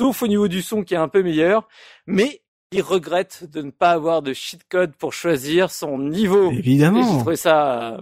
sauf 0.00 0.22
au 0.22 0.26
niveau 0.26 0.48
du 0.48 0.62
son 0.62 0.84
qui 0.84 0.94
est 0.94 0.98
un 0.98 1.08
peu 1.08 1.22
meilleur. 1.22 1.68
Mais 2.06 2.40
il 2.70 2.82
regrette 2.82 3.50
de 3.50 3.62
ne 3.62 3.70
pas 3.70 3.90
avoir 3.92 4.20
de 4.22 4.32
cheat 4.34 4.60
code 4.68 4.92
pour 4.96 5.12
choisir 5.14 5.70
son 5.70 5.98
niveau. 5.98 6.50
Évidemment. 6.50 7.02
J'ai 7.02 7.18
trouvé 7.18 7.36
ça 7.36 7.98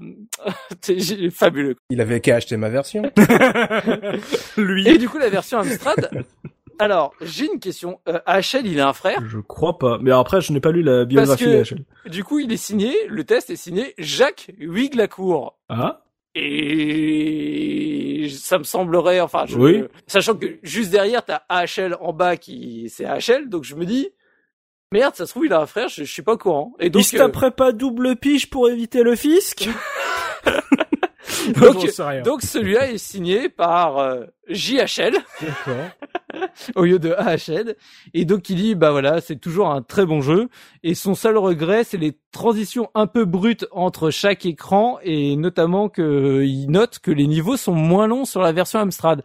euh, 0.86 1.30
fabuleux. 1.30 1.76
Il 1.90 2.00
avait 2.00 2.20
qu'à 2.20 2.36
acheter 2.36 2.56
ma 2.56 2.68
version. 2.68 3.02
Lui. 4.56 4.88
Et 4.88 4.98
du 4.98 5.08
coup, 5.08 5.18
la 5.18 5.28
version 5.30 5.58
Amstrad. 5.58 6.10
Alors, 6.78 7.14
j'ai 7.22 7.46
une 7.46 7.60
question. 7.60 8.00
Euh, 8.08 8.18
HL, 8.26 8.66
il 8.66 8.80
a 8.80 8.88
un 8.88 8.92
frère? 8.92 9.22
Je 9.26 9.38
crois 9.38 9.78
pas. 9.78 9.98
Mais 10.02 10.10
après, 10.10 10.40
je 10.40 10.52
n'ai 10.52 10.60
pas 10.60 10.72
lu 10.72 10.82
la 10.82 11.04
biographie 11.04 11.44
Parce 11.44 11.70
que- 11.70 11.74
d'HL. 11.76 12.10
Du 12.10 12.24
coup, 12.24 12.38
il 12.40 12.52
est 12.52 12.56
signé, 12.58 12.92
le 13.08 13.24
test 13.24 13.50
est 13.50 13.56
signé 13.56 13.94
Jacques 13.98 14.50
Huyglacourt. 14.58 15.58
Ah 15.68 16.02
Et 16.34 18.28
ça 18.30 18.58
me 18.58 18.64
semblerait, 18.64 19.20
enfin, 19.20 19.44
je, 19.46 19.56
Oui. 19.56 19.84
sachant 20.06 20.34
que 20.34 20.58
juste 20.62 20.90
derrière, 20.90 21.24
t'as 21.24 21.42
AHL 21.48 21.96
en 22.00 22.12
bas 22.12 22.36
qui 22.36 22.90
c'est 22.90 23.04
AHL, 23.06 23.48
donc 23.48 23.64
je 23.64 23.74
me 23.74 23.86
dis, 23.86 24.08
merde, 24.96 25.14
ça 25.14 25.26
se 25.26 25.30
trouve, 25.32 25.44
il 25.46 25.52
a 25.52 25.60
un 25.60 25.66
frère, 25.66 25.88
je, 25.88 26.04
je 26.04 26.10
suis 26.12 26.22
pas 26.22 26.32
au 26.32 26.38
courant. 26.38 26.72
Et 26.80 26.88
donc, 26.90 27.02
Il 27.02 27.04
se 27.04 27.16
taperait 27.16 27.50
pas 27.50 27.72
double 27.72 28.16
pige 28.16 28.48
pour 28.50 28.68
éviter 28.70 29.02
le 29.02 29.14
fisc 29.14 29.68
Donc- 31.60 31.84
donc 32.24 32.42
celui-là 32.42 32.90
est 32.90 32.98
signé 32.98 33.48
par 33.48 33.98
euh, 33.98 34.24
JHL 34.48 35.12
au 36.76 36.84
lieu 36.84 36.98
de 36.98 37.12
AHL. 37.12 37.74
Et 38.14 38.24
donc 38.24 38.48
il 38.50 38.56
dit, 38.56 38.74
bah 38.74 38.90
voilà, 38.90 39.20
c'est 39.20 39.36
toujours 39.36 39.70
un 39.70 39.82
très 39.82 40.06
bon 40.06 40.20
jeu. 40.20 40.48
Et 40.82 40.94
son 40.94 41.14
seul 41.14 41.36
regret, 41.36 41.84
c'est 41.84 41.96
les 41.96 42.16
transitions 42.32 42.90
un 42.94 43.06
peu 43.06 43.24
brutes 43.24 43.66
entre 43.70 44.10
chaque 44.10 44.44
écran 44.46 44.98
et 45.02 45.36
notamment 45.36 45.88
que 45.88 46.42
il 46.44 46.66
note 46.70 46.98
que 46.98 47.10
les 47.10 47.26
niveaux 47.26 47.56
sont 47.56 47.72
moins 47.72 48.06
longs 48.06 48.24
sur 48.26 48.42
la 48.42 48.52
version 48.52 48.78
Amstrad. 48.78 49.22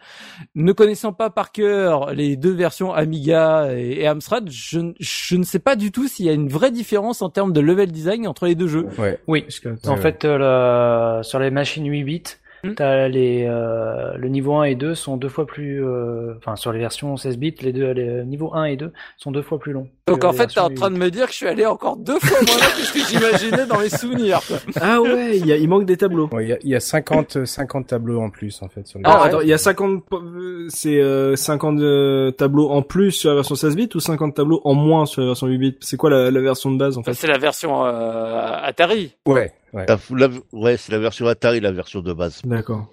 Ne 0.55 0.71
connaissant 0.71 1.11
pas 1.11 1.29
par 1.29 1.51
cœur 1.51 2.13
les 2.13 2.35
deux 2.37 2.53
versions 2.53 2.93
Amiga 2.93 3.67
et, 3.75 4.01
et 4.01 4.07
Amstrad, 4.07 4.49
je, 4.49 4.79
ne- 4.79 4.93
je 4.99 5.35
ne 5.35 5.43
sais 5.43 5.59
pas 5.59 5.75
du 5.75 5.91
tout 5.91 6.07
s'il 6.07 6.25
y 6.25 6.29
a 6.29 6.33
une 6.33 6.47
vraie 6.47 6.71
différence 6.71 7.21
en 7.21 7.29
termes 7.29 7.51
de 7.53 7.59
level 7.59 7.91
design 7.91 8.27
entre 8.27 8.45
les 8.45 8.55
deux 8.55 8.67
jeux. 8.67 8.87
Ouais. 8.97 9.19
Oui. 9.27 9.41
Parce 9.41 9.59
que- 9.59 9.69
En 9.87 9.95
Ouais, 9.95 10.01
fait, 10.01 10.23
euh, 10.25 11.17
le- 11.17 11.23
sur 11.23 11.39
les 11.39 11.51
machines 11.51 11.85
8 11.85 12.03
bits, 12.03 12.23
Hmm. 12.63 12.73
t'as 12.75 13.07
les 13.07 13.45
euh, 13.49 14.13
le 14.17 14.27
niveau 14.29 14.55
1 14.55 14.63
et 14.65 14.75
2 14.75 14.93
sont 14.93 15.17
deux 15.17 15.29
fois 15.29 15.47
plus, 15.47 15.83
euh, 15.83 16.35
enfin 16.37 16.55
sur 16.55 16.71
les 16.71 16.79
versions 16.79 17.17
16 17.17 17.37
bits, 17.37 17.55
les 17.61 17.73
deux 17.73 17.91
les 17.91 18.23
niveaux 18.23 18.53
1 18.53 18.65
et 18.65 18.75
2 18.77 18.91
sont 19.17 19.31
deux 19.31 19.41
fois 19.41 19.57
plus 19.59 19.73
longs. 19.73 19.87
Donc 20.07 20.23
en 20.23 20.31
les 20.31 20.37
fait, 20.37 20.47
t'es 20.47 20.59
en 20.59 20.69
train 20.69 20.91
de 20.91 20.97
me 20.97 21.09
dire 21.09 21.25
que 21.25 21.31
je 21.31 21.37
suis 21.37 21.47
allé 21.47 21.65
encore 21.65 21.97
deux 21.97 22.19
fois 22.19 22.37
moins 22.45 22.57
loin 22.57 22.65
que 22.75 22.81
ce 22.83 22.93
que 22.93 22.99
j'imaginais 22.99 23.65
dans 23.65 23.79
mes 23.79 23.89
souvenirs. 23.89 24.41
quoi. 24.47 24.57
Ah 24.81 25.01
ouais, 25.01 25.37
il, 25.37 25.45
y 25.47 25.51
a, 25.53 25.57
il 25.57 25.67
manque 25.69 25.85
des 25.85 25.97
tableaux. 25.97 26.29
Ouais, 26.31 26.45
il 26.45 26.49
y 26.49 26.53
a, 26.53 26.57
il 26.63 26.69
y 26.69 26.75
a 26.75 26.79
50, 26.79 27.45
50 27.45 27.87
tableaux 27.87 28.19
en 28.21 28.29
plus, 28.29 28.61
en 28.61 28.67
fait, 28.69 28.85
sur 28.85 28.99
le 28.99 29.05
Ah 29.07 29.21
ouais. 29.21 29.27
attends, 29.29 29.41
il 29.41 29.47
y 29.47 29.53
a 29.53 29.57
50, 29.57 30.05
po- 30.05 30.17
euh, 30.21 30.65
c'est 30.69 30.99
euh, 31.01 31.35
50 31.35 31.79
euh, 31.79 32.31
tableaux 32.31 32.69
en 32.69 32.81
plus 32.81 33.11
sur 33.11 33.29
la 33.29 33.35
version 33.35 33.55
16 33.55 33.75
bits 33.75 33.89
ou 33.95 33.99
50 33.99 34.35
tableaux 34.35 34.61
en 34.65 34.73
moins 34.75 35.05
sur 35.05 35.21
la 35.21 35.27
version 35.27 35.47
8 35.47 35.57
bits? 35.57 35.77
C'est 35.79 35.97
quoi 35.97 36.09
la, 36.09 36.29
la 36.29 36.41
version 36.41 36.71
de 36.71 36.77
base 36.77 36.97
en 36.97 37.01
Enfin, 37.01 37.11
fait? 37.13 37.17
c'est 37.21 37.27
la 37.27 37.37
version 37.37 37.85
euh, 37.85 38.49
Atari. 38.61 39.15
Ouais, 39.25 39.53
ouais. 39.73 39.85
La- 39.87 39.99
la- 40.27 40.29
ouais, 40.53 40.77
c'est 40.77 40.91
la 40.91 40.99
version 40.99 41.27
Atari, 41.27 41.59
la 41.59 41.71
version 41.71 42.01
de 42.01 42.13
base. 42.13 42.41
D'accord. 42.45 42.87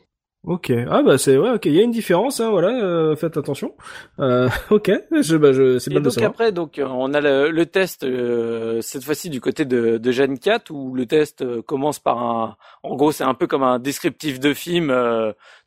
Ok. 0.45 0.73
Ah 0.89 1.03
bah 1.03 1.19
c'est 1.19 1.37
ouais. 1.37 1.51
Ok. 1.51 1.67
Il 1.67 1.75
y 1.75 1.81
a 1.81 1.83
une 1.83 1.91
différence. 1.91 2.39
Hein, 2.41 2.51
voilà. 2.51 2.69
euh, 2.69 3.17
faites 3.17 3.37
attention. 3.37 3.75
Euh, 4.21 4.49
ok. 4.71 4.93
Je, 5.21 5.37
bah, 5.37 5.53
je, 5.53 5.79
c'est 5.79 5.91
bien 5.91 6.01
de 6.01 6.05
donc 6.05 6.23
après, 6.23 6.53
donc 6.53 6.79
euh, 6.79 6.87
on 6.89 7.13
a 7.13 7.21
le, 7.21 7.51
le 7.51 7.67
test 7.67 8.05
euh, 8.05 8.81
cette 8.81 9.03
fois-ci 9.03 9.31
du 9.31 9.41
côté 9.41 9.65
de, 9.65 9.99
de 9.99 10.13
Gen 10.13 10.39
4 10.39 10.71
où 10.71 10.95
le 10.95 11.07
test 11.07 11.43
euh, 11.43 11.61
commence 11.61 11.99
par 11.99 12.19
un, 12.23 12.57
en 12.85 12.95
gros 12.95 13.11
c'est 13.11 13.25
un 13.25 13.35
peu 13.35 13.49
comme 13.49 13.65
un 13.65 13.81
descriptif 13.81 14.39
de 14.39 14.55
film. 14.55 14.91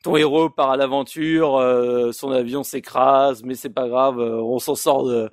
Ton 0.04 0.16
héros 0.16 0.50
part 0.50 0.72
à 0.72 0.78
l'aventure, 0.78 1.58
euh, 1.58 2.12
son 2.12 2.32
avion 2.32 2.64
s'écrase, 2.64 3.44
mais 3.44 3.56
c'est 3.56 3.70
pas 3.70 3.88
grave, 3.88 4.20
euh, 4.20 4.42
on 4.42 4.60
s'en 4.60 4.76
sort 4.76 5.06
de, 5.06 5.30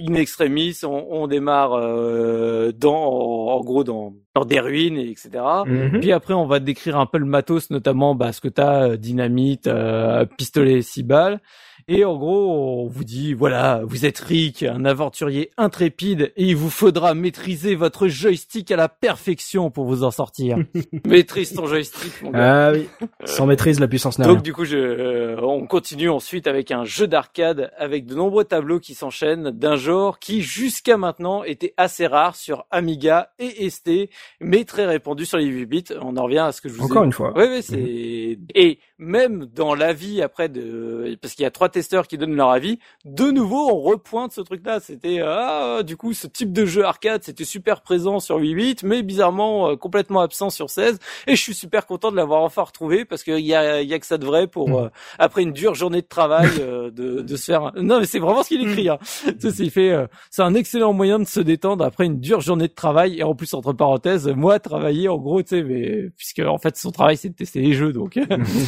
in 0.00 0.14
extremis, 0.14 0.76
on, 0.84 1.06
on 1.10 1.26
démarre 1.26 1.72
euh, 1.74 2.72
dans, 2.72 2.94
en, 2.94 3.60
gros 3.60 3.84
dans, 3.84 4.14
dans 4.34 4.44
des 4.44 4.60
ruines, 4.60 4.96
et 4.96 5.10
etc. 5.10 5.30
Mhm. 5.66 6.00
Puis 6.00 6.12
après, 6.12 6.34
on 6.34 6.46
va 6.46 6.60
décrire 6.60 6.98
un 6.98 7.06
peu 7.06 7.18
le 7.18 7.26
matos, 7.26 7.70
notamment 7.70 8.14
bah, 8.14 8.32
ce 8.32 8.40
que 8.40 8.48
t'as, 8.48 8.90
euh, 8.90 8.96
dynamite, 8.96 9.66
euh, 9.66 10.24
pistolet 10.24 10.82
6 10.82 11.02
balles. 11.02 11.40
Et 11.88 12.04
en 12.04 12.16
gros, 12.16 12.84
on 12.84 12.88
vous 12.88 13.04
dit, 13.04 13.34
voilà, 13.34 13.82
vous 13.84 14.06
êtes 14.06 14.18
Rick, 14.18 14.62
un 14.62 14.84
aventurier 14.84 15.50
intrépide, 15.56 16.32
et 16.36 16.44
il 16.44 16.56
vous 16.56 16.70
faudra 16.70 17.14
maîtriser 17.14 17.74
votre 17.74 18.08
joystick 18.08 18.70
à 18.70 18.76
la 18.76 18.88
perfection 18.88 19.70
pour 19.70 19.84
vous 19.84 20.04
en 20.04 20.10
sortir. 20.10 20.58
Maîtrise 21.06 21.54
ton 21.54 21.66
joystick, 21.66 22.22
mon 22.22 22.30
gars. 22.30 22.68
Ah 22.68 22.72
oui. 22.72 22.88
Sans 23.24 23.46
maîtrise, 23.46 23.80
la 23.80 23.88
puissance 23.88 24.18
n'a. 24.18 24.26
Donc 24.26 24.42
du 24.42 24.52
coup, 24.52 24.64
je, 24.64 24.76
euh, 24.76 25.40
on 25.42 25.66
continue 25.66 26.08
ensuite 26.08 26.46
avec 26.46 26.70
un 26.70 26.84
jeu 26.84 27.06
d'arcade 27.06 27.70
avec 27.76 28.06
de 28.06 28.14
nombreux 28.14 28.44
tableaux 28.44 28.80
qui 28.80 28.94
s'enchaînent 28.94 29.50
d'un 29.50 29.76
genre 29.76 30.18
qui 30.18 30.42
jusqu'à 30.42 30.96
maintenant 30.96 31.44
était 31.44 31.74
assez 31.76 32.06
rare 32.06 32.36
sur 32.36 32.64
Amiga 32.70 33.30
et 33.38 33.68
ST, 33.68 34.08
mais 34.40 34.64
très 34.64 34.86
répandu 34.86 35.24
sur 35.24 35.38
les 35.38 35.46
8 35.46 35.66
bits. 35.66 35.84
On 36.00 36.16
en 36.16 36.24
revient 36.24 36.38
à 36.38 36.52
ce 36.52 36.60
que 36.60 36.68
je 36.68 36.74
vous 36.74 36.82
ai 36.82 36.90
Encore 36.90 37.04
une 37.04 37.12
fois. 37.12 37.32
oui, 37.36 37.44
oui, 37.48 37.62
c'est 37.62 38.38
et 38.54 38.78
même 38.98 39.46
dans 39.46 39.74
l'avis 39.74 40.22
après 40.22 40.48
de 40.48 41.18
parce 41.20 41.34
qu'il 41.34 41.42
y 41.42 41.46
a 41.46 41.50
trois 41.50 41.68
testeurs 41.72 42.06
qui 42.06 42.16
donnent 42.18 42.36
leur 42.36 42.50
avis, 42.50 42.78
de 43.04 43.30
nouveau 43.32 43.68
on 43.68 43.80
repointe 43.80 44.30
ce 44.32 44.40
truc-là. 44.40 44.78
C'était 44.78 45.20
ah 45.24 45.82
du 45.84 45.96
coup 45.96 46.12
ce 46.12 46.28
type 46.28 46.52
de 46.52 46.64
jeu 46.64 46.84
arcade 46.84 47.24
c'était 47.24 47.44
super 47.44 47.80
présent 47.80 48.20
sur 48.20 48.36
8 48.36 48.54
bits, 48.54 48.76
mais 48.84 49.02
bizarrement 49.02 49.70
euh, 49.70 49.76
complètement 49.76 50.20
absent 50.20 50.50
sur 50.50 50.70
16. 50.70 51.00
Et 51.26 51.34
je 51.34 51.40
suis 51.42 51.54
super 51.54 51.86
content 51.86 52.12
de 52.12 52.16
l'avoir 52.16 52.42
enfin 52.42 52.62
retrouvé 52.62 53.04
parce 53.04 53.24
qu'il 53.24 53.40
y 53.40 53.54
a 53.54 53.82
y 53.82 53.92
a 53.94 53.98
que 53.98 54.06
ça 54.06 54.18
de 54.18 54.24
vrai 54.26 54.46
pour 54.46 54.68
Mm. 54.68 54.74
euh, 54.74 54.88
après 55.18 55.42
une 55.42 55.52
dure 55.52 55.74
journée 55.74 56.02
de 56.02 56.06
travail 56.06 56.48
euh, 56.60 56.90
de 56.92 57.22
de 57.22 57.36
se 57.36 57.46
faire. 57.46 57.72
Non 57.76 57.98
mais 57.98 58.06
c'est 58.06 58.20
vraiment 58.20 58.42
ce 58.44 58.48
qu'il 58.48 58.62
écrit. 58.68 58.88
Hein. 58.88 58.98
C'est- 59.02 59.70
fait 59.70 59.90
euh, 59.90 60.06
c'est 60.30 60.42
un 60.42 60.54
excellent 60.54 60.92
moyen 60.92 61.18
de 61.18 61.24
se 61.24 61.40
détendre 61.40 61.84
après 61.84 62.04
une 62.06 62.20
dure 62.20 62.40
journée 62.40 62.68
de 62.68 62.74
travail 62.74 63.18
et 63.18 63.22
en 63.22 63.34
plus 63.34 63.54
entre 63.54 63.72
parenthèses 63.72 64.28
moi 64.28 64.58
travailler 64.58 65.08
en 65.08 65.16
gros 65.18 65.40
tu 65.42 65.48
sais 65.48 65.62
mais 65.62 66.10
puisque 66.16 66.40
en 66.40 66.58
fait 66.58 66.76
son 66.76 66.90
travail 66.90 67.16
c'est 67.16 67.30
de 67.30 67.34
tester 67.34 67.60
les 67.60 67.72
jeux 67.72 67.92
donc 67.92 68.18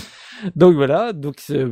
donc 0.56 0.74
voilà 0.74 1.12
donc 1.12 1.35
c'est- 1.39 1.66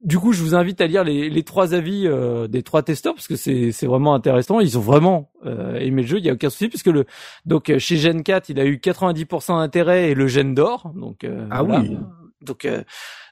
du 0.00 0.18
coup 0.18 0.32
je 0.32 0.42
vous 0.42 0.54
invite 0.54 0.80
à 0.80 0.86
lire 0.86 1.02
les, 1.04 1.28
les 1.28 1.42
trois 1.42 1.74
avis 1.74 2.06
euh, 2.06 2.46
des 2.46 2.62
trois 2.62 2.82
testeurs 2.82 3.14
parce 3.14 3.26
que 3.28 3.36
c'est 3.36 3.86
vraiment 3.86 4.14
intéressant. 4.14 4.60
Ils 4.60 4.78
ont 4.78 4.82
vraiment 4.82 5.30
euh, 5.44 5.76
aimé 5.78 6.02
le 6.02 6.08
jeu. 6.08 6.18
Il 6.18 6.24
y 6.24 6.30
a 6.30 6.34
aucun 6.34 6.50
souci 6.50 6.68
puisque 6.68 6.86
le 6.86 7.04
donc 7.46 7.70
euh, 7.70 7.78
chez 7.78 7.96
Gen 7.96 8.22
4 8.22 8.48
il 8.50 8.60
a 8.60 8.64
eu 8.64 8.76
90% 8.76 9.58
d'intérêt 9.58 10.10
et 10.10 10.14
le 10.14 10.26
Gen 10.28 10.54
d'or. 10.54 10.92
Donc 10.94 11.24
euh, 11.24 11.46
Ah 11.50 11.62
voilà. 11.62 11.80
oui. 11.80 11.96
donc 12.42 12.64
euh, 12.64 12.82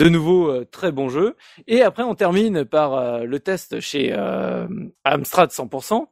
de 0.00 0.08
nouveau 0.08 0.64
très 0.64 0.90
bon 0.92 1.08
jeu. 1.08 1.36
Et 1.68 1.82
après 1.82 2.02
on 2.02 2.14
termine 2.14 2.64
par 2.64 3.24
le 3.24 3.38
test 3.40 3.80
chez 3.80 4.12
euh, 4.12 4.66
Amstrad 5.04 5.50
100% 5.50 6.06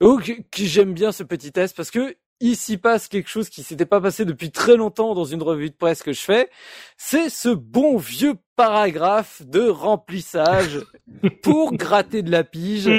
donc 0.00 0.32
j'aime 0.56 0.94
bien 0.94 1.12
ce 1.12 1.22
petit 1.22 1.52
test 1.52 1.76
parce 1.76 1.90
que 1.90 2.14
il 2.40 2.56
s'y 2.56 2.78
passe 2.78 3.06
quelque 3.06 3.28
chose 3.28 3.48
qui 3.50 3.62
s'était 3.62 3.86
pas 3.86 4.00
passé 4.00 4.24
depuis 4.24 4.50
très 4.50 4.76
longtemps 4.76 5.14
dans 5.14 5.24
une 5.24 5.42
revue 5.42 5.70
de 5.70 5.74
presse 5.74 6.02
que 6.02 6.12
je 6.12 6.20
fais, 6.20 6.48
c'est 6.96 7.28
ce 7.28 7.50
bon 7.50 7.98
vieux 7.98 8.34
paragraphe 8.56 9.42
de 9.42 9.68
remplissage 9.68 10.80
pour 11.42 11.74
gratter 11.74 12.22
de 12.22 12.30
la 12.30 12.44
pige, 12.44 12.90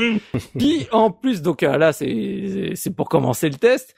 qui 0.57 0.87
en 0.91 1.11
plus, 1.11 1.41
donc 1.41 1.63
euh, 1.63 1.77
là 1.77 1.91
c'est 1.93 2.73
c'est 2.75 2.95
pour 2.95 3.09
commencer 3.09 3.49
le 3.49 3.55
test, 3.55 3.95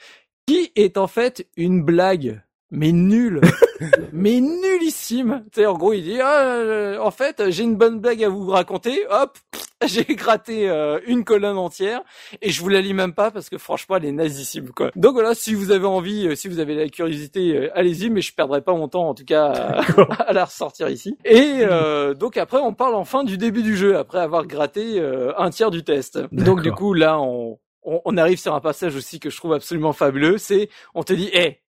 qui 0.48 0.72
est 0.76 0.98
en 0.98 1.08
fait 1.08 1.48
une 1.58 1.84
blague, 1.84 2.42
mais 2.74 2.92
nulle, 2.92 3.40
mais 4.12 4.42
nullissime. 4.42 5.44
Tu 5.54 5.62
sais, 5.62 5.66
en 5.66 5.78
gros, 5.78 5.94
il 5.94 6.04
dit, 6.04 6.20
ah, 6.20 6.42
euh, 6.42 6.98
en 7.00 7.12
fait, 7.12 7.50
j'ai 7.50 7.64
une 7.64 7.78
bonne 7.78 8.00
blague 8.00 8.24
à 8.24 8.30
vous 8.30 8.50
raconter, 8.50 9.06
hop, 9.10 9.38
j'ai 9.88 10.04
gratté 10.16 10.70
euh, 10.70 11.00
une 11.06 11.24
colonne 11.24 11.58
entière 11.58 12.02
et 12.42 12.50
je 12.50 12.62
vous 12.62 12.70
la 12.70 12.82
lis 12.82 12.94
même 12.94 13.14
pas 13.14 13.32
parce 13.32 13.50
que 13.50 13.58
franchement 13.58 13.98
elle 13.98 14.06
est 14.06 14.12
nazissime 14.12 14.70
quoi. 14.70 14.92
Donc 14.96 15.14
voilà, 15.14 15.36
si 15.36 15.54
vous 15.54 15.72
avez 15.72 15.86
envie, 15.86 16.28
euh, 16.28 16.36
si 16.36 16.48
vous 16.48 16.60
avez 16.60 16.76
la 16.76 16.90
curiosité, 16.90 17.56
euh, 17.56 17.78
allez-y, 17.78 18.10
mais 18.10 18.22
je 18.22 18.34
perdrai 18.34 18.62
pas 18.62 18.74
mon 18.74 18.88
temps 18.88 19.10
en 19.10 19.14
tout 19.14 19.26
cas 19.26 19.46
à, 19.52 20.14
à 20.24 20.34
la 20.34 20.46
ressortir 20.46 20.90
ici. 20.90 21.18
Et 21.26 21.60
euh, 21.62 22.14
donc 22.14 22.38
après 22.38 22.60
on 22.60 22.74
parle 22.74 22.96
enfin 22.96 23.24
du 23.24 23.38
début 23.38 23.64
du 23.64 23.76
jeu 23.76 23.98
après 23.98 24.20
avoir 24.20 24.46
gratté 24.46 25.02
un 25.38 25.50
tiers 25.50 25.72
du 25.72 25.84
test. 25.84 26.20
Donc 26.32 26.62
du 26.62 26.72
coup 26.72 26.94
là 26.94 27.20
on, 27.20 27.60
on 27.84 28.02
on 28.06 28.18
arrive 28.18 28.40
sur 28.40 28.54
un 28.54 28.62
passage 28.62 28.96
aussi 28.96 29.20
que 29.20 29.30
je 29.30 29.38
trouve 29.38 29.54
absolument 29.54 29.94
fabuleux, 29.94 30.38
c'est 30.38 30.70
on 30.94 31.04
te 31.04 31.14
dit, 31.14 31.30
hé, 31.34 31.63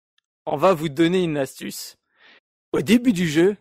on 0.45 0.57
va 0.57 0.73
vous 0.73 0.89
donner 0.89 1.23
une 1.23 1.37
astuce. 1.37 1.97
Au 2.71 2.81
début 2.81 3.13
du 3.13 3.27
jeu, 3.27 3.55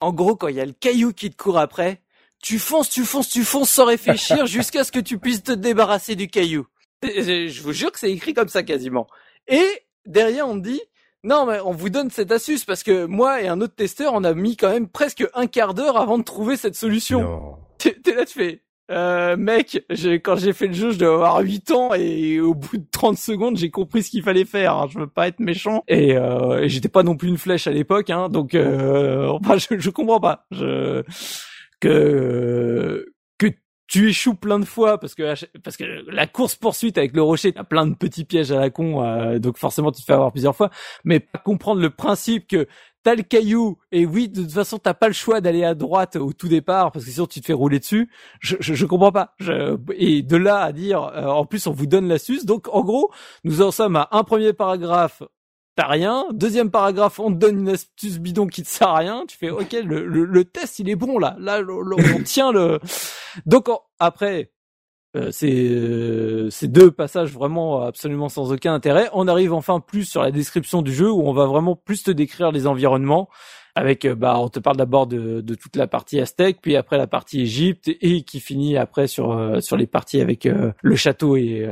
en 0.00 0.12
gros 0.12 0.36
quand 0.36 0.48
il 0.48 0.56
y 0.56 0.60
a 0.60 0.66
le 0.66 0.72
caillou 0.72 1.12
qui 1.12 1.30
te 1.30 1.36
court 1.36 1.58
après, 1.58 2.00
tu 2.42 2.58
fonces, 2.58 2.90
tu 2.90 3.04
fonces, 3.04 3.28
tu 3.28 3.44
fonces 3.44 3.70
sans 3.70 3.86
réfléchir 3.86 4.46
jusqu'à 4.46 4.84
ce 4.84 4.92
que 4.92 5.00
tu 5.00 5.18
puisses 5.18 5.42
te 5.42 5.52
débarrasser 5.52 6.16
du 6.16 6.28
caillou. 6.28 6.66
Je 7.02 7.62
vous 7.62 7.72
jure 7.72 7.92
que 7.92 7.98
c'est 7.98 8.12
écrit 8.12 8.34
comme 8.34 8.48
ça 8.48 8.62
quasiment. 8.62 9.06
Et 9.48 9.66
derrière, 10.06 10.48
on 10.48 10.54
te 10.54 10.68
dit, 10.68 10.80
non, 11.22 11.46
mais 11.46 11.60
on 11.60 11.72
vous 11.72 11.90
donne 11.90 12.10
cette 12.10 12.30
astuce 12.32 12.64
parce 12.64 12.82
que 12.82 13.04
moi 13.04 13.42
et 13.42 13.48
un 13.48 13.60
autre 13.60 13.74
testeur, 13.74 14.12
on 14.14 14.24
a 14.24 14.34
mis 14.34 14.56
quand 14.56 14.70
même 14.70 14.88
presque 14.88 15.24
un 15.34 15.46
quart 15.46 15.74
d'heure 15.74 15.96
avant 15.96 16.18
de 16.18 16.24
trouver 16.24 16.56
cette 16.56 16.76
solution. 16.76 17.58
T'es 17.78 18.14
là, 18.14 18.24
tu 18.24 18.38
fais, 18.38 18.62
euh, 18.90 19.36
mec, 19.36 19.84
quand 20.24 20.36
j'ai 20.36 20.52
fait 20.52 20.68
le 20.68 20.72
jeu, 20.72 20.90
je 20.92 20.98
devais 20.98 21.12
avoir 21.12 21.40
8 21.40 21.70
ans 21.72 21.92
et 21.94 22.40
au 22.40 22.54
bout 22.54 22.76
de 22.76 22.86
30 22.92 23.18
secondes, 23.18 23.56
j'ai 23.56 23.70
compris 23.70 24.02
ce 24.02 24.10
qu'il 24.10 24.22
fallait 24.22 24.44
faire. 24.44 24.74
hein. 24.74 24.86
Je 24.92 24.98
veux 25.00 25.06
pas 25.08 25.26
être 25.28 25.40
méchant 25.40 25.82
et, 25.88 26.16
euh, 26.16 26.62
et 26.62 26.68
j'étais 26.68 26.88
pas 26.88 27.02
non 27.02 27.16
plus 27.16 27.28
une 27.28 27.38
flèche 27.38 27.66
à 27.66 27.72
l'époque, 27.72 28.10
hein, 28.10 28.28
donc 28.28 28.54
euh, 28.54 29.26
enfin, 29.42 29.56
je, 29.58 29.78
je 29.78 29.90
comprends 29.90 30.20
pas. 30.20 30.46
Je 30.52 31.02
que 31.80 33.06
que 33.38 33.46
tu 33.88 34.08
échoues 34.08 34.34
plein 34.34 34.58
de 34.58 34.64
fois 34.64 34.98
parce 34.98 35.14
que 35.14 35.34
parce 35.62 35.76
que 35.76 35.84
la 36.10 36.26
course 36.26 36.54
poursuite 36.56 36.98
avec 36.98 37.14
le 37.14 37.22
rocher, 37.22 37.52
t'as 37.52 37.64
plein 37.64 37.86
de 37.86 37.94
petits 37.94 38.24
pièges 38.24 38.52
à 38.52 38.60
la 38.60 38.70
con, 38.70 39.04
euh, 39.04 39.38
donc 39.38 39.58
forcément 39.58 39.92
tu 39.92 40.00
te 40.00 40.06
fais 40.06 40.12
avoir 40.14 40.32
plusieurs 40.32 40.56
fois. 40.56 40.70
Mais 41.04 41.20
pas 41.20 41.38
comprendre 41.38 41.80
le 41.80 41.90
principe 41.90 42.48
que 42.48 42.66
t'as 43.06 43.14
le 43.14 43.22
caillou 43.22 43.78
et 43.92 44.04
oui 44.04 44.28
de 44.28 44.42
toute 44.42 44.50
façon 44.50 44.78
t'as 44.78 44.92
pas 44.92 45.06
le 45.06 45.12
choix 45.12 45.40
d'aller 45.40 45.62
à 45.62 45.76
droite 45.76 46.16
au 46.16 46.32
tout 46.32 46.48
départ 46.48 46.90
parce 46.90 47.04
que 47.04 47.10
sinon 47.12 47.26
tu 47.26 47.40
te 47.40 47.46
fais 47.46 47.52
rouler 47.52 47.78
dessus. 47.78 48.10
Je 48.40 48.56
je, 48.58 48.84
comprends 48.84 49.12
pas. 49.12 49.36
Et 49.94 50.22
de 50.22 50.36
là 50.36 50.58
à 50.58 50.72
dire 50.72 51.04
euh, 51.14 51.26
en 51.26 51.46
plus 51.46 51.68
on 51.68 51.70
vous 51.70 51.86
donne 51.86 52.08
l'astuce. 52.08 52.44
Donc 52.44 52.66
en 52.72 52.82
gros 52.82 53.12
nous 53.44 53.62
en 53.62 53.70
sommes 53.70 53.94
à 53.94 54.08
un 54.10 54.24
premier 54.24 54.52
paragraphe 54.52 55.22
t'as 55.76 55.86
rien. 55.86 56.26
Deuxième 56.32 56.72
paragraphe, 56.72 57.20
on 57.20 57.30
te 57.30 57.36
donne 57.36 57.60
une 57.60 57.68
astuce 57.68 58.18
bidon 58.18 58.48
qui 58.48 58.64
te 58.64 58.68
sert 58.68 58.88
à 58.88 58.96
rien. 58.96 59.24
Tu 59.28 59.36
fais, 59.36 59.50
ok, 59.50 59.76
le, 59.84 60.06
le, 60.06 60.44
test, 60.44 60.78
il 60.78 60.88
est 60.88 60.96
bon 60.96 61.18
là. 61.18 61.36
Là, 61.38 61.60
on 61.68 62.22
tient 62.22 62.50
le. 62.50 62.80
Donc 63.44 63.68
après, 63.98 64.52
euh, 65.16 65.28
c'est 65.32 65.52
euh, 65.52 66.50
ces 66.50 66.68
deux 66.68 66.90
passages 66.90 67.32
vraiment 67.32 67.82
absolument 67.82 68.28
sans 68.28 68.52
aucun 68.52 68.74
intérêt. 68.74 69.08
On 69.12 69.28
arrive 69.28 69.52
enfin 69.52 69.80
plus 69.80 70.04
sur 70.04 70.22
la 70.22 70.30
description 70.30 70.82
du 70.82 70.92
jeu 70.92 71.10
où 71.10 71.22
on 71.22 71.32
va 71.32 71.46
vraiment 71.46 71.76
plus 71.76 72.02
te 72.02 72.10
décrire 72.10 72.52
les 72.52 72.66
environnements 72.66 73.28
avec 73.76 74.06
euh, 74.06 74.14
bah 74.16 74.36
on 74.38 74.48
te 74.48 74.58
parle 74.58 74.78
d'abord 74.78 75.06
de, 75.06 75.42
de, 75.42 75.54
toute 75.54 75.76
la 75.76 75.86
partie 75.86 76.18
aztèque 76.18 76.58
puis 76.60 76.74
après 76.74 76.96
la 76.96 77.06
partie 77.06 77.42
Égypte 77.42 77.88
et, 78.00 78.22
qui 78.22 78.40
finit 78.40 78.76
après 78.76 79.06
sur 79.06 79.32
euh, 79.32 79.60
sur 79.60 79.76
les 79.76 79.86
parties 79.86 80.20
avec 80.20 80.46
euh, 80.46 80.72
le 80.82 80.96
château 80.96 81.36
et 81.36 81.68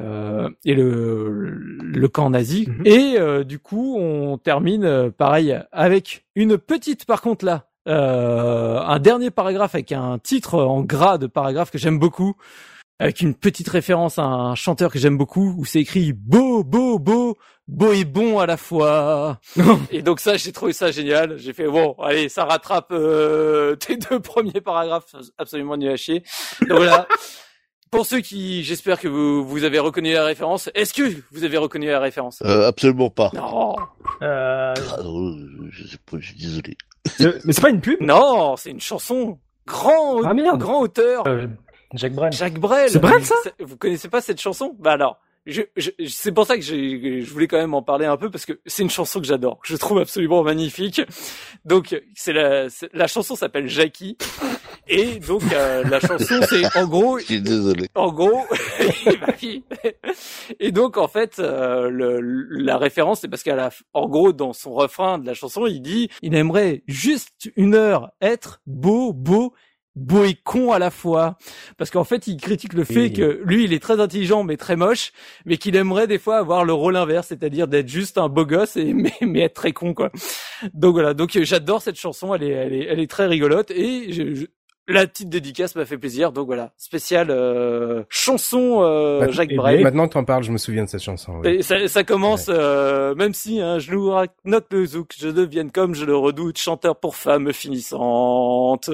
et 0.65 0.75
le 0.75 1.51
le 1.51 2.09
camp 2.09 2.31
nazi 2.31 2.69
mhm. 2.69 2.83
et 2.85 3.45
du 3.45 3.59
coup 3.59 3.97
on 3.99 4.37
termine 4.37 5.11
pareil 5.11 5.59
avec 5.73 6.27
une 6.35 6.59
petite 6.59 7.07
par 7.07 7.23
contre 7.23 7.45
là 7.47 7.67
un 7.87 8.99
dernier 8.99 9.31
paragraphe 9.31 9.75
avec 9.75 9.93
un 9.93 10.19
titre 10.19 10.59
en 10.63 10.83
gras 10.83 11.17
de 11.17 11.27
paragraphe 11.27 11.71
que 11.71 11.79
j'aime 11.79 11.99
beaucoup 11.99 12.35
avec 12.99 13.21
une 13.21 13.35
petite 13.35 13.69
référence 13.69 14.19
à 14.19 14.23
un 14.23 14.55
chanteur 14.55 14.93
que 14.93 14.99
j'aime 14.99 15.19
beaucoup 15.19 15.55
où 15.59 15.65
c'est 15.65 15.81
écrit 15.81 16.13
beau 16.13 16.63
beau 16.63 16.99
beau 16.99 17.37
beau 17.67 17.93
et 17.93 18.05
bon 18.05 18.39
à 18.39 18.47
la 18.47 18.57
fois. 18.57 19.41
et 19.91 20.03
donc 20.03 20.21
ça 20.21 20.37
j'ai 20.37 20.53
trouvé 20.53 20.73
ça 20.73 20.91
génial. 20.91 21.37
J'ai 21.39 21.53
fait 21.53 21.67
bon 21.67 21.97
allez 22.03 22.29
ça 22.29 22.45
rattrape 22.45 22.93
euh, 22.93 23.75
tes 23.81 23.97
deux 23.97 24.21
premiers 24.21 24.61
paragraphes 24.61 25.15
absolument 25.39 25.77
nul 25.77 25.91
à 25.91 25.97
chier. 25.97 26.23
Donc 26.69 26.79
voilà. 26.79 27.09
Pour 27.91 28.07
ceux 28.07 28.19
qui, 28.19 28.65
j'espère 28.65 28.99
que 28.99 29.07
vous, 29.07 29.47
vous 29.47 29.63
avez 29.63 29.79
reconnu 29.79 30.13
la 30.15 30.25
référence. 30.25 30.69
Est-ce 30.75 30.93
que 30.93 31.03
vous 31.31 31.45
avez 31.45 31.57
reconnu 31.59 31.87
la 31.87 32.01
référence? 32.01 32.43
Euh, 32.45 32.67
Absolument 32.67 33.09
pas. 33.09 33.31
Non. 33.33 33.77
Euh... 34.21 34.75
Ah, 34.77 34.97
je, 35.71 35.87
sais 35.87 35.99
pas, 36.05 36.17
je 36.19 36.27
suis 36.27 36.37
désolé. 36.37 36.77
Mais 37.21 37.53
c'est 37.53 37.61
pas 37.61 37.71
une 37.71 37.81
pub? 37.81 38.01
Non, 38.01 38.57
c'est 38.57 38.71
une 38.71 38.81
chanson. 38.81 39.39
Grand, 39.65 40.25
ah, 40.25 40.57
grand 40.57 40.81
auteur. 40.81 41.23
Jacques 41.95 42.13
Brel. 42.13 42.33
Jacques 42.33 42.59
Brel. 42.59 42.91
C'est 42.91 42.99
Brel 42.99 43.25
ça 43.25 43.35
Vous 43.61 43.77
connaissez 43.77 44.09
pas 44.09 44.21
cette 44.21 44.41
chanson? 44.41 44.77
Bah 44.79 44.93
alors, 44.93 45.21
je, 45.47 45.63
je, 45.77 45.91
c'est 46.09 46.33
pour 46.33 46.47
ça 46.47 46.57
que 46.57 46.63
je 46.63 47.31
voulais 47.31 47.47
quand 47.47 47.59
même 47.59 47.75
en 47.75 47.83
parler 47.83 48.07
un 48.07 48.17
peu 48.17 48.31
parce 48.31 48.47
que 48.47 48.61
c'est 48.65 48.83
une 48.83 48.91
chanson 48.91 49.21
que 49.21 49.27
j'adore, 49.27 49.61
que 49.61 49.69
je 49.69 49.77
trouve 49.77 49.99
absolument 49.99 50.43
magnifique. 50.43 51.03
Donc 51.65 52.01
c'est 52.15 52.33
la, 52.33 52.69
la 52.93 53.07
chanson 53.07 53.37
s'appelle 53.37 53.69
Jackie 53.69 54.17
et 54.89 55.19
donc 55.19 55.43
euh, 55.53 55.85
la 55.85 56.01
chanson 56.01 56.41
c'est 56.49 56.77
en 56.77 56.87
gros. 56.87 57.19
Je 57.19 57.25
suis 57.25 57.43
désolé. 57.43 57.89
En 57.95 58.11
gros, 58.11 58.43
et 60.61 60.73
donc 60.73 60.97
en 60.97 61.09
fait 61.09 61.39
euh, 61.39 61.91
le, 61.91 62.21
la 62.21 62.79
référence 62.79 63.21
c'est 63.21 63.29
parce 63.29 63.43
qu'à 63.43 63.55
la, 63.55 63.71
en 63.93 64.09
gros 64.09 64.33
dans 64.33 64.55
son 64.55 64.73
refrain 64.73 65.19
de 65.19 65.27
la 65.27 65.35
chanson 65.35 65.67
il 65.67 65.83
dit 65.83 66.09
il 66.23 66.35
aimerait 66.35 66.83
juste 66.87 67.53
une 67.57 67.75
heure 67.75 68.13
être 68.23 68.63
beau 68.67 69.13
beau 69.13 69.53
beau 69.97 70.25
et 70.25 70.35
con 70.35 70.73
à 70.73 70.79
la 70.79 70.91
fois. 70.91 71.37
Parce 71.77 71.91
qu'en 71.91 72.05
fait 72.05 72.27
il 72.27 72.37
critique 72.37 72.73
le 72.73 72.85
fait 72.85 73.13
que 73.13 73.41
lui 73.45 73.65
il 73.65 73.73
est 73.73 73.83
très 73.83 74.01
intelligent 74.01 74.45
mais 74.45 74.57
très 74.57 74.77
moche 74.77 75.13
mais 75.45 75.57
qu'il 75.57 75.77
aimerait 75.77 76.07
des 76.07 76.19
fois 76.19 76.39
avoir 76.39 76.65
le 76.65 76.73
rôle 76.73 76.97
inverse 76.97 77.29
c'est-à-dire 77.29 77.69
d'être 77.69 77.89
juste 77.89 78.19
un 78.19 78.29
beau 78.29 78.45
gosse 78.45 78.77
et 78.77 78.93
mais, 78.95 79.13
mais 79.21 79.41
être 79.41 79.55
très 79.55 79.73
con 79.73 79.95
quoi. 79.95 80.11
Donc 80.73 80.95
voilà. 80.95 81.15
Donc 81.15 81.39
j'adore 81.43 81.83
cette 81.83 81.99
chanson. 81.99 82.35
Elle 82.35 82.43
est 82.45 82.51
elle 82.51 82.73
est 82.73 82.87
elle 82.87 83.01
est 83.01 83.11
très 83.11 83.27
rigolote. 83.27 83.71
Et 83.71 84.13
je, 84.13 84.47
la 84.87 85.07
petite 85.07 85.29
dédicace 85.29 85.77
m'a 85.77 85.85
fait 85.85 85.97
plaisir, 85.97 86.33
donc 86.33 86.47
voilà, 86.47 86.73
spécial 86.77 87.29
euh, 87.31 88.03
chanson 88.09 88.83
euh, 88.83 89.31
Jacques 89.31 89.55
Brel. 89.55 89.83
Maintenant 89.83 90.07
que 90.09 90.13
t'en 90.13 90.25
parles, 90.25 90.45
je 90.45 90.53
me 90.53 90.59
souviens 90.59 90.85
de 90.85 90.89
cette 90.89 91.03
chanson. 91.03 91.43
Et 91.43 91.63
ça, 91.63 91.89
ça 91.89 92.05
commence, 92.05 92.47
euh, 92.49 93.15
même 93.15 93.33
si 93.33 93.61
hein, 93.61 93.79
je 93.79 93.93
nous 93.93 94.13
note 94.45 94.67
le 94.71 94.85
zouk, 94.85 95.13
je 95.19 95.29
devienne 95.29 95.71
comme 95.71 95.95
je 95.95 96.05
le 96.05 96.17
redoute, 96.17 96.59
chanteur 96.59 96.97
pour 96.97 97.17
femmes 97.17 97.53
finissante. 97.53 98.91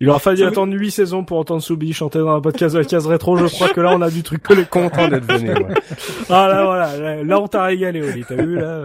Il 0.00 0.08
aura 0.08 0.18
fallu 0.18 0.42
attendre 0.46 0.72
huit 0.74 0.92
saisons 0.92 1.24
pour 1.24 1.38
entendre 1.38 1.62
Soubi 1.62 1.92
chanter 1.92 2.20
dans 2.20 2.36
un 2.36 2.40
podcast 2.40 2.74
de 2.74 2.80
la 2.80 2.84
case 2.84 3.06
rétro. 3.06 3.36
Je 3.36 3.46
crois 3.46 3.70
que 3.70 3.80
là, 3.80 3.94
on 3.94 4.02
a 4.02 4.10
du 4.10 4.22
truc 4.22 4.42
que 4.42 4.54
les 4.54 4.64
content 4.64 5.08
d'être 5.08 5.30
venu. 5.30 5.50
ah 6.28 6.48
là, 6.48 6.64
voilà, 6.64 7.24
là, 7.24 7.40
on 7.40 7.48
t'a 7.48 7.64
régalé, 7.64 8.02
Oli, 8.02 8.24
t'as 8.28 8.36
vu 8.36 8.56
là? 8.56 8.84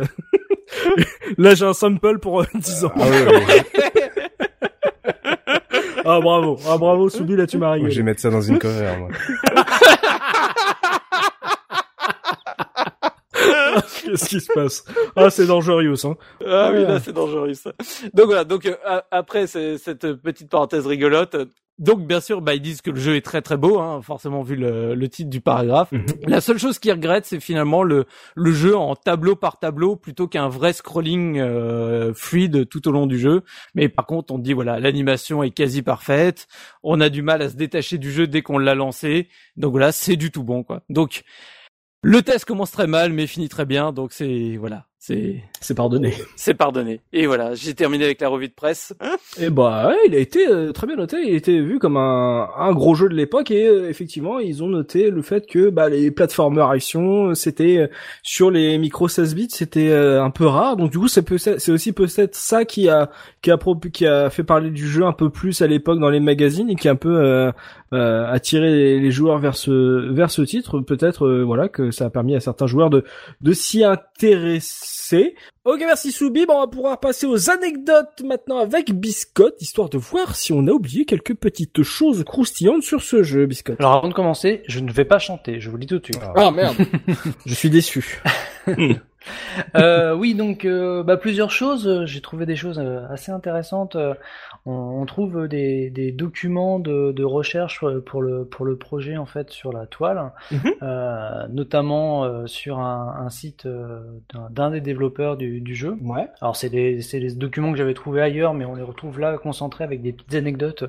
Là, 1.38 1.55
j'ai 1.55 1.65
un 1.65 1.73
sample 1.73 2.19
pour 2.19 2.43
10 2.53 2.85
ans. 2.85 2.91
Ah, 2.95 3.05
ah 6.10 6.22
bravo, 6.22 6.57
ah 6.68 6.77
bravo, 6.77 7.10
Soubi, 7.10 7.36
là 7.36 7.45
tu 7.45 7.57
m'as 7.57 7.72
rigolé. 7.72 7.91
Je 7.91 7.98
vais 7.98 8.03
mettre 8.03 8.22
ça 8.22 8.30
dans 8.30 8.41
une 8.41 8.57
cover, 8.57 8.94
moi. 8.98 9.10
Qu'est-ce 14.03 14.29
qui 14.29 14.39
se 14.39 14.51
passe? 14.53 14.83
Ah, 15.15 15.29
c'est 15.29 15.47
dangereux, 15.47 15.93
hein. 16.03 16.15
Ah 16.45 16.71
oui, 16.73 16.83
là, 16.83 16.99
c'est 16.99 17.13
dangereux. 17.13 17.51
Donc 18.13 18.25
voilà. 18.25 18.43
Donc 18.43 18.65
euh, 18.65 19.01
après 19.11 19.47
cette 19.47 20.13
petite 20.13 20.49
parenthèse 20.49 20.85
rigolote, 20.85 21.35
donc 21.79 22.05
bien 22.05 22.19
sûr, 22.19 22.41
bah, 22.41 22.55
ils 22.55 22.61
disent 22.61 22.81
que 22.81 22.91
le 22.91 22.99
jeu 22.99 23.15
est 23.15 23.21
très 23.25 23.41
très 23.41 23.55
beau, 23.55 23.79
hein, 23.79 24.01
forcément 24.01 24.41
vu 24.41 24.57
le, 24.57 24.93
le, 24.95 25.09
titre 25.09 25.29
du 25.29 25.39
paragraphe. 25.39 25.93
Mhm. 25.93 26.05
La 26.27 26.41
seule 26.41 26.57
chose 26.59 26.77
qu'ils 26.77 26.91
regrettent, 26.91 27.25
c'est 27.25 27.39
finalement 27.39 27.83
le, 27.83 28.05
le 28.35 28.51
jeu 28.51 28.75
en 28.75 28.95
tableau 28.95 29.37
par 29.37 29.59
tableau 29.59 29.95
plutôt 29.95 30.27
qu'un 30.27 30.49
vrai 30.49 30.73
scrolling 30.73 31.39
euh, 31.39 32.13
fluide 32.13 32.67
tout 32.67 32.85
au 32.89 32.91
long 32.91 33.07
du 33.07 33.17
jeu. 33.17 33.43
Mais 33.75 33.87
par 33.87 34.05
contre, 34.05 34.33
on 34.33 34.39
dit 34.39 34.51
voilà, 34.51 34.77
l'animation 34.79 35.41
est 35.41 35.51
quasi 35.51 35.81
parfaite. 35.81 36.47
On 36.83 36.99
a 36.99 37.07
du 37.07 37.21
mal 37.21 37.41
à 37.41 37.49
se 37.49 37.55
détacher 37.55 37.97
du 37.97 38.11
jeu 38.11 38.27
dès 38.27 38.41
qu'on 38.41 38.57
l'a 38.57 38.75
lancé. 38.75 39.29
Donc 39.55 39.71
voilà, 39.71 39.93
c'est 39.93 40.17
du 40.17 40.31
tout 40.31 40.43
bon 40.43 40.63
quoi. 40.63 40.81
Donc 40.89 41.23
le 42.01 42.21
test 42.21 42.45
commence 42.45 42.71
très 42.71 42.88
mal, 42.88 43.13
mais 43.13 43.27
finit 43.27 43.49
très 43.49 43.65
bien. 43.65 43.91
Donc 43.91 44.13
c'est 44.13 44.57
voilà, 44.57 44.88
c'est 44.99 45.41
c'est 45.61 45.76
pardonné. 45.76 46.13
C'est 46.35 46.53
pardonné. 46.53 46.99
Et 47.13 47.26
voilà, 47.26 47.55
j'ai 47.55 47.73
terminé 47.73 48.03
avec 48.03 48.19
la 48.19 48.27
revue 48.27 48.49
de 48.49 48.53
presse. 48.53 48.93
et 49.39 49.49
bah 49.49 49.88
ouais, 49.88 49.97
il 50.07 50.13
a 50.13 50.17
été 50.17 50.45
euh, 50.45 50.73
très 50.73 50.88
bien 50.88 50.97
noté, 50.97 51.17
il 51.26 51.34
a 51.34 51.38
été 51.38 51.61
vu 51.61 51.80
comme 51.80 51.95
un, 51.95 52.49
un 52.57 52.73
gros 52.73 52.95
jeu 52.95 53.07
de 53.07 53.15
l'époque 53.15 53.49
et 53.49 53.65
euh, 53.65 53.89
effectivement, 53.89 54.39
ils 54.39 54.61
ont 54.61 54.67
noté 54.67 55.09
le 55.09 55.21
fait 55.21 55.47
que 55.47 55.69
bah 55.69 55.88
les 55.88 56.11
plateformers 56.11 56.69
action, 56.69 57.34
c'était 57.34 57.77
euh, 57.77 57.88
sur 58.23 58.51
les 58.51 58.77
micro 58.77 59.07
16 59.07 59.35
bits, 59.35 59.47
c'était 59.49 59.93
un 59.93 60.31
peu 60.31 60.45
rare. 60.45 60.76
Donc 60.76 60.91
du 60.91 60.99
coup, 60.99 61.07
c'est 61.07 61.26
c'est 61.38 61.71
aussi 61.71 61.93
peut-être 61.93 62.35
ça 62.35 62.65
qui 62.65 62.89
a 62.89 63.09
qui 63.41 63.51
a 63.51 63.57
qui 63.93 64.05
a 64.05 64.30
fait 64.30 64.43
parler 64.43 64.69
du 64.69 64.85
jeu 64.85 65.05
un 65.05 65.13
peu 65.13 65.30
plus 65.30 65.61
à 65.61 65.67
l'époque 65.67 65.99
dans 65.99 66.09
les 66.09 66.19
magazines 66.19 66.69
et 66.69 66.76
qui 66.76 66.89
a 66.89 66.91
un 66.91 66.95
peu 66.95 67.51
attiré 67.91 68.99
les, 68.99 69.11
joueurs 69.11 69.39
vers 69.39 69.55
ce 69.55 70.11
vers 70.11 70.30
ce 70.30 70.41
titre, 70.41 70.81
peut-être 70.81 71.30
voilà 71.43 71.69
que 71.69 71.91
ça 71.91 72.05
a 72.05 72.09
permis 72.09 72.35
à 72.35 72.41
certains 72.41 72.67
joueurs 72.67 72.89
de 72.89 73.05
de 73.41 73.53
s'y 73.53 73.84
intéresser 73.84 74.88
c'est. 74.91 75.35
Ok, 75.65 75.79
merci 75.79 76.11
Soubi. 76.11 76.45
Bon, 76.45 76.55
on 76.55 76.61
va 76.61 76.67
pouvoir 76.67 76.99
passer 76.99 77.27
aux 77.27 77.49
anecdotes 77.49 78.21
maintenant 78.23 78.57
avec 78.57 78.91
Biscotte, 78.91 79.61
histoire 79.61 79.89
de 79.89 79.97
voir 79.97 80.35
si 80.35 80.51
on 80.51 80.65
a 80.67 80.71
oublié 80.71 81.05
quelques 81.05 81.35
petites 81.35 81.83
choses 81.83 82.23
croustillantes 82.23 82.83
sur 82.83 83.01
ce 83.01 83.21
jeu, 83.21 83.45
Biscotte. 83.45 83.79
Alors 83.79 83.93
avant 83.93 84.07
de 84.07 84.13
commencer, 84.13 84.63
je 84.67 84.79
ne 84.79 84.91
vais 84.91 85.05
pas 85.05 85.19
chanter, 85.19 85.59
je 85.59 85.69
vous 85.69 85.77
le 85.77 85.81
dis 85.81 85.87
tout 85.87 85.99
de 85.99 86.05
suite. 86.05 86.21
Ah 86.35 86.51
merde, 86.51 86.75
je 87.45 87.53
suis 87.53 87.69
déçu. 87.69 88.21
euh, 89.75 90.15
oui, 90.15 90.33
donc 90.33 90.65
euh, 90.65 91.03
bah, 91.03 91.17
plusieurs 91.17 91.51
choses. 91.51 92.05
J'ai 92.05 92.21
trouvé 92.21 92.45
des 92.45 92.55
choses 92.55 92.79
euh, 92.79 93.01
assez 93.09 93.31
intéressantes. 93.31 93.97
On, 94.69 95.05
trouve 95.05 95.47
des, 95.47 95.89
des 95.89 96.11
documents 96.11 96.79
de, 96.79 97.11
de, 97.11 97.23
recherche 97.23 97.83
pour 98.05 98.21
le 98.21 98.45
pour 98.45 98.65
le 98.65 98.75
projet 98.75 99.17
en 99.17 99.25
fait 99.25 99.49
sur 99.49 99.73
la 99.73 99.87
toile, 99.87 100.31
mhm. 100.51 100.59
euh, 100.83 101.47
notamment 101.49 102.45
sur 102.47 102.79
un, 102.79 103.15
un 103.25 103.29
site 103.29 103.67
d'un 104.51 104.71
des 104.71 104.81
développeurs 104.81 105.37
du, 105.37 105.61
du, 105.61 105.75
jeu. 105.75 105.97
Ouais. 106.01 106.27
Alors 106.41 106.55
c'est 106.55 106.69
des 106.69 107.01
documents 107.35 107.71
que 107.71 107.77
j'avais 107.77 107.93
trouvés 107.93 108.21
ailleurs, 108.21 108.53
mais 108.53 108.65
on 108.65 108.75
les 108.75 108.83
retrouve 108.83 109.19
là 109.19 109.37
concentrés 109.37 109.83
avec 109.83 110.01
des 110.01 110.13
petites 110.13 110.35
anecdotes 110.35 110.83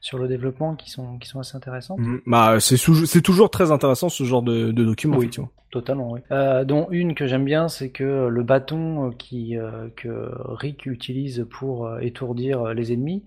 sur 0.00 0.18
le 0.18 0.28
développement 0.28 0.76
qui 0.76 0.90
sont 0.90 1.18
qui 1.18 1.28
sont 1.28 1.40
assez 1.40 1.56
intéressantes. 1.56 1.98
Mhm. 1.98 2.20
Bah 2.26 2.60
c'est 2.60 2.76
c'est 2.76 3.22
toujours 3.22 3.50
très 3.50 3.72
intéressant 3.72 4.08
ce 4.08 4.24
genre 4.24 4.42
de, 4.42 4.70
de 4.70 4.84
documents. 4.84 5.16
Oui, 5.16 5.30
totalement, 5.76 6.12
oui. 6.12 6.20
Euh, 6.32 6.64
dont 6.64 6.86
une 6.90 7.14
que 7.14 7.26
j'aime 7.26 7.44
bien, 7.44 7.68
c'est 7.68 7.90
que 7.90 8.28
le 8.28 8.42
bâton 8.42 9.10
qui 9.18 9.58
euh, 9.58 9.88
que 9.94 10.30
Rick 10.44 10.86
utilise 10.86 11.46
pour 11.50 11.86
euh, 11.86 11.98
étourdir 12.00 12.72
les 12.72 12.92
ennemis, 12.92 13.22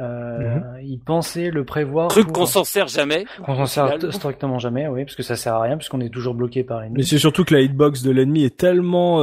euh, 0.00 0.56
mhm. 0.56 0.62
il 0.82 0.98
pensait 0.98 1.50
le 1.50 1.64
prévoir. 1.64 2.08
Truc 2.08 2.32
qu'on 2.32 2.46
s'en 2.46 2.64
sert 2.64 2.88
jamais. 2.88 3.24
Qu'on 3.44 3.54
s'en 3.54 3.66
sert 3.66 4.12
strictement 4.12 4.58
jamais, 4.58 4.88
oui, 4.88 5.04
parce 5.04 5.14
que 5.14 5.22
ça 5.22 5.36
sert 5.36 5.54
à 5.54 5.62
rien, 5.62 5.76
puisqu'on 5.76 6.00
est 6.00 6.12
toujours 6.12 6.34
bloqué 6.34 6.64
par 6.64 6.80
l'ennemi. 6.80 6.96
Mais 6.98 7.04
c'est 7.04 7.18
surtout 7.18 7.44
que 7.44 7.54
la 7.54 7.60
hitbox 7.60 8.02
de 8.02 8.10
l'ennemi 8.10 8.44
est 8.44 8.56
tellement 8.56 9.22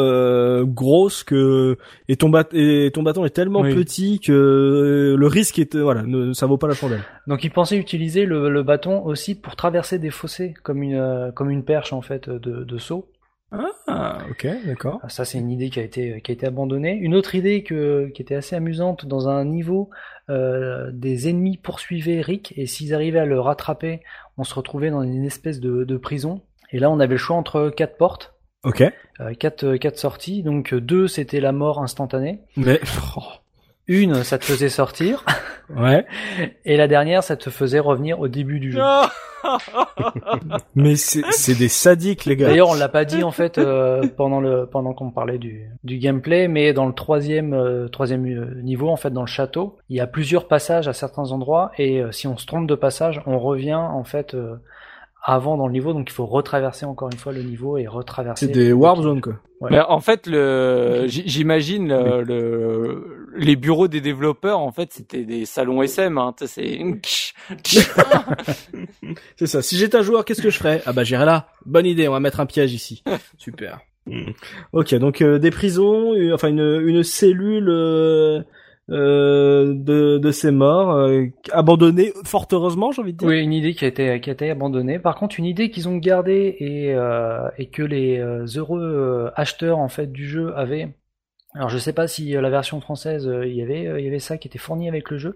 grosse 0.64 1.24
que 1.24 1.78
et 2.08 2.16
ton, 2.16 2.32
et 2.54 2.92
ton 2.94 3.04
bâton 3.04 3.26
est 3.26 3.30
tellement 3.30 3.64
petit 3.64 4.20
que 4.20 5.16
le 5.18 5.28
risque 5.28 5.60
est 5.60 5.76
voilà, 5.76 6.04
ne, 6.04 6.32
ça 6.34 6.46
vaut 6.46 6.58
pas 6.58 6.68
la 6.68 6.74
chandelle. 6.74 7.04
Donc 7.28 7.44
il 7.44 7.52
pensait 7.52 7.78
utiliser 7.78 8.26
le, 8.26 8.50
le 8.50 8.64
bâton 8.64 9.04
aussi 9.04 9.36
pour 9.36 9.56
traverser 9.56 10.00
des 10.00 10.10
fossés 10.10 10.54
comme 10.64 10.82
une 10.82 11.32
comme 11.36 11.50
une 11.50 11.64
perche 11.64 11.94
en 11.94 12.02
fait 12.02 12.30
de 12.30 12.69
de 12.70 12.78
saut. 12.78 13.12
Ah, 13.88 14.20
ok, 14.30 14.48
d'accord. 14.66 15.00
Ça, 15.08 15.26
c'est 15.26 15.40
une 15.40 15.50
idée 15.50 15.70
qui 15.70 15.80
a 15.80 15.84
été 15.84 16.22
qui 16.22 16.32
a 16.32 16.34
été 16.34 16.46
abandonnée. 16.46 16.94
Une 16.94 17.16
autre 17.16 17.34
idée 17.34 17.64
que, 17.64 18.10
qui 18.14 18.22
était 18.22 18.36
assez 18.36 18.56
amusante 18.56 19.08
dans 19.08 19.28
un 19.28 19.44
niveau, 19.44 19.90
euh, 20.30 20.92
des 20.94 21.30
ennemis 21.30 21.58
poursuivaient 21.58 22.22
Rick 22.22 22.54
et 22.56 22.68
s'ils 22.68 22.94
arrivaient 22.94 23.20
à 23.20 23.26
le 23.26 23.40
rattraper, 23.40 24.02
on 24.38 24.44
se 24.44 24.54
retrouvait 24.54 24.92
dans 24.92 25.02
une 25.02 25.26
espèce 25.26 25.60
de, 25.60 25.84
de 25.84 25.98
prison. 25.98 26.42
Et 26.72 26.78
là, 26.78 26.92
on 26.92 27.00
avait 27.00 27.16
le 27.16 27.18
choix 27.18 27.36
entre 27.36 27.70
quatre 27.70 27.98
portes. 27.98 28.36
Ok. 28.64 28.84
Euh, 29.20 29.34
quatre 29.34 29.78
quatre 29.78 29.98
sorties. 29.98 30.44
Donc 30.44 30.76
deux, 30.76 31.08
c'était 31.08 31.40
la 31.40 31.52
mort 31.52 31.82
instantanée. 31.82 32.42
Mais 32.56 32.80
oh. 33.18 33.22
une, 33.90 34.24
ça 34.24 34.38
te 34.38 34.46
faisait 34.46 34.70
sortir. 34.70 35.26
Ouais. 35.76 36.06
Et 36.64 36.78
la 36.78 36.88
dernière, 36.88 37.24
ça 37.24 37.36
te 37.36 37.50
faisait 37.50 37.80
revenir 37.80 38.20
au 38.20 38.28
début 38.28 38.60
du 38.60 38.72
jeu. 38.72 38.82
Mais 40.76 40.96
c'est 40.96 41.58
des 41.58 41.68
sadiques 41.68 42.26
les 42.26 42.36
gars. 42.36 42.48
D'ailleurs, 42.48 42.70
on 42.70 42.76
l'a 42.76 42.90
pas 42.90 43.06
dit 43.06 43.24
en 43.24 43.32
fait 43.32 43.58
euh, 43.58 44.06
pendant 44.18 44.40
le 44.40 44.66
pendant 44.66 44.94
qu'on 44.94 45.12
parlait 45.12 45.38
du 45.38 45.70
du 45.84 45.98
gameplay, 45.98 46.48
mais 46.48 46.74
dans 46.74 46.86
le 46.86 46.94
troisième 46.94 47.54
euh, 47.54 47.88
troisième 47.88 48.26
euh, 48.26 48.62
niveau 48.62 48.90
en 48.90 48.96
fait 48.96 49.12
dans 49.12 49.22
le 49.22 49.28
château, 49.28 49.78
il 49.90 49.96
y 49.96 50.02
a 50.02 50.08
plusieurs 50.08 50.48
passages 50.48 50.88
à 50.88 50.94
certains 50.94 51.32
endroits 51.32 51.72
et 51.78 52.02
si 52.12 52.28
on 52.28 52.38
se 52.38 52.46
trompe 52.46 52.68
de 52.68 52.76
passage, 52.76 53.22
on 53.26 53.40
revient 53.40 53.76
en 53.76 54.04
fait 54.04 54.36
avant 55.24 55.58
dans 55.58 55.68
le 55.68 55.74
niveau, 55.74 55.94
donc 55.94 56.10
il 56.10 56.14
faut 56.14 56.26
retraverser 56.26 56.86
encore 56.86 57.10
une 57.12 57.18
fois 57.18 57.34
le 57.34 57.44
niveau 57.44 57.78
et 57.78 57.88
retraverser. 57.88 58.48
C'est 58.48 58.52
des 58.52 58.72
warp 58.72 59.02
zones 59.02 59.22
quoi. 59.22 59.34
Ouais. 59.62 59.78
en 59.80 60.00
fait, 60.00 60.26
le, 60.28 61.06
j'imagine 61.08 61.90
le, 61.90 63.30
les 63.36 63.56
bureaux 63.56 63.88
des 63.88 64.02
développeurs, 64.02 64.60
en 64.60 64.72
fait, 64.72 64.94
c'était 64.94 65.24
des 65.24 65.46
salons 65.46 65.82
SM. 65.82 66.18
Hein, 66.18 66.34
c'est 66.46 66.80
c'est 69.36 69.48
ça. 69.48 69.62
Si 69.62 69.78
j'étais 69.78 69.98
un 69.98 70.02
joueur, 70.02 70.26
qu'est-ce 70.26 70.42
que 70.42 70.50
je 70.50 70.58
ferais? 70.58 70.82
Ah 70.86 70.94
bah 70.94 71.04
j'irais 71.04 71.26
là. 71.26 71.48
Bonne 71.66 71.86
idée. 71.86 72.08
On 72.08 72.14
va 72.14 72.20
mettre 72.20 72.40
un 72.40 72.46
piège 72.46 72.74
ici. 72.74 73.04
Super. 73.38 73.80
Ok, 74.74 74.96
donc 74.96 75.22
euh, 75.22 75.38
des 75.38 75.52
prisons, 75.52 76.16
enfin 76.34 76.48
une, 76.48 76.82
une 76.84 77.04
cellule 77.04 77.70
euh, 77.70 78.42
euh, 78.92 79.74
de, 79.76 80.18
de 80.18 80.32
ces 80.32 80.52
morts, 80.52 80.92
euh, 80.92 81.26
abandonnés, 81.52 82.12
fort 82.26 82.48
heureusement, 82.52 82.92
j'ai 82.92 83.02
envie 83.02 83.14
de 83.14 83.18
dire. 83.20 83.28
Oui, 83.28 83.42
une 83.42 83.54
idée 83.54 83.74
qui 83.74 83.86
a 83.86 83.88
été 83.88 84.20
qui 84.20 84.30
a 84.30 84.34
été 84.34 84.50
abandonnée. 84.50 85.00
Par 85.00 85.16
contre, 85.16 85.38
une 85.38 85.46
idée 85.46 85.70
qu'ils 85.70 85.88
ont 85.88 85.98
gardée 85.98 86.56
et 86.60 86.94
euh, 86.96 87.50
et 87.58 87.68
que 87.68 87.84
les 87.84 88.20
heureux 88.58 89.32
acheteurs 89.36 89.78
en 89.78 89.90
fait 89.90 90.12
du 90.12 90.28
jeu 90.28 90.54
avaient. 90.56 90.96
Alors, 91.54 91.70
je 91.70 91.78
sais 91.78 91.94
pas 91.94 92.08
si 92.08 92.32
la 92.32 92.50
version 92.50 92.80
française 92.82 93.30
il 93.46 93.54
y 93.54 93.62
avait 93.62 93.84
il 94.00 94.06
y 94.06 94.08
avait 94.08 94.20
ça 94.20 94.38
qui 94.38 94.48
était 94.48 94.60
fourni 94.60 94.88
avec 94.88 95.10
le 95.12 95.18
jeu, 95.18 95.36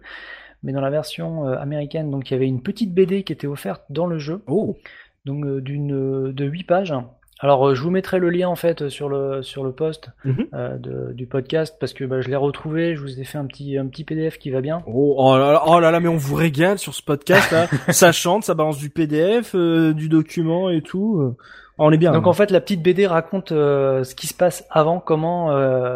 mais 0.64 0.72
dans 0.72 0.82
la 0.82 0.90
version 0.90 1.46
américaine, 1.46 2.10
donc 2.10 2.30
il 2.30 2.34
y 2.34 2.38
avait 2.38 2.48
une 2.48 2.62
petite 2.62 2.94
BD 2.94 3.24
qui 3.24 3.34
était 3.34 3.48
offerte 3.48 3.84
dans 3.90 4.08
le 4.08 4.18
jeu. 4.18 4.42
Oh. 4.48 4.78
Donc 5.26 5.46
d'une 5.60 6.34
de 6.34 6.46
8 6.46 6.64
pages 6.64 6.94
alors, 7.44 7.68
euh, 7.68 7.76
je 7.76 7.84
vous 7.84 7.90
mettrai 7.90 8.20
le 8.20 8.30
lien 8.30 8.48
en 8.48 8.56
fait 8.56 8.88
sur 8.88 9.10
le 9.10 9.44
sur 9.44 9.66
le 9.66 9.74
post 9.74 10.12
mhm. 10.24 10.48
euh, 10.54 10.78
de, 10.78 11.12
du 11.12 11.28
podcast 11.28 11.76
parce 11.78 11.92
que 11.92 12.06
bah, 12.06 12.22
je 12.22 12.30
l'ai 12.30 12.38
retrouvé. 12.38 12.96
Je 12.96 13.02
vous 13.02 13.20
ai 13.20 13.26
fait 13.26 13.38
un 13.38 13.46
petit 13.46 13.78
un 13.78 13.86
petit 13.88 14.06
PDF 14.06 14.38
qui 14.38 14.50
va 14.50 14.62
bien. 14.62 14.82
Oh, 14.88 15.16
oh, 15.18 15.38
là, 15.38 15.52
là, 15.52 15.64
oh 15.66 15.78
là 15.82 15.92
là, 15.92 16.00
mais 16.00 16.08
on 16.08 16.16
vous 16.16 16.36
régale 16.36 16.80
sur 16.80 16.94
ce 16.94 17.04
podcast 17.04 17.52
là. 17.52 17.68
ça 17.92 18.14
chante, 18.14 18.46
ça 18.46 18.54
balance 18.54 18.78
du 18.78 18.90
PDF, 18.90 19.56
euh, 19.56 19.94
du 19.94 20.08
document 20.08 20.70
et 20.70 20.82
tout. 20.82 21.36
on 21.78 21.92
est 21.92 21.98
bien. 21.98 22.14
Donc 22.14 22.28
en 22.28 22.34
fait, 22.34 22.50
la 22.50 22.62
petite 22.62 22.82
BD 22.82 23.06
raconte 23.08 23.50
ce 23.50 24.16
qui 24.16 24.28
se 24.28 24.34
passe 24.34 24.66
avant, 24.70 25.02
comment 25.02 25.48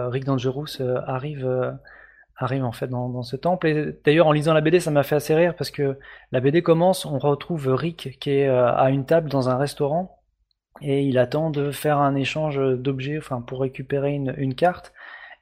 Rick 0.09 0.25
Dangerous 0.25 0.81
arrive 1.05 1.49
arrive 2.35 2.65
en 2.65 2.73
fait 2.73 2.87
dans, 2.87 3.07
dans 3.07 3.23
ce 3.23 3.37
temple. 3.37 3.67
Et 3.67 3.97
d'ailleurs, 4.03 4.27
en 4.27 4.33
lisant 4.33 4.53
la 4.53 4.59
BD, 4.59 4.81
ça 4.81 4.91
m'a 4.91 5.03
fait 5.03 5.15
assez 5.15 5.33
rire 5.33 5.55
parce 5.57 5.71
que 5.71 5.97
la 6.33 6.41
BD 6.41 6.61
commence, 6.61 7.05
on 7.05 7.19
retrouve 7.19 7.73
Rick 7.73 8.17
qui 8.19 8.31
est 8.31 8.49
à 8.49 8.89
une 8.89 9.05
table 9.05 9.29
dans 9.29 9.47
un 9.47 9.55
restaurant 9.55 10.16
et 10.81 11.03
il 11.03 11.17
attend 11.17 11.49
de 11.49 11.71
faire 11.71 11.97
un 11.97 12.15
échange 12.15 12.59
d'objets, 12.59 13.17
enfin 13.17 13.41
pour 13.41 13.61
récupérer 13.61 14.13
une, 14.13 14.33
une, 14.37 14.55
carte. 14.55 14.93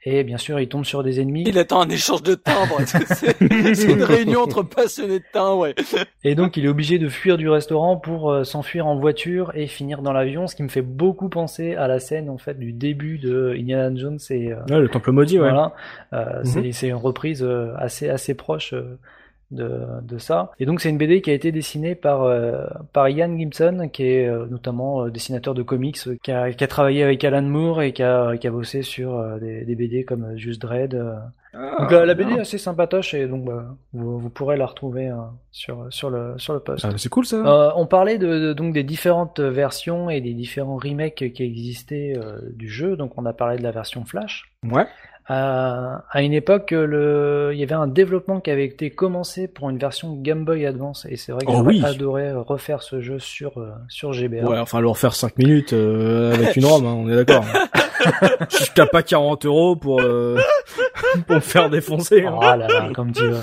Et 0.07 0.23
bien 0.23 0.37
sûr, 0.37 0.59
il 0.59 0.67
tombe 0.67 0.85
sur 0.85 1.03
des 1.03 1.19
ennemis. 1.19 1.45
Il 1.47 1.57
attend 1.57 1.81
un 1.81 1.89
échange 1.89 2.21
de 2.21 2.35
timbres. 2.35 2.79
c'est 2.85 3.91
une 3.91 4.03
réunion 4.03 4.41
entre 4.41 4.61
passionnés 4.61 5.17
de 5.17 5.25
timbres, 5.33 5.57
ouais. 5.57 5.75
Et 6.23 6.35
donc, 6.35 6.57
il 6.57 6.65
est 6.65 6.67
obligé 6.67 6.99
de 6.99 7.09
fuir 7.09 7.37
du 7.37 7.49
restaurant 7.49 7.97
pour 7.97 8.31
euh, 8.31 8.43
s'enfuir 8.43 8.85
en 8.85 8.99
voiture 8.99 9.51
et 9.55 9.65
finir 9.65 10.03
dans 10.03 10.13
l'avion, 10.13 10.45
ce 10.45 10.55
qui 10.55 10.61
me 10.61 10.67
fait 10.67 10.83
beaucoup 10.83 11.29
penser 11.29 11.73
à 11.73 11.87
la 11.87 11.99
scène 11.99 12.29
en 12.29 12.37
fait 12.37 12.59
du 12.59 12.71
début 12.71 13.17
de 13.17 13.55
Indiana 13.57 13.95
Jones 13.95 14.19
et 14.29 14.53
euh, 14.53 14.79
le 14.79 14.89
Temple 14.89 15.11
maudit, 15.11 15.39
ouais. 15.39 15.49
Voilà, 15.49 15.73
euh, 16.13 16.43
mhm. 16.43 16.71
c'est 16.71 16.87
une 16.87 16.93
reprise 16.93 17.41
euh, 17.41 17.73
assez 17.77 18.07
assez 18.07 18.35
proche 18.35 18.75
de, 19.51 19.81
de 20.01 20.17
ça. 20.17 20.51
Et 20.59 20.65
donc 20.65 20.81
c'est 20.81 20.89
une 20.89 20.97
BD 20.97 21.21
qui 21.21 21.29
a 21.29 21.33
été 21.33 21.51
dessinée 21.51 21.95
par 21.95 22.23
euh, 22.23 22.65
par 22.93 23.09
Ian 23.09 23.37
Gibson, 23.37 23.89
qui 23.91 24.03
est 24.03 24.27
euh, 24.27 24.45
notamment 24.47 25.05
euh, 25.05 25.09
dessinateur 25.09 25.53
de 25.53 25.63
comics, 25.63 25.97
qui 26.21 26.31
a, 26.31 26.51
qui 26.51 26.63
a, 26.63 26.67
travaillé 26.67 27.03
avec 27.03 27.23
Alan 27.23 27.41
Moore 27.41 27.81
et 27.81 27.93
qui 27.93 28.03
a, 28.03 28.37
qui 28.37 28.47
a 28.47 28.51
bossé 28.51 28.81
sur 28.81 29.39
des, 29.39 29.63
des, 29.63 29.75
BD 29.75 30.03
comme 30.03 30.37
Just 30.37 30.61
Dread. 30.61 30.99
Ah, 31.53 31.77
donc 31.79 31.91
la, 31.91 32.13
BD 32.15 32.33
est 32.33 32.39
assez 32.39 32.57
sympatoche 32.57 33.13
et 33.13 33.27
donc 33.27 33.45
bah, 33.45 33.77
vous, 33.93 34.19
vous, 34.19 34.29
pourrez 34.29 34.57
la 34.57 34.65
retrouver 34.65 35.09
sur 35.51 35.87
sur 35.89 36.09
le 36.09 36.33
sur 36.37 36.53
le 36.53 36.59
post. 36.59 36.85
Ah, 36.85 36.91
c'est 36.97 37.09
cool 37.09 37.25
ça. 37.25 37.73
on 37.77 37.85
parlait 37.85 38.17
de, 38.17 38.53
donc 38.53 38.73
des 38.73 38.83
différentes 38.83 39.39
versions 39.39 40.09
et 40.09 40.19
des 40.19 40.33
différents 40.33 40.77
remakes 40.77 41.31
qui 41.33 41.43
existaient 41.43 42.13
du 42.53 42.67
jeu. 42.67 42.97
Donc 42.97 43.13
on 43.17 43.25
a 43.25 43.33
parlé 43.33 43.57
de 43.57 43.63
la 43.63 43.71
version 43.71 44.03
Flash. 44.03 44.51
Ouais. 44.63 44.85
À, 45.27 46.03
à, 46.11 46.21
une 46.21 46.33
époque, 46.33 46.69
le, 46.69 47.49
il 47.51 47.59
y 47.59 47.63
avait 47.63 47.73
un 47.73 47.87
développement 47.87 48.39
qui 48.39 48.51
avait 48.51 48.65
été 48.65 48.91
commencé 48.91 49.47
pour 49.47 49.71
une 49.71 49.79
version 49.79 50.13
Game 50.13 50.45
Boy 50.45 50.67
Advance, 50.67 51.07
et 51.09 51.15
c'est 51.15 51.31
vrai 51.31 51.43
que 51.43 51.51
oh, 51.51 51.63
j'aurais 51.63 51.83
adoré 51.83 52.31
refaire 52.31 52.83
ce 52.83 53.01
jeu 53.01 53.17
sur 53.17 53.57
euh, 53.57 53.71
sur 53.89 54.13
GBA. 54.13 54.43
Ouais, 54.43 54.59
enfin 54.59 54.81
le 54.81 54.87
refaire 54.87 55.15
5 55.15 55.39
minutes 55.39 55.73
euh, 55.73 56.35
avec 56.35 56.55
une 56.55 56.65
ROM, 56.65 56.85
hein, 56.85 56.93
on 56.95 57.09
est 57.09 57.15
d'accord. 57.15 57.43
Je 58.51 58.71
tape 58.73 58.91
pas 58.91 59.01
40 59.01 59.45
euros 59.45 59.75
pour 59.75 59.99
euh, 59.99 60.37
pour 61.25 61.37
me 61.37 61.41
faire 61.41 61.71
défoncer. 61.71 62.23
Hein. 62.23 62.35
Oh 62.37 62.41
là 62.41 62.57
là, 62.57 62.89
comme 62.93 63.11
tu 63.11 63.23
veux. 63.23 63.41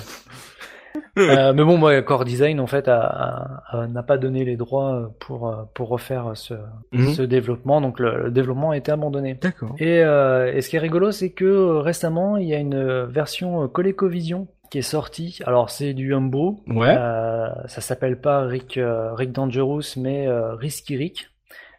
Euh, 1.19 1.53
mais 1.53 1.63
bon, 1.63 1.77
moi, 1.77 2.01
Core 2.03 2.25
Design, 2.25 2.59
en 2.61 2.67
fait, 2.67 2.87
n'a 2.89 4.03
pas 4.07 4.19
donné 4.19 4.45
les 4.45 4.57
droits 4.57 5.13
pour 5.19 5.69
pour 5.75 5.89
refaire 5.89 6.33
ce, 6.35 6.55
mhm. 6.93 7.13
ce 7.13 7.23
développement, 7.23 7.81
donc 7.81 7.99
le, 7.99 8.31
développement 8.31 8.71
a 8.71 8.77
été 8.77 8.93
abandonné. 8.93 9.35
D'accord. 9.35 9.75
Et, 9.79 10.03
euh, 10.03 10.53
et, 10.53 10.61
ce 10.61 10.69
qui 10.69 10.77
est 10.77 10.81
rigolo, 10.81 11.13
c'est 11.13 11.31
que 11.31 11.45
euh, 11.45 11.81
récemment, 11.81 12.37
il 12.37 12.49
y 12.49 12.55
a 12.55 12.59
une 12.59 13.05
version 13.05 13.69
ColecoVision 13.69 14.49
qui 14.71 14.79
est 14.79 14.83
sortie. 14.83 15.41
Alors, 15.45 15.71
c'est 15.71 15.93
du 15.93 16.15
homebrew. 16.15 16.63
Ouais. 16.67 16.97
Euh, 16.99 17.49
ça 17.67 17.81
s'appelle 17.81 18.19
pas 18.19 18.43
Rick 18.43 18.79
Rick 18.81 19.33
Dangerous, 19.33 19.97
mais 19.97 20.27
Risky 20.31 20.97
Rick. 20.97 21.29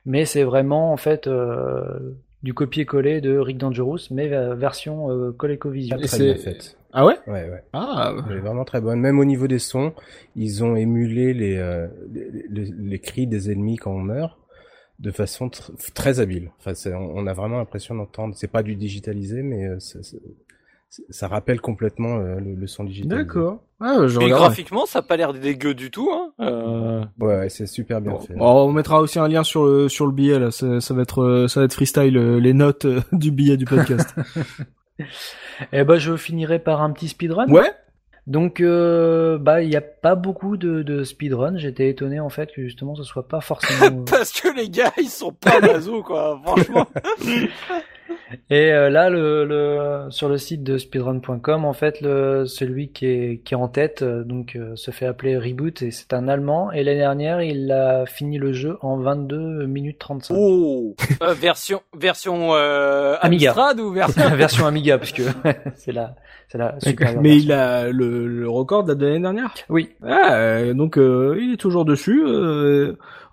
Mais 0.06 0.26
c'est 0.26 0.44
vraiment 0.44 0.92
en 0.92 0.98
fait 0.98 1.30
du 2.44 2.54
copier-coller 2.54 3.22
de 3.22 3.38
Rick 3.38 3.58
Dangerous, 3.58 4.00
mais 4.12 4.28
version 4.56 5.34
ColecoVision. 5.34 5.98
Très 5.98 6.20
bien 6.20 6.36
faite. 6.36 6.78
Ah 6.94 7.06
ouais? 7.06 7.18
Ouais, 7.26 7.50
ouais. 7.50 7.64
Ah, 7.74 8.14
Elle 8.30 8.38
est 8.38 8.40
vraiment 8.40 8.66
très 8.66 8.80
bonne. 8.80 9.00
Même 9.00 9.18
au 9.18 9.26
niveau 9.26 9.48
des 9.48 9.58
sons, 9.58 9.94
ils 10.36 10.64
ont 10.64 10.76
émulé 10.76 11.34
les, 11.34 11.58
euh, 11.58 11.88
les, 12.14 12.66
les, 12.66 13.00
cris 13.00 13.26
des 13.26 13.52
ennemis 13.52 13.78
quand 13.78 13.92
on 13.92 14.00
meurt 14.00 14.38
de 15.00 15.10
façon 15.10 15.50
très 15.96 16.20
habile. 16.20 16.52
Enfin, 16.60 16.74
on, 16.94 17.26
a 17.26 17.34
vraiment 17.34 17.58
l'impression 17.58 17.96
d'entendre. 17.96 18.36
C'est 18.38 18.48
pas 18.48 18.62
du 18.62 18.76
digitalisé, 18.76 19.42
mais 19.42 19.66
euh, 19.66 19.80
ça 21.10 21.28
rappelle 21.28 21.62
complètement 21.62 22.18
euh, 22.18 22.40
le, 22.40 22.68
son 22.68 22.84
digital. 22.84 23.20
D'accord. 23.20 23.64
Ah, 23.80 24.06
Et 24.22 24.30
graphiquement, 24.30 24.86
ça 24.86 25.00
a 25.00 25.02
pas 25.02 25.18
l'air 25.18 25.34
dégueu 25.34 25.74
du 25.74 25.92
tout. 25.92 26.10
Hein 26.12 26.32
euh... 26.40 27.04
Ouais, 27.20 27.50
c'est 27.50 27.66
super 27.66 28.02
bien 28.02 28.18
fait. 28.20 28.36
on 28.40 28.72
mettra 28.72 29.02
aussi 29.02 29.20
un 29.20 29.28
lien 29.28 29.44
sur 29.44 29.66
le 29.66 29.90
sur 29.90 30.06
le 30.06 30.12
billet 30.12 30.40
là. 30.40 30.52
Ça, 30.52 30.80
ça 30.80 30.94
va 30.94 31.02
être 31.02 31.48
ça 31.50 31.60
va 31.60 31.66
être 31.66 31.74
freestyle 31.74 32.18
les 32.18 32.54
notes 32.54 32.88
du 33.12 33.32
billet 33.32 33.58
du 33.58 33.66
podcast. 33.66 34.16
Eh 35.72 35.84
ben, 35.84 35.98
je 35.98 36.16
finirai 36.18 36.60
par 36.60 36.82
un 36.82 36.92
petit 36.92 37.08
speedrun. 37.08 37.48
Ouais. 37.48 37.72
Donc, 38.26 38.62
euh, 38.62 39.38
bah, 39.38 39.62
il 39.62 39.70
n'y 39.70 39.76
a 39.76 39.82
pas 39.82 40.16
beaucoup 40.16 40.56
de, 40.56 40.82
de 40.82 41.04
speedrun. 41.04 41.58
J'étais 41.58 41.90
étonné 41.90 42.20
en 42.20 42.30
fait 42.30 42.52
que 42.54 42.62
justement 42.62 42.96
ce 42.96 43.04
soit 43.04 43.28
pas 43.28 43.42
forcément. 43.42 44.04
Parce 44.10 44.32
que 44.32 44.56
les 44.56 44.70
gars, 44.70 44.94
ils 44.98 45.10
sont 45.10 45.34
pas 45.34 45.60
nazo 45.60 46.04
quoi. 46.04 46.40
Franchement. 46.44 46.88
Et 48.50 48.72
euh, 48.72 48.90
là, 48.90 49.10
le, 49.10 49.46
le, 49.46 50.10
sur 50.10 50.30
le 50.30 50.38
site 50.38 50.64
de 50.64 50.78
speedrun.com, 50.78 51.66
en 51.66 51.74
fait, 51.74 52.02
le, 52.02 52.46
celui 52.46 52.90
qui 52.90 53.06
est, 53.06 53.42
qui 53.44 53.54
est 53.54 53.58
en 53.58 53.68
tête, 53.68 54.02
euh, 54.02 54.24
donc, 54.24 54.56
euh, 54.56 54.76
se 54.76 54.92
fait 54.92 55.06
appeler 55.06 55.38
Reboot 55.38 55.82
et 55.82 55.92
c'est 55.92 56.14
un 56.14 56.28
Allemand. 56.28 56.72
Et 56.72 56.84
l'année 56.84 57.00
dernière, 57.00 57.42
il 57.42 57.72
a 57.72 58.06
fini 58.06 58.38
le 58.38 58.54
jeu 58.54 58.78
en 58.82 58.98
22 58.98 59.66
minutes 59.66 60.00
35. 60.00 60.36
Oh 60.38 60.96
Version 61.40 61.82
version 61.98 62.54
Amiga 62.54 63.52
Amstrad 63.52 63.80
ou 63.80 63.92
version 63.92 64.30
version 64.36 64.66
Amiga, 64.66 64.98
parce 64.98 65.12
que 65.12 65.24
c'est 65.76 65.92
la 65.92 66.16
c'est 66.48 66.58
la 66.58 66.80
super. 66.80 67.20
Mais 67.22 67.38
il 67.38 67.52
a 67.52 67.90
le, 67.90 68.28
le 68.28 68.50
record 68.50 68.84
de 68.84 68.94
l'année 68.94 69.20
dernière? 69.20 69.54
Oui. 69.70 69.90
Ah, 70.06 70.74
donc 70.74 70.98
il 70.98 71.52
est 71.54 71.58
toujours 71.60 71.86
dessus. 71.86 72.24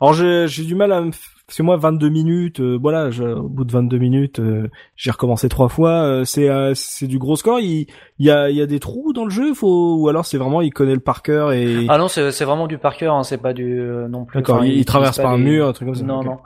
alors 0.01 0.15
j'ai 0.15 0.47
j'ai 0.49 0.65
du 0.65 0.75
mal 0.75 0.93
à 0.93 1.01
me 1.01 1.11
parce 1.51 1.57
que 1.57 1.63
moi 1.65 1.77
22 1.77 2.11
minutes 2.11 2.61
euh, 2.61 2.79
voilà 2.81 3.11
je, 3.11 3.25
au 3.25 3.49
bout 3.49 3.65
de 3.65 3.73
22 3.73 3.99
minutes 3.99 4.39
euh, 4.39 4.69
j'ai 4.95 5.11
recommencé 5.11 5.49
trois 5.49 5.69
fois 5.69 6.05
euh, 6.05 6.25
c'est 6.25 6.49
c'est 6.77 7.09
du 7.09 7.19
gros 7.19 7.35
score 7.35 7.59
il, 7.59 7.89
il 8.21 8.27
y 8.27 8.31
a 8.31 8.51
il 8.51 8.57
y 8.57 8.63
a 8.63 8.67
des 8.67 8.79
trous 8.79 9.13
dans 9.13 9.25
le 9.25 9.33
jeu 9.33 9.53
faut 9.53 9.97
ou 9.97 10.09
alors 10.09 10.25
c'est 10.25 10.39
vraiment 10.39 10.61
il 10.61 10.73
connaît 10.73 10.95
le 10.95 11.01
par 11.01 11.23
cœur 11.23 11.51
et 11.51 11.87
ah 11.89 11.99
non 11.99 12.07
c'est 12.07 12.31
c'est 12.31 12.45
vraiment 12.45 12.69
du 12.69 12.79
par 12.79 12.97
cœur 12.97 13.17
hein, 13.17 13.25
c'est 13.25 13.39
pas 13.39 13.53
du 13.53 13.83
non 14.09 14.27
plus 14.27 14.39
d'accord 14.39 14.65
il, 14.65 14.85
traverse 14.85 15.17
pas, 15.17 15.29
un 15.29 15.39
mur 15.39 15.67
un 15.67 15.73
truc 15.73 15.89
comme 15.89 15.97
ça 15.97 16.05
non 16.05 16.23
non. 16.23 16.39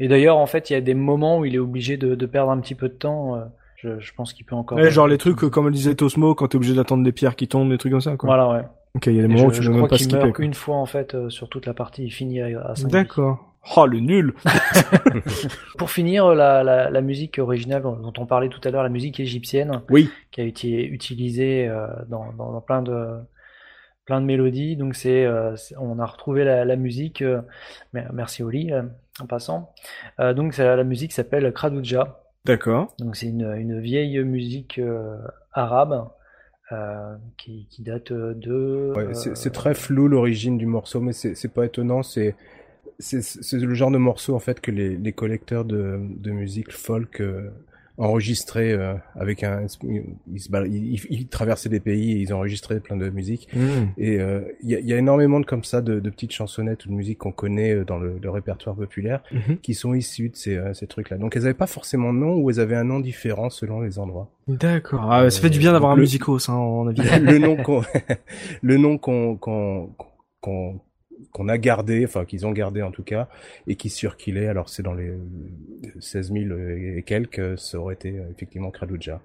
Et 0.00 0.08
d'ailleurs 0.08 0.38
en 0.38 0.46
fait 0.46 0.70
il 0.70 0.72
y 0.72 0.76
a 0.76 0.80
des 0.80 0.94
moments 0.94 1.40
où 1.40 1.44
il 1.44 1.54
est 1.54 1.58
obligé 1.58 1.98
de, 1.98 2.14
de 2.14 2.26
perdre 2.26 2.50
un 2.50 2.58
petit 2.58 2.74
peu 2.74 2.88
de 2.88 2.94
temps 2.94 3.38
je, 3.76 4.00
je 4.00 4.12
pense 4.14 4.32
qu'il 4.32 4.46
peut 4.46 4.56
encore 4.56 4.78
ouais, 4.78 4.90
genre 4.90 5.08
les 5.08 5.18
trucs 5.18 5.36
comme 5.40 5.66
le 5.66 5.72
disait 5.72 5.94
Tosmo 5.94 6.34
quand 6.34 6.48
t'es 6.48 6.56
obligé 6.56 6.72
d'attendre 6.72 7.04
des 7.04 7.12
pierres 7.12 7.36
qui 7.36 7.48
tombent 7.48 7.68
des 7.68 7.76
trucs 7.76 7.92
comme 7.92 8.00
ça 8.00 8.16
quoi. 8.16 8.28
Voilà 8.28 8.48
ouais. 8.48 8.62
Ok 8.94 9.08
il 9.08 9.16
y 9.16 9.18
a 9.18 9.22
des 9.22 9.28
moments 9.28 9.48
où 9.48 9.52
tu 9.52 9.60
peux 9.60 9.68
même 9.68 9.88
pas 9.88 9.98
skipper 9.98 10.16
meurt 10.24 10.38
une 10.38 10.54
fois 10.54 10.76
en 10.76 10.86
fait 10.86 11.14
sur 11.28 11.50
toute 11.50 11.66
la 11.66 11.74
partie 11.74 12.04
il 12.04 12.10
finit 12.10 12.40
à, 12.40 12.46
à 12.46 12.74
d'accord 12.84 13.47
Oh 13.76 13.86
le 13.86 14.00
nul 14.00 14.34
Pour 15.78 15.90
finir, 15.90 16.34
la, 16.34 16.62
la, 16.62 16.90
la, 16.90 17.00
musique 17.00 17.38
originale 17.38 17.82
dont 17.82 18.12
on 18.16 18.26
parlait 18.26 18.48
tout 18.48 18.60
à 18.64 18.70
l'heure, 18.70 18.82
la 18.82 18.88
musique 18.88 19.20
égyptienne, 19.20 19.82
oui. 19.90 20.10
qui 20.30 20.40
a 20.40 20.44
été 20.44 20.86
utilisée 20.86 21.68
euh, 21.68 21.86
dans, 22.08 22.32
dans, 22.32 22.52
dans, 22.52 22.60
plein 22.60 22.82
de 22.82 23.18
plein 24.04 24.20
de 24.20 24.26
mélodies. 24.26 24.76
Donc 24.76 24.94
c'est, 24.94 25.24
euh, 25.24 25.54
on 25.78 25.98
a 25.98 26.06
retrouvé 26.06 26.44
la, 26.44 26.64
la 26.64 26.76
musique. 26.76 27.22
Euh, 27.22 27.42
merci 27.92 28.42
Oli, 28.42 28.72
en 29.20 29.26
passant. 29.26 29.74
donc 30.18 30.56
la 30.56 30.84
musique 30.84 31.12
s'appelle 31.12 31.52
Kradouja. 31.52 32.22
D'accord. 32.44 32.94
Donc 32.98 33.16
c'est 33.16 33.26
une, 33.26 33.52
une 33.56 33.80
vieille 33.80 34.18
musique 34.20 34.80
arabe. 35.52 36.08
Euh, 36.70 37.16
qui, 37.38 37.66
qui, 37.70 37.82
date 37.82 38.12
de. 38.12 38.92
Ouais, 38.94 39.14
c'est 39.14 39.52
très 39.52 39.72
flou 39.72 40.06
l'origine 40.06 40.58
du 40.58 40.66
morceau, 40.66 41.00
mais 41.00 41.14
c'est 41.14 41.48
pas 41.48 41.64
étonnant. 41.64 42.02
C'est 42.02 42.36
c'est 42.98 43.52
le 43.52 43.74
genre 43.74 43.90
de 43.90 43.98
morceau 43.98 44.34
en 44.34 44.40
fait 44.40 44.60
que 44.60 44.70
les, 44.70 44.96
les 44.96 45.12
collecteurs 45.12 45.64
de, 45.64 46.00
de 46.00 46.30
musique 46.30 46.72
folk 46.72 47.20
euh, 47.20 47.50
enregistraient 47.98 48.72
euh, 48.72 48.94
avec 49.16 49.42
un 49.42 49.62
ils, 49.62 49.68
se, 50.40 50.48
ils, 50.66 51.00
ils, 51.10 51.26
traversaient 51.26 51.68
des 51.68 51.80
pays 51.80 52.12
et 52.12 52.16
ils 52.16 52.32
enregistraient 52.32 52.78
plein 52.78 52.96
de 52.96 53.10
musique. 53.10 53.48
Mmh. 53.52 53.60
et 53.98 54.20
euh, 54.20 54.42
il 54.62 54.70
y, 54.70 54.76
a, 54.76 54.80
y, 54.80 54.92
a, 54.92 54.96
énormément 54.96 55.40
de 55.40 55.46
comme 55.46 55.64
ça 55.64 55.82
de, 55.82 55.98
de 55.98 56.10
petites 56.10 56.32
chansonnettes 56.32 56.86
ou 56.86 56.90
de 56.90 56.94
musique 56.94 57.18
qu'on 57.18 57.32
connaît 57.32 57.74
euh, 57.74 57.84
dans 57.84 57.98
le, 57.98 58.18
le 58.22 58.30
répertoire 58.30 58.76
populaire 58.76 59.22
mmh. 59.32 59.54
qui 59.62 59.74
sont 59.74 59.94
issues 59.94 60.28
de 60.28 60.36
ces, 60.36 60.60
ces 60.74 60.86
trucs 60.86 61.10
là 61.10 61.18
donc 61.18 61.36
elles 61.36 61.44
avaient 61.44 61.54
pas 61.54 61.66
forcément 61.66 62.12
de 62.12 62.18
nom 62.18 62.36
ou 62.36 62.50
elles 62.50 62.60
avaient 62.60 62.76
un 62.76 62.84
nom 62.84 63.00
différent 63.00 63.50
selon 63.50 63.80
les 63.80 63.98
endroits. 63.98 64.30
D'accord. 64.46 65.10
Ah, 65.10 65.28
ça 65.28 65.40
fait 65.40 65.50
du 65.50 65.58
bien 65.58 65.72
d'avoir 65.72 65.92
un 65.92 65.96
musicos 65.96 66.48
hein, 66.48 66.54
en 66.54 66.84
le 66.84 67.38
nom 67.38 67.56
qu'on 67.56 67.82
le 68.62 68.76
nom 68.76 68.96
qu'on 68.96 69.36
qu'on 69.36 70.80
qu'on 71.38 71.48
a 71.48 71.56
gardé, 71.56 72.04
enfin 72.04 72.24
qu'ils 72.24 72.46
ont 72.46 72.50
gardé 72.50 72.82
en 72.82 72.90
tout 72.90 73.04
cas, 73.04 73.28
et 73.68 73.76
qui 73.76 73.90
circulait. 73.90 74.48
Alors 74.48 74.68
c'est 74.68 74.82
dans 74.82 74.92
les 74.92 75.12
16 76.00 76.32
000 76.32 76.58
et 76.58 77.04
quelques, 77.06 77.56
ça 77.58 77.78
aurait 77.78 77.94
été 77.94 78.18
euh, 78.18 78.24
effectivement 78.34 78.70
Kraluja. 78.70 79.20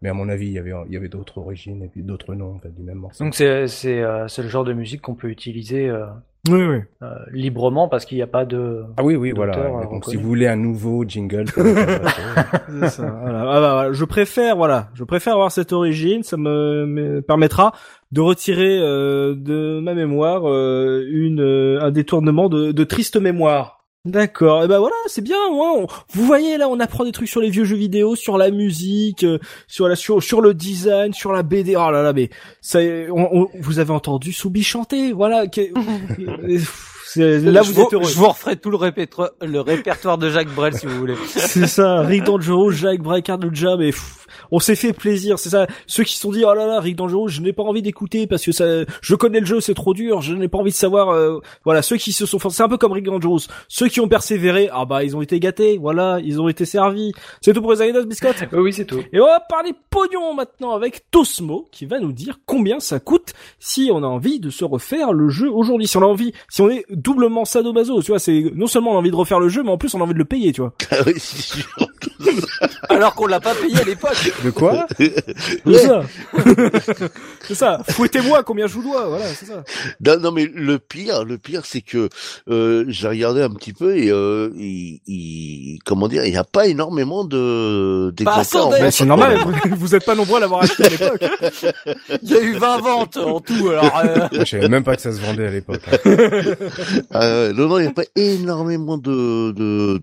Mais 0.00 0.08
à 0.08 0.14
mon 0.14 0.28
avis, 0.28 0.46
il 0.46 0.52
y 0.52 0.58
avait, 0.58 0.72
il 0.86 0.92
y 0.92 0.96
avait 0.96 1.08
d'autres 1.08 1.38
origines 1.38 1.82
et 1.82 1.88
puis 1.88 2.02
d'autres 2.02 2.34
noms 2.34 2.54
en 2.54 2.58
fait, 2.60 2.72
du 2.72 2.82
même 2.82 2.98
morceau. 2.98 3.24
Donc 3.24 3.34
c'est 3.34 3.66
c'est 3.66 4.00
euh, 4.00 4.28
c'est 4.28 4.42
le 4.42 4.48
genre 4.48 4.64
de 4.64 4.72
musique 4.72 5.02
qu'on 5.02 5.14
peut 5.14 5.28
utiliser. 5.28 5.88
Euh... 5.88 6.06
Oui, 6.48 6.64
oui. 6.64 6.78
Euh, 7.02 7.14
librement 7.32 7.88
parce 7.88 8.04
qu'il 8.04 8.18
n'y 8.18 8.22
a 8.22 8.28
pas 8.28 8.44
de 8.44 8.84
ah 8.96 9.02
oui 9.02 9.16
oui 9.16 9.32
voilà 9.32 9.82
donc 9.90 10.04
si 10.04 10.14
vous 10.14 10.28
voulez 10.28 10.46
un 10.46 10.54
nouveau 10.54 11.02
jingle 11.04 11.48
ça, 11.48 13.18
voilà. 13.20 13.50
Ah, 13.50 13.60
bah, 13.60 13.88
je 13.90 14.04
préfère 14.04 14.54
voilà 14.54 14.90
je 14.94 15.02
préfère 15.02 15.32
avoir 15.32 15.50
cette 15.50 15.72
origine 15.72 16.22
ça 16.22 16.36
me, 16.36 16.86
me 16.86 17.20
permettra 17.20 17.72
de 18.16 18.20
retirer 18.22 18.78
euh, 18.78 19.34
de 19.36 19.78
ma 19.80 19.92
mémoire 19.92 20.48
euh, 20.48 21.06
une 21.10 21.42
euh, 21.42 21.82
un 21.82 21.90
détournement 21.90 22.48
de, 22.48 22.72
de 22.72 22.84
triste 22.84 23.16
mémoire. 23.16 23.84
D'accord. 24.06 24.64
Et 24.64 24.68
ben 24.68 24.78
voilà, 24.78 24.94
c'est 25.06 25.20
bien. 25.20 25.36
vous 25.50 26.24
voyez 26.24 26.56
là, 26.56 26.68
on 26.70 26.80
apprend 26.80 27.04
des 27.04 27.12
trucs 27.12 27.28
sur 27.28 27.42
les 27.42 27.50
vieux 27.50 27.64
jeux 27.64 27.76
vidéo, 27.76 28.16
sur 28.16 28.38
la 28.38 28.50
musique, 28.50 29.26
sur 29.66 29.86
la 29.88 29.96
sur, 29.96 30.22
sur 30.22 30.40
le 30.40 30.54
design, 30.54 31.12
sur 31.12 31.32
la 31.32 31.42
BD. 31.42 31.76
Oh 31.76 31.90
là 31.90 32.02
là, 32.02 32.14
mais 32.14 32.30
ça, 32.62 32.78
on, 33.10 33.48
vous 33.58 33.78
avez 33.80 33.90
entendu 33.90 34.32
Soubi 34.32 34.62
chanter. 34.62 35.12
Voilà. 35.12 35.44
là, 37.16 37.62
vous 37.62 37.80
êtes 37.80 37.92
heureux. 37.92 38.08
Je 38.08 38.16
vous 38.16 38.28
referai 38.28 38.56
tout 38.56 38.70
le 38.70 38.76
répertoire, 38.76 39.30
le 39.40 39.60
répertoire 39.60 40.18
de 40.18 40.30
Jacques 40.30 40.54
Brel 40.54 40.74
si 40.74 40.86
vous 40.86 40.98
voulez. 40.98 41.14
c'est 41.26 41.66
ça. 41.66 42.00
Rick 42.00 42.24
Dangerous, 42.24 42.72
Jacques 42.72 43.02
Brel, 43.02 43.22
Carl 43.22 43.48
Jam 43.52 43.80
et 43.80 43.92
on 44.50 44.60
s'est 44.60 44.76
fait 44.76 44.92
plaisir, 44.92 45.38
c'est 45.38 45.50
ça. 45.50 45.66
Ceux 45.86 46.04
qui 46.04 46.14
se 46.14 46.20
sont 46.20 46.30
dit 46.30 46.44
oh 46.44 46.54
là 46.54 46.66
là, 46.66 46.80
Rick 46.80 46.96
Dangerous, 46.96 47.28
je 47.28 47.40
n'ai 47.40 47.52
pas 47.52 47.62
envie 47.62 47.82
d'écouter 47.82 48.26
parce 48.26 48.44
que 48.44 48.52
ça, 48.52 48.64
je 49.00 49.14
connais 49.14 49.40
le 49.40 49.46
jeu, 49.46 49.60
c'est 49.60 49.74
trop 49.74 49.94
dur, 49.94 50.20
je 50.20 50.34
n'ai 50.34 50.48
pas 50.48 50.58
envie 50.58 50.70
de 50.70 50.76
savoir. 50.76 51.10
Euh, 51.10 51.40
voilà, 51.64 51.82
ceux 51.82 51.96
qui 51.96 52.12
se 52.12 52.26
sont, 52.26 52.38
c'est 52.38 52.62
un 52.62 52.68
peu 52.68 52.78
comme 52.78 52.92
Rick 52.92 53.04
Dangerous. 53.04 53.40
Ceux 53.68 53.88
qui 53.88 54.00
ont 54.00 54.08
persévéré, 54.08 54.68
ah 54.72 54.84
bah 54.84 55.04
ils 55.04 55.16
ont 55.16 55.22
été 55.22 55.40
gâtés, 55.40 55.78
voilà, 55.78 56.18
ils 56.22 56.40
ont 56.40 56.48
été 56.48 56.64
servis. 56.64 57.12
C'est 57.40 57.52
tout 57.52 57.62
pour 57.62 57.72
les 57.72 57.82
anecdotes, 57.82 58.08
biscottes. 58.08 58.44
oui, 58.52 58.72
c'est 58.72 58.84
tout. 58.84 59.02
Et 59.12 59.20
on 59.20 59.26
va 59.26 59.40
parler 59.40 59.72
pognon 59.90 60.34
maintenant 60.34 60.72
avec 60.72 61.10
Tosmo 61.10 61.68
qui 61.72 61.86
va 61.86 61.98
nous 61.98 62.12
dire 62.12 62.38
combien 62.46 62.80
ça 62.80 63.00
coûte 63.00 63.32
si 63.58 63.90
on 63.92 64.02
a 64.02 64.06
envie 64.06 64.40
de 64.40 64.50
se 64.50 64.64
refaire 64.64 65.12
le 65.12 65.28
jeu 65.28 65.50
aujourd'hui. 65.50 65.86
Si 65.86 65.96
on 65.96 66.02
a 66.02 66.06
envie, 66.06 66.32
si 66.48 66.60
on 66.60 66.70
est 66.70 66.84
doublement 67.06 67.44
sadomaso, 67.44 68.02
tu 68.02 68.10
vois, 68.10 68.18
c'est 68.18 68.50
non 68.56 68.66
seulement 68.66 68.90
on 68.90 68.96
a 68.96 68.98
envie 68.98 69.12
de 69.12 69.16
refaire 69.16 69.38
le 69.38 69.48
jeu, 69.48 69.62
mais 69.62 69.70
en 69.70 69.78
plus 69.78 69.94
on 69.94 70.00
a 70.00 70.02
envie 70.02 70.12
de 70.12 70.18
le 70.18 70.24
payer, 70.24 70.52
tu 70.52 70.60
vois. 70.60 70.72
Ah 70.90 71.02
oui, 71.06 71.14
c'est 71.18 71.42
sûr. 71.42 71.66
Alors 72.88 73.14
qu'on 73.14 73.26
l'a 73.26 73.40
pas 73.40 73.54
payé 73.54 73.78
à 73.78 73.84
l'époque. 73.84 74.16
De 74.44 74.50
quoi? 74.50 74.86
C'est 74.96 75.12
ça. 75.74 76.02
c'est 77.42 77.54
ça. 77.54 77.82
Fouettez-moi 77.90 78.42
combien 78.44 78.66
je 78.66 78.74
vous 78.74 78.82
dois. 78.82 79.08
Voilà, 79.08 79.26
c'est 79.26 79.46
ça. 79.46 79.62
Non, 80.00 80.18
non, 80.18 80.32
mais 80.32 80.50
le 80.52 80.78
pire, 80.78 81.24
le 81.24 81.36
pire, 81.36 81.62
c'est 81.64 81.82
que 81.82 82.08
euh, 82.48 82.84
j'ai 82.88 83.08
regardé 83.08 83.42
un 83.42 83.50
petit 83.50 83.72
peu 83.72 83.96
et 83.96 84.10
euh, 84.10 84.50
il, 84.56 85.00
il, 85.06 85.78
comment 85.84 86.08
dire, 86.08 86.24
il 86.24 86.30
n'y 86.30 86.38
a 86.38 86.44
pas 86.44 86.66
énormément 86.66 87.24
de 87.24 88.12
d'exemplaires. 88.16 88.80
Bah, 88.80 88.90
c'est 88.90 89.04
normal. 89.04 89.38
vous 89.72 89.94
êtes 89.94 90.04
pas 90.04 90.14
nombreux 90.14 90.38
à 90.38 90.40
l'avoir 90.40 90.62
acheté 90.62 90.84
à 90.84 90.88
l'époque. 90.88 91.24
Il 92.22 92.30
y 92.30 92.34
a 92.34 92.40
eu 92.40 92.54
20 92.54 92.78
ventes 92.78 93.16
en 93.18 93.40
tout. 93.40 93.68
Alors, 93.68 94.00
euh... 94.04 94.28
je 94.32 94.44
savais 94.44 94.68
même 94.68 94.84
pas 94.84 94.96
que 94.96 95.02
ça 95.02 95.12
se 95.12 95.20
vendait 95.20 95.46
à 95.46 95.50
l'époque. 95.50 95.82
Euh, 97.14 97.52
non, 97.52 97.68
non, 97.68 97.78
il 97.78 97.82
n'y 97.82 97.88
a 97.88 97.92
pas 97.92 98.04
énormément 98.16 98.98
de 98.98 99.52
de 99.52 99.98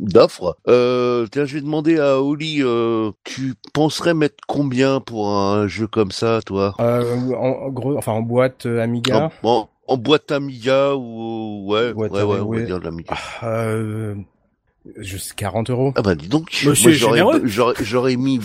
d'offres. 0.00 0.56
De, 0.66 0.72
euh, 0.72 1.26
tiens, 1.30 1.44
je 1.44 1.54
vais 1.54 1.60
demander 1.60 1.98
à 1.98 2.20
Oli. 2.20 2.62
Euh, 2.62 3.10
tu 3.24 3.54
penserais 3.72 4.14
mettre 4.14 4.36
combien 4.46 5.00
pour 5.00 5.28
un 5.28 5.66
jeu 5.68 5.86
comme 5.86 6.10
ça, 6.10 6.40
toi? 6.44 6.74
Euh, 6.80 7.32
en, 7.34 7.68
gros, 7.70 7.96
enfin 7.96 8.12
en 8.12 8.22
boîte 8.22 8.66
euh, 8.66 8.82
Amiga? 8.82 9.30
En, 9.42 9.68
en, 9.86 9.96
boîte 9.96 10.32
Amiga 10.32 10.94
ou 10.94 11.66
ouais, 11.68 11.92
ouais, 11.92 12.08
ouais, 12.08 12.22
ouais, 12.22 12.40
on 12.40 12.52
va 12.52 12.60
dire 12.60 12.78
de 12.78 12.84
l'Amiga. 12.84 13.14
Ah, 13.40 13.64
euh, 13.64 14.14
juste 14.96 15.34
40 15.34 15.70
euros. 15.70 15.92
Ah 15.96 16.02
bah 16.02 16.14
dis 16.14 16.28
donc, 16.28 16.48
j'aurais 16.52 18.16
mis. 18.16 18.40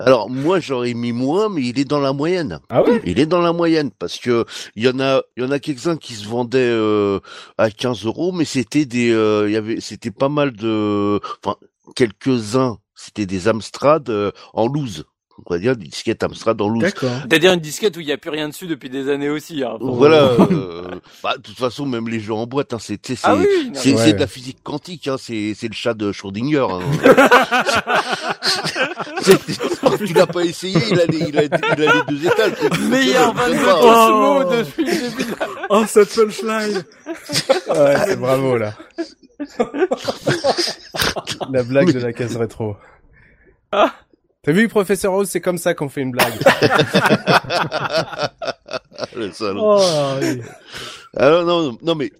Alors 0.00 0.30
moi 0.30 0.60
j'aurais 0.60 0.94
mis 0.94 1.12
moins, 1.12 1.48
mais 1.48 1.62
il 1.62 1.78
est 1.78 1.84
dans 1.84 2.00
la 2.00 2.12
moyenne. 2.12 2.60
Ah 2.70 2.82
oui 2.82 3.00
Il 3.04 3.20
est 3.20 3.26
dans 3.26 3.40
la 3.42 3.52
moyenne 3.52 3.90
parce 3.98 4.18
que 4.18 4.44
il 4.74 4.84
y 4.84 4.88
en 4.88 4.98
a, 4.98 5.22
il 5.36 5.44
y 5.44 5.46
en 5.46 5.50
a 5.50 5.58
quelques-uns 5.58 5.96
qui 5.96 6.14
se 6.14 6.26
vendaient 6.26 6.58
euh, 6.58 7.20
à 7.58 7.70
15 7.70 8.06
euros, 8.06 8.32
mais 8.32 8.44
c'était 8.44 8.86
des, 8.86 9.10
euh, 9.12 9.44
il 9.46 9.52
y 9.52 9.56
avait, 9.56 9.80
c'était 9.80 10.10
pas 10.10 10.30
mal 10.30 10.52
de, 10.52 11.20
enfin 11.44 11.56
quelques-uns 11.94 12.78
c'était 12.94 13.26
des 13.26 13.48
Amstrad 13.48 14.10
euh, 14.10 14.30
en 14.52 14.66
loose. 14.66 15.04
On 15.46 15.54
va 15.54 15.58
dire 15.58 15.76
des 15.76 15.86
disquettes 15.86 16.22
Amstrad 16.22 16.60
en 16.60 16.68
loose. 16.68 16.82
D'accord. 16.82 17.10
C'est-à-dire 17.22 17.52
une 17.52 17.60
disquette 17.60 17.96
où 17.96 18.00
il 18.00 18.06
n'y 18.06 18.12
a 18.12 18.18
plus 18.18 18.30
rien 18.30 18.48
dessus 18.48 18.66
depuis 18.66 18.90
des 18.90 19.08
années 19.08 19.28
aussi. 19.28 19.62
Hein, 19.62 19.76
voilà. 19.80 20.22
euh, 20.22 20.82
bah, 21.22 21.36
de 21.36 21.42
toute 21.42 21.58
façon, 21.58 21.86
même 21.86 22.08
les 22.08 22.20
jeux 22.20 22.34
en 22.34 22.46
boîte, 22.46 22.72
hein, 22.72 22.78
c'est 22.80 22.98
c'est 23.04 23.18
ah 23.24 23.36
oui, 23.36 23.46
c'est 23.74 23.94
ouais. 23.94 24.12
de 24.12 24.18
la 24.18 24.26
physique 24.26 24.58
quantique. 24.62 25.08
Hein, 25.08 25.16
c'est 25.18 25.54
c'est 25.54 25.68
le 25.68 25.74
chat 25.74 25.94
de 25.94 26.12
Schrödinger. 26.12 26.66
Hein. 26.70 26.80
tu 29.98 30.12
l'as 30.14 30.26
pas 30.26 30.44
essayé, 30.44 30.78
il 30.90 31.00
a 31.00 31.06
les, 31.06 31.18
il 31.18 31.38
a, 31.38 31.44
il 31.44 31.52
a 31.52 31.74
les 31.76 32.02
deux 32.08 32.26
étages. 32.26 32.52
Meilleur 32.88 33.34
22 33.34 33.58
oh, 33.82 34.42
depuis 34.50 34.84
le 34.84 34.92
début. 34.92 35.34
Oh, 35.68 35.84
cette 35.86 36.14
punchline. 36.14 36.84
ouais, 37.06 37.96
c'est 38.06 38.16
bravo 38.16 38.56
là. 38.56 38.74
la 41.50 41.62
blague 41.62 41.92
de 41.92 42.00
la 42.00 42.12
case 42.12 42.36
rétro. 42.36 42.76
Ah. 43.72 43.92
T'as 44.42 44.52
vu, 44.52 44.68
professeur 44.68 45.12
Rose, 45.12 45.28
c'est 45.28 45.42
comme 45.42 45.58
ça 45.58 45.74
qu'on 45.74 45.90
fait 45.90 46.00
une 46.00 46.12
blague. 46.12 46.32
Le 49.14 49.30
salaud. 49.32 49.60
Oh, 49.62 50.14
oui. 50.20 50.40
Alors 51.16 51.44
non, 51.44 51.76
non, 51.82 51.94
mais 51.94 52.10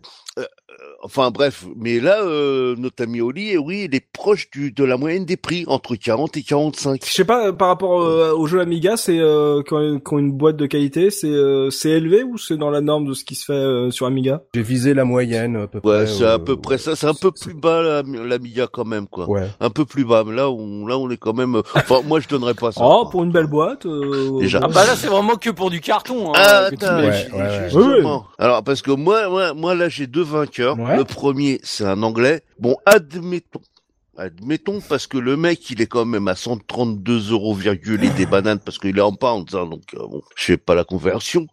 enfin 1.03 1.31
bref, 1.31 1.65
mais 1.77 2.01
là, 2.01 2.23
euh, 2.23 2.75
notre 2.79 3.03
ami 3.03 3.21
Oli, 3.21 3.57
oui, 3.57 3.87
il 3.91 3.95
est 3.95 4.05
proche 4.13 4.51
du 4.51 4.71
de 4.73 4.85
la 4.85 4.97
moyenne 4.97 5.25
des 5.25 5.37
prix 5.37 5.65
entre 5.67 5.97
40 5.97 6.37
et 6.37 6.43
45. 6.43 7.03
Je 7.07 7.13
sais 7.13 7.25
pas 7.25 7.49
euh, 7.49 7.53
par 7.53 7.69
rapport 7.69 8.03
euh, 8.03 8.33
au 8.35 8.47
jeu 8.47 8.61
Amiga, 8.61 8.97
c'est 8.97 9.19
euh, 9.19 9.63
quand, 9.67 9.99
quand 10.03 10.19
une 10.19 10.33
boîte 10.33 10.57
de 10.57 10.67
qualité, 10.67 11.11
c'est 11.11 11.27
euh, 11.29 11.71
c'est 11.71 11.91
élevé 11.91 12.23
ou 12.23 12.37
c'est 12.39 12.57
dans 12.57 12.71
la 12.71 12.81
norme 12.81 13.07
de 13.07 13.15
ce 13.15 13.25
qui 13.25 13.35
se 13.35 13.45
fait 13.47 13.53
euh, 13.53 13.91
sur 13.91 14.07
Amiga? 14.07 14.43
J'ai 14.55 14.63
visé 14.63 14.95
la 14.95 15.05
moyenne 15.05 15.57
à 15.57 15.67
peu 15.67 15.79
Ouais, 15.85 16.05
près. 16.05 16.07
c'est 16.07 16.25
à 16.25 16.35
euh, 16.35 16.39
peu 16.39 16.57
près 16.57 16.79
ça. 16.79 16.95
C'est 16.97 17.07
un 17.07 17.15
peu 17.15 17.31
plus 17.31 17.55
bas 17.55 17.83
la- 17.83 18.03
l'Amiga 18.03 18.67
quand 18.71 18.85
même, 18.85 19.07
quoi. 19.07 19.29
Ouais. 19.29 19.47
Un 19.61 19.71
peu 19.71 19.85
plus 19.85 20.05
bas. 20.05 20.25
Mais 20.27 20.35
là, 20.35 20.51
on, 20.51 20.87
là, 20.87 20.99
on 20.99 21.09
est 21.11 21.17
quand 21.17 21.33
même. 21.35 21.57
Enfin, 21.75 22.01
moi, 22.07 22.21
je 22.21 22.29
donnerais 22.29 22.55
pas 22.55 22.73
ça. 22.73 22.81
Oh, 22.91 23.03
quoi. 23.03 23.11
pour 23.11 23.25
une 23.25 23.31
belle 23.33 23.47
boîte. 23.47 23.87
euh, 23.87 24.39
Déjà. 24.41 24.61
Ah 24.63 24.69
bah 24.69 24.85
là 24.87 24.97
c'est 24.97 25.07
vraiment 25.07 25.37
que 25.37 25.51
pour 25.51 25.71
du 25.71 25.81
carton. 25.81 26.31
Hein, 26.31 26.33
Ah, 26.37 26.57
attends. 26.73 26.99
Ouais, 26.99 27.29
ouais, 27.33 28.03
ouais. 28.05 28.19
Alors, 28.39 28.63
parce 28.65 28.83
que 28.83 28.91
moi, 28.91 29.29
moi, 29.29 29.55
moi, 29.55 29.75
là, 29.75 29.89
j'ai 29.89 30.07
deux 30.07 30.23
vainqueurs. 30.23 30.79
Ouais. 30.79 30.90
Le 30.97 31.05
premier, 31.05 31.61
c'est 31.63 31.85
un 31.85 32.03
Anglais. 32.03 32.43
Bon, 32.59 32.77
admettons. 32.87 33.61
Admettons, 34.17 34.81
parce 34.87 35.07
que 35.07 35.17
le 35.17 35.37
mec, 35.37 35.71
il 35.71 35.81
est 35.81 35.87
quand 35.87 36.05
même 36.05 36.29
à 36.29 36.35
132 36.37 37.31
euros 37.33 37.55
virgule 37.55 38.05
et 38.05 38.11
des 38.11 38.27
bananes, 38.27 38.59
parce 38.59 38.79
qu'il 38.79 38.99
est 38.99 39.03
en 39.03 39.13
pounds, 39.15 39.55
hein, 39.55 39.67
donc 39.67 39.83
euh, 39.95 40.07
bon, 40.07 40.23
je 40.37 40.45
fais 40.45 40.57
pas 40.59 40.75
la 40.75 40.85
conversion. 40.85 41.47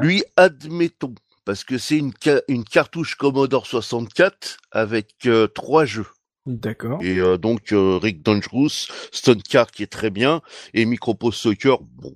Lui, 0.00 0.22
admettons, 0.36 1.14
parce 1.44 1.64
que 1.64 1.78
c'est 1.78 1.96
une, 1.98 2.12
ca- 2.22 2.42
une 2.48 2.62
cartouche 2.64 3.16
Commodore 3.16 3.66
64 3.66 4.58
avec 4.70 5.14
euh, 5.26 5.48
trois 5.48 5.84
jeux. 5.84 6.06
D'accord. 6.44 7.02
Et 7.02 7.18
euh, 7.18 7.38
donc 7.38 7.72
euh, 7.72 7.98
Rick 8.00 8.22
Dangerous, 8.22 8.86
Stone 9.10 9.42
Car 9.42 9.68
qui 9.72 9.82
est 9.82 9.88
très 9.90 10.10
bien, 10.10 10.42
et 10.74 10.84
Micropose 10.84 11.34
Soccer, 11.34 11.78
bon. 11.82 12.14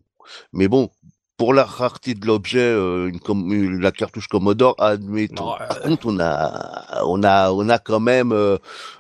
Mais 0.53 0.69
bon, 0.69 0.91
pour 1.40 1.54
la 1.54 1.64
rareté 1.64 2.12
de 2.12 2.26
l'objet, 2.26 2.58
euh, 2.60 3.08
une 3.08 3.18
com- 3.18 3.50
une- 3.50 3.80
la 3.80 3.92
cartouche 3.92 4.28
Commodore, 4.28 4.74
admettons. 4.78 5.56
Par 5.56 5.80
contre, 5.80 6.06
on 6.08 6.20
a, 6.20 7.02
on 7.06 7.22
a, 7.22 7.50
on 7.52 7.66
a 7.70 7.78
quand 7.78 7.98
même 7.98 8.30
euh, 8.32 8.58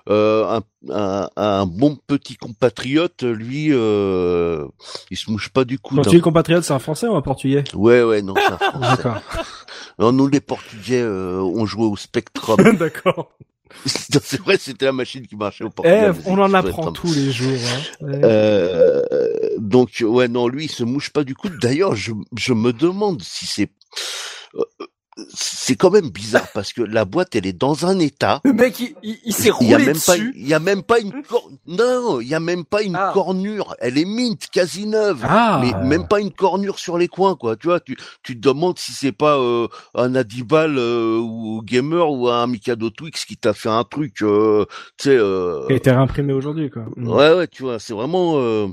euh, 0.08 0.58
un, 0.58 0.62
un, 0.90 1.28
un 1.36 1.66
bon 1.66 1.98
petit 2.06 2.36
compatriote, 2.36 3.24
lui, 3.24 3.66
euh, 3.72 4.66
il 5.10 5.18
se 5.18 5.30
mouche 5.30 5.50
pas 5.50 5.64
du 5.66 5.78
coup. 5.78 5.96
Quand 5.96 6.02
tu 6.04 6.16
dis 6.16 6.22
compatriote, 6.22 6.64
c'est 6.64 6.72
un 6.72 6.78
français 6.78 7.06
ou 7.08 7.14
un 7.14 7.20
portugais? 7.20 7.62
Ouais, 7.74 8.02
ouais, 8.02 8.22
non, 8.22 8.32
c'est 8.34 8.52
un 8.54 8.56
Français. 8.70 8.96
D'accord. 8.96 9.20
Non, 9.98 10.12
nous 10.12 10.26
les 10.26 10.40
Portugais, 10.40 11.02
euh, 11.02 11.42
on 11.42 11.66
jouait 11.66 11.84
au 11.84 11.96
Spectrum. 11.96 12.56
D'accord. 12.78 13.32
c'est 13.86 14.40
vrai, 14.40 14.56
c'était 14.58 14.86
la 14.86 14.92
machine 14.92 15.26
qui 15.26 15.36
marchait 15.36 15.64
au 15.64 15.68
Eh, 15.68 15.70
Portugal. 15.70 16.14
on 16.26 16.38
en 16.38 16.52
apprend 16.54 16.92
tous 16.92 17.12
les 17.14 17.30
jours. 17.32 17.58
Hein. 18.02 18.06
Euh, 18.22 19.02
donc 19.58 20.02
ouais 20.06 20.28
non 20.28 20.48
lui 20.48 20.64
il 20.66 20.70
se 20.70 20.84
mouche 20.84 21.10
pas 21.10 21.24
du 21.24 21.34
coup. 21.34 21.48
D'ailleurs 21.48 21.94
je 21.94 22.12
je 22.36 22.52
me 22.52 22.72
demande 22.72 23.22
si 23.22 23.46
c'est 23.46 23.70
euh, 24.54 24.64
c'est 25.34 25.76
quand 25.76 25.90
même 25.90 26.10
bizarre 26.10 26.48
parce 26.54 26.72
que 26.72 26.82
la 26.82 27.04
boîte 27.04 27.34
elle 27.36 27.46
est 27.46 27.52
dans 27.58 27.86
un 27.86 27.98
état. 27.98 28.40
Le 28.44 28.52
mec 28.52 28.78
il, 28.80 28.94
il, 29.02 29.18
il 29.24 29.32
s'est 29.34 29.50
Il 29.60 29.68
y 29.68 29.74
a 29.74 29.76
roulé 29.76 29.86
même 29.86 29.94
pas 30.06 30.12
dessus. 30.16 30.32
il 30.36 30.48
y 30.48 30.54
a 30.54 30.58
même 30.60 30.82
pas 30.82 30.98
une 31.00 31.22
cor- 31.22 31.50
non 31.66 32.20
il 32.20 32.28
y 32.28 32.34
a 32.34 32.40
même 32.40 32.64
pas 32.64 32.82
une 32.82 32.96
Ah. 32.96 33.10
cornure. 33.14 33.74
Elle 33.80 33.98
est 33.98 34.04
mint 34.04 34.48
quasi 34.50 34.86
neuve. 34.86 35.20
Ah. 35.22 35.60
Mais 35.62 35.72
même 35.86 36.06
pas 36.08 36.20
une 36.20 36.32
cornure 36.32 36.78
sur 36.78 36.98
les 36.98 37.08
coins 37.08 37.34
quoi 37.36 37.56
tu 37.56 37.66
vois 37.68 37.80
tu 37.80 37.96
tu 38.22 38.34
te 38.40 38.40
demandes 38.48 38.78
si 38.78 38.92
c'est 38.92 39.12
pas 39.12 39.38
euh, 39.38 39.68
un 39.94 40.14
Adibal 40.14 40.76
euh, 40.78 41.18
ou 41.18 41.62
gamer 41.64 42.10
ou 42.10 42.28
un 42.28 42.46
Mikado 42.46 42.90
Twix 42.90 43.24
qui 43.24 43.36
t'a 43.36 43.52
fait 43.54 43.68
un 43.68 43.84
truc 43.84 44.22
euh, 44.22 44.64
tu 44.96 45.08
sais 45.10 45.16
euh, 45.16 45.66
Qui 45.66 45.72
a 45.72 45.76
été 45.76 45.90
réimprimé 45.90 46.32
aujourd'hui, 46.32 46.70
quoi. 46.70 46.82
Mm. 46.96 47.08
Ouais, 47.08 47.34
ouais, 47.34 47.46
tu 47.48 47.62
vois, 47.62 47.78
c'est 47.78 47.92
vraiment, 47.92 48.34
euh, 48.36 48.66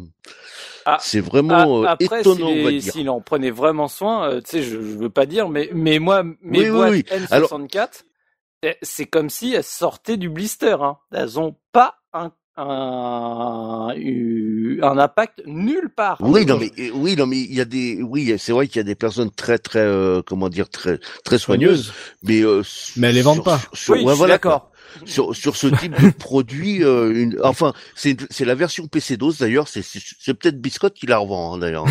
Ah, 0.86 0.98
c'est 1.02 1.20
vraiment 1.20 1.84
Ah, 1.84 1.90
euh, 1.92 1.96
après, 2.06 2.22
étonnant, 2.22 2.48
s'il 2.48 2.82
s'il 2.82 3.10
en 3.10 3.20
prenait 3.22 3.52
vraiment 3.52 3.88
soin, 3.88 4.30
euh, 4.30 4.42
tu 4.42 4.52
sais, 4.52 4.62
je, 4.64 4.72
je 4.72 4.98
veux 4.98 5.10
pas 5.10 5.26
dire, 5.26 5.50
mais 5.50 5.70
mais 5.74 6.00
moi, 6.00 6.24
mes 6.42 6.60
Oui, 6.60 6.70
oui, 6.70 6.76
boîtes 6.76 6.92
oui. 6.92 7.06
N64, 7.10 8.04
eh, 8.64 8.76
c'est 8.82 9.06
comme 9.06 9.30
si 9.30 9.54
elles 9.54 9.64
sortaient 9.64 10.18
du 10.18 10.30
blister. 10.30 10.78
Hein. 10.82 10.98
Elles 11.12 11.40
ont 11.40 11.56
pas 11.72 11.96
un 12.14 12.32
un, 12.60 13.94
eu- 13.96 14.80
un 14.82 14.98
impact 14.98 15.44
nulle 15.46 15.90
part. 15.96 16.18
Oui, 16.22 16.44
non, 16.44 16.58
mais 16.58 16.72
euh, 16.80 16.90
oui, 16.96 17.16
non, 17.16 17.28
mais 17.28 17.38
il 17.38 17.54
y 17.54 17.62
a 17.62 17.66
des, 17.66 18.02
oui, 18.02 18.34
c'est 18.40 18.52
vrai 18.52 18.68
qu'il 18.68 18.78
y 18.78 18.80
a 18.80 18.84
des 18.84 18.96
personnes 18.96 19.30
très, 19.30 19.60
très, 19.60 19.78
euh, 19.82 20.24
comment 20.26 20.50
dire, 20.50 20.68
très, 20.68 21.00
très 21.24 21.38
soigneuses, 21.38 21.94
mais 22.24 22.42
euh, 22.42 22.64
Mais 22.96 23.10
elles 23.10 23.16
les 23.16 23.22
vendent 23.22 23.36
sur- 23.36 23.44
pas. 23.44 23.62
Sur, 23.74 23.94
Oui, 23.94 24.00
ouais, 24.00 24.06
je 24.06 24.10
suis 24.10 24.18
voilà, 24.18 24.34
d'accord. 24.36 24.72
Sur, 25.06 25.36
sur 25.36 25.56
ce 25.56 25.68
type 25.68 26.00
de 26.02 26.10
produit, 26.10 26.84
euh, 26.84 27.14
une, 27.14 27.38
enfin, 27.44 27.74
c'est 27.96 28.46
la 28.46 28.56
version 28.56 28.88
PC 28.88 29.18
DOS 29.18 29.38
d'ailleurs. 29.40 29.68
C'est 29.68 29.82
c'est 29.82 30.00
c'est 30.20 30.34
peut-être 30.34 30.60
Biscotte 30.60 30.94
qui 30.94 31.06
la 31.06 31.18
revend 31.18 31.56
hein, 31.56 31.58
d'ailleurs. 31.58 31.86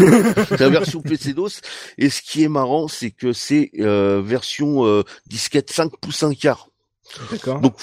c'est 0.48 0.60
la 0.60 0.68
version 0.68 1.00
PC 1.00 1.32
DOS. 1.32 1.60
Et 1.98 2.10
ce 2.10 2.22
qui 2.22 2.42
est 2.42 2.48
marrant, 2.48 2.88
c'est 2.88 3.10
que 3.10 3.32
c'est 3.32 3.70
euh, 3.80 4.22
version 4.24 4.86
euh, 4.86 5.02
disquette 5.26 5.70
5 5.70 5.92
pouces 6.00 6.22
1 6.22 6.34
quart. 6.34 6.65
D'accord. 7.30 7.60
Donc, 7.60 7.74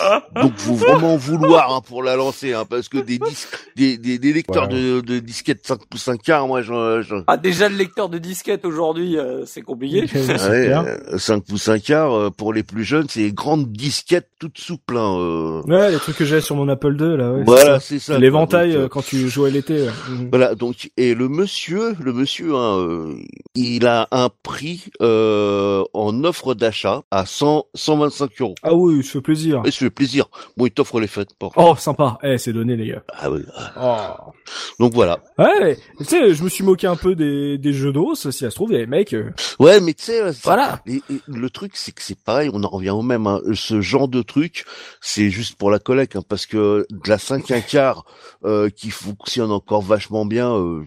donc 0.41 0.53
faut 0.57 0.75
vraiment 0.75 1.15
vouloir 1.15 1.73
hein, 1.73 1.81
pour 1.85 2.03
la 2.03 2.15
lancer, 2.15 2.53
hein, 2.53 2.65
parce 2.69 2.89
que 2.89 2.97
des 2.97 3.17
disques, 3.19 3.47
des, 3.75 3.97
des, 3.97 4.19
des 4.19 4.33
lecteurs 4.33 4.67
de, 4.67 5.01
de 5.01 5.19
disquettes 5.19 5.65
5 5.65 5.85
pouces 5.89 6.07
1 6.07 6.17
quart, 6.17 6.47
moi, 6.47 6.61
j'en, 6.61 7.01
j'en- 7.01 7.23
Ah, 7.27 7.37
déjà 7.37 7.69
le 7.69 7.75
lecteur 7.75 8.09
de 8.09 8.17
disquette 8.17 8.65
aujourd'hui, 8.65 9.17
euh, 9.17 9.45
c'est 9.45 9.61
compliqué. 9.61 10.05
C'est 10.13 10.27
ouais, 10.49 10.65
clair. 10.65 10.83
euh, 10.85 11.17
5 11.17 11.43
pouces 11.45 11.67
1 11.69 11.79
quart, 11.79 12.13
euh, 12.13 12.29
pour 12.29 12.53
les 12.53 12.63
plus 12.63 12.83
jeunes, 12.83 13.07
c'est 13.09 13.31
grandes 13.31 13.71
disquettes 13.71 14.29
toutes 14.39 14.57
souples. 14.57 14.97
Hein, 14.97 15.17
euh. 15.19 15.61
Ouais, 15.67 15.91
les 15.91 15.97
trucs 15.97 16.17
que 16.17 16.25
j'ai 16.25 16.41
sur 16.41 16.55
mon 16.55 16.67
Apple 16.69 16.95
II, 16.99 17.17
là, 17.17 17.31
ouais. 17.31 17.43
Voilà, 17.45 17.79
c'est 17.79 17.99
ça. 17.99 18.13
ça. 18.13 18.19
L'éventail 18.19 18.75
euh, 18.75 18.87
quand 18.87 19.03
tu 19.03 19.27
jouais 19.29 19.51
l'été. 19.51 19.87
Voilà, 20.29 20.55
donc 20.55 20.91
et 20.97 21.15
le 21.15 21.27
monsieur, 21.29 21.95
le 21.99 22.13
monsieur, 22.13 22.55
hein, 22.55 22.77
euh, 22.79 23.15
il 23.55 23.87
a 23.87 24.07
un 24.11 24.29
prix 24.43 24.85
euh, 25.01 25.83
en 25.93 26.23
offre 26.23 26.53
d'achat 26.53 27.03
à 27.11 27.25
100, 27.25 27.65
125 27.73 28.29
euros. 28.41 28.55
Ah 28.63 28.73
oui, 28.73 28.95
ça 29.14 29.19
fait 29.19 29.22
plaisir. 29.22 29.61
Fait 29.65 29.90
plaisir. 29.90 30.26
Bon, 30.57 30.65
il 30.65 30.72
t'offre 30.72 30.99
les 30.99 31.07
fêtes. 31.07 31.30
Oh, 31.56 31.76
sympa. 31.76 32.18
Eh, 32.23 32.38
c'est 32.38 32.53
donné, 32.53 32.76
les 32.76 32.88
gars. 32.88 33.03
Ah 33.10 33.30
oui. 33.30 33.41
Oh. 33.80 34.31
Donc 34.80 34.94
voilà. 34.94 35.19
Ouais, 35.38 35.77
tu 35.99 36.06
sais, 36.06 36.34
je 36.34 36.44
me 36.44 36.49
suis 36.49 36.64
moqué 36.64 36.88
un 36.88 36.95
peu 36.95 37.15
des, 37.15 37.57
des 37.57 37.73
jeux 37.73 37.91
d'os. 37.91 38.30
Si 38.30 38.38
ça 38.38 38.49
se 38.49 38.56
trouve, 38.56 38.72
les 38.72 38.85
mecs, 38.85 39.14
euh, 39.14 39.31
Ouais, 39.60 39.80
mais 39.80 39.94
tu 39.94 40.06
sais, 40.06 40.22
euh, 40.22 40.31
voilà. 40.44 40.81
Et, 40.88 41.02
et 41.10 41.19
le 41.27 41.49
truc, 41.49 41.73
c'est 41.76 41.91
que 41.91 42.02
c'est 42.02 42.18
pareil, 42.19 42.49
on 42.53 42.64
en 42.64 42.69
revient 42.69 42.90
au 42.91 43.02
même. 43.02 43.27
Hein. 43.27 43.41
Ce 43.53 43.81
genre 43.81 44.07
de 44.07 44.22
truc, 44.22 44.65
c'est 45.02 45.30
juste 45.30 45.56
pour 45.56 45.69
la 45.72 45.80
collecte, 45.80 46.15
hein, 46.15 46.23
parce 46.27 46.45
que 46.45 46.85
de 46.90 47.10
la 47.10 47.18
5 47.19 47.52
un 47.52 47.61
quart 47.61 48.06
euh, 48.45 48.69
qui 48.69 48.90
fonctionne 48.90 49.52
encore 49.52 49.81
vachement 49.81 50.26
bien, 50.26 50.52
euh, 50.53 50.84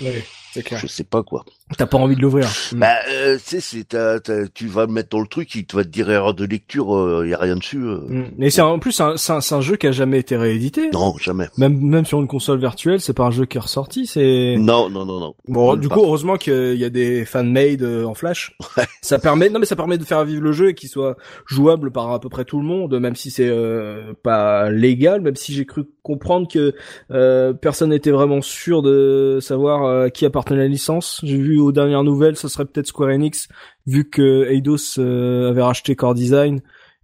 Ouais, 0.00 0.24
c'est 0.52 0.62
clair. 0.62 0.80
je 0.80 0.86
sais 0.86 1.04
pas 1.04 1.22
quoi. 1.22 1.44
T'as 1.76 1.86
pas 1.86 1.98
envie 1.98 2.16
de 2.16 2.22
l'ouvrir. 2.22 2.48
Bah, 2.72 2.94
euh, 3.10 3.36
tu 3.36 3.42
sais, 3.44 3.60
c'est 3.60 3.84
t'as- 3.88 4.20
t'as- 4.20 4.48
tu 4.48 4.66
vas 4.66 4.86
le 4.86 4.92
mettre 4.92 5.10
dans 5.10 5.20
le 5.20 5.26
truc, 5.26 5.54
il 5.54 5.66
te 5.66 5.76
va 5.76 5.84
te 5.84 5.88
dire 5.88 6.10
erreur 6.10 6.32
de 6.34 6.44
lecture, 6.46 6.96
euh, 6.96 7.26
y 7.28 7.34
a 7.34 7.38
rien 7.38 7.56
dessus. 7.56 7.82
euh. 7.82 7.98
Mm. 8.08 8.24
Mais 8.38 8.50
c'est 8.50 8.62
en 8.62 8.78
plus 8.78 8.92
c'est 8.92 9.02
un, 9.02 9.16
c'est 9.16 9.32
un, 9.32 9.40
c'est 9.40 9.54
un 9.54 9.60
jeu 9.60 9.76
qui 9.76 9.86
a 9.86 9.92
jamais 9.92 10.18
été 10.18 10.36
réédité. 10.36 10.90
Non, 10.92 11.14
jamais. 11.18 11.46
Même 11.58 11.78
même 11.80 12.06
sur 12.06 12.20
une 12.20 12.26
console 12.28 12.58
virtuelle, 12.58 13.00
c'est 13.00 13.12
pas 13.12 13.24
un 13.24 13.30
jeu 13.30 13.44
qui 13.44 13.58
est 13.58 13.60
ressorti. 13.60 14.06
C'est 14.06 14.56
Non, 14.58 14.88
non, 14.88 15.04
non, 15.04 15.20
non. 15.20 15.34
bon. 15.46 15.76
Du 15.76 15.88
pas. 15.88 15.96
coup, 15.96 16.02
heureusement 16.02 16.36
qu'il 16.36 16.74
y 16.76 16.84
a 16.84 16.90
des 16.90 17.24
fan 17.24 17.50
made 17.52 17.82
euh, 17.82 18.04
en 18.04 18.14
Flash. 18.14 18.56
Ça 19.02 19.18
permet 19.18 19.50
non 19.50 19.58
mais 19.60 19.66
ça 19.66 19.76
permet 19.76 19.98
de 19.98 20.04
faire 20.04 20.24
vivre 20.24 20.42
le 20.42 20.52
jeu 20.52 20.70
et 20.70 20.74
qu'il 20.74 20.88
soit 20.88 21.16
jouable 21.46 21.90
par 21.90 22.10
à 22.12 22.20
peu 22.20 22.28
près 22.28 22.44
tout 22.44 22.58
le 22.60 22.66
monde, 22.66 22.98
même 22.98 23.14
si 23.16 23.30
c'est 23.30 23.48
euh, 23.48 24.12
pas 24.22 24.70
légal. 24.70 25.20
Même 25.20 25.36
si 25.36 25.52
j'ai 25.52 25.66
cru 25.66 25.84
comprendre 26.02 26.48
que 26.50 26.74
euh, 27.10 27.52
personne 27.52 27.90
n'était 27.90 28.10
vraiment 28.10 28.40
sûr 28.40 28.80
de 28.82 29.38
savoir 29.42 29.84
euh, 29.84 30.08
qui 30.08 30.24
appartenait 30.38 30.60
à 30.60 30.62
la 30.64 30.68
licence. 30.68 31.20
J'ai 31.24 31.36
vu 31.38 31.58
aux 31.58 31.72
dernières 31.72 32.04
nouvelles, 32.04 32.36
ce 32.36 32.46
serait 32.48 32.64
peut-être 32.64 32.86
Square 32.86 33.10
Enix, 33.10 33.48
vu 33.86 34.08
que 34.08 34.46
Eidos 34.48 34.98
euh, 34.98 35.50
avait 35.50 35.62
racheté 35.62 35.96
Core 35.96 36.14
Design 36.14 36.60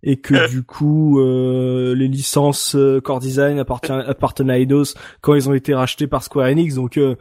et 0.06 0.20
que 0.20 0.48
du 0.50 0.62
coup 0.62 1.18
euh, 1.18 1.94
les 1.94 2.08
licences 2.08 2.76
euh, 2.76 3.00
Core 3.00 3.20
Design 3.20 3.58
appartien- 3.58 4.04
appartenaient 4.06 4.52
à 4.52 4.58
Eidos 4.58 4.94
quand 5.20 5.34
ils 5.34 5.48
ont 5.48 5.54
été 5.54 5.74
rachetés 5.74 6.06
par 6.06 6.22
Square 6.22 6.46
Enix. 6.48 6.74
Donc 6.74 6.96
euh, 6.96 7.16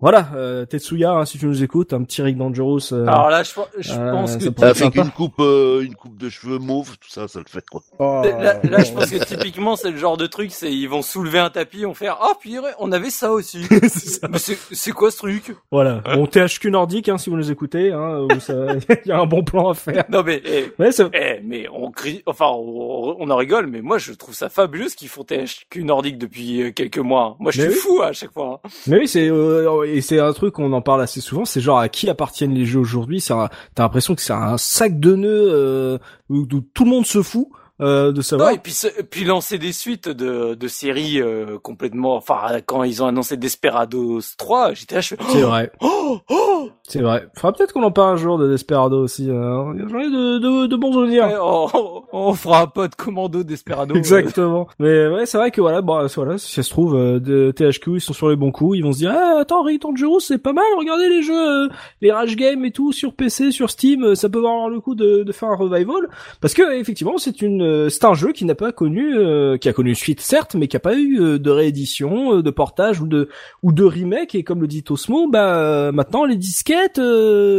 voilà, 0.00 0.28
euh, 0.34 0.66
Tetsuya, 0.66 1.12
hein, 1.12 1.24
si 1.24 1.38
tu 1.38 1.46
nous 1.46 1.62
écoutes, 1.62 1.92
un 1.94 2.02
petit 2.04 2.20
Rick 2.20 2.36
Dangerous. 2.36 2.92
euh, 2.92 3.06
Alors 3.06 3.30
là, 3.30 3.42
je, 3.42 3.54
pense- 3.54 3.68
je 3.78 3.92
Euh, 3.94 4.12
pense 4.12 4.32
ça 4.32 4.38
que 4.38 4.48
pourrait 4.50 4.68
être 4.70 4.82
Avec 4.82 4.94
sympa. 4.94 5.06
une 5.06 5.10
coupe, 5.12 5.40
euh, 5.40 5.80
une 5.82 5.94
coupe 5.94 6.18
de 6.18 6.28
cheveux 6.28 6.58
mauve, 6.58 6.96
tout 7.00 7.08
ça, 7.08 7.28
ça 7.28 7.38
le 7.38 7.46
fait 7.48 7.64
quoi. 7.70 7.80
Oh. 7.98 8.22
Là, 8.24 8.60
là, 8.62 8.84
je 8.84 8.92
pense 8.92 9.10
que 9.10 9.24
typiquement, 9.24 9.74
c'est 9.76 9.90
le 9.90 9.96
genre 9.96 10.16
de 10.18 10.26
truc, 10.26 10.50
c'est 10.52 10.70
ils 10.70 10.86
vont 10.86 11.00
soulever 11.02 11.38
un 11.38 11.48
tapis, 11.48 11.78
ils 11.80 11.86
vont 11.86 11.94
faire 11.94 12.18
oh 12.22 12.34
puis 12.38 12.56
on 12.78 12.92
avait 12.92 13.08
ça 13.10 13.32
aussi. 13.32 13.62
C'est 13.70 13.88
ça. 14.20 14.28
Mais 14.30 14.38
c'est 14.38 14.58
c'est 14.72 14.92
quoi 14.92 15.10
ce 15.10 15.16
truc? 15.18 15.56
Voilà. 15.70 16.02
Bon, 16.14 16.26
THQ 16.26 16.70
Nordique, 16.70 17.08
hein, 17.08 17.16
si 17.18 17.30
vous 17.30 17.36
nous 17.36 17.50
écoutez, 17.50 17.92
hein, 17.92 18.20
où 18.30 18.38
ça- 18.40 18.66
il 19.04 19.08
y 19.08 19.12
a 19.12 19.18
un 19.18 19.26
bon 19.26 19.42
plan 19.44 19.70
à 19.70 19.74
faire. 19.74 20.04
Non 20.10 20.22
mais 20.22 20.42
eh, 20.44 20.72
Ouais, 20.78 20.90
eh, 21.14 21.40
mais 21.44 21.66
on 21.72 21.90
crie, 21.90 22.22
enfin 22.26 22.46
on, 22.50 23.16
on 23.18 23.30
en 23.30 23.36
rigole, 23.36 23.66
mais 23.66 23.80
moi 23.80 23.96
je 23.98 24.12
trouve 24.12 24.34
ça 24.34 24.48
fabuleux 24.50 24.88
ce 24.90 24.96
qu'ils 24.96 25.08
font 25.08 25.24
THQ 25.24 25.84
Nordique 25.84 26.18
depuis 26.18 26.72
quelques 26.74 26.98
mois. 26.98 27.36
Moi 27.40 27.50
je 27.52 27.62
Mais 27.62 27.70
suis 27.70 27.76
oui. 27.88 27.96
fou 27.96 28.02
à 28.02 28.12
chaque 28.12 28.32
fois. 28.32 28.60
hein. 28.64 28.68
Mais 28.86 28.98
oui, 28.98 29.08
c'est 29.08 29.28
euh, 29.30 29.85
et 29.86 30.00
c'est 30.00 30.18
un 30.18 30.32
truc 30.32 30.54
qu'on 30.54 30.72
en 30.72 30.82
parle 30.82 31.02
assez 31.02 31.20
souvent. 31.20 31.44
C'est 31.44 31.60
genre 31.60 31.78
à 31.78 31.88
qui 31.88 32.08
appartiennent 32.08 32.54
les 32.54 32.66
jeux 32.66 32.80
aujourd'hui. 32.80 33.22
T'as 33.26 33.48
l'impression 33.78 34.14
que 34.14 34.22
c'est 34.22 34.32
un 34.32 34.58
sac 34.58 34.98
de 35.00 35.14
nœuds 35.14 35.52
euh, 35.52 35.98
où, 36.28 36.40
où 36.40 36.60
tout 36.60 36.84
le 36.84 36.90
monde 36.90 37.06
se 37.06 37.22
fout. 37.22 37.48
Euh, 37.80 38.12
de 38.12 38.22
savoir. 38.22 38.50
et 38.50 38.58
puis 38.58 38.74
puis 39.10 39.24
lancer 39.24 39.58
des 39.58 39.72
suites 39.72 40.08
de, 40.08 40.54
de 40.54 40.68
séries 40.68 41.20
euh, 41.20 41.58
complètement. 41.58 42.16
Enfin, 42.16 42.60
quand 42.64 42.82
ils 42.84 43.02
ont 43.02 43.06
annoncé 43.06 43.36
Desperados 43.36 44.20
3, 44.38 44.74
j'étais 44.74 44.96
là, 44.96 45.00
je 45.00 45.08
fais. 45.08 45.16
C'est 45.28 45.42
vrai. 45.42 45.72
Oh, 46.08 46.20
oh 46.30 46.70
c'est 46.86 47.00
vrai. 47.00 47.26
Faudra 47.34 47.52
peut-être 47.52 47.72
qu'on 47.72 47.82
en 47.82 47.90
parle 47.90 48.14
un 48.14 48.16
jour 48.16 48.38
de 48.38 48.48
Desperado 48.48 49.02
aussi. 49.02 49.28
Hein. 49.28 49.74
J'en 49.88 49.98
ai 49.98 50.08
de, 50.08 50.38
de, 50.38 50.66
de 50.66 50.76
bons 50.76 50.92
souvenirs. 50.92 51.28
on, 51.42 52.04
on, 52.12 52.32
fera 52.34 52.62
un 52.62 52.66
pote 52.68 52.94
commando 52.94 53.42
Desperado. 53.42 53.94
Exactement. 53.96 54.68
Mais 54.78 55.08
ouais, 55.08 55.26
c'est 55.26 55.36
vrai 55.36 55.50
que 55.50 55.60
voilà, 55.60 55.82
bon, 55.82 56.06
voilà, 56.14 56.38
si 56.38 56.52
ça 56.52 56.62
se 56.62 56.70
trouve, 56.70 56.94
euh, 56.94 57.18
de 57.18 57.50
THQ, 57.50 57.96
ils 57.96 58.00
sont 58.00 58.12
sur 58.12 58.28
les 58.28 58.36
bons 58.36 58.52
coups, 58.52 58.78
ils 58.78 58.82
vont 58.82 58.92
se 58.92 58.98
dire, 58.98 59.12
ah, 59.12 59.40
attends, 59.40 59.62
Rick 59.62 59.82
Dangerous, 59.82 60.20
c'est 60.20 60.38
pas 60.38 60.52
mal, 60.52 60.64
regardez 60.78 61.08
les 61.08 61.22
jeux, 61.22 61.64
euh, 61.64 61.68
les 62.00 62.12
Rage 62.12 62.36
Games 62.36 62.64
et 62.64 62.70
tout, 62.70 62.92
sur 62.92 63.14
PC, 63.14 63.50
sur 63.50 63.70
Steam, 63.70 64.04
euh, 64.04 64.14
ça 64.14 64.28
peut 64.28 64.38
avoir 64.38 64.68
le 64.68 64.80
coup 64.80 64.94
de, 64.94 65.24
de 65.24 65.32
faire 65.32 65.48
un 65.48 65.56
revival. 65.56 66.08
Parce 66.40 66.54
que, 66.54 66.78
effectivement, 66.78 67.18
c'est 67.18 67.42
une, 67.42 67.65
c'est 67.90 68.04
un 68.04 68.14
jeu 68.14 68.32
qui 68.32 68.44
n'a 68.44 68.54
pas 68.54 68.72
connu, 68.72 69.14
qui 69.58 69.68
a 69.68 69.72
connu 69.72 69.90
une 69.90 69.94
suite, 69.94 70.20
certes, 70.20 70.54
mais 70.54 70.68
qui 70.68 70.76
a 70.76 70.80
pas 70.80 70.96
eu 70.96 71.38
de 71.38 71.50
réédition, 71.50 72.40
de 72.40 72.50
portage 72.50 73.00
ou 73.00 73.06
de, 73.06 73.28
ou 73.62 73.72
de 73.72 73.84
remake, 73.84 74.34
et 74.34 74.42
comme 74.42 74.60
le 74.60 74.66
dit 74.66 74.82
Tosmo, 74.82 75.28
bah, 75.28 75.90
maintenant, 75.92 76.24
les 76.24 76.36
disquettes, 76.36 77.00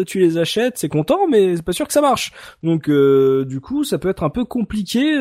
tu 0.05 0.19
les 0.19 0.37
achètes, 0.37 0.77
c'est 0.77 0.89
content, 0.89 1.27
mais 1.27 1.55
c'est 1.55 1.65
pas 1.65 1.73
sûr 1.73 1.87
que 1.87 1.93
ça 1.93 2.01
marche. 2.01 2.31
Donc, 2.63 2.89
du 2.89 3.61
coup, 3.61 3.83
ça 3.83 3.97
peut 3.97 4.09
être 4.09 4.23
un 4.23 4.29
peu 4.29 4.45
compliqué, 4.45 5.17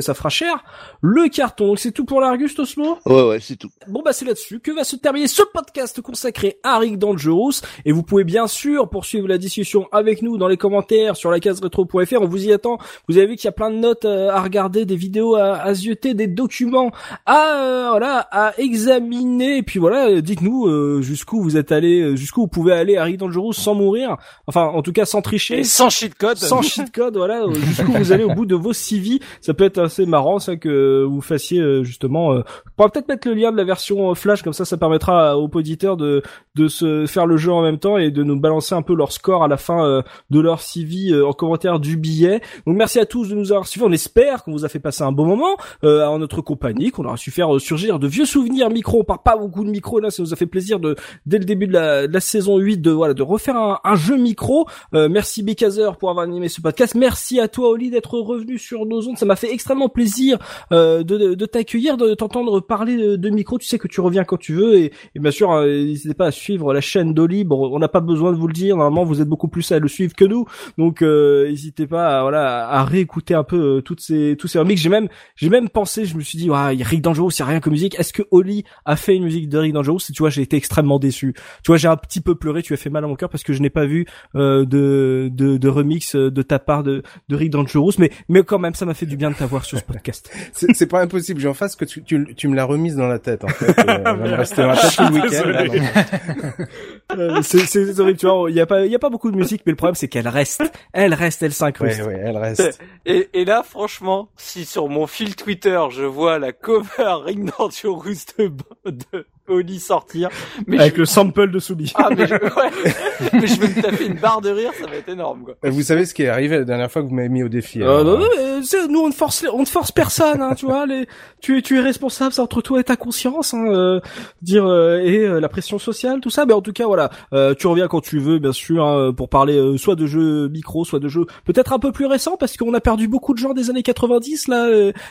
ça 0.00 0.14
fera 0.14 0.28
cher 0.28 0.64
le 1.00 1.28
carton. 1.28 1.68
Donc 1.68 1.78
c'est 1.78 1.92
tout 1.92 2.04
pour 2.04 2.20
l'Argus, 2.20 2.58
Osmo 2.58 2.98
Ouais, 3.06 3.22
ouais, 3.22 3.40
c'est 3.40 3.56
tout. 3.56 3.70
Bon 3.88 4.02
bah 4.02 4.12
c'est 4.12 4.24
là-dessus 4.24 4.60
que 4.60 4.70
va 4.70 4.84
se 4.84 4.96
terminer 4.96 5.28
ce 5.28 5.42
podcast 5.42 6.00
consacré 6.00 6.58
à 6.62 6.78
Rick 6.78 6.98
Dangerous. 6.98 7.60
Et 7.84 7.92
vous 7.92 8.02
pouvez 8.02 8.24
bien 8.24 8.46
sûr 8.46 8.88
poursuivre 8.88 9.28
la 9.28 9.38
discussion 9.38 9.88
avec 9.92 10.22
nous 10.22 10.38
dans 10.38 10.48
les 10.48 10.56
commentaires 10.56 11.16
sur 11.16 11.30
la 11.30 11.40
case 11.40 11.60
rétro.fr. 11.60 12.20
On 12.20 12.26
vous 12.26 12.46
y 12.46 12.52
attend. 12.52 12.78
Vous 13.08 13.18
avez 13.18 13.26
vu 13.26 13.36
qu'il 13.36 13.46
y 13.46 13.48
a 13.48 13.52
plein 13.52 13.70
de 13.70 13.76
notes 13.76 14.04
euh, 14.04 14.29
à 14.34 14.40
regarder, 14.40 14.84
des 14.84 14.96
vidéos 14.96 15.36
à, 15.36 15.56
à 15.56 15.74
zioter, 15.74 16.14
des 16.14 16.26
documents 16.26 16.90
à 17.26 17.56
euh, 17.56 17.88
voilà 17.90 18.28
à 18.30 18.58
examiner. 18.58 19.58
Et 19.58 19.62
puis 19.62 19.78
voilà, 19.78 20.20
dites-nous 20.20 20.66
euh, 20.66 21.02
jusqu'où 21.02 21.42
vous 21.42 21.56
êtes 21.56 21.72
allé, 21.72 22.16
jusqu'où 22.16 22.42
vous 22.42 22.48
pouvez 22.48 22.72
aller 22.72 22.96
à 22.96 23.04
Rick 23.04 23.18
Dangerous 23.18 23.52
sans 23.52 23.74
mourir. 23.74 24.16
Enfin, 24.46 24.64
en 24.64 24.82
tout 24.82 24.92
cas 24.92 25.04
sans 25.04 25.22
tricher, 25.22 25.60
Et 25.60 25.64
sans 25.64 25.90
cheat 25.90 26.14
code, 26.14 26.36
sans 26.36 26.62
cheat 26.62 26.92
code. 26.92 27.16
Voilà, 27.16 27.44
jusqu'où 27.52 27.92
vous 27.92 28.12
allez 28.12 28.24
au 28.24 28.34
bout 28.34 28.46
de 28.46 28.54
vos 28.54 28.72
CV. 28.72 29.20
Ça 29.40 29.54
peut 29.54 29.64
être 29.64 29.78
assez 29.78 30.06
marrant 30.06 30.38
ça 30.38 30.56
que 30.56 31.04
vous 31.04 31.20
fassiez 31.20 31.60
euh, 31.60 31.84
justement. 31.84 32.32
Euh, 32.32 32.40
on 32.40 32.70
pourra 32.76 32.90
peut-être 32.90 33.08
mettre 33.08 33.28
le 33.28 33.34
lien 33.34 33.52
de 33.52 33.56
la 33.56 33.64
version 33.64 34.10
euh, 34.10 34.14
Flash 34.14 34.42
comme 34.42 34.52
ça, 34.52 34.64
ça 34.64 34.76
permettra 34.76 35.38
aux 35.38 35.50
auditeurs 35.52 35.96
de 35.96 36.22
de 36.54 36.68
se 36.68 37.06
faire 37.06 37.26
le 37.26 37.36
jeu 37.36 37.52
en 37.52 37.62
même 37.62 37.78
temps 37.78 37.96
et 37.96 38.10
de 38.10 38.22
nous 38.22 38.38
balancer 38.38 38.74
un 38.74 38.82
peu 38.82 38.94
leur 38.94 39.12
score 39.12 39.44
à 39.44 39.48
la 39.48 39.56
fin 39.56 40.02
de 40.30 40.40
leur 40.40 40.60
CV 40.60 41.20
en 41.22 41.32
commentaire 41.32 41.78
du 41.78 41.96
billet. 41.96 42.40
Donc 42.66 42.76
merci 42.76 42.98
à 42.98 43.06
tous 43.06 43.28
de 43.28 43.34
nous 43.34 43.52
avoir 43.52 43.66
suivis. 43.66 43.86
On 43.86 43.92
espère 43.92 44.19
qu'on 44.44 44.52
vous 44.52 44.64
a 44.64 44.68
fait 44.68 44.78
passer 44.78 45.02
un 45.02 45.12
bon 45.12 45.26
moment 45.26 45.56
euh, 45.84 46.04
en 46.06 46.18
notre 46.18 46.40
compagnie, 46.40 46.90
qu'on 46.90 47.04
aura 47.04 47.16
su 47.16 47.30
faire 47.30 47.60
surgir 47.60 47.98
de 47.98 48.06
vieux 48.06 48.24
souvenirs 48.24 48.70
micro. 48.70 49.00
On 49.00 49.04
parle 49.04 49.22
pas 49.24 49.36
beaucoup 49.36 49.64
de 49.64 49.70
micro 49.70 50.00
là, 50.00 50.10
ça 50.10 50.22
nous 50.22 50.32
a 50.32 50.36
fait 50.36 50.46
plaisir 50.46 50.80
de 50.80 50.96
dès 51.26 51.38
le 51.38 51.44
début 51.44 51.66
de 51.66 51.72
la, 51.72 52.06
de 52.06 52.12
la 52.12 52.20
saison 52.20 52.58
8 52.58 52.78
de 52.78 52.90
voilà 52.90 53.14
de 53.14 53.22
refaire 53.22 53.56
un, 53.56 53.78
un 53.84 53.94
jeu 53.94 54.16
micro. 54.16 54.66
Euh, 54.94 55.08
merci 55.08 55.42
Bekazer 55.42 55.96
pour 55.96 56.10
avoir 56.10 56.24
animé 56.24 56.48
ce 56.48 56.60
podcast. 56.60 56.94
Merci 56.94 57.40
à 57.40 57.48
toi 57.48 57.70
Oli 57.70 57.90
d'être 57.90 58.18
revenu 58.18 58.58
sur 58.58 58.86
nos 58.86 59.08
ondes. 59.08 59.18
Ça 59.18 59.26
m'a 59.26 59.36
fait 59.36 59.52
extrêmement 59.52 59.88
plaisir 59.88 60.38
euh, 60.72 61.02
de, 61.02 61.34
de, 61.34 61.46
t'accueillir, 61.46 61.96
de 61.96 62.14
t'entendre 62.14 62.60
parler 62.60 63.16
de, 63.16 63.30
micro. 63.30 63.58
Tu 63.58 63.66
sais 63.66 63.78
que 63.78 63.88
tu 63.88 64.00
reviens 64.00 64.24
quand 64.24 64.36
tu 64.36 64.54
veux 64.54 64.76
et, 64.76 64.92
bien 65.14 65.30
sûr, 65.30 65.52
euh, 65.52 65.66
n'hésitez 65.66 66.14
pas 66.14 66.26
à 66.26 66.30
suivre 66.30 66.72
la 66.72 66.80
chaîne 66.80 67.14
d'Oli. 67.14 67.44
Bon, 67.44 67.70
on 67.72 67.78
n'a 67.78 67.88
pas 67.88 68.00
besoin 68.00 68.32
de 68.32 68.36
vous 68.36 68.46
le 68.46 68.52
dire. 68.52 68.76
Normalement, 68.76 69.04
vous 69.04 69.20
êtes 69.20 69.28
beaucoup 69.28 69.48
plus 69.48 69.70
à 69.72 69.78
le 69.78 69.88
suivre 69.88 70.14
que 70.14 70.24
nous, 70.24 70.46
donc 70.78 71.02
euh, 71.02 71.48
n'hésitez 71.48 71.86
pas, 71.86 72.18
à, 72.18 72.22
voilà, 72.22 72.68
à 72.68 72.84
réécouter 72.84 73.34
un 73.34 73.44
peu 73.44 73.82
toutes 73.84 74.00
ces 74.00 74.09
tous 74.38 74.48
ces 74.48 74.58
remixes. 74.58 74.82
J'ai 74.82 74.88
même 74.88 75.08
j'ai 75.36 75.48
même 75.48 75.68
pensé, 75.68 76.04
je 76.04 76.16
me 76.16 76.20
suis 76.20 76.38
dit, 76.38 76.50
ouais, 76.50 76.76
Rick 76.80 77.02
Dangerous, 77.02 77.30
c'est 77.30 77.44
rien 77.44 77.60
que 77.60 77.70
musique. 77.70 77.98
Est-ce 77.98 78.12
que 78.12 78.22
Oli 78.30 78.64
a 78.84 78.96
fait 78.96 79.16
une 79.16 79.24
musique 79.24 79.48
de 79.48 79.58
Rick 79.58 79.72
Dangerous 79.72 80.00
Et 80.08 80.12
tu 80.12 80.22
vois, 80.22 80.30
j'ai 80.30 80.42
été 80.42 80.56
extrêmement 80.56 80.98
déçu. 80.98 81.34
Tu 81.34 81.68
vois, 81.68 81.76
j'ai 81.76 81.88
un 81.88 81.96
petit 81.96 82.20
peu 82.20 82.34
pleuré. 82.34 82.62
Tu 82.62 82.74
as 82.74 82.76
fait 82.76 82.90
mal 82.90 83.04
à 83.04 83.06
mon 83.06 83.16
cœur 83.16 83.28
parce 83.28 83.42
que 83.42 83.52
je 83.52 83.60
n'ai 83.60 83.70
pas 83.70 83.86
vu 83.86 84.06
de, 84.34 85.30
de, 85.32 85.56
de 85.56 85.68
remix 85.68 86.16
de 86.16 86.42
ta 86.42 86.58
part 86.58 86.82
de, 86.82 87.02
de 87.28 87.36
Rick 87.36 87.50
Dangerous, 87.50 87.92
mais 87.98 88.10
mais 88.28 88.42
quand 88.42 88.58
même, 88.58 88.74
ça 88.74 88.86
m'a 88.86 88.94
fait 88.94 89.06
du 89.06 89.16
bien 89.16 89.30
de 89.30 89.36
t'avoir 89.36 89.64
sur 89.64 89.78
ce 89.78 89.84
podcast. 89.84 90.30
C'est 90.52 90.86
pas 90.86 91.00
impossible, 91.00 91.40
j'en 91.40 91.54
fasse 91.54 91.76
que 91.76 91.84
tu, 91.84 92.02
tu, 92.02 92.34
tu 92.34 92.48
me 92.48 92.56
l'as 92.56 92.64
remise 92.64 92.96
dans 92.96 93.08
la 93.08 93.18
tête 93.18 93.44
en 93.44 93.48
fait. 93.48 93.70
Euh, 93.90 93.96
va 94.02 94.14
me 94.14 94.34
rester 94.34 94.62
dans 94.62 94.68
la 94.68 94.76
tête 94.76 94.94
tout 94.94 95.02
le 95.02 95.20
week-end. 95.20 96.64
Euh, 97.16 97.42
c'est 97.42 97.98
horrible, 97.98 98.18
tu 98.18 98.26
vois. 98.26 98.48
Il 98.50 98.54
y 98.54 98.60
a 98.60 98.66
pas, 98.66 98.86
il 98.86 98.92
y 98.92 98.94
a 98.94 98.98
pas 99.00 99.10
beaucoup 99.10 99.32
de 99.32 99.36
musique, 99.36 99.62
mais 99.66 99.72
le 99.72 99.76
problème 99.76 99.96
c'est 99.96 100.06
qu'elle 100.06 100.28
reste, 100.28 100.62
elle 100.92 101.12
reste, 101.12 101.42
elle 101.42 101.52
s'incruste. 101.52 102.02
Ouais, 102.02 102.06
ouais, 102.06 102.22
elle 102.24 102.36
reste. 102.36 102.80
Et, 103.04 103.28
et 103.34 103.44
là, 103.44 103.64
franchement, 103.64 103.99
si 104.36 104.64
sur 104.64 104.88
mon 104.88 105.06
fil 105.06 105.36
Twitter 105.36 105.80
je 105.90 106.04
vois 106.04 106.38
la 106.38 106.52
cover 106.52 107.18
Ring 107.24 107.50
Dangerous 107.58 108.34
de, 108.38 108.50
de 108.90 109.26
Oli 109.50 109.78
sortir. 109.78 110.28
Mais 110.66 110.78
Avec 110.78 110.96
le 110.96 111.04
sample 111.04 111.50
de 111.50 111.58
Soubi. 111.58 111.92
Ah, 111.94 112.08
mais 112.16 112.26
je, 112.26 112.34
ouais. 112.34 113.30
mais 113.32 113.46
je 113.46 113.60
vais 113.60 113.68
me 113.68 113.82
taper 113.82 114.06
une 114.06 114.14
barre 114.14 114.40
de 114.40 114.50
rire, 114.50 114.70
ça 114.78 114.86
va 114.86 114.96
être 114.96 115.08
énorme, 115.08 115.44
quoi. 115.44 115.54
Vous 115.70 115.82
savez 115.82 116.04
ce 116.06 116.14
qui 116.14 116.22
est 116.22 116.28
arrivé 116.28 116.58
la 116.58 116.64
dernière 116.64 116.90
fois 116.90 117.02
que 117.02 117.08
vous 117.08 117.14
m'avez 117.14 117.28
mis 117.28 117.42
au 117.42 117.48
défi. 117.48 117.82
Euh, 117.82 118.04
non, 118.04 118.18
non, 118.18 118.26
mais, 118.36 118.86
nous, 118.88 119.00
on 119.00 119.08
ne 119.08 119.12
force, 119.12 119.44
on 119.52 119.60
ne 119.60 119.66
force 119.66 119.92
personne, 119.92 120.40
hein, 120.42 120.54
tu 120.54 120.66
vois, 120.66 120.86
les, 120.86 121.06
tu, 121.40 121.62
tu 121.62 121.78
es 121.78 121.80
responsable, 121.80 122.32
c'est 122.32 122.40
entre 122.40 122.60
toi 122.62 122.80
et 122.80 122.84
ta 122.84 122.96
conscience, 122.96 123.54
hein, 123.54 123.66
euh, 123.66 124.00
dire, 124.42 124.66
euh, 124.66 125.00
et 125.00 125.18
euh, 125.18 125.40
la 125.40 125.48
pression 125.48 125.78
sociale, 125.78 126.20
tout 126.20 126.30
ça, 126.30 126.46
mais 126.46 126.52
en 126.52 126.60
tout 126.62 126.72
cas, 126.72 126.86
voilà, 126.86 127.10
euh, 127.32 127.54
tu 127.54 127.66
reviens 127.66 127.88
quand 127.88 128.00
tu 128.00 128.18
veux, 128.18 128.38
bien 128.38 128.52
sûr, 128.52 128.84
hein, 128.84 129.12
pour 129.12 129.28
parler 129.28 129.76
soit 129.78 129.96
de 129.96 130.06
jeux 130.06 130.48
micro, 130.48 130.84
soit 130.84 131.00
de 131.00 131.08
jeux 131.08 131.26
peut-être 131.44 131.72
un 131.72 131.78
peu 131.78 131.92
plus 131.92 132.06
récents, 132.06 132.36
parce 132.38 132.56
qu'on 132.56 132.74
a 132.74 132.80
perdu 132.80 133.08
beaucoup 133.08 133.34
de 133.34 133.38
gens 133.38 133.54
des 133.54 133.70
années 133.70 133.82
90, 133.82 134.48
là, 134.48 134.68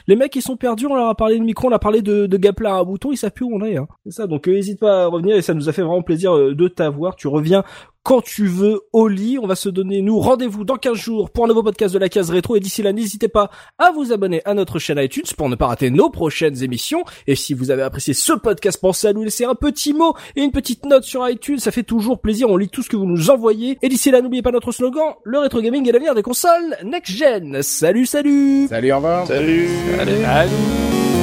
les 0.08 0.16
mecs, 0.16 0.36
ils 0.36 0.42
sont 0.42 0.58
perdus, 0.58 0.88
on 0.88 0.96
leur 0.96 1.10
a 1.10 1.16
parlé 1.16 1.38
de 1.40 1.44
micro, 1.44 1.68
on 1.70 1.72
a 1.72 1.80
parlé 1.80 2.02
de, 2.02 2.26
de 2.26 2.38
gameplay 2.38 2.70
à 2.70 2.76
un 2.76 2.84
bouton, 2.84 3.12
ils 3.12 3.18
savent 3.18 3.32
plus 3.32 3.46
où 3.46 3.54
on 3.54 3.64
est, 3.64 3.78
hein. 3.78 3.88
C'est 4.06 4.12
ça, 4.12 4.28
donc 4.30 4.48
n'hésite 4.48 4.80
pas 4.80 5.04
à 5.04 5.06
revenir, 5.08 5.36
et 5.36 5.42
ça 5.42 5.54
nous 5.54 5.70
a 5.70 5.74
fait 5.74 5.82
vraiment 5.82 6.02
plaisir 6.02 6.34
de 6.34 6.68
t'avoir, 6.68 7.16
tu 7.16 7.28
reviens 7.28 7.64
quand 8.04 8.22
tu 8.22 8.48
veux 8.48 8.82
au 8.94 9.08
lit. 9.08 9.38
On 9.40 9.48
va 9.48 9.56
se 9.56 9.70
donner, 9.70 10.02
nous, 10.02 10.20
rendez-vous 10.20 10.64
dans 10.64 10.78
15 10.78 10.98
jours 10.98 11.30
pour 11.30 11.46
un 11.46 11.48
nouveau 11.48 11.64
podcast 11.64 11.94
de 11.94 12.00
la 12.00 12.10
case 12.10 12.30
rétro. 12.30 12.56
Et 12.56 12.60
d'ici 12.60 12.82
là, 12.82 12.94
n'hésitez 12.94 13.28
pas 13.28 13.50
à 13.78 13.92
vous 13.92 14.12
abonner 14.12 14.42
à 14.46 14.54
notre 14.54 14.80
chaîne 14.80 14.98
iTunes 14.98 15.26
pour 15.38 15.50
ne 15.50 15.56
pas 15.56 15.68
rater 15.68 15.90
nos 15.90 16.10
prochaines 16.10 16.64
émissions. 16.64 17.04
Et 17.28 17.36
si 17.36 17.54
vous 17.54 17.72
avez 17.72 17.84
apprécié 17.84 18.14
ce 18.14 18.34
podcast, 18.34 18.80
pensez 18.82 19.08
à 19.08 19.14
nous 19.14 19.24
laisser 19.24 19.46
un 19.46 19.56
petit 19.56 19.94
mot 19.94 20.16
et 20.36 20.42
une 20.42 20.52
petite 20.52 20.86
note 20.86 21.04
sur 21.04 21.28
iTunes. 21.30 21.60
Ça 21.60 21.72
fait 21.72 21.84
toujours 21.84 22.20
plaisir. 22.20 22.50
On 22.50 22.58
lit 22.58 22.70
tout 22.70 22.82
ce 22.82 22.90
que 22.90 22.98
vous 22.98 23.06
nous 23.06 23.30
envoyez. 23.30 23.78
Et 23.82 23.90
d'ici 23.90 24.12
là, 24.12 24.22
n'oubliez 24.22 24.42
pas 24.42 24.52
notre 24.52 24.72
slogan, 24.72 25.14
le 25.24 25.40
rétro 25.40 25.62
gaming 25.62 25.88
est 25.88 25.92
l'avenir 25.92 26.16
des 26.16 26.24
consoles 26.24 26.78
next 26.84 27.16
gen. 27.16 27.62
Salut, 27.62 28.06
salut! 28.06 28.68
Salut, 28.68 28.92
au 28.92 28.96
revoir! 28.96 29.28
Salut! 29.28 29.68
salut. 29.98 30.24
salut. 30.24 31.19